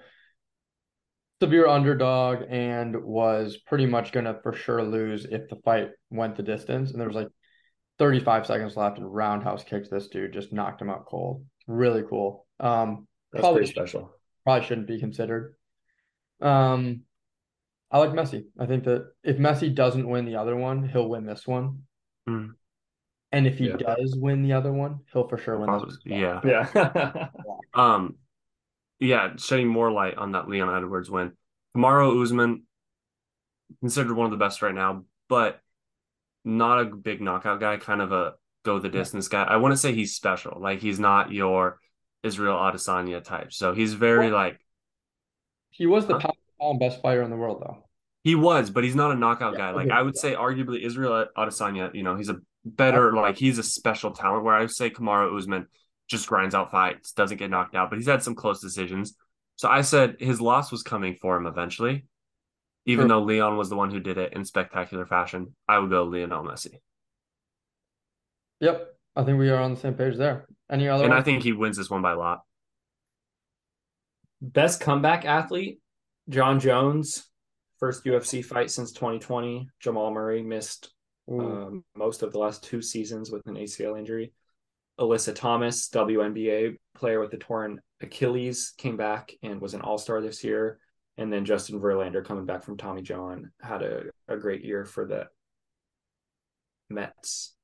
Severe 1.42 1.68
underdog 1.68 2.44
and 2.50 3.04
was 3.04 3.58
pretty 3.58 3.86
much 3.86 4.12
gonna 4.12 4.40
for 4.42 4.52
sure 4.52 4.84
lose 4.84 5.26
if 5.26 5.48
the 5.48 5.58
fight 5.58 5.92
went 6.10 6.36
the 6.36 6.44
distance. 6.44 6.92
And 6.92 7.00
there 7.00 7.08
was 7.08 7.16
like 7.16 7.30
35 8.00 8.48
seconds 8.48 8.76
left 8.76 8.98
and 8.98 9.14
roundhouse 9.14 9.64
kicked 9.64 9.92
this 9.92 10.08
dude, 10.08 10.34
just 10.34 10.52
knocked 10.52 10.82
him 10.82 10.90
out 10.90 11.06
cold. 11.06 11.46
Really 11.68 12.04
cool. 12.10 12.48
Um, 12.60 13.08
That's 13.32 13.42
Probably- 13.42 13.60
pretty 13.60 13.74
special. 13.74 14.16
Probably 14.46 14.68
shouldn't 14.68 14.88
be 14.88 15.00
considered. 15.00 15.56
Um, 16.42 17.02
I 17.92 17.98
like 18.00 18.12
Messi. 18.12 18.46
I 18.60 18.66
think 18.66 18.84
that 18.86 19.08
if 19.24 19.38
Messi 19.38 19.74
doesn't 19.74 20.08
win 20.08 20.26
the 20.26 20.36
other 20.36 20.56
one, 20.56 20.88
he'll 20.88 21.10
win 21.10 21.26
this 21.26 21.46
one. 21.48 21.84
Hmm. 22.28 22.48
And 23.32 23.46
if 23.48 23.58
he 23.58 23.68
Yeah. 23.68 23.78
does 23.78 24.16
win 24.18 24.42
the 24.44 24.54
other 24.54 24.72
one, 24.72 25.00
he'll 25.14 25.28
for 25.28 25.38
sure 25.38 25.58
win 25.58 25.72
this 25.72 25.98
Probably- 26.06 26.12
one. 26.12 26.42
yeah. 26.44 26.70
Yeah. 26.76 27.28
Um, 27.74 28.16
yeah, 29.00 29.36
shedding 29.38 29.68
more 29.68 29.92
light 29.92 30.18
on 30.18 30.32
that 30.34 30.48
Leon 30.48 30.76
Edwards 30.76 31.10
win. 31.10 31.34
Kamaru 31.76 32.22
Usman, 32.22 32.64
considered 33.82 34.14
one 34.16 34.26
of 34.26 34.32
the 34.32 34.38
best 34.38 34.62
right 34.62 34.74
now, 34.74 35.06
but 35.28 35.62
not 36.44 36.82
a 36.82 36.86
big 36.86 37.22
knockout 37.22 37.60
guy, 37.60 37.78
kind 37.78 38.02
of 38.02 38.12
a 38.12 38.34
go 38.66 38.80
the 38.80 38.90
distance 38.90 39.28
guy. 39.28 39.44
I 39.44 39.58
wouldn't 39.58 39.80
say 39.80 39.94
he's 39.94 40.16
special. 40.16 40.60
Like 40.60 40.80
he's 40.80 41.00
not 41.00 41.32
your 41.32 41.80
Israel 42.24 42.56
Adesanya 42.58 43.24
type. 43.24 43.54
So 43.54 43.74
he's 43.74 43.94
very 43.94 44.30
like 44.32 44.60
He 45.72 45.86
was 45.88 46.06
the 46.06 46.20
Huh? 46.20 46.32
pound 46.60 46.80
best 46.80 47.02
fighter 47.02 47.22
in 47.24 47.30
the 47.32 47.38
world, 47.38 47.62
though. 47.62 47.84
he 48.24 48.36
was, 48.36 48.70
but 48.70 48.84
he's 48.84 48.96
not 48.96 49.12
a 49.12 49.16
knockout 49.16 49.54
Yeah, 49.54 49.58
guy. 49.58 49.72
Like. 49.72 49.90
I 49.92 50.02
would 50.02 50.18
say, 50.18 50.34
arguably 50.36 50.82
Israel 50.82 51.28
Adesanya. 51.38 51.94
You 51.94 52.04
know, 52.04 52.16
he's 52.16 52.30
a 52.30 52.38
better 52.66 53.14
like 53.14 53.38
he's 53.38 53.58
a 53.58 53.64
special 53.64 54.12
talent. 54.12 54.44
Where 54.44 54.54
I 54.56 54.62
would 54.62 54.72
say 54.72 54.90
Kamaru 54.90 55.38
Usman 55.38 55.68
just 56.08 56.28
grinds 56.28 56.56
out 56.56 56.72
fights, 56.72 57.12
doesn't 57.14 57.38
get 57.38 57.50
knocked 57.50 57.76
out, 57.76 57.90
but 57.90 57.98
he's 58.00 58.08
had 58.08 58.24
some 58.24 58.36
close 58.36 58.60
decisions. 58.62 59.16
So 59.56 59.70
I 59.70 59.82
said 59.82 60.18
his 60.20 60.42
loss 60.42 60.72
was 60.72 60.84
coming 60.84 61.16
for 61.16 61.38
him 61.38 61.46
eventually, 61.46 62.06
even 62.86 63.08
Sure. 63.08 63.10
though 63.10 63.22
Leon 63.24 63.58
was 63.58 63.70
the 63.70 63.76
one 63.76 63.92
who 63.92 64.00
did 64.00 64.18
it 64.18 64.34
in 64.34 64.46
spectacular 64.46 65.06
fashion. 65.06 65.56
I 65.68 65.80
would 65.80 65.90
go 65.90 66.04
Lionel 66.06 66.44
Messi, 66.44 66.76
Yep, 68.62 68.96
I 69.16 69.24
think 69.24 69.40
we 69.40 69.50
are 69.50 69.58
on 69.62 69.74
the 69.74 69.80
same 69.80 69.94
page 69.96 70.16
there. 70.18 70.48
Any 70.72 70.88
other 70.88 71.04
and 71.04 71.14
I 71.14 71.22
think 71.22 71.44
he 71.44 71.54
wins 71.54 71.78
this 71.78 71.90
one 71.90 72.02
by 72.02 72.12
a 72.12 72.18
lot. 72.18 72.42
Best 74.42 74.80
comeback 74.80 75.26
athlete, 75.26 75.80
Jon 76.30 76.60
Jones, 76.60 77.30
first 77.80 78.06
UFC 78.06 78.44
fight 78.44 78.70
since 78.70 78.92
2020. 78.92 79.70
Jamal 79.80 80.12
Murray 80.12 80.44
missed 80.44 80.94
Ooh, 81.32 81.40
um, 81.40 81.84
most 81.96 82.24
of 82.24 82.32
the 82.32 82.40
last 82.40 82.64
two 82.64 82.82
seasons 82.82 83.32
with 83.32 83.46
an 83.48 83.56
ACL 83.56 83.98
injury. 83.98 84.34
Alyssa 85.00 85.34
Thomas, 85.34 85.90
WNBA 85.90 86.76
player 86.96 87.20
with 87.20 87.32
the 87.32 87.38
torn 87.38 87.82
Achilles, 88.02 88.74
came 88.78 88.98
back 88.98 89.32
and 89.42 89.62
was 89.62 89.74
an 89.74 89.82
All 89.82 89.98
Star 89.98 90.22
this 90.22 90.44
year. 90.44 90.80
And 91.18 91.32
then 91.32 91.46
Justin 91.46 91.80
Verlander, 91.80 92.24
coming 92.24 92.46
back 92.46 92.64
from 92.64 92.78
Tommy 92.78 93.02
John, 93.02 93.52
had 93.62 93.82
a, 93.82 94.04
a 94.28 94.38
great 94.38 94.64
year 94.64 94.86
for 94.86 95.06
the 95.06 95.28
Mets. 96.90 97.56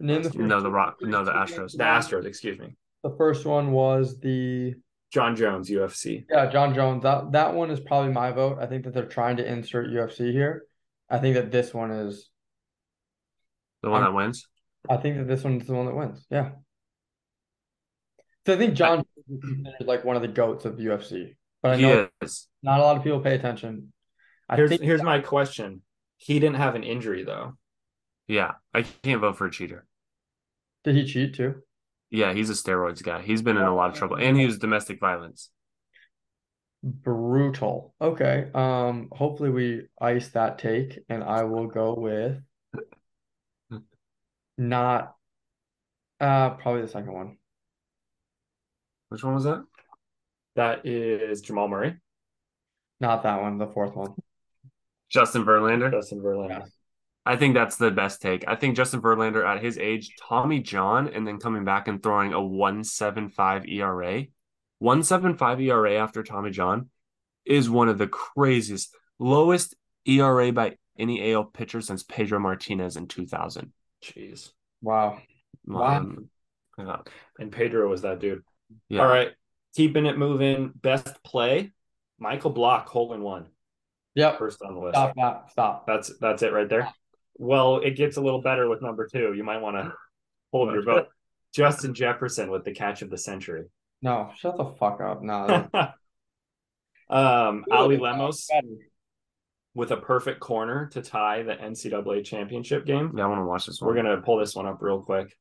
Name 0.00 0.22
the 0.22 0.30
No, 0.38 0.60
the 0.60 0.70
Rock, 0.70 0.96
no, 1.00 1.24
the 1.24 1.30
Astros. 1.32 1.72
The 1.72 1.84
Astros, 1.84 2.24
excuse 2.26 2.58
me. 2.58 2.76
The 3.02 3.14
first 3.16 3.44
one 3.46 3.72
was 3.72 4.18
the 4.18 4.74
Jon 5.12 5.36
Jones, 5.36 5.70
UFC. 5.70 6.24
yeah 6.28 6.46
Jon 6.50 6.74
Jones. 6.74 7.02
That 7.04 7.32
that 7.32 7.54
one 7.54 7.70
is 7.70 7.80
probably 7.80 8.12
my 8.12 8.32
vote. 8.32 8.58
I 8.60 8.66
think 8.66 8.84
that 8.84 8.94
they're 8.94 9.06
trying 9.06 9.36
to 9.36 9.46
insert 9.46 9.88
UFC 9.88 10.32
here. 10.32 10.64
I 11.08 11.18
think 11.18 11.34
that 11.36 11.50
this 11.52 11.72
one 11.72 11.90
is. 11.90 12.28
The 13.82 13.90
one 13.90 14.02
I'm- 14.02 14.12
that 14.12 14.16
wins. 14.16 14.46
I 14.88 14.96
think 14.98 15.16
that 15.18 15.28
this 15.28 15.44
one's 15.44 15.66
the 15.66 15.72
one 15.74 15.86
that 15.86 15.94
wins. 15.94 16.26
Yeah. 16.30 16.50
So 18.46 18.52
I 18.54 18.56
think 18.56 18.74
Jon 18.74 19.04
is 19.80 19.86
like 19.86 20.04
one 20.04 20.16
of 20.16 20.22
the 20.22 20.28
goats 20.28 20.64
of 20.66 20.74
UFC, 20.76 21.36
but 21.62 21.72
I 21.72 21.76
He 21.76 21.82
know 21.82 22.08
is. 22.20 22.46
not 22.62 22.80
a 22.80 22.82
lot 22.82 22.96
of 22.98 23.02
people 23.02 23.20
pay 23.20 23.34
attention. 23.34 23.92
I 24.48 24.56
Here's 24.56 24.68
think 24.70 24.82
here's 24.82 25.02
my 25.02 25.20
question. 25.20 25.80
He 26.18 26.38
didn't 26.38 26.56
have 26.56 26.74
an 26.74 26.82
injury 26.84 27.24
though. 27.24 27.56
Yeah, 28.28 28.52
I 28.72 28.82
can't 28.82 29.20
vote 29.20 29.36
for 29.36 29.46
a 29.46 29.50
cheater. 29.50 29.86
did 30.84 30.96
he 30.96 31.04
cheat 31.04 31.34
too? 31.34 31.62
Yeah, 32.10 32.32
he's 32.32 32.50
a 32.50 32.54
steroids 32.54 33.02
guy. 33.02 33.22
He's 33.22 33.42
been 33.42 33.56
in 33.56 33.62
a 33.64 33.74
lot 33.74 33.90
of 33.90 33.96
trouble, 33.96 34.16
and 34.16 34.36
he 34.38 34.46
was 34.46 34.58
domestic 34.58 35.00
violence. 35.00 35.50
Brutal. 36.82 37.94
Okay. 38.00 38.50
Um, 38.54 39.08
hopefully 39.10 39.50
we 39.50 39.86
ice 40.00 40.28
that 40.28 40.58
take, 40.58 41.00
and 41.08 41.24
I 41.24 41.44
will 41.44 41.66
go 41.66 41.94
with 41.94 42.40
not 44.58 45.14
uh 46.20 46.50
probably 46.50 46.82
the 46.82 46.88
second 46.88 47.12
one. 47.12 47.36
Which 49.08 49.24
one 49.24 49.34
was 49.34 49.44
that? 49.44 49.64
That 50.56 50.86
is 50.86 51.40
Jamal 51.40 51.68
Murray, 51.68 51.96
Not 53.00 53.22
that 53.24 53.40
one, 53.42 53.58
the 53.58 53.66
fourth 53.66 53.96
one. 53.96 54.14
Justin 55.10 55.44
Verlander. 55.44 55.90
Justin 55.90 56.20
Verlander. 56.20 56.48
Yeah. 56.50 56.64
I 57.26 57.36
think 57.36 57.54
that's 57.54 57.76
the 57.76 57.90
best 57.90 58.20
take. 58.20 58.44
I 58.46 58.54
think 58.54 58.76
Justin 58.76 59.00
Verlander 59.00 59.46
at 59.46 59.62
his 59.62 59.78
age, 59.78 60.14
Tommy 60.20 60.60
John, 60.60 61.08
and 61.08 61.26
then 61.26 61.38
coming 61.38 61.64
back 61.64 61.88
and 61.88 62.02
throwing 62.02 62.32
a 62.34 62.42
175 62.42 63.66
ERA. 63.66 64.26
175 64.78 65.60
ERA 65.60 65.94
after 65.94 66.22
Tommy 66.22 66.50
John 66.50 66.90
is 67.46 67.70
one 67.70 67.88
of 67.88 67.96
the 67.96 68.06
craziest, 68.06 68.94
lowest 69.18 69.74
ERA 70.04 70.52
by 70.52 70.76
any 70.98 71.32
AL 71.32 71.44
pitcher 71.44 71.80
since 71.80 72.02
Pedro 72.02 72.38
Martinez 72.38 72.96
in 72.96 73.06
2000. 73.06 73.72
Jeez. 74.02 74.52
Wow. 74.82 75.18
Wow. 75.66 75.96
Um, 75.96 76.28
yeah. 76.76 76.98
And 77.38 77.50
Pedro 77.50 77.88
was 77.88 78.02
that 78.02 78.20
dude. 78.20 78.42
Yeah. 78.88 79.00
All 79.00 79.08
right. 79.08 79.30
Keeping 79.74 80.04
it 80.04 80.18
moving. 80.18 80.72
Best 80.74 81.22
play. 81.24 81.72
Michael 82.18 82.50
Block, 82.50 82.88
hole 82.88 83.14
in 83.14 83.22
one. 83.22 83.46
Yep. 84.14 84.38
First 84.38 84.62
on 84.62 84.74
the 84.74 84.80
list. 84.80 84.94
Stop 84.94 85.14
that. 85.16 85.50
Stop. 85.50 85.86
That's 85.86 86.16
that's 86.18 86.42
it 86.42 86.52
right 86.52 86.68
there. 86.68 86.92
Well, 87.36 87.78
it 87.78 87.96
gets 87.96 88.16
a 88.16 88.20
little 88.20 88.40
better 88.40 88.68
with 88.68 88.82
number 88.82 89.06
two. 89.06 89.34
You 89.34 89.44
might 89.44 89.60
want 89.60 89.76
to 89.76 89.92
hold 90.52 90.72
your 90.72 90.82
vote. 90.82 91.08
Justin 91.54 91.94
Jefferson 91.94 92.50
with 92.50 92.64
the 92.64 92.72
catch 92.72 93.02
of 93.02 93.10
the 93.10 93.18
century. 93.18 93.66
No, 94.02 94.30
shut 94.36 94.56
the 94.56 94.66
fuck 94.78 95.00
up. 95.00 95.22
No. 95.22 95.68
um, 97.08 97.64
Ali 97.70 97.96
Lemos 97.96 98.48
with 99.74 99.90
a 99.90 99.96
perfect 99.96 100.40
corner 100.40 100.88
to 100.92 101.02
tie 101.02 101.42
the 101.42 101.54
NCAA 101.54 102.24
championship 102.24 102.86
game. 102.86 103.12
Yeah, 103.16 103.24
I 103.24 103.26
want 103.28 103.40
to 103.40 103.44
watch 103.44 103.66
this 103.66 103.80
one. 103.80 103.88
We're 103.88 104.02
gonna 104.02 104.20
pull 104.20 104.38
this 104.38 104.54
one 104.54 104.66
up 104.66 104.78
real 104.80 105.00
quick. 105.00 105.36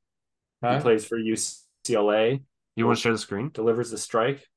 He 0.62 0.80
plays 0.80 1.04
for 1.06 1.18
UCLA. 1.18 2.42
You 2.76 2.86
want 2.86 2.98
to 2.98 3.02
share 3.02 3.12
the 3.12 3.18
screen? 3.18 3.52
delivers 3.54 3.92
the 3.92 3.98
strike. 3.98 4.48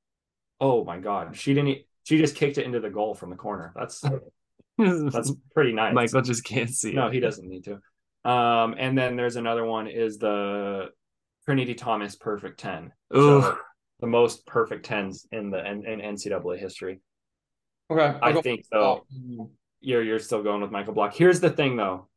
Oh 0.61 0.84
my 0.84 0.99
god, 0.99 1.37
she 1.37 1.53
didn't. 1.53 1.78
She 2.05 2.18
just 2.18 2.37
kicked 2.37 2.59
it 2.59 2.64
into 2.64 2.80
the 2.80 2.91
goal 2.91 3.14
from 3.14 3.30
the 3.30 3.37
corner. 3.37 3.72
That's 3.74 4.03
that's 4.79 5.33
pretty 5.55 5.72
nice. 5.72 5.95
Michael 5.95 6.22
just 6.22 6.45
can't 6.45 6.70
see. 6.70 6.93
no, 6.93 7.07
it. 7.09 7.14
he 7.14 7.20
doesn't 7.20 7.49
need 7.49 7.64
to. 7.64 8.31
Um, 8.31 8.74
and 8.79 8.97
then 8.97 9.16
there's 9.16 9.37
another 9.37 9.64
one 9.64 9.87
is 9.87 10.18
the 10.18 10.89
Trinity 11.45 11.74
Thomas 11.74 12.16
perfect 12.16 12.59
ten. 12.61 12.93
Ooh. 13.16 13.41
So, 13.43 13.59
the 14.01 14.07
most 14.07 14.47
perfect 14.47 14.85
tens 14.85 15.27
in 15.33 15.51
the 15.51 15.64
in, 15.64 15.87
in 15.87 16.01
NCAA 16.01 16.59
history. 16.59 17.01
Okay. 17.91 18.18
I 18.20 18.29
I'll 18.29 18.35
go- 18.35 18.43
think 18.43 18.64
so. 18.70 19.05
Oh, 19.41 19.51
You're 19.81 20.03
you're 20.03 20.18
still 20.18 20.43
going 20.43 20.61
with 20.61 20.70
Michael 20.70 20.93
Block. 20.95 21.14
Here's 21.14 21.41
the 21.41 21.51
thing 21.51 21.77
though. 21.77 22.09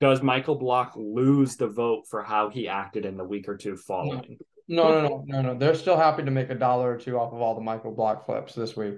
Does 0.00 0.20
Michael 0.20 0.56
Block 0.56 0.92
lose 0.94 1.56
the 1.56 1.68
vote 1.68 2.04
for 2.10 2.22
how 2.22 2.50
he 2.50 2.68
acted 2.68 3.06
in 3.06 3.16
the 3.16 3.24
week 3.24 3.48
or 3.48 3.56
two 3.56 3.76
following? 3.76 4.36
No, 4.68 5.00
no, 5.00 5.08
no, 5.08 5.24
no, 5.26 5.42
no. 5.42 5.58
They're 5.58 5.74
still 5.74 5.96
happy 5.96 6.22
to 6.24 6.30
make 6.30 6.50
a 6.50 6.54
dollar 6.54 6.92
or 6.92 6.96
two 6.98 7.18
off 7.18 7.32
of 7.32 7.40
all 7.40 7.54
the 7.54 7.62
Michael 7.62 7.94
Block 7.94 8.26
flips 8.26 8.54
this 8.54 8.76
week. 8.76 8.96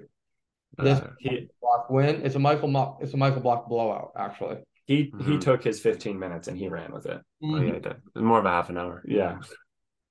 This 0.77 0.99
Uh, 0.99 1.09
He 1.19 1.49
block 1.61 1.89
win. 1.89 2.25
It's 2.25 2.35
a 2.35 2.39
Michael. 2.39 2.67
Mo- 2.69 2.97
It's 3.01 3.13
a 3.13 3.17
Michael 3.17 3.41
Block 3.41 3.67
blowout. 3.67 4.11
Actually. 4.15 4.57
he 4.85 4.95
he 4.95 5.35
Mhm. 5.37 5.41
took 5.41 5.63
his 5.63 5.79
15 5.79 6.17
minutes 6.17 6.47
and 6.47 6.57
he 6.57 6.67
ran 6.67 6.91
with 6.91 7.05
it. 7.05 7.21
yeah, 7.41 7.61
he 7.61 7.71
did. 7.79 7.97
More 8.15 8.39
of 8.39 8.45
a 8.45 8.49
half 8.49 8.69
an 8.69 8.77
hour. 8.77 9.03
Yeah. 9.05 9.39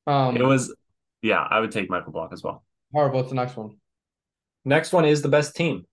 Um. 0.06 0.36
It 0.36 0.44
was, 0.44 0.72
yeah, 1.20 1.40
I 1.42 1.58
would 1.60 1.72
take 1.72 1.90
Michael 1.90 2.12
Block 2.12 2.32
as 2.32 2.42
well. 2.44 2.64
Harv, 2.94 3.12
what's 3.12 3.28
the 3.30 3.34
next 3.34 3.56
one? 3.56 3.76
Next 4.64 4.92
one 4.92 5.04
is 5.04 5.20
the 5.20 5.28
best 5.28 5.56
team. 5.56 5.84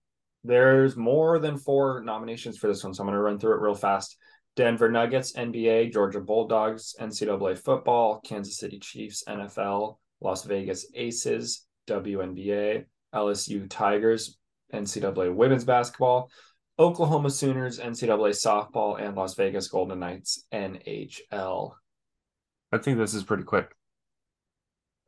There's 0.44 0.96
more 0.96 1.38
than 1.40 1.56
four 1.58 2.00
nominations 2.02 2.58
for 2.58 2.68
this 2.68 2.84
one, 2.84 2.94
so 2.94 3.02
I'm 3.02 3.06
going 3.08 3.16
to 3.16 3.20
run 3.22 3.38
through 3.40 3.54
it 3.54 3.60
real 3.60 3.74
fast. 3.74 4.16
Denver 4.54 4.88
Nuggets, 4.90 5.32
NBA, 5.36 5.92
Georgia 5.92 6.20
Bulldogs, 6.20 6.94
NCAA 7.00 7.56
football, 7.58 8.20
Kansas 8.20 8.56
City 8.56 8.78
Chiefs, 8.78 9.24
NFL, 9.28 9.98
Las 10.20 10.44
Vegas 10.44 10.86
Aces, 10.94 11.66
WNBA, 11.88 12.84
LSU 13.14 13.66
Tigers, 13.68 14.38
NCAA 14.72 15.34
women's 15.34 15.64
basketball, 15.64 16.30
Oklahoma 16.78 17.30
Sooners, 17.30 17.78
NCAA 17.78 18.30
softball, 18.30 19.00
and 19.00 19.16
Las 19.16 19.34
Vegas 19.34 19.68
Golden 19.68 19.98
Knights, 20.00 20.44
NHL. 20.52 21.72
I 22.72 22.78
think 22.78 22.98
this 22.98 23.14
is 23.14 23.24
pretty 23.24 23.44
quick. 23.44 23.70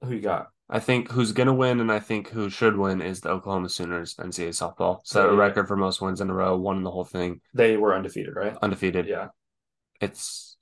Who 0.02 0.14
you 0.14 0.20
got? 0.20 0.48
I 0.70 0.80
think 0.80 1.10
who's 1.10 1.32
going 1.32 1.46
to 1.46 1.52
win 1.54 1.80
and 1.80 1.90
I 1.90 1.98
think 1.98 2.28
who 2.28 2.50
should 2.50 2.76
win 2.76 3.00
is 3.00 3.20
the 3.20 3.30
Oklahoma 3.30 3.68
Sooners 3.70 4.14
NCAA 4.16 4.50
softball. 4.50 5.00
Set 5.04 5.26
a 5.28 5.32
record 5.34 5.66
for 5.66 5.76
most 5.76 6.00
wins 6.00 6.20
in 6.20 6.28
a 6.30 6.34
row, 6.34 6.56
won 6.56 6.82
the 6.82 6.90
whole 6.90 7.04
thing, 7.04 7.40
They 7.54 7.76
were 7.76 7.94
undefeated, 7.94 8.36
right? 8.36 8.56
undefeated. 8.62 9.06
Yeah. 9.06 9.28
It's 10.00 10.56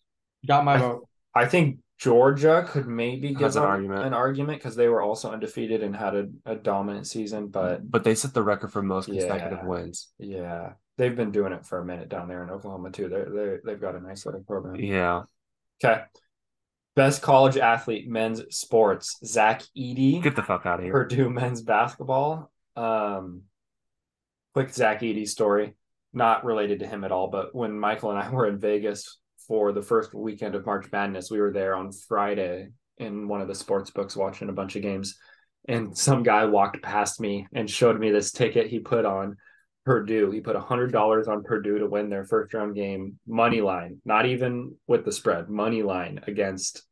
Got 0.47 0.65
my 0.65 0.75
I- 0.75 0.79
vote. 0.79 1.09
I 1.35 1.47
think 1.47 1.81
Georgia 1.99 2.65
could 2.69 2.87
maybe 2.87 3.31
give 3.31 3.41
Has 3.41 3.57
an 3.57 3.63
argument. 3.63 4.05
an 4.05 4.13
argument 4.13 4.59
because 4.59 4.77
they 4.77 4.89
were 4.89 5.01
also 5.01 5.31
undefeated 5.33 5.83
and 5.83 5.97
had 5.97 6.15
a, 6.15 6.27
a 6.45 6.55
dominant 6.55 7.07
season. 7.07 7.49
But 7.49 7.91
but 7.91 8.05
they 8.05 8.15
set 8.15 8.35
the 8.35 8.43
record 8.43 8.71
for 8.73 8.83
most 8.83 9.07
consecutive 9.07 9.61
Yeah. 9.63 9.67
wins. 9.67 10.13
yeah, 10.19 10.73
they've 10.99 11.17
been 11.17 11.31
doing 11.33 11.53
it 11.53 11.65
for 11.65 11.79
a 11.79 11.85
minute 11.85 12.09
down 12.11 12.29
there 12.29 12.43
in 12.45 12.51
Oklahoma 12.51 12.91
too. 12.91 13.09
They're 13.09 13.31
they 13.31 13.57
they've 13.65 13.81
got 13.81 13.95
a 13.95 14.01
nice 14.01 14.27
little 14.27 14.43
program. 14.43 14.77
Yeah. 14.77 15.23
Okay, 15.83 16.03
best 16.95 17.23
college 17.23 17.57
athlete 17.57 18.09
men's 18.09 18.43
sports: 18.55 19.19
Zach 19.25 19.63
Edey, 19.77 20.23
Get 20.23 20.37
the 20.37 20.43
fuck 20.43 20.67
out 20.67 20.81
of 20.81 20.85
here. 20.85 20.93
Purdue 20.93 21.31
men's 21.31 21.63
basketball. 21.63 22.51
Um, 22.77 23.43
quick 24.53 24.69
Zach 24.71 25.01
Edey 25.01 25.27
story, 25.27 25.75
not 26.13 26.45
related 26.45 26.81
to 26.81 26.87
him 26.87 27.05
at 27.05 27.13
all. 27.13 27.29
But 27.29 27.55
when 27.55 27.79
Michael 27.79 28.11
and 28.11 28.19
I 28.19 28.29
were 28.35 28.47
in 28.47 28.59
Vegas 28.59 29.19
for 29.47 29.73
the 29.73 29.83
first 29.83 30.15
weekend 30.15 30.55
of 30.55 30.67
March 30.67 30.87
Madness, 30.93 31.31
we 31.31 31.41
were 31.41 31.53
there 31.53 31.75
on 31.75 31.93
Friday 31.93 32.69
in 32.99 33.29
one 33.29 33.41
of 33.41 33.49
the 33.49 33.55
sports 33.55 33.91
books 33.91 34.17
watching 34.17 34.49
a 34.49 34.53
bunch 34.53 34.77
of 34.77 34.83
games. 34.83 35.17
And 35.69 35.97
some 35.97 36.23
guy 36.23 36.45
walked 36.45 36.83
past 36.83 37.21
me 37.21 37.47
and 37.53 37.69
showed 37.69 37.99
me 37.99 38.11
this 38.11 38.33
ticket 38.33 38.69
he 38.69 38.79
put 38.79 39.05
on 39.05 39.37
Purdue. 39.85 40.31
He 40.31 40.41
put 40.41 40.57
a 40.57 40.61
hundred 40.61 40.93
dollars 40.93 41.29
on 41.29 41.45
Purdue 41.45 41.79
to 41.79 41.87
win 41.87 42.09
their 42.09 42.25
first 42.25 42.55
round 42.55 42.75
game, 42.75 43.19
money 43.27 43.61
line, 43.61 44.01
not 44.05 44.27
even 44.27 44.77
with 44.87 45.05
the 45.05 45.13
spread, 45.13 45.49
money 45.49 45.83
line 45.83 46.21
against 46.27 46.83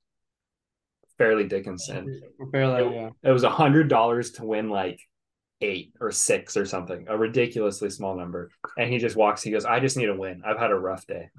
Fairleigh 1.18 1.48
Dickinson 1.48 2.20
Fairly, 2.52 2.94
yeah. 2.94 3.11
it 3.22 3.30
was 3.30 3.44
a 3.44 3.50
hundred 3.50 3.88
dollars 3.88 4.32
to 4.32 4.44
win 4.44 4.68
like 4.68 5.00
eight 5.61 5.92
or 6.00 6.11
six 6.11 6.57
or 6.57 6.66
something, 6.66 7.07
a 7.09 7.16
ridiculously 7.16 7.90
small 7.90 8.16
number. 8.16 8.50
And 8.76 8.92
he 8.92 8.98
just 8.98 9.16
walks, 9.16 9.42
he 9.42 9.50
goes, 9.50 9.64
I 9.64 9.80
just 9.80 9.96
need 9.96 10.09
a 10.09 10.16
win. 10.16 10.42
I've 10.44 10.59
had 10.59 10.70
a 10.70 10.78
rough 10.78 11.07
day. 11.07 11.30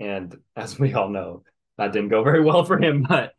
And 0.00 0.36
as 0.56 0.78
we 0.78 0.92
all 0.94 1.08
know, 1.08 1.42
that 1.78 1.92
didn't 1.92 2.10
go 2.10 2.22
very 2.22 2.42
well 2.42 2.64
for 2.64 2.78
him, 2.78 3.02
but 3.08 3.32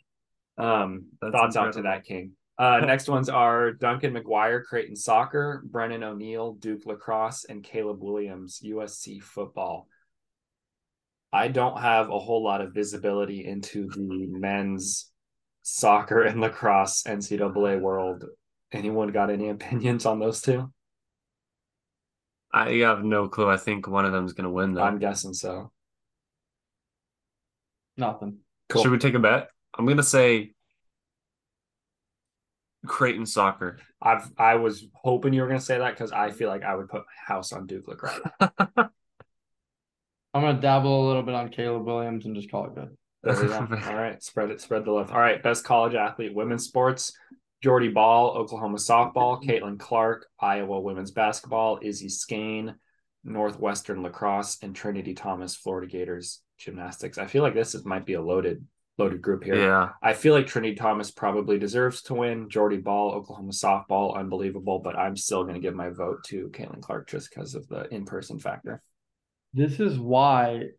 um 0.57 1.07
That's 1.21 1.33
thoughts 1.33 1.57
out 1.57 1.73
to 1.73 1.81
that 1.83 2.05
king. 2.05 2.31
Uh 2.57 2.79
next 2.85 3.09
ones 3.09 3.29
are 3.29 3.73
Duncan 3.73 4.13
McGuire, 4.13 4.63
Creighton 4.63 4.95
soccer, 4.95 5.63
Brennan 5.65 6.03
O'Neill, 6.03 6.53
Duke 6.53 6.85
lacrosse, 6.85 7.45
and 7.45 7.63
Caleb 7.63 8.01
Williams, 8.01 8.61
USC 8.63 9.21
football. 9.21 9.87
I 11.33 11.49
don't 11.49 11.79
have 11.81 12.09
a 12.09 12.19
whole 12.19 12.43
lot 12.43 12.61
of 12.61 12.73
visibility 12.73 13.45
into 13.45 13.89
the 13.89 14.27
men's 14.27 15.11
soccer 15.63 16.21
and 16.21 16.39
lacrosse 16.39 17.03
NCAA 17.03 17.81
world. 17.81 18.23
Anyone 18.71 19.11
got 19.11 19.29
any 19.29 19.49
opinions 19.49 20.05
on 20.05 20.19
those 20.19 20.39
two? 20.41 20.71
I 22.53 22.71
have 22.75 23.03
no 23.03 23.27
clue. 23.27 23.49
I 23.49 23.57
think 23.57 23.85
one 23.87 24.05
of 24.05 24.13
them 24.13 24.25
is 24.25 24.31
going 24.31 24.45
to 24.45 24.49
win, 24.49 24.73
though. 24.73 24.83
I'm 24.83 24.97
guessing 24.97 25.33
so. 25.33 25.71
Nothing. 27.97 28.39
Cool. 28.69 28.83
Should 28.83 28.91
we 28.91 28.97
take 28.97 29.13
a 29.13 29.19
bet? 29.19 29.49
I'm 29.77 29.85
going 29.85 29.97
to 29.97 30.03
say 30.03 30.55
Creighton 32.85 33.25
soccer. 33.25 33.79
I've 34.01 34.31
I 34.37 34.55
was 34.55 34.85
hoping 34.93 35.33
you 35.33 35.41
were 35.41 35.47
gonna 35.47 35.59
say 35.59 35.77
that 35.77 35.91
because 35.91 36.11
I 36.11 36.31
feel 36.31 36.49
like 36.49 36.63
I 36.63 36.75
would 36.75 36.89
put 36.89 37.01
my 37.01 37.33
house 37.33 37.51
on 37.51 37.65
Duke 37.65 37.87
lacrosse. 37.87 38.21
I'm 38.39 38.89
gonna 40.33 40.61
dabble 40.61 41.05
a 41.05 41.07
little 41.07 41.23
bit 41.23 41.35
on 41.35 41.49
Caleb 41.49 41.85
Williams 41.85 42.25
and 42.25 42.35
just 42.35 42.51
call 42.51 42.65
it 42.65 42.75
good. 42.75 42.95
There 43.23 43.41
we 43.41 43.47
go. 43.47 43.55
All 43.87 43.95
right, 43.95 44.21
spread 44.21 44.51
it, 44.51 44.61
spread 44.61 44.85
the 44.85 44.91
love. 44.91 45.11
All 45.11 45.19
right, 45.19 45.41
best 45.41 45.63
college 45.63 45.95
athlete, 45.95 46.35
women's 46.35 46.65
sports: 46.65 47.13
Jordy 47.63 47.89
Bahl, 47.89 48.31
Oklahoma 48.37 48.77
softball; 48.77 49.43
Caitlin 49.43 49.79
Clark, 49.79 50.27
Iowa 50.39 50.79
women's 50.79 51.11
basketball; 51.11 51.79
Izzy 51.81 52.09
Scane, 52.09 52.75
Northwestern 53.23 54.03
lacrosse; 54.03 54.57
and 54.61 54.75
Trinity 54.75 55.13
Thomas, 55.13 55.55
Florida 55.55 55.87
Gators 55.87 56.41
gymnastics. 56.57 57.17
I 57.17 57.27
feel 57.27 57.43
like 57.43 57.53
this 57.53 57.75
is, 57.75 57.85
might 57.85 58.05
be 58.05 58.13
a 58.13 58.21
loaded, 58.21 58.65
loaded 58.97 59.21
group 59.21 59.43
here. 59.43 59.55
Yeah. 59.55 59.89
I 60.01 60.13
feel 60.13 60.33
like 60.33 60.47
Trinity 60.47 60.75
Thomas 60.75 61.11
probably 61.11 61.59
deserves 61.59 62.01
to 62.03 62.13
win. 62.13 62.49
Jordy 62.49 62.77
Bahl, 62.77 63.11
Oklahoma 63.11 63.51
softball, 63.51 64.15
unbelievable, 64.15 64.79
but 64.79 64.97
I'm 64.97 65.17
still 65.17 65.43
going 65.43 65.55
to 65.55 65.61
give 65.61 65.75
my 65.75 65.89
vote 65.89 66.23
to 66.25 66.49
Caitlin 66.49 66.81
Clark 66.81 67.09
just 67.09 67.29
because 67.29 67.55
of 67.55 67.67
the 67.67 67.87
in-person 67.93 68.39
factor. 68.39 68.81
This 69.53 69.79
is 69.79 69.97
why 69.99 70.69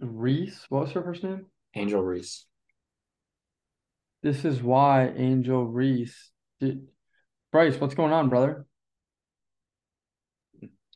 Reese, 0.00 0.66
what 0.68 0.82
was 0.82 0.92
her 0.92 1.02
first 1.02 1.22
name? 1.22 1.46
Angel 1.74 2.02
Reese. 2.02 2.46
This 4.22 4.44
is 4.44 4.62
why 4.62 5.12
Angel 5.16 5.64
Reese 5.64 6.30
did. 6.60 6.88
Bryce, 7.52 7.80
what's 7.80 7.94
going 7.94 8.12
on, 8.12 8.28
brother? 8.28 8.66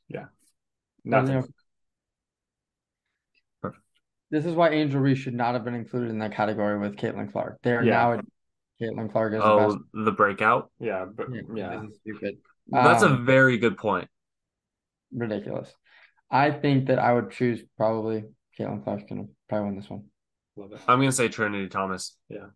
Yeah. 0.08 0.26
Nothing. 1.04 1.44
Yeah. 3.62 3.68
Perfect. 3.68 3.84
This 4.30 4.46
is 4.46 4.54
why 4.54 4.70
Angel 4.70 5.00
Reese 5.00 5.18
should 5.18 5.34
not 5.34 5.54
have 5.54 5.64
been 5.64 5.74
included 5.74 6.10
in 6.10 6.18
that 6.20 6.32
category 6.32 6.78
with 6.78 6.96
Caitlin 6.96 7.30
Clark. 7.32 7.58
They 7.62 7.72
are 7.72 7.82
Yeah. 7.82 7.90
now 7.92 8.12
at 8.14 8.24
Caitlin 8.80 9.10
Clark 9.10 9.34
is 9.34 9.40
the 9.40 9.44
Oh, 9.44 9.68
best. 9.74 9.78
the 9.92 10.12
breakout. 10.12 10.70
Yeah, 10.78 11.06
but 11.06 11.28
Yeah, 11.32 11.40
yeah. 11.54 11.80
This 11.82 11.90
is 11.92 12.00
stupid. 12.00 12.38
That's 12.68 13.02
a 13.02 13.06
Um, 13.10 13.26
very 13.26 13.58
good 13.58 13.76
point. 13.76 14.08
ridiculous. 15.12 15.74
I 16.30 16.52
think 16.52 16.86
that 16.86 16.98
I 17.00 17.12
would 17.12 17.30
choose 17.32 17.60
probably 17.76 18.24
Caitlin 18.58 18.84
Clark's 18.84 19.02
gonna 19.08 19.24
probably 19.48 19.66
win 19.70 19.76
this 19.80 19.90
one. 19.90 20.04
Love 20.56 20.72
it. 20.72 20.80
I'm 20.86 20.98
gonna 21.00 21.10
say 21.12 21.28
Trinity 21.28 21.68
Thomas. 21.68 22.16
Yeah, 22.28 22.50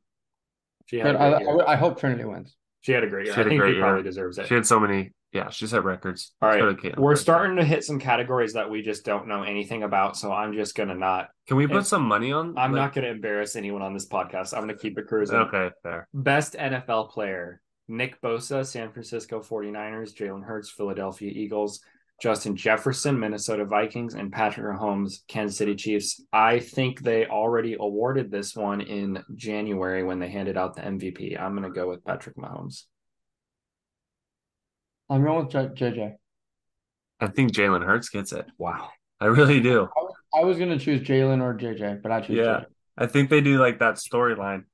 she 0.87 0.99
had, 0.99 1.15
But 1.15 1.17
a 1.17 1.19
I, 1.37 1.43
great 1.43 1.67
I, 1.67 1.73
I 1.73 1.77
hope 1.77 1.99
Trinity 1.99 2.25
wins. 2.25 2.57
she 2.83 2.93
had 2.93 3.03
a 3.03 3.09
great 3.09 3.27
year. 3.27 3.35
She 3.35 3.39
had 3.41 3.47
I 3.47 3.49
a 3.49 3.51
think 3.51 3.61
great 3.61 3.75
she 3.75 3.81
probably 3.81 4.03
deserves 4.05 4.39
it. 4.39 4.47
She 4.47 4.55
had 4.55 4.65
so 4.67 4.79
many. 4.79 5.13
Yeah, 5.35 5.51
she 5.51 5.67
set 5.67 5.83
records. 5.83 6.33
All 6.41 6.49
right, 6.49 6.61
Caitlin 6.63 6.97
we're 6.97 7.17
starting 7.17 7.57
to 7.57 7.65
hit 7.65 7.83
some 7.83 7.99
categories 7.99 8.53
that 8.53 8.71
we 8.71 8.83
just 8.83 9.05
don't 9.05 9.27
know 9.27 9.43
anything 9.43 9.83
about. 9.83 10.17
So 10.17 10.33
I'm 10.33 10.53
just 10.53 10.77
gonna 10.77 10.95
not. 10.95 11.29
Can 11.49 11.57
we 11.57 11.67
put 11.67 11.87
some 11.87 12.03
money 12.03 12.31
on? 12.31 12.57
I'm 12.57 12.71
like- 12.71 12.81
not 12.81 12.93
gonna 12.95 13.09
embarrass 13.09 13.57
anyone 13.57 13.83
on 13.83 13.93
this 13.93 14.07
podcast. 14.07 14.55
I'm 14.55 14.61
gonna 14.61 14.77
keep 14.79 14.97
it 14.97 15.09
cruising. 15.09 15.37
Okay, 15.37 15.71
fair. 15.83 16.07
Best 16.15 16.55
NFL 16.55 17.11
player: 17.11 17.61
Nick 17.89 18.21
Bosa, 18.23 18.65
San 18.65 18.93
Francisco 18.93 19.41
49ers; 19.41 20.15
Jalen 20.15 20.45
Hurts, 20.45 20.71
Philadelphia 20.71 21.33
Eagles; 21.35 21.81
Justin 22.23 22.55
Jefferson, 22.55 23.19
Minnesota 23.19 23.65
Vikings; 23.65 24.15
and 24.15 24.31
Patrick 24.31 24.79
Mahomes, 24.79 25.27
Kansas 25.27 25.59
City 25.59 25.75
Chiefs. 25.75 26.25
I 26.33 26.61
think 26.61 27.01
they 27.01 27.27
already 27.27 27.75
awarded 27.75 28.31
this 28.31 28.55
one 28.55 28.81
in 28.81 29.21
January 29.35 30.05
when 30.05 30.21
they 30.21 30.29
handed 30.29 30.57
out 30.57 30.77
the 30.77 30.83
MVP. 30.83 31.37
I'm 31.37 31.57
gonna 31.57 31.71
go 31.71 31.89
with 31.89 32.05
Patrick 32.05 32.37
Mahomes. 32.37 32.85
I'm 35.11 35.23
going 35.25 35.45
with 35.47 35.51
J- 35.53 35.91
JJ. 35.91 36.15
I 37.21 37.27
think 37.29 37.53
Jalen 37.53 37.85
Hurts 37.85 38.09
gets 38.09 38.33
it. 38.33 38.47
Wow. 38.59 38.91
I 39.21 39.27
really 39.27 39.61
do. 39.61 39.89
I 40.35 40.45
was 40.45 40.59
gonna 40.59 40.79
choose 40.79 41.01
Jalen 41.01 41.41
or 41.43 41.55
JJ, 41.57 42.03
but 42.03 42.11
I 42.13 42.21
choose 42.21 42.37
Yeah. 42.39 42.45
JJ. 42.61 42.65
I 42.97 43.07
think 43.07 43.31
they 43.31 43.41
do 43.41 43.59
like 43.59 43.81
that 43.81 43.95
storyline. 43.97 44.65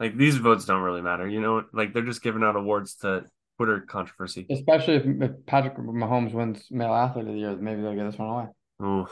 Like 0.00 0.16
these 0.16 0.36
votes 0.36 0.64
don't 0.64 0.82
really 0.82 1.02
matter, 1.02 1.28
you 1.28 1.40
know. 1.40 1.64
Like 1.72 1.92
they're 1.94 2.04
just 2.04 2.22
giving 2.22 2.42
out 2.42 2.56
awards 2.56 2.96
to 2.96 3.24
Twitter 3.56 3.80
controversy. 3.80 4.46
Especially 4.50 4.94
if, 4.96 5.04
if 5.06 5.46
Patrick 5.46 5.76
Mahomes 5.76 6.32
wins 6.32 6.66
Male 6.70 6.94
Athlete 6.94 7.26
of 7.28 7.32
the 7.34 7.38
Year, 7.38 7.56
maybe 7.56 7.82
they'll 7.82 7.94
get 7.94 8.10
this 8.10 8.18
one 8.18 8.28
away. 8.28 8.46
Ooh. 8.82 9.06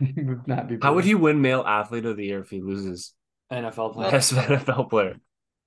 Would 0.00 0.48
not 0.48 0.68
be 0.68 0.78
How 0.80 0.94
would 0.94 1.04
he 1.04 1.14
win 1.14 1.42
Male 1.42 1.62
Athlete 1.66 2.06
of 2.06 2.16
the 2.16 2.24
Year 2.24 2.40
if 2.40 2.50
he 2.50 2.60
loses 2.62 3.14
NFL 3.52 3.92
player. 3.94 4.10
Best 4.10 4.32
NFL 4.34 4.90
player? 4.90 5.16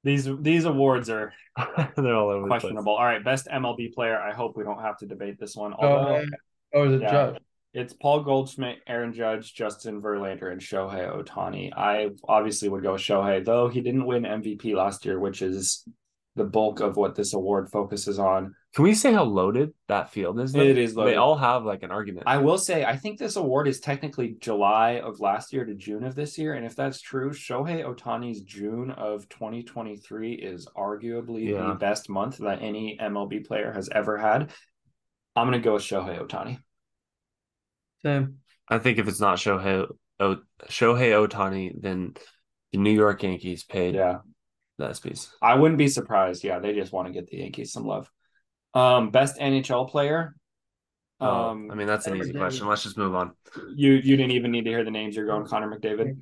These 0.08 0.30
these 0.40 0.64
awards 0.64 1.10
are 1.10 1.34
they're 1.98 2.16
all 2.16 2.30
over 2.30 2.48
questionable. 2.48 2.96
All 2.96 3.04
right, 3.04 3.22
best 3.22 3.48
MLB 3.48 3.94
player. 3.94 4.18
I 4.18 4.34
hope 4.34 4.56
we 4.56 4.64
don't 4.64 4.82
have 4.82 4.98
to 5.00 5.06
debate 5.06 5.38
this 5.38 5.54
one. 5.54 5.74
Oh, 5.78 5.86
Although 5.86 6.26
oh, 6.74 6.84
is 6.86 6.94
it 6.94 7.02
Yeah. 7.02 7.12
Judge? 7.12 7.42
it's 7.74 7.94
Paul 7.94 8.24
Goldschmidt, 8.24 8.78
Aaron 8.88 9.12
Judge, 9.12 9.54
Justin 9.54 10.02
Verlander, 10.02 10.50
and 10.50 10.62
Shohei 10.62 11.12
Ohtani. 11.14 11.74
I 11.76 12.12
obviously 12.26 12.70
would 12.70 12.84
go 12.84 12.94
with 12.94 13.02
Shohei, 13.02 13.44
though 13.44 13.68
he 13.68 13.82
didn't 13.82 14.06
win 14.06 14.24
MVP 14.24 14.74
last 14.74 15.06
year, 15.06 15.20
which 15.20 15.42
is 15.42 15.86
the 16.38 16.46
bulk 16.46 16.80
of 16.80 16.96
what 16.96 17.16
this 17.16 17.34
award 17.34 17.70
focuses 17.70 18.18
on. 18.18 18.56
The 18.78 18.84
place. 18.84 19.02
Can 19.02 19.10
we 19.10 19.12
say 19.12 19.14
how 19.14 19.24
loaded 19.24 19.74
that 19.88 20.12
field 20.12 20.40
is? 20.40 20.54
though? 20.54 20.62
It 20.62 20.78
is 20.78 20.96
loaded. 20.96 21.14
They 21.14 21.18
all 21.18 21.36
have 21.36 21.66
like 21.66 21.82
an 21.84 21.92
argument. 21.92 22.28
I 22.28 22.38
will 22.38 22.58
say, 22.60 22.86
I 22.86 22.96
think 22.96 23.18
this 23.18 23.36
award 23.36 23.68
is 23.68 23.80
technically 23.80 24.36
July 24.40 25.00
of 25.00 25.20
last 25.20 25.52
year 25.52 25.66
to 25.66 25.74
June 25.74 26.04
of 26.04 26.14
this 26.16 26.38
year. 26.38 26.54
And 26.54 26.66
if 26.66 26.76
that's 26.76 27.02
true, 27.02 27.32
Shohei 27.32 27.84
Ohtani's 27.84 28.42
June 28.42 28.92
of 28.92 29.28
2023 29.30 30.34
is 30.34 30.68
arguably 30.78 31.50
Yeah. 31.50 31.68
the 31.70 31.76
best 31.76 32.10
month 32.10 32.38
that 32.38 32.62
any 32.62 32.98
MLB 33.00 33.40
player 33.48 33.72
has 33.74 33.90
ever 33.90 34.18
had. 34.18 34.52
I'm 35.36 35.48
going 35.50 35.60
to 35.60 35.64
go 35.64 35.74
with 35.74 35.84
Shohei 35.84 36.20
Ohtani. 36.20 36.60
Same. 38.04 38.38
I 38.70 38.80
think 38.80 39.00
if 39.00 39.08
it's 39.08 39.20
not 39.20 39.38
Shohei 39.38 39.88
o- 40.20 40.42
Shohei 40.70 41.28
Ohtani, 41.28 41.74
then 41.80 42.14
the 42.72 42.78
New 42.80 42.92
York 42.92 43.24
Yankees 43.24 43.64
paid 43.64 43.96
Yeah. 43.96 44.20
that 44.78 45.00
piece. 45.02 45.34
I 45.42 45.56
wouldn't 45.56 45.78
be 45.78 45.88
surprised. 45.88 46.44
Yeah, 46.44 46.60
they 46.60 46.74
just 46.74 46.92
want 46.92 47.08
to 47.08 47.14
get 47.14 47.28
the 47.28 47.38
Yankees 47.38 47.72
some 47.72 47.86
love. 47.86 48.10
Um, 48.74 49.10
best 49.12 49.38
NHL 49.40 49.90
player. 49.90 50.36
Oh, 51.20 51.50
Um, 51.50 51.72
I 51.72 51.76
mean 51.76 51.88
that's 51.88 52.06
an 52.08 52.16
easy 52.18 52.32
McDavid. 52.34 52.38
question. 52.38 52.68
Let's 52.68 52.84
just 52.84 52.98
move 52.98 53.16
on. 53.16 53.32
you 53.76 53.94
you 53.94 54.18
didn't 54.18 54.32
even 54.32 54.52
need 54.52 54.66
to 54.66 54.70
hear 54.70 54.84
the 54.84 54.92
names. 54.92 55.16
You're 55.16 55.26
going 55.26 55.46
Connor 55.48 55.76
McDavid. 55.76 56.18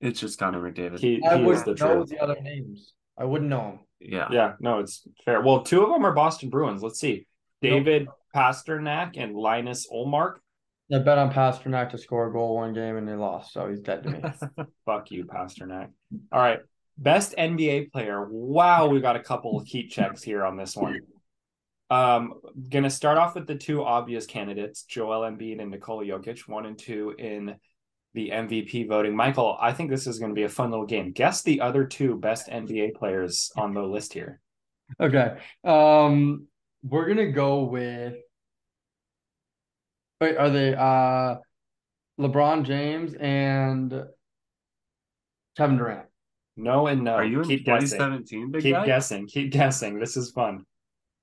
It's 0.00 0.18
just 0.18 0.38
Connor 0.38 0.60
McDavid. 0.60 0.98
He, 0.98 1.22
I 1.24 1.36
he 1.36 1.42
is 1.42 1.46
wouldn't 1.46 1.64
the 1.66 1.74
know 1.84 1.94
truth. 1.96 2.08
the 2.08 2.18
other 2.18 2.40
names. 2.40 2.94
I 3.18 3.24
wouldn't 3.24 3.50
know 3.50 3.60
them. 3.62 3.78
yeah. 4.00 4.28
Yeah, 4.30 4.52
no, 4.60 4.78
it's 4.80 5.06
fair. 5.24 5.40
Well, 5.42 5.62
two 5.62 5.82
of 5.82 5.90
them 5.90 6.04
are 6.06 6.12
Boston 6.14 6.48
Bruins. 6.48 6.82
Let's 6.82 6.98
see. 6.98 7.26
David 7.62 8.08
Pastrnak 8.34 9.12
and 9.18 9.36
Linus 9.36 9.86
Ullmark. 9.92 10.36
I 10.92 10.98
bet 10.98 11.18
on 11.18 11.30
Pastrnak 11.30 11.90
to 11.90 11.98
score 11.98 12.28
a 12.28 12.32
goal 12.32 12.56
one 12.56 12.72
game 12.72 12.96
and 12.96 13.06
they 13.06 13.14
lost, 13.14 13.52
so 13.52 13.68
he's 13.68 13.80
dead 13.80 14.02
to 14.04 14.10
me. 14.10 14.20
Fuck 14.86 15.10
you, 15.12 15.24
Pastrnak. 15.26 15.90
All 16.32 16.40
right. 16.40 16.60
Best 16.98 17.34
NBA 17.36 17.92
player. 17.92 18.26
Wow, 18.28 18.88
we 18.88 19.00
got 19.00 19.14
a 19.16 19.20
couple 19.22 19.58
of 19.60 19.66
heat 19.66 19.90
checks 19.90 20.22
here 20.22 20.44
on 20.44 20.56
this 20.56 20.74
one. 20.74 21.00
Um, 21.90 22.34
gonna 22.68 22.90
start 22.90 23.18
off 23.18 23.34
with 23.34 23.46
the 23.46 23.56
two 23.56 23.82
obvious 23.82 24.24
candidates, 24.26 24.84
Joel 24.84 25.22
Embiid 25.28 25.60
and 25.60 25.70
Nikola 25.70 26.04
Jokic, 26.04 26.46
one 26.48 26.66
and 26.66 26.78
two 26.78 27.14
in 27.18 27.56
the 28.14 28.30
MVP 28.30 28.88
voting. 28.88 29.14
Michael, 29.14 29.56
I 29.60 29.72
think 29.72 29.90
this 29.90 30.06
is 30.06 30.18
gonna 30.18 30.34
be 30.34 30.44
a 30.44 30.48
fun 30.48 30.70
little 30.70 30.86
game. 30.86 31.12
Guess 31.12 31.42
the 31.42 31.60
other 31.60 31.84
two 31.84 32.16
best 32.16 32.48
NBA 32.48 32.94
players 32.94 33.50
on 33.56 33.74
the 33.74 33.82
list 33.82 34.12
here. 34.12 34.40
Okay. 35.00 35.36
Um, 35.64 36.46
we're 36.82 37.08
gonna 37.08 37.32
go 37.32 37.64
with. 37.64 38.14
Wait, 40.20 40.36
are 40.36 40.50
they 40.50 40.74
uh 40.74 41.36
LeBron 42.20 42.64
James 42.64 43.14
and 43.14 44.04
Kevin 45.56 45.76
Durant? 45.78 46.06
No 46.56 46.86
and 46.88 47.02
no. 47.04 47.14
Are 47.14 47.24
you 47.24 47.40
in 47.40 47.48
keep 47.48 47.64
guessing. 47.64 47.98
2017, 47.98 48.50
big 48.50 48.62
Keep 48.62 48.74
guy? 48.74 48.86
guessing. 48.86 49.26
Keep 49.26 49.52
guessing. 49.52 49.98
This 49.98 50.16
is 50.16 50.30
fun. 50.30 50.66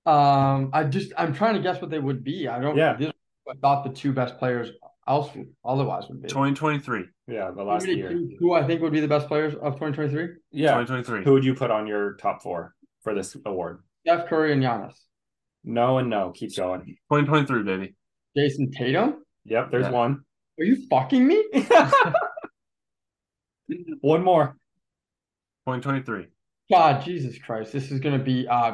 Um, 0.08 0.70
I 0.72 0.86
just 0.86 1.12
I'm 1.18 1.34
trying 1.34 1.56
to 1.56 1.62
guess 1.62 1.82
what 1.82 1.92
they 1.92 2.00
would 2.00 2.24
be. 2.24 2.48
I 2.48 2.60
don't. 2.60 2.78
Yeah. 2.78 2.96
This, 2.96 3.12
I 3.50 3.54
thought 3.62 3.84
the 3.84 3.92
two 3.92 4.14
best 4.14 4.38
players 4.38 4.72
else 5.08 5.30
otherwise 5.66 6.08
would 6.10 6.22
be. 6.22 6.28
2023. 6.30 7.06
Yeah, 7.28 7.52
the 7.52 7.64
last 7.64 7.82
want 7.82 7.84
me 7.88 7.94
to 7.94 7.98
year. 7.98 8.22
Who 8.40 8.54
I 8.54 8.66
think 8.66 8.82
would 8.82 8.94
be 8.94 9.00
the 9.02 9.08
best 9.08 9.28
players 9.28 9.54
of 9.54 9.74
2023? 9.76 10.36
Yeah. 10.52 10.72
2023. 10.80 11.24
Who 11.24 11.34
would 11.34 11.44
you 11.46 11.54
put 11.54 11.72
on 11.72 11.88
your 11.88 12.14
top 12.16 12.42
four 12.42 12.74
for 13.04 13.14
this 13.14 13.36
award? 13.46 13.84
Steph 14.06 14.28
Curry 14.28 14.54
and 14.54 14.64
Giannis. 14.64 14.96
No 15.64 15.98
and 15.98 16.10
no. 16.10 16.32
Keep 16.32 16.56
going. 16.56 16.82
2023, 17.12 17.64
baby. 17.64 17.96
Jayson 18.38 18.72
Tatum. 18.72 19.24
Yep, 19.46 19.72
there's 19.72 19.86
Yeah. 19.86 19.92
one. 19.92 20.24
Are 20.60 20.64
you 20.64 20.88
fucking 20.90 21.26
me? 21.28 21.44
one 24.02 24.24
more. 24.24 24.56
2023. 25.68 26.28
God, 26.70 27.04
Jesus 27.04 27.38
Christ! 27.40 27.72
This 27.72 27.92
is 27.92 28.00
gonna 28.00 28.20
be 28.20 28.48
uh 28.48 28.72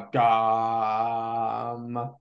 um 1.78 2.12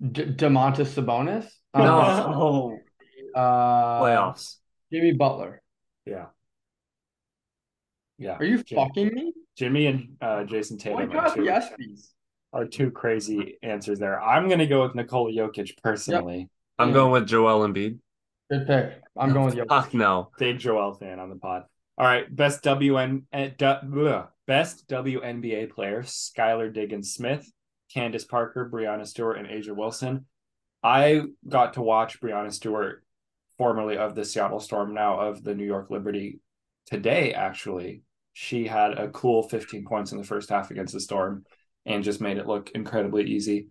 D- 0.00 0.24
Domantas 0.24 0.94
Sabonis. 0.94 1.46
Um, 1.74 1.84
No. 1.84 2.78
Uh, 3.34 4.02
Playoffs. 4.02 4.56
Jimmy 4.92 5.12
Butler. 5.12 5.62
Yeah. 6.04 6.26
Yeah. 8.18 8.36
Are 8.36 8.44
you 8.44 8.62
Jimmy. 8.62 8.82
fucking 8.84 9.14
me? 9.14 9.32
Jimmy 9.56 9.86
and 9.86 10.16
uh, 10.20 10.44
Jayson 10.44 10.78
Oh 10.86 10.94
my 10.94 11.06
Tatum 11.06 11.16
are 11.18 11.34
two, 11.34 11.44
the 11.44 11.96
are 12.52 12.66
two 12.66 12.90
crazy 12.90 13.56
answers 13.62 13.98
there. 13.98 14.20
I'm 14.20 14.48
going 14.48 14.58
to 14.58 14.66
go 14.66 14.82
with 14.82 14.94
Nikola 14.94 15.32
Jokic 15.32 15.78
personally. 15.82 16.50
I'm 16.78 16.88
Yeah. 16.88 16.94
going 16.94 17.12
with 17.12 17.26
Joel 17.26 17.66
Embiid. 17.66 18.00
Good 18.50 18.66
pick. 18.66 19.00
I'm 19.16 19.32
going 19.32 19.46
with 19.46 19.56
you. 19.56 19.64
Fuck 19.66 19.94
no. 19.94 20.28
Big 20.38 20.58
Joel 20.58 20.92
fan 20.92 21.18
on 21.18 21.30
the 21.30 21.36
pod. 21.36 21.62
All 21.96 22.04
right. 22.06 22.24
Best 22.36 22.62
WN, 22.64 23.22
eh, 23.32 23.48
du- 23.56 23.80
bleh. 23.84 24.28
Best 24.46 24.88
WNBA 24.88 25.70
player 25.70 26.02
Skylar 26.02 26.72
Diggins 26.72 27.14
Smith, 27.14 27.50
Candace 27.92 28.24
Parker, 28.24 28.68
Breanna 28.72 29.06
Stewart, 29.06 29.38
and 29.38 29.46
A'ja 29.46 29.74
Wilson. 29.74 30.26
I 30.82 31.22
got 31.48 31.74
to 31.74 31.82
watch 31.82 32.20
Breanna 32.20 32.52
Stewart, 32.52 33.04
formerly 33.56 33.96
of 33.96 34.14
the 34.14 34.24
Seattle 34.24 34.60
Storm, 34.60 34.94
now 34.94 35.20
of 35.20 35.44
the 35.44 35.54
New 35.54 35.64
York 35.64 35.90
Liberty, 35.90 36.40
today, 36.86 37.32
actually. 37.32 38.02
She 38.32 38.66
had 38.66 38.98
a 38.98 39.08
cool 39.08 39.42
15 39.48 39.84
points 39.84 40.12
in 40.12 40.18
the 40.18 40.24
first 40.24 40.50
half 40.50 40.70
against 40.70 40.94
the 40.94 41.00
Storm 41.00 41.44
and 41.84 42.02
just 42.02 42.20
made 42.20 42.38
it 42.38 42.46
look 42.46 42.70
incredibly 42.74 43.24
easy 43.24 43.68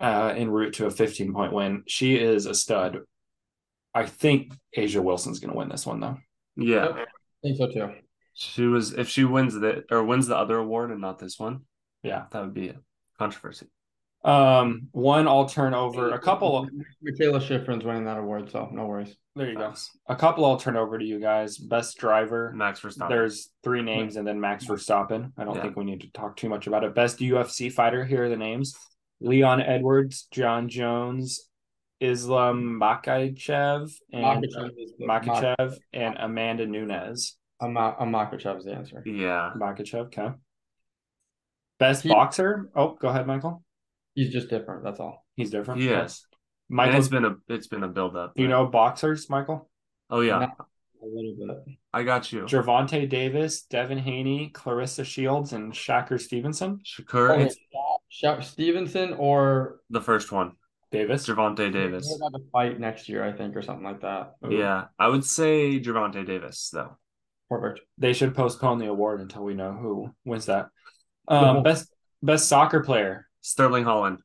uh, 0.00 0.32
en 0.36 0.50
route 0.50 0.74
to 0.74 0.86
a 0.86 0.90
15 0.90 1.32
point 1.32 1.52
win. 1.52 1.82
She 1.86 2.16
is 2.16 2.46
a 2.46 2.54
stud. 2.54 3.00
I 3.94 4.06
think 4.06 4.52
A'ja 4.76 5.02
Wilson's 5.02 5.40
going 5.40 5.52
to 5.52 5.58
win 5.58 5.68
this 5.68 5.86
one, 5.86 6.00
though. 6.00 6.18
Yeah. 6.56 6.88
I 6.88 7.04
think 7.42 7.58
so 7.58 7.66
too. 7.66 7.92
She 8.34 8.66
was 8.66 8.92
if 8.94 9.08
she 9.08 9.24
wins 9.24 9.54
the 9.54 9.84
or 9.90 10.02
wins 10.04 10.26
the 10.26 10.36
other 10.36 10.56
award 10.58 10.90
and 10.90 11.00
not 11.00 11.18
this 11.18 11.38
one, 11.38 11.62
Yeah. 12.02 12.24
that 12.30 12.40
would 12.42 12.54
be 12.54 12.68
a 12.68 12.76
controversy. 13.18 13.66
Um, 14.24 14.88
one 14.92 15.26
I'll 15.26 15.48
turn 15.48 15.74
over. 15.74 16.10
A 16.12 16.18
couple. 16.18 16.68
Mikaela 17.04 17.40
Shiffrin's 17.40 17.84
winning 17.84 18.04
that 18.04 18.18
award, 18.18 18.50
so 18.50 18.68
no 18.72 18.86
worries. 18.86 19.16
There 19.34 19.50
you 19.50 19.56
go. 19.56 19.74
A 20.06 20.14
couple 20.14 20.44
I'll 20.44 20.58
turn 20.58 20.76
over 20.76 20.96
to 20.98 21.04
you 21.04 21.18
guys. 21.18 21.58
Best 21.58 21.98
driver. 21.98 22.52
Max 22.54 22.80
Verstappen. 22.80 23.08
There's 23.08 23.50
three 23.64 23.82
names 23.82 24.16
and 24.16 24.26
then 24.26 24.40
Max 24.40 24.64
Verstappen. 24.66 25.32
I 25.36 25.44
don't 25.44 25.56
Yeah. 25.56 25.62
think 25.62 25.76
we 25.76 25.84
need 25.84 26.02
to 26.02 26.12
talk 26.12 26.36
too 26.36 26.48
much 26.48 26.66
about 26.68 26.84
it. 26.84 26.94
Best 26.94 27.18
UFC 27.20 27.68
fighter. 27.68 28.04
Here 28.04 28.24
are 28.24 28.28
the 28.28 28.36
names: 28.36 28.76
Leon 29.20 29.60
Edwards, 29.60 30.28
Jon 30.30 30.68
Jones, 30.68 31.48
Islam 32.00 32.78
Makhachev, 32.80 33.92
and 34.12 34.44
Makhachev 34.44 34.76
Makhachev, 35.00 35.76
and 35.92 36.16
Amanda 36.18 36.66
Nunes. 36.66 37.36
I'm 37.62 37.72
not. 37.72 37.96
I'm 38.00 38.10
Makhachev's 38.12 38.64
the 38.64 38.74
answer. 38.74 39.02
yeah. 39.06 39.52
Makhachev. 39.56 40.06
Okay. 40.06 40.28
Best 41.78 42.02
He- 42.02 42.08
boxer. 42.08 42.70
Oh, 42.74 42.96
go 43.00 43.08
ahead, 43.08 43.26
Michael. 43.26 43.62
He's 44.14 44.32
just 44.32 44.48
different. 44.50 44.84
That's 44.84 45.00
all. 45.00 45.24
He's 45.36 45.50
different. 45.50 45.80
Yes. 45.80 46.26
And 46.68 46.76
Michael, 46.76 46.98
it's 46.98 47.08
been 47.08 47.24
a 47.24 47.36
it's 47.48 47.66
been 47.66 47.82
a 47.82 47.88
build 47.88 48.16
up. 48.16 48.34
do 48.34 48.42
you 48.42 48.48
know 48.48 48.66
boxers, 48.66 49.28
Michael? 49.30 49.70
Oh 50.10 50.20
yeah, 50.20 50.38
Not 50.40 50.56
a 51.02 51.06
little 51.06 51.34
bit. 51.64 51.76
I 51.94 52.02
got 52.02 52.32
you. 52.32 52.42
Gervonta 52.42 53.08
Davis, 53.08 53.62
Devin 53.62 53.98
Haney, 53.98 54.50
Claressa 54.54 55.04
Shields, 55.04 55.52
and 55.52 55.72
Shakur 55.72 56.20
Stevenson. 56.20 56.80
Shakur, 56.84 57.30
Okay, 57.30 57.44
it's 57.44 57.56
Sha- 58.08 58.40
Stevenson 58.40 59.14
or 59.14 59.80
the 59.90 60.00
first 60.00 60.30
one. 60.32 60.52
Davis. 60.90 61.26
Gervonta 61.26 61.72
Davis. 61.72 62.06
They're 62.06 62.28
about 62.28 62.38
to 62.38 62.44
fight 62.52 62.78
next 62.78 63.08
year, 63.08 63.24
I 63.24 63.32
think, 63.32 63.56
or 63.56 63.62
something 63.62 63.84
like 63.84 64.02
that. 64.02 64.34
Yeah, 64.48 64.84
I 64.98 65.08
would 65.08 65.24
say 65.24 65.80
Gervonta 65.80 66.26
Davis 66.26 66.68
though. 66.70 66.98
Perfect. 67.52 67.84
They 67.98 68.14
should 68.14 68.34
postpone 68.34 68.78
the 68.78 68.86
award 68.86 69.20
until 69.20 69.44
we 69.44 69.52
know 69.52 69.72
who 69.72 70.14
wins 70.24 70.46
that. 70.46 70.68
Cool. 71.28 71.38
Um, 71.38 71.62
best 71.62 71.92
best 72.22 72.48
soccer 72.48 72.80
player: 72.82 73.28
Sterling 73.42 73.84
Haaland. 73.84 74.18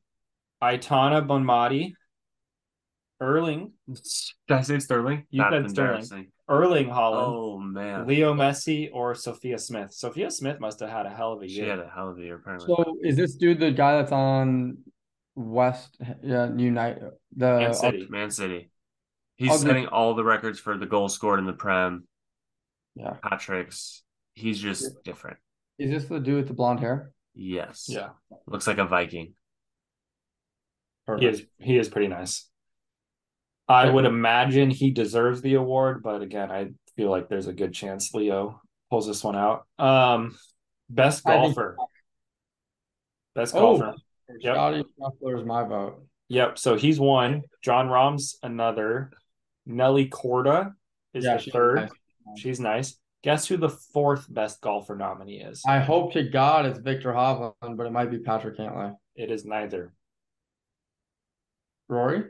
Aitana 0.62 1.26
Bonmati, 1.26 1.92
Erling 3.20 3.72
Did 3.86 4.56
I 4.56 4.62
say 4.62 4.78
Sterling? 4.78 5.26
You 5.30 5.42
That's 5.42 5.74
said 5.74 6.00
Sterling. 6.08 6.32
Erling 6.48 6.86
Haaland, 6.86 7.26
Oh 7.26 7.58
man, 7.58 8.06
Leo 8.06 8.32
Messi, 8.32 8.88
or 8.94 9.14
Sophia 9.14 9.58
Smith. 9.58 9.92
Sophia 9.92 10.30
Smith 10.30 10.58
must 10.58 10.80
have 10.80 10.88
had 10.88 11.04
a 11.04 11.10
hell 11.10 11.34
of 11.34 11.42
a 11.42 11.48
year. 11.48 11.64
she 11.64 11.68
had 11.68 11.80
a 11.80 11.90
hell 11.94 12.08
of 12.08 12.18
a 12.18 12.22
year 12.22 12.36
apparently. 12.36 12.66
So 12.66 12.96
is 13.02 13.16
this 13.16 13.34
dude 13.34 13.60
the 13.60 13.72
guy 13.72 13.98
that's 13.98 14.10
on 14.10 14.78
West 15.34 16.00
yeah, 16.22 16.50
United 16.56 17.10
the 17.36 17.58
Man 17.58 17.74
City. 17.74 18.06
Man 18.08 18.30
City. 18.30 18.70
He's 19.36 19.50
I'll 19.50 19.58
setting 19.58 19.86
all 19.86 20.14
the 20.14 20.24
records 20.24 20.58
for 20.58 20.78
the 20.78 20.86
goals 20.86 21.14
scored 21.14 21.38
in 21.38 21.44
the 21.44 21.52
Prem. 21.52 22.08
Yeah. 22.98 23.14
Hat 23.22 23.40
tricks. 23.40 24.02
He's 24.34 24.58
just 24.60 25.02
different. 25.04 25.38
Is 25.78 25.90
this 25.90 26.04
the 26.06 26.18
dude 26.20 26.36
with 26.36 26.48
the 26.48 26.54
blonde 26.54 26.80
hair? 26.80 27.12
Yes. 27.34 27.86
Yeah, 27.88 28.08
Looks 28.46 28.66
like 28.66 28.78
a 28.78 28.84
Viking. 28.86 29.34
he 31.18 31.26
is. 31.26 31.42
He 31.58 31.78
is 31.78 31.88
pretty 31.88 32.08
nice. 32.08 32.48
I 33.68 33.88
would 33.88 34.04
imagine 34.06 34.70
he 34.70 34.90
deserves 34.90 35.40
the 35.42 35.54
award, 35.54 36.02
but 36.02 36.22
again, 36.22 36.50
I 36.50 36.70
feel 36.96 37.10
like 37.10 37.28
there's 37.28 37.46
a 37.48 37.52
good 37.52 37.72
chance 37.74 38.12
Leo 38.14 38.60
pulls 38.90 39.06
this 39.06 39.22
one 39.22 39.36
out. 39.36 39.66
Um, 39.78 40.36
best 40.88 41.26
I 41.26 41.32
think- 41.42 41.54
golfer. 41.54 41.76
Best 43.34 43.54
Oh. 43.54 43.78
golfer. 43.78 43.94
Yep. 44.40 44.54
Scotty 44.54 44.84
Scheffler 45.00 45.38
is 45.38 45.44
my 45.44 45.62
vote. 45.64 46.02
Yep. 46.28 46.58
So 46.58 46.76
he's 46.76 46.98
one. 46.98 47.42
Jon 47.62 47.88
Rahm's 47.88 48.36
another. 48.42 49.12
Nelly 49.66 50.08
Korda 50.08 50.74
is 51.14 51.24
the 51.24 51.38
third. 51.52 51.76
nice. 51.76 51.90
She's 52.36 52.60
nice. 52.60 52.98
Guess 53.24 53.46
who 53.48 53.56
the 53.56 53.68
fourth 53.68 54.32
best 54.32 54.60
golfer 54.60 54.94
nominee 54.94 55.40
is? 55.40 55.62
I 55.66 55.80
hope 55.80 56.12
to 56.12 56.22
God 56.22 56.66
it's 56.66 56.78
Viktor 56.78 57.12
Hovland, 57.12 57.76
but 57.76 57.86
it 57.86 57.92
might 57.92 58.10
be 58.10 58.18
Patrick 58.18 58.56
Cantlay. 58.56 58.94
It 59.16 59.30
is 59.30 59.44
neither. 59.44 59.92
Rory? 61.88 62.24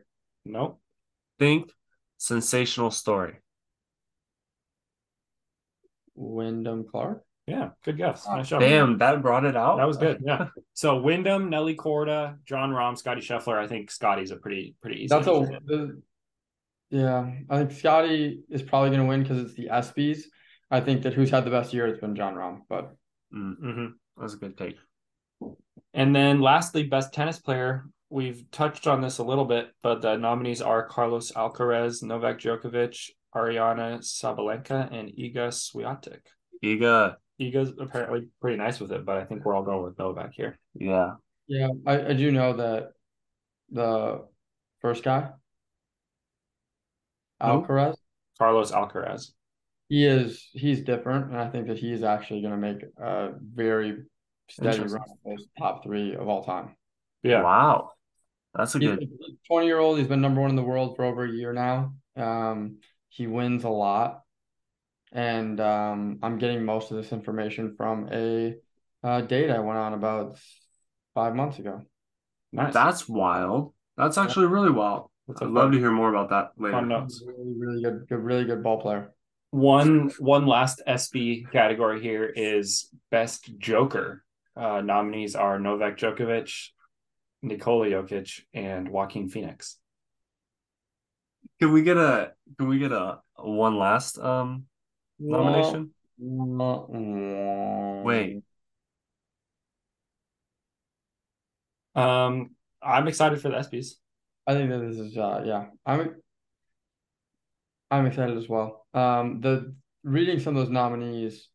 Nope. 0.45 0.81
Think 1.39 1.71
sensational 2.17 2.91
story. 2.91 3.35
Wyndham 6.15 6.85
Clark? 6.91 7.23
Yeah, 7.47 7.71
good 7.85 7.97
guess. 7.97 8.27
Oh, 8.29 8.37
Nice 8.37 8.49
job. 8.49 8.61
Damn, 8.61 8.99
that 8.99 9.23
brought 9.23 9.45
it 9.45 9.57
out. 9.57 9.79
That 9.79 9.87
was 9.87 9.97
good. 9.97 10.23
Yeah. 10.25 10.49
So 10.75 11.01
Wyndham, 11.01 11.49
Nelly 11.49 11.75
Korda, 11.75 12.37
Jon 12.45 12.71
Rahm, 12.71 12.97
Scotty 12.97 13.21
Scheffler. 13.23 13.59
I 13.59 13.67
think 13.67 13.91
Scotty's 13.91 14.31
a 14.31 14.37
pretty 14.37 14.75
pretty 14.83 15.05
easy. 15.05 15.09
That's 15.09 15.27
a 15.27 15.33
answer. 15.33 15.59
the, 15.65 16.03
yeah. 16.91 17.31
I 17.51 17.59
think 17.59 17.73
Scotty 17.73 18.43
is 18.49 18.63
probably 18.63 18.91
going 18.91 19.03
to 19.03 19.07
win 19.07 19.23
because 19.23 19.41
it's 19.43 19.55
the 19.55 19.69
ESPYS. 19.69 20.23
I 20.71 20.81
think 20.81 21.03
that 21.03 21.15
who's 21.15 21.31
had 21.31 21.45
the 21.45 21.51
best 21.51 21.73
year 21.73 21.87
has 21.87 21.99
been 21.99 22.15
Jon 22.17 22.35
Rahm, 22.35 22.61
but 22.69 22.95
Mm, 23.35 23.61
Mhm. 23.61 23.93
that 24.17 24.23
was 24.23 24.35
a 24.35 24.39
good 24.39 24.57
take. 24.57 24.77
And 25.95 26.15
then 26.17 26.41
lastly, 26.41 26.83
best 26.85 27.13
tennis 27.13 27.39
player. 27.39 27.85
We've 28.11 28.51
touched 28.51 28.87
on 28.87 29.03
this 29.03 29.19
a 29.19 29.23
little 29.25 29.45
bit, 29.45 29.71
but 29.83 30.01
the 30.01 30.17
nominees 30.17 30.63
are 30.63 30.87
Carlos 30.87 31.31
Alcaraz, 31.33 32.03
Novak 32.03 32.39
Djokovic, 32.39 33.11
Aryna 33.35 33.99
Sabalenka, 34.01 34.91
and 34.91 35.11
Iga 35.11 35.49
Swiatek. 35.53 36.21
Iga, 36.65 37.17
Iga's 37.39 37.73
apparently 37.79 38.29
pretty 38.41 38.57
nice 38.57 38.81
with 38.81 38.93
it, 38.93 39.05
but 39.05 39.19
I 39.19 39.25
think 39.27 39.45
we're 39.45 39.55
all 39.55 39.63
going 39.63 39.85
with 39.85 39.99
Novak 39.99 40.33
here. 40.33 40.59
yeah. 40.75 41.17
yeah, 41.47 41.69
I, 41.87 42.07
I 42.09 42.13
do 42.15 42.33
know 42.33 42.55
that 42.55 42.93
the 43.71 44.27
first 44.81 45.05
guy, 45.05 45.21
Who? 45.21 45.33
Alcaraz, 47.43 47.97
Carlos 48.39 48.73
Alcaraz. 48.73 49.33
he 49.89 50.05
is 50.05 50.49
he's 50.53 50.83
different, 50.83 51.27
and 51.31 51.37
I 51.39 51.49
think 51.49 51.69
that 51.69 51.79
he's 51.79 52.03
actually 52.03 52.41
going 52.43 52.53
to 52.53 52.59
make 52.59 52.83
a 52.99 53.31
very 53.41 54.05
steady 54.49 54.79
run 54.81 54.87
Interesting. 54.87 55.11
of 55.27 55.39
top 55.59 55.83
three 55.85 56.15
of 56.15 56.29
all 56.29 56.45
time. 56.45 56.77
Yeah. 57.23 57.43
Wow. 57.43 57.93
That's 58.55 58.75
a 58.75 58.79
He's 58.79 58.89
good. 58.89 59.03
a 59.03 59.07
20 59.47 59.67
year 59.67 59.79
old. 59.79 59.99
He's 59.99 60.09
been 60.09 60.21
number 60.21 60.41
one 60.41 60.51
in 60.51 60.57
the 60.57 60.63
world 60.63 60.97
for 60.97 61.05
over 61.05 61.25
a 61.25 61.31
year 61.31 61.53
now. 61.53 61.95
Um, 62.17 62.79
he 63.09 63.27
wins 63.27 63.65
a 63.65 63.69
lot. 63.69 64.23
And 65.13 65.61
um, 65.61 66.19
I'm 66.23 66.39
getting 66.39 66.65
most 66.65 66.91
of 66.91 66.97
this 66.97 67.13
information 67.13 67.75
from 67.77 68.09
a 68.13 68.57
uh, 69.03 69.21
date 69.23 69.51
I 69.51 69.59
went 69.61 69.79
on 69.79 69.95
about 69.95 70.39
five 71.15 71.35
months 71.35 71.59
ago. 71.59 71.83
Nice. 72.53 72.75
That's 72.75 73.09
wild. 73.09 73.75
That's 73.97 74.19
actually 74.19 74.47
really 74.47 74.71
wild. 74.71 75.11
That's 75.29 75.43
a 75.43 75.45
I'd 75.45 75.51
love 75.51 75.65
fun- 75.65 75.73
to 75.73 75.79
hear 75.79 75.91
more 75.91 76.09
about 76.09 76.31
that 76.31 76.55
fun 76.57 76.65
later. 76.73 76.87
notes. 76.87 77.23
Really, 77.25 77.55
really 77.57 77.83
good, 77.83 78.09
good, 78.09 78.19
really 78.19 78.45
good 78.45 78.63
ball 78.63 78.81
player. 78.81 79.13
One 79.51 80.11
one 80.19 80.47
last 80.47 80.83
ESPY 80.87 81.47
category 81.53 82.03
here 82.03 82.25
is 82.27 82.91
best 83.11 83.57
Joker. 83.59 84.25
Uh, 84.57 84.81
nominees 84.81 85.35
are 85.37 85.59
Novak 85.59 85.97
Djokovic, 85.97 86.53
Nikola 87.43 87.87
Jokic, 87.87 88.41
and 88.53 88.89
Joaquin 88.91 89.29
Phoenix. 89.29 89.79
Can 91.61 91.73
we 91.73 91.83
get 91.83 91.97
a 91.97 92.33
can 92.59 92.69
we 92.69 92.79
get 92.79 92.93
a, 92.93 93.21
a 93.37 93.51
one 93.51 93.79
last 93.79 94.19
um 94.19 94.65
nomination? 95.19 95.91
Wait. 98.05 98.43
Um, 101.95 102.51
I'm 102.83 103.09
excited 103.09 103.41
for 103.41 103.49
the 103.49 103.57
ESPYS. 103.57 103.95
I 104.49 104.55
think 104.55 104.71
that 104.71 104.79
this 104.79 104.99
is 104.99 105.17
uh 105.17 105.43
yeah. 105.45 105.67
I'm 105.87 106.17
I'm 107.91 108.07
excited 108.07 108.37
as 108.37 108.49
well. 108.49 108.87
Um 108.95 109.41
the 109.41 109.75
reading 110.03 110.41
some 110.41 110.57
of 110.57 110.65
those 110.65 110.73
nominees 110.73 111.49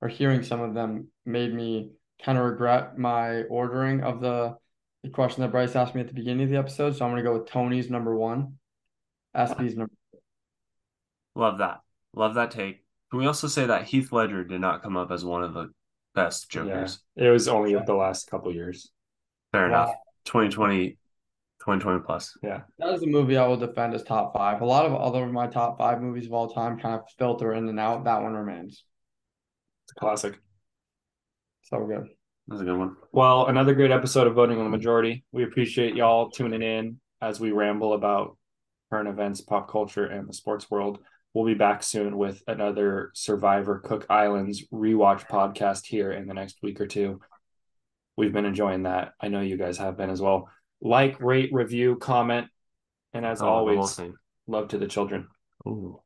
or 0.00 0.08
hearing 0.08 0.42
some 0.42 0.60
of 0.60 0.72
them 0.74 1.08
made 1.24 1.52
me 1.52 1.90
kind 2.24 2.38
of 2.38 2.44
regret 2.44 2.96
my 2.98 3.42
ordering 3.44 4.02
of 4.02 4.20
the, 4.20 4.56
the 5.02 5.08
question 5.10 5.42
that 5.42 5.50
Bryce 5.50 5.74
asked 5.74 5.94
me 5.94 6.00
at 6.02 6.06
the 6.08 6.14
beginning 6.14 6.44
of 6.44 6.50
the 6.50 6.56
episode. 6.56 6.96
So 6.96 7.04
I'm 7.04 7.10
gonna 7.10 7.22
go 7.22 7.32
with 7.38 7.48
Tony's 7.48 7.90
number 7.90 8.14
one, 8.16 8.58
ESPY's 9.36 9.76
number 9.76 9.92
Love 11.34 11.58
that. 11.58 11.80
Love 12.14 12.34
that 12.34 12.50
take. 12.52 12.82
Can 13.10 13.18
we 13.20 13.26
also 13.26 13.46
say 13.46 13.66
that 13.66 13.84
Heath 13.84 14.10
Ledger 14.12 14.44
did 14.44 14.60
not 14.60 14.82
come 14.82 14.96
up 14.96 15.10
as 15.10 15.24
one 15.24 15.42
of 15.42 15.52
the 15.52 15.70
best 16.14 16.50
Jokers? 16.50 17.00
Yeah, 17.14 17.26
It 17.26 17.30
was 17.30 17.46
only 17.48 17.74
of 17.74 17.84
the 17.86 17.94
last 17.94 18.30
couple 18.30 18.52
years. 18.54 18.90
Fair 19.52 19.68
Wow. 19.68 19.84
enough. 19.84 19.94
2020, 20.24 20.96
2020 21.66 22.04
plus. 22.06 22.38
Yeah. 22.44 22.60
That 22.78 22.94
is 22.94 23.02
a 23.02 23.06
movie 23.06 23.36
I 23.36 23.46
will 23.48 23.56
defend 23.56 23.92
as 23.92 24.04
top 24.04 24.32
five. 24.32 24.60
A 24.60 24.64
lot 24.64 24.86
of 24.86 24.94
other 24.94 25.24
of 25.24 25.32
my 25.32 25.48
top 25.48 25.78
five 25.78 26.00
movies 26.00 26.26
of 26.26 26.32
all 26.32 26.48
time 26.48 26.78
kind 26.78 26.94
of 26.94 27.00
filter 27.18 27.52
in 27.54 27.68
and 27.68 27.80
out. 27.80 28.04
That 28.04 28.22
one 28.22 28.34
remains. 28.34 28.84
It's 29.84 29.92
a 29.96 29.98
classic. 29.98 30.38
So 31.62 31.84
good. 31.84 32.06
That's 32.46 32.62
a 32.62 32.64
good 32.64 32.78
one. 32.78 32.94
Well, 33.10 33.46
another 33.46 33.74
great 33.74 33.90
episode 33.90 34.28
of 34.28 34.34
Voting 34.34 34.58
on 34.58 34.64
the 34.64 34.70
Majority. 34.70 35.24
We 35.32 35.42
appreciate 35.42 35.96
y'all 35.96 36.30
tuning 36.30 36.62
in 36.62 37.00
as 37.20 37.40
we 37.40 37.50
ramble 37.50 37.94
about 37.94 38.36
current 38.88 39.08
events, 39.08 39.40
pop 39.40 39.68
culture, 39.68 40.06
and 40.06 40.28
the 40.28 40.34
sports 40.34 40.70
world. 40.70 41.00
We'll 41.34 41.46
be 41.46 41.54
back 41.54 41.82
soon 41.82 42.16
with 42.16 42.44
another 42.46 43.10
Survivor 43.12 43.80
Cook 43.80 44.06
Islands 44.08 44.68
rewatch 44.72 45.26
podcast 45.26 45.86
here 45.86 46.12
in 46.12 46.28
the 46.28 46.34
next 46.34 46.58
week 46.62 46.80
or 46.80 46.86
two. 46.86 47.20
We've 48.16 48.32
been 48.32 48.46
enjoying 48.46 48.84
that. 48.84 49.14
I 49.20 49.26
know 49.26 49.40
you 49.40 49.56
guys 49.56 49.78
have 49.78 49.96
been 49.96 50.10
as 50.10 50.22
well. 50.22 50.48
Like, 50.80 51.20
rate, 51.20 51.50
review, 51.52 51.96
comment, 51.96 52.48
and 53.12 53.24
as 53.24 53.40
Oh, 53.40 53.48
always, 53.48 54.00
love 54.46 54.68
to 54.68 54.78
the 54.78 54.86
children. 54.86 55.28
Ooh. 55.66 56.00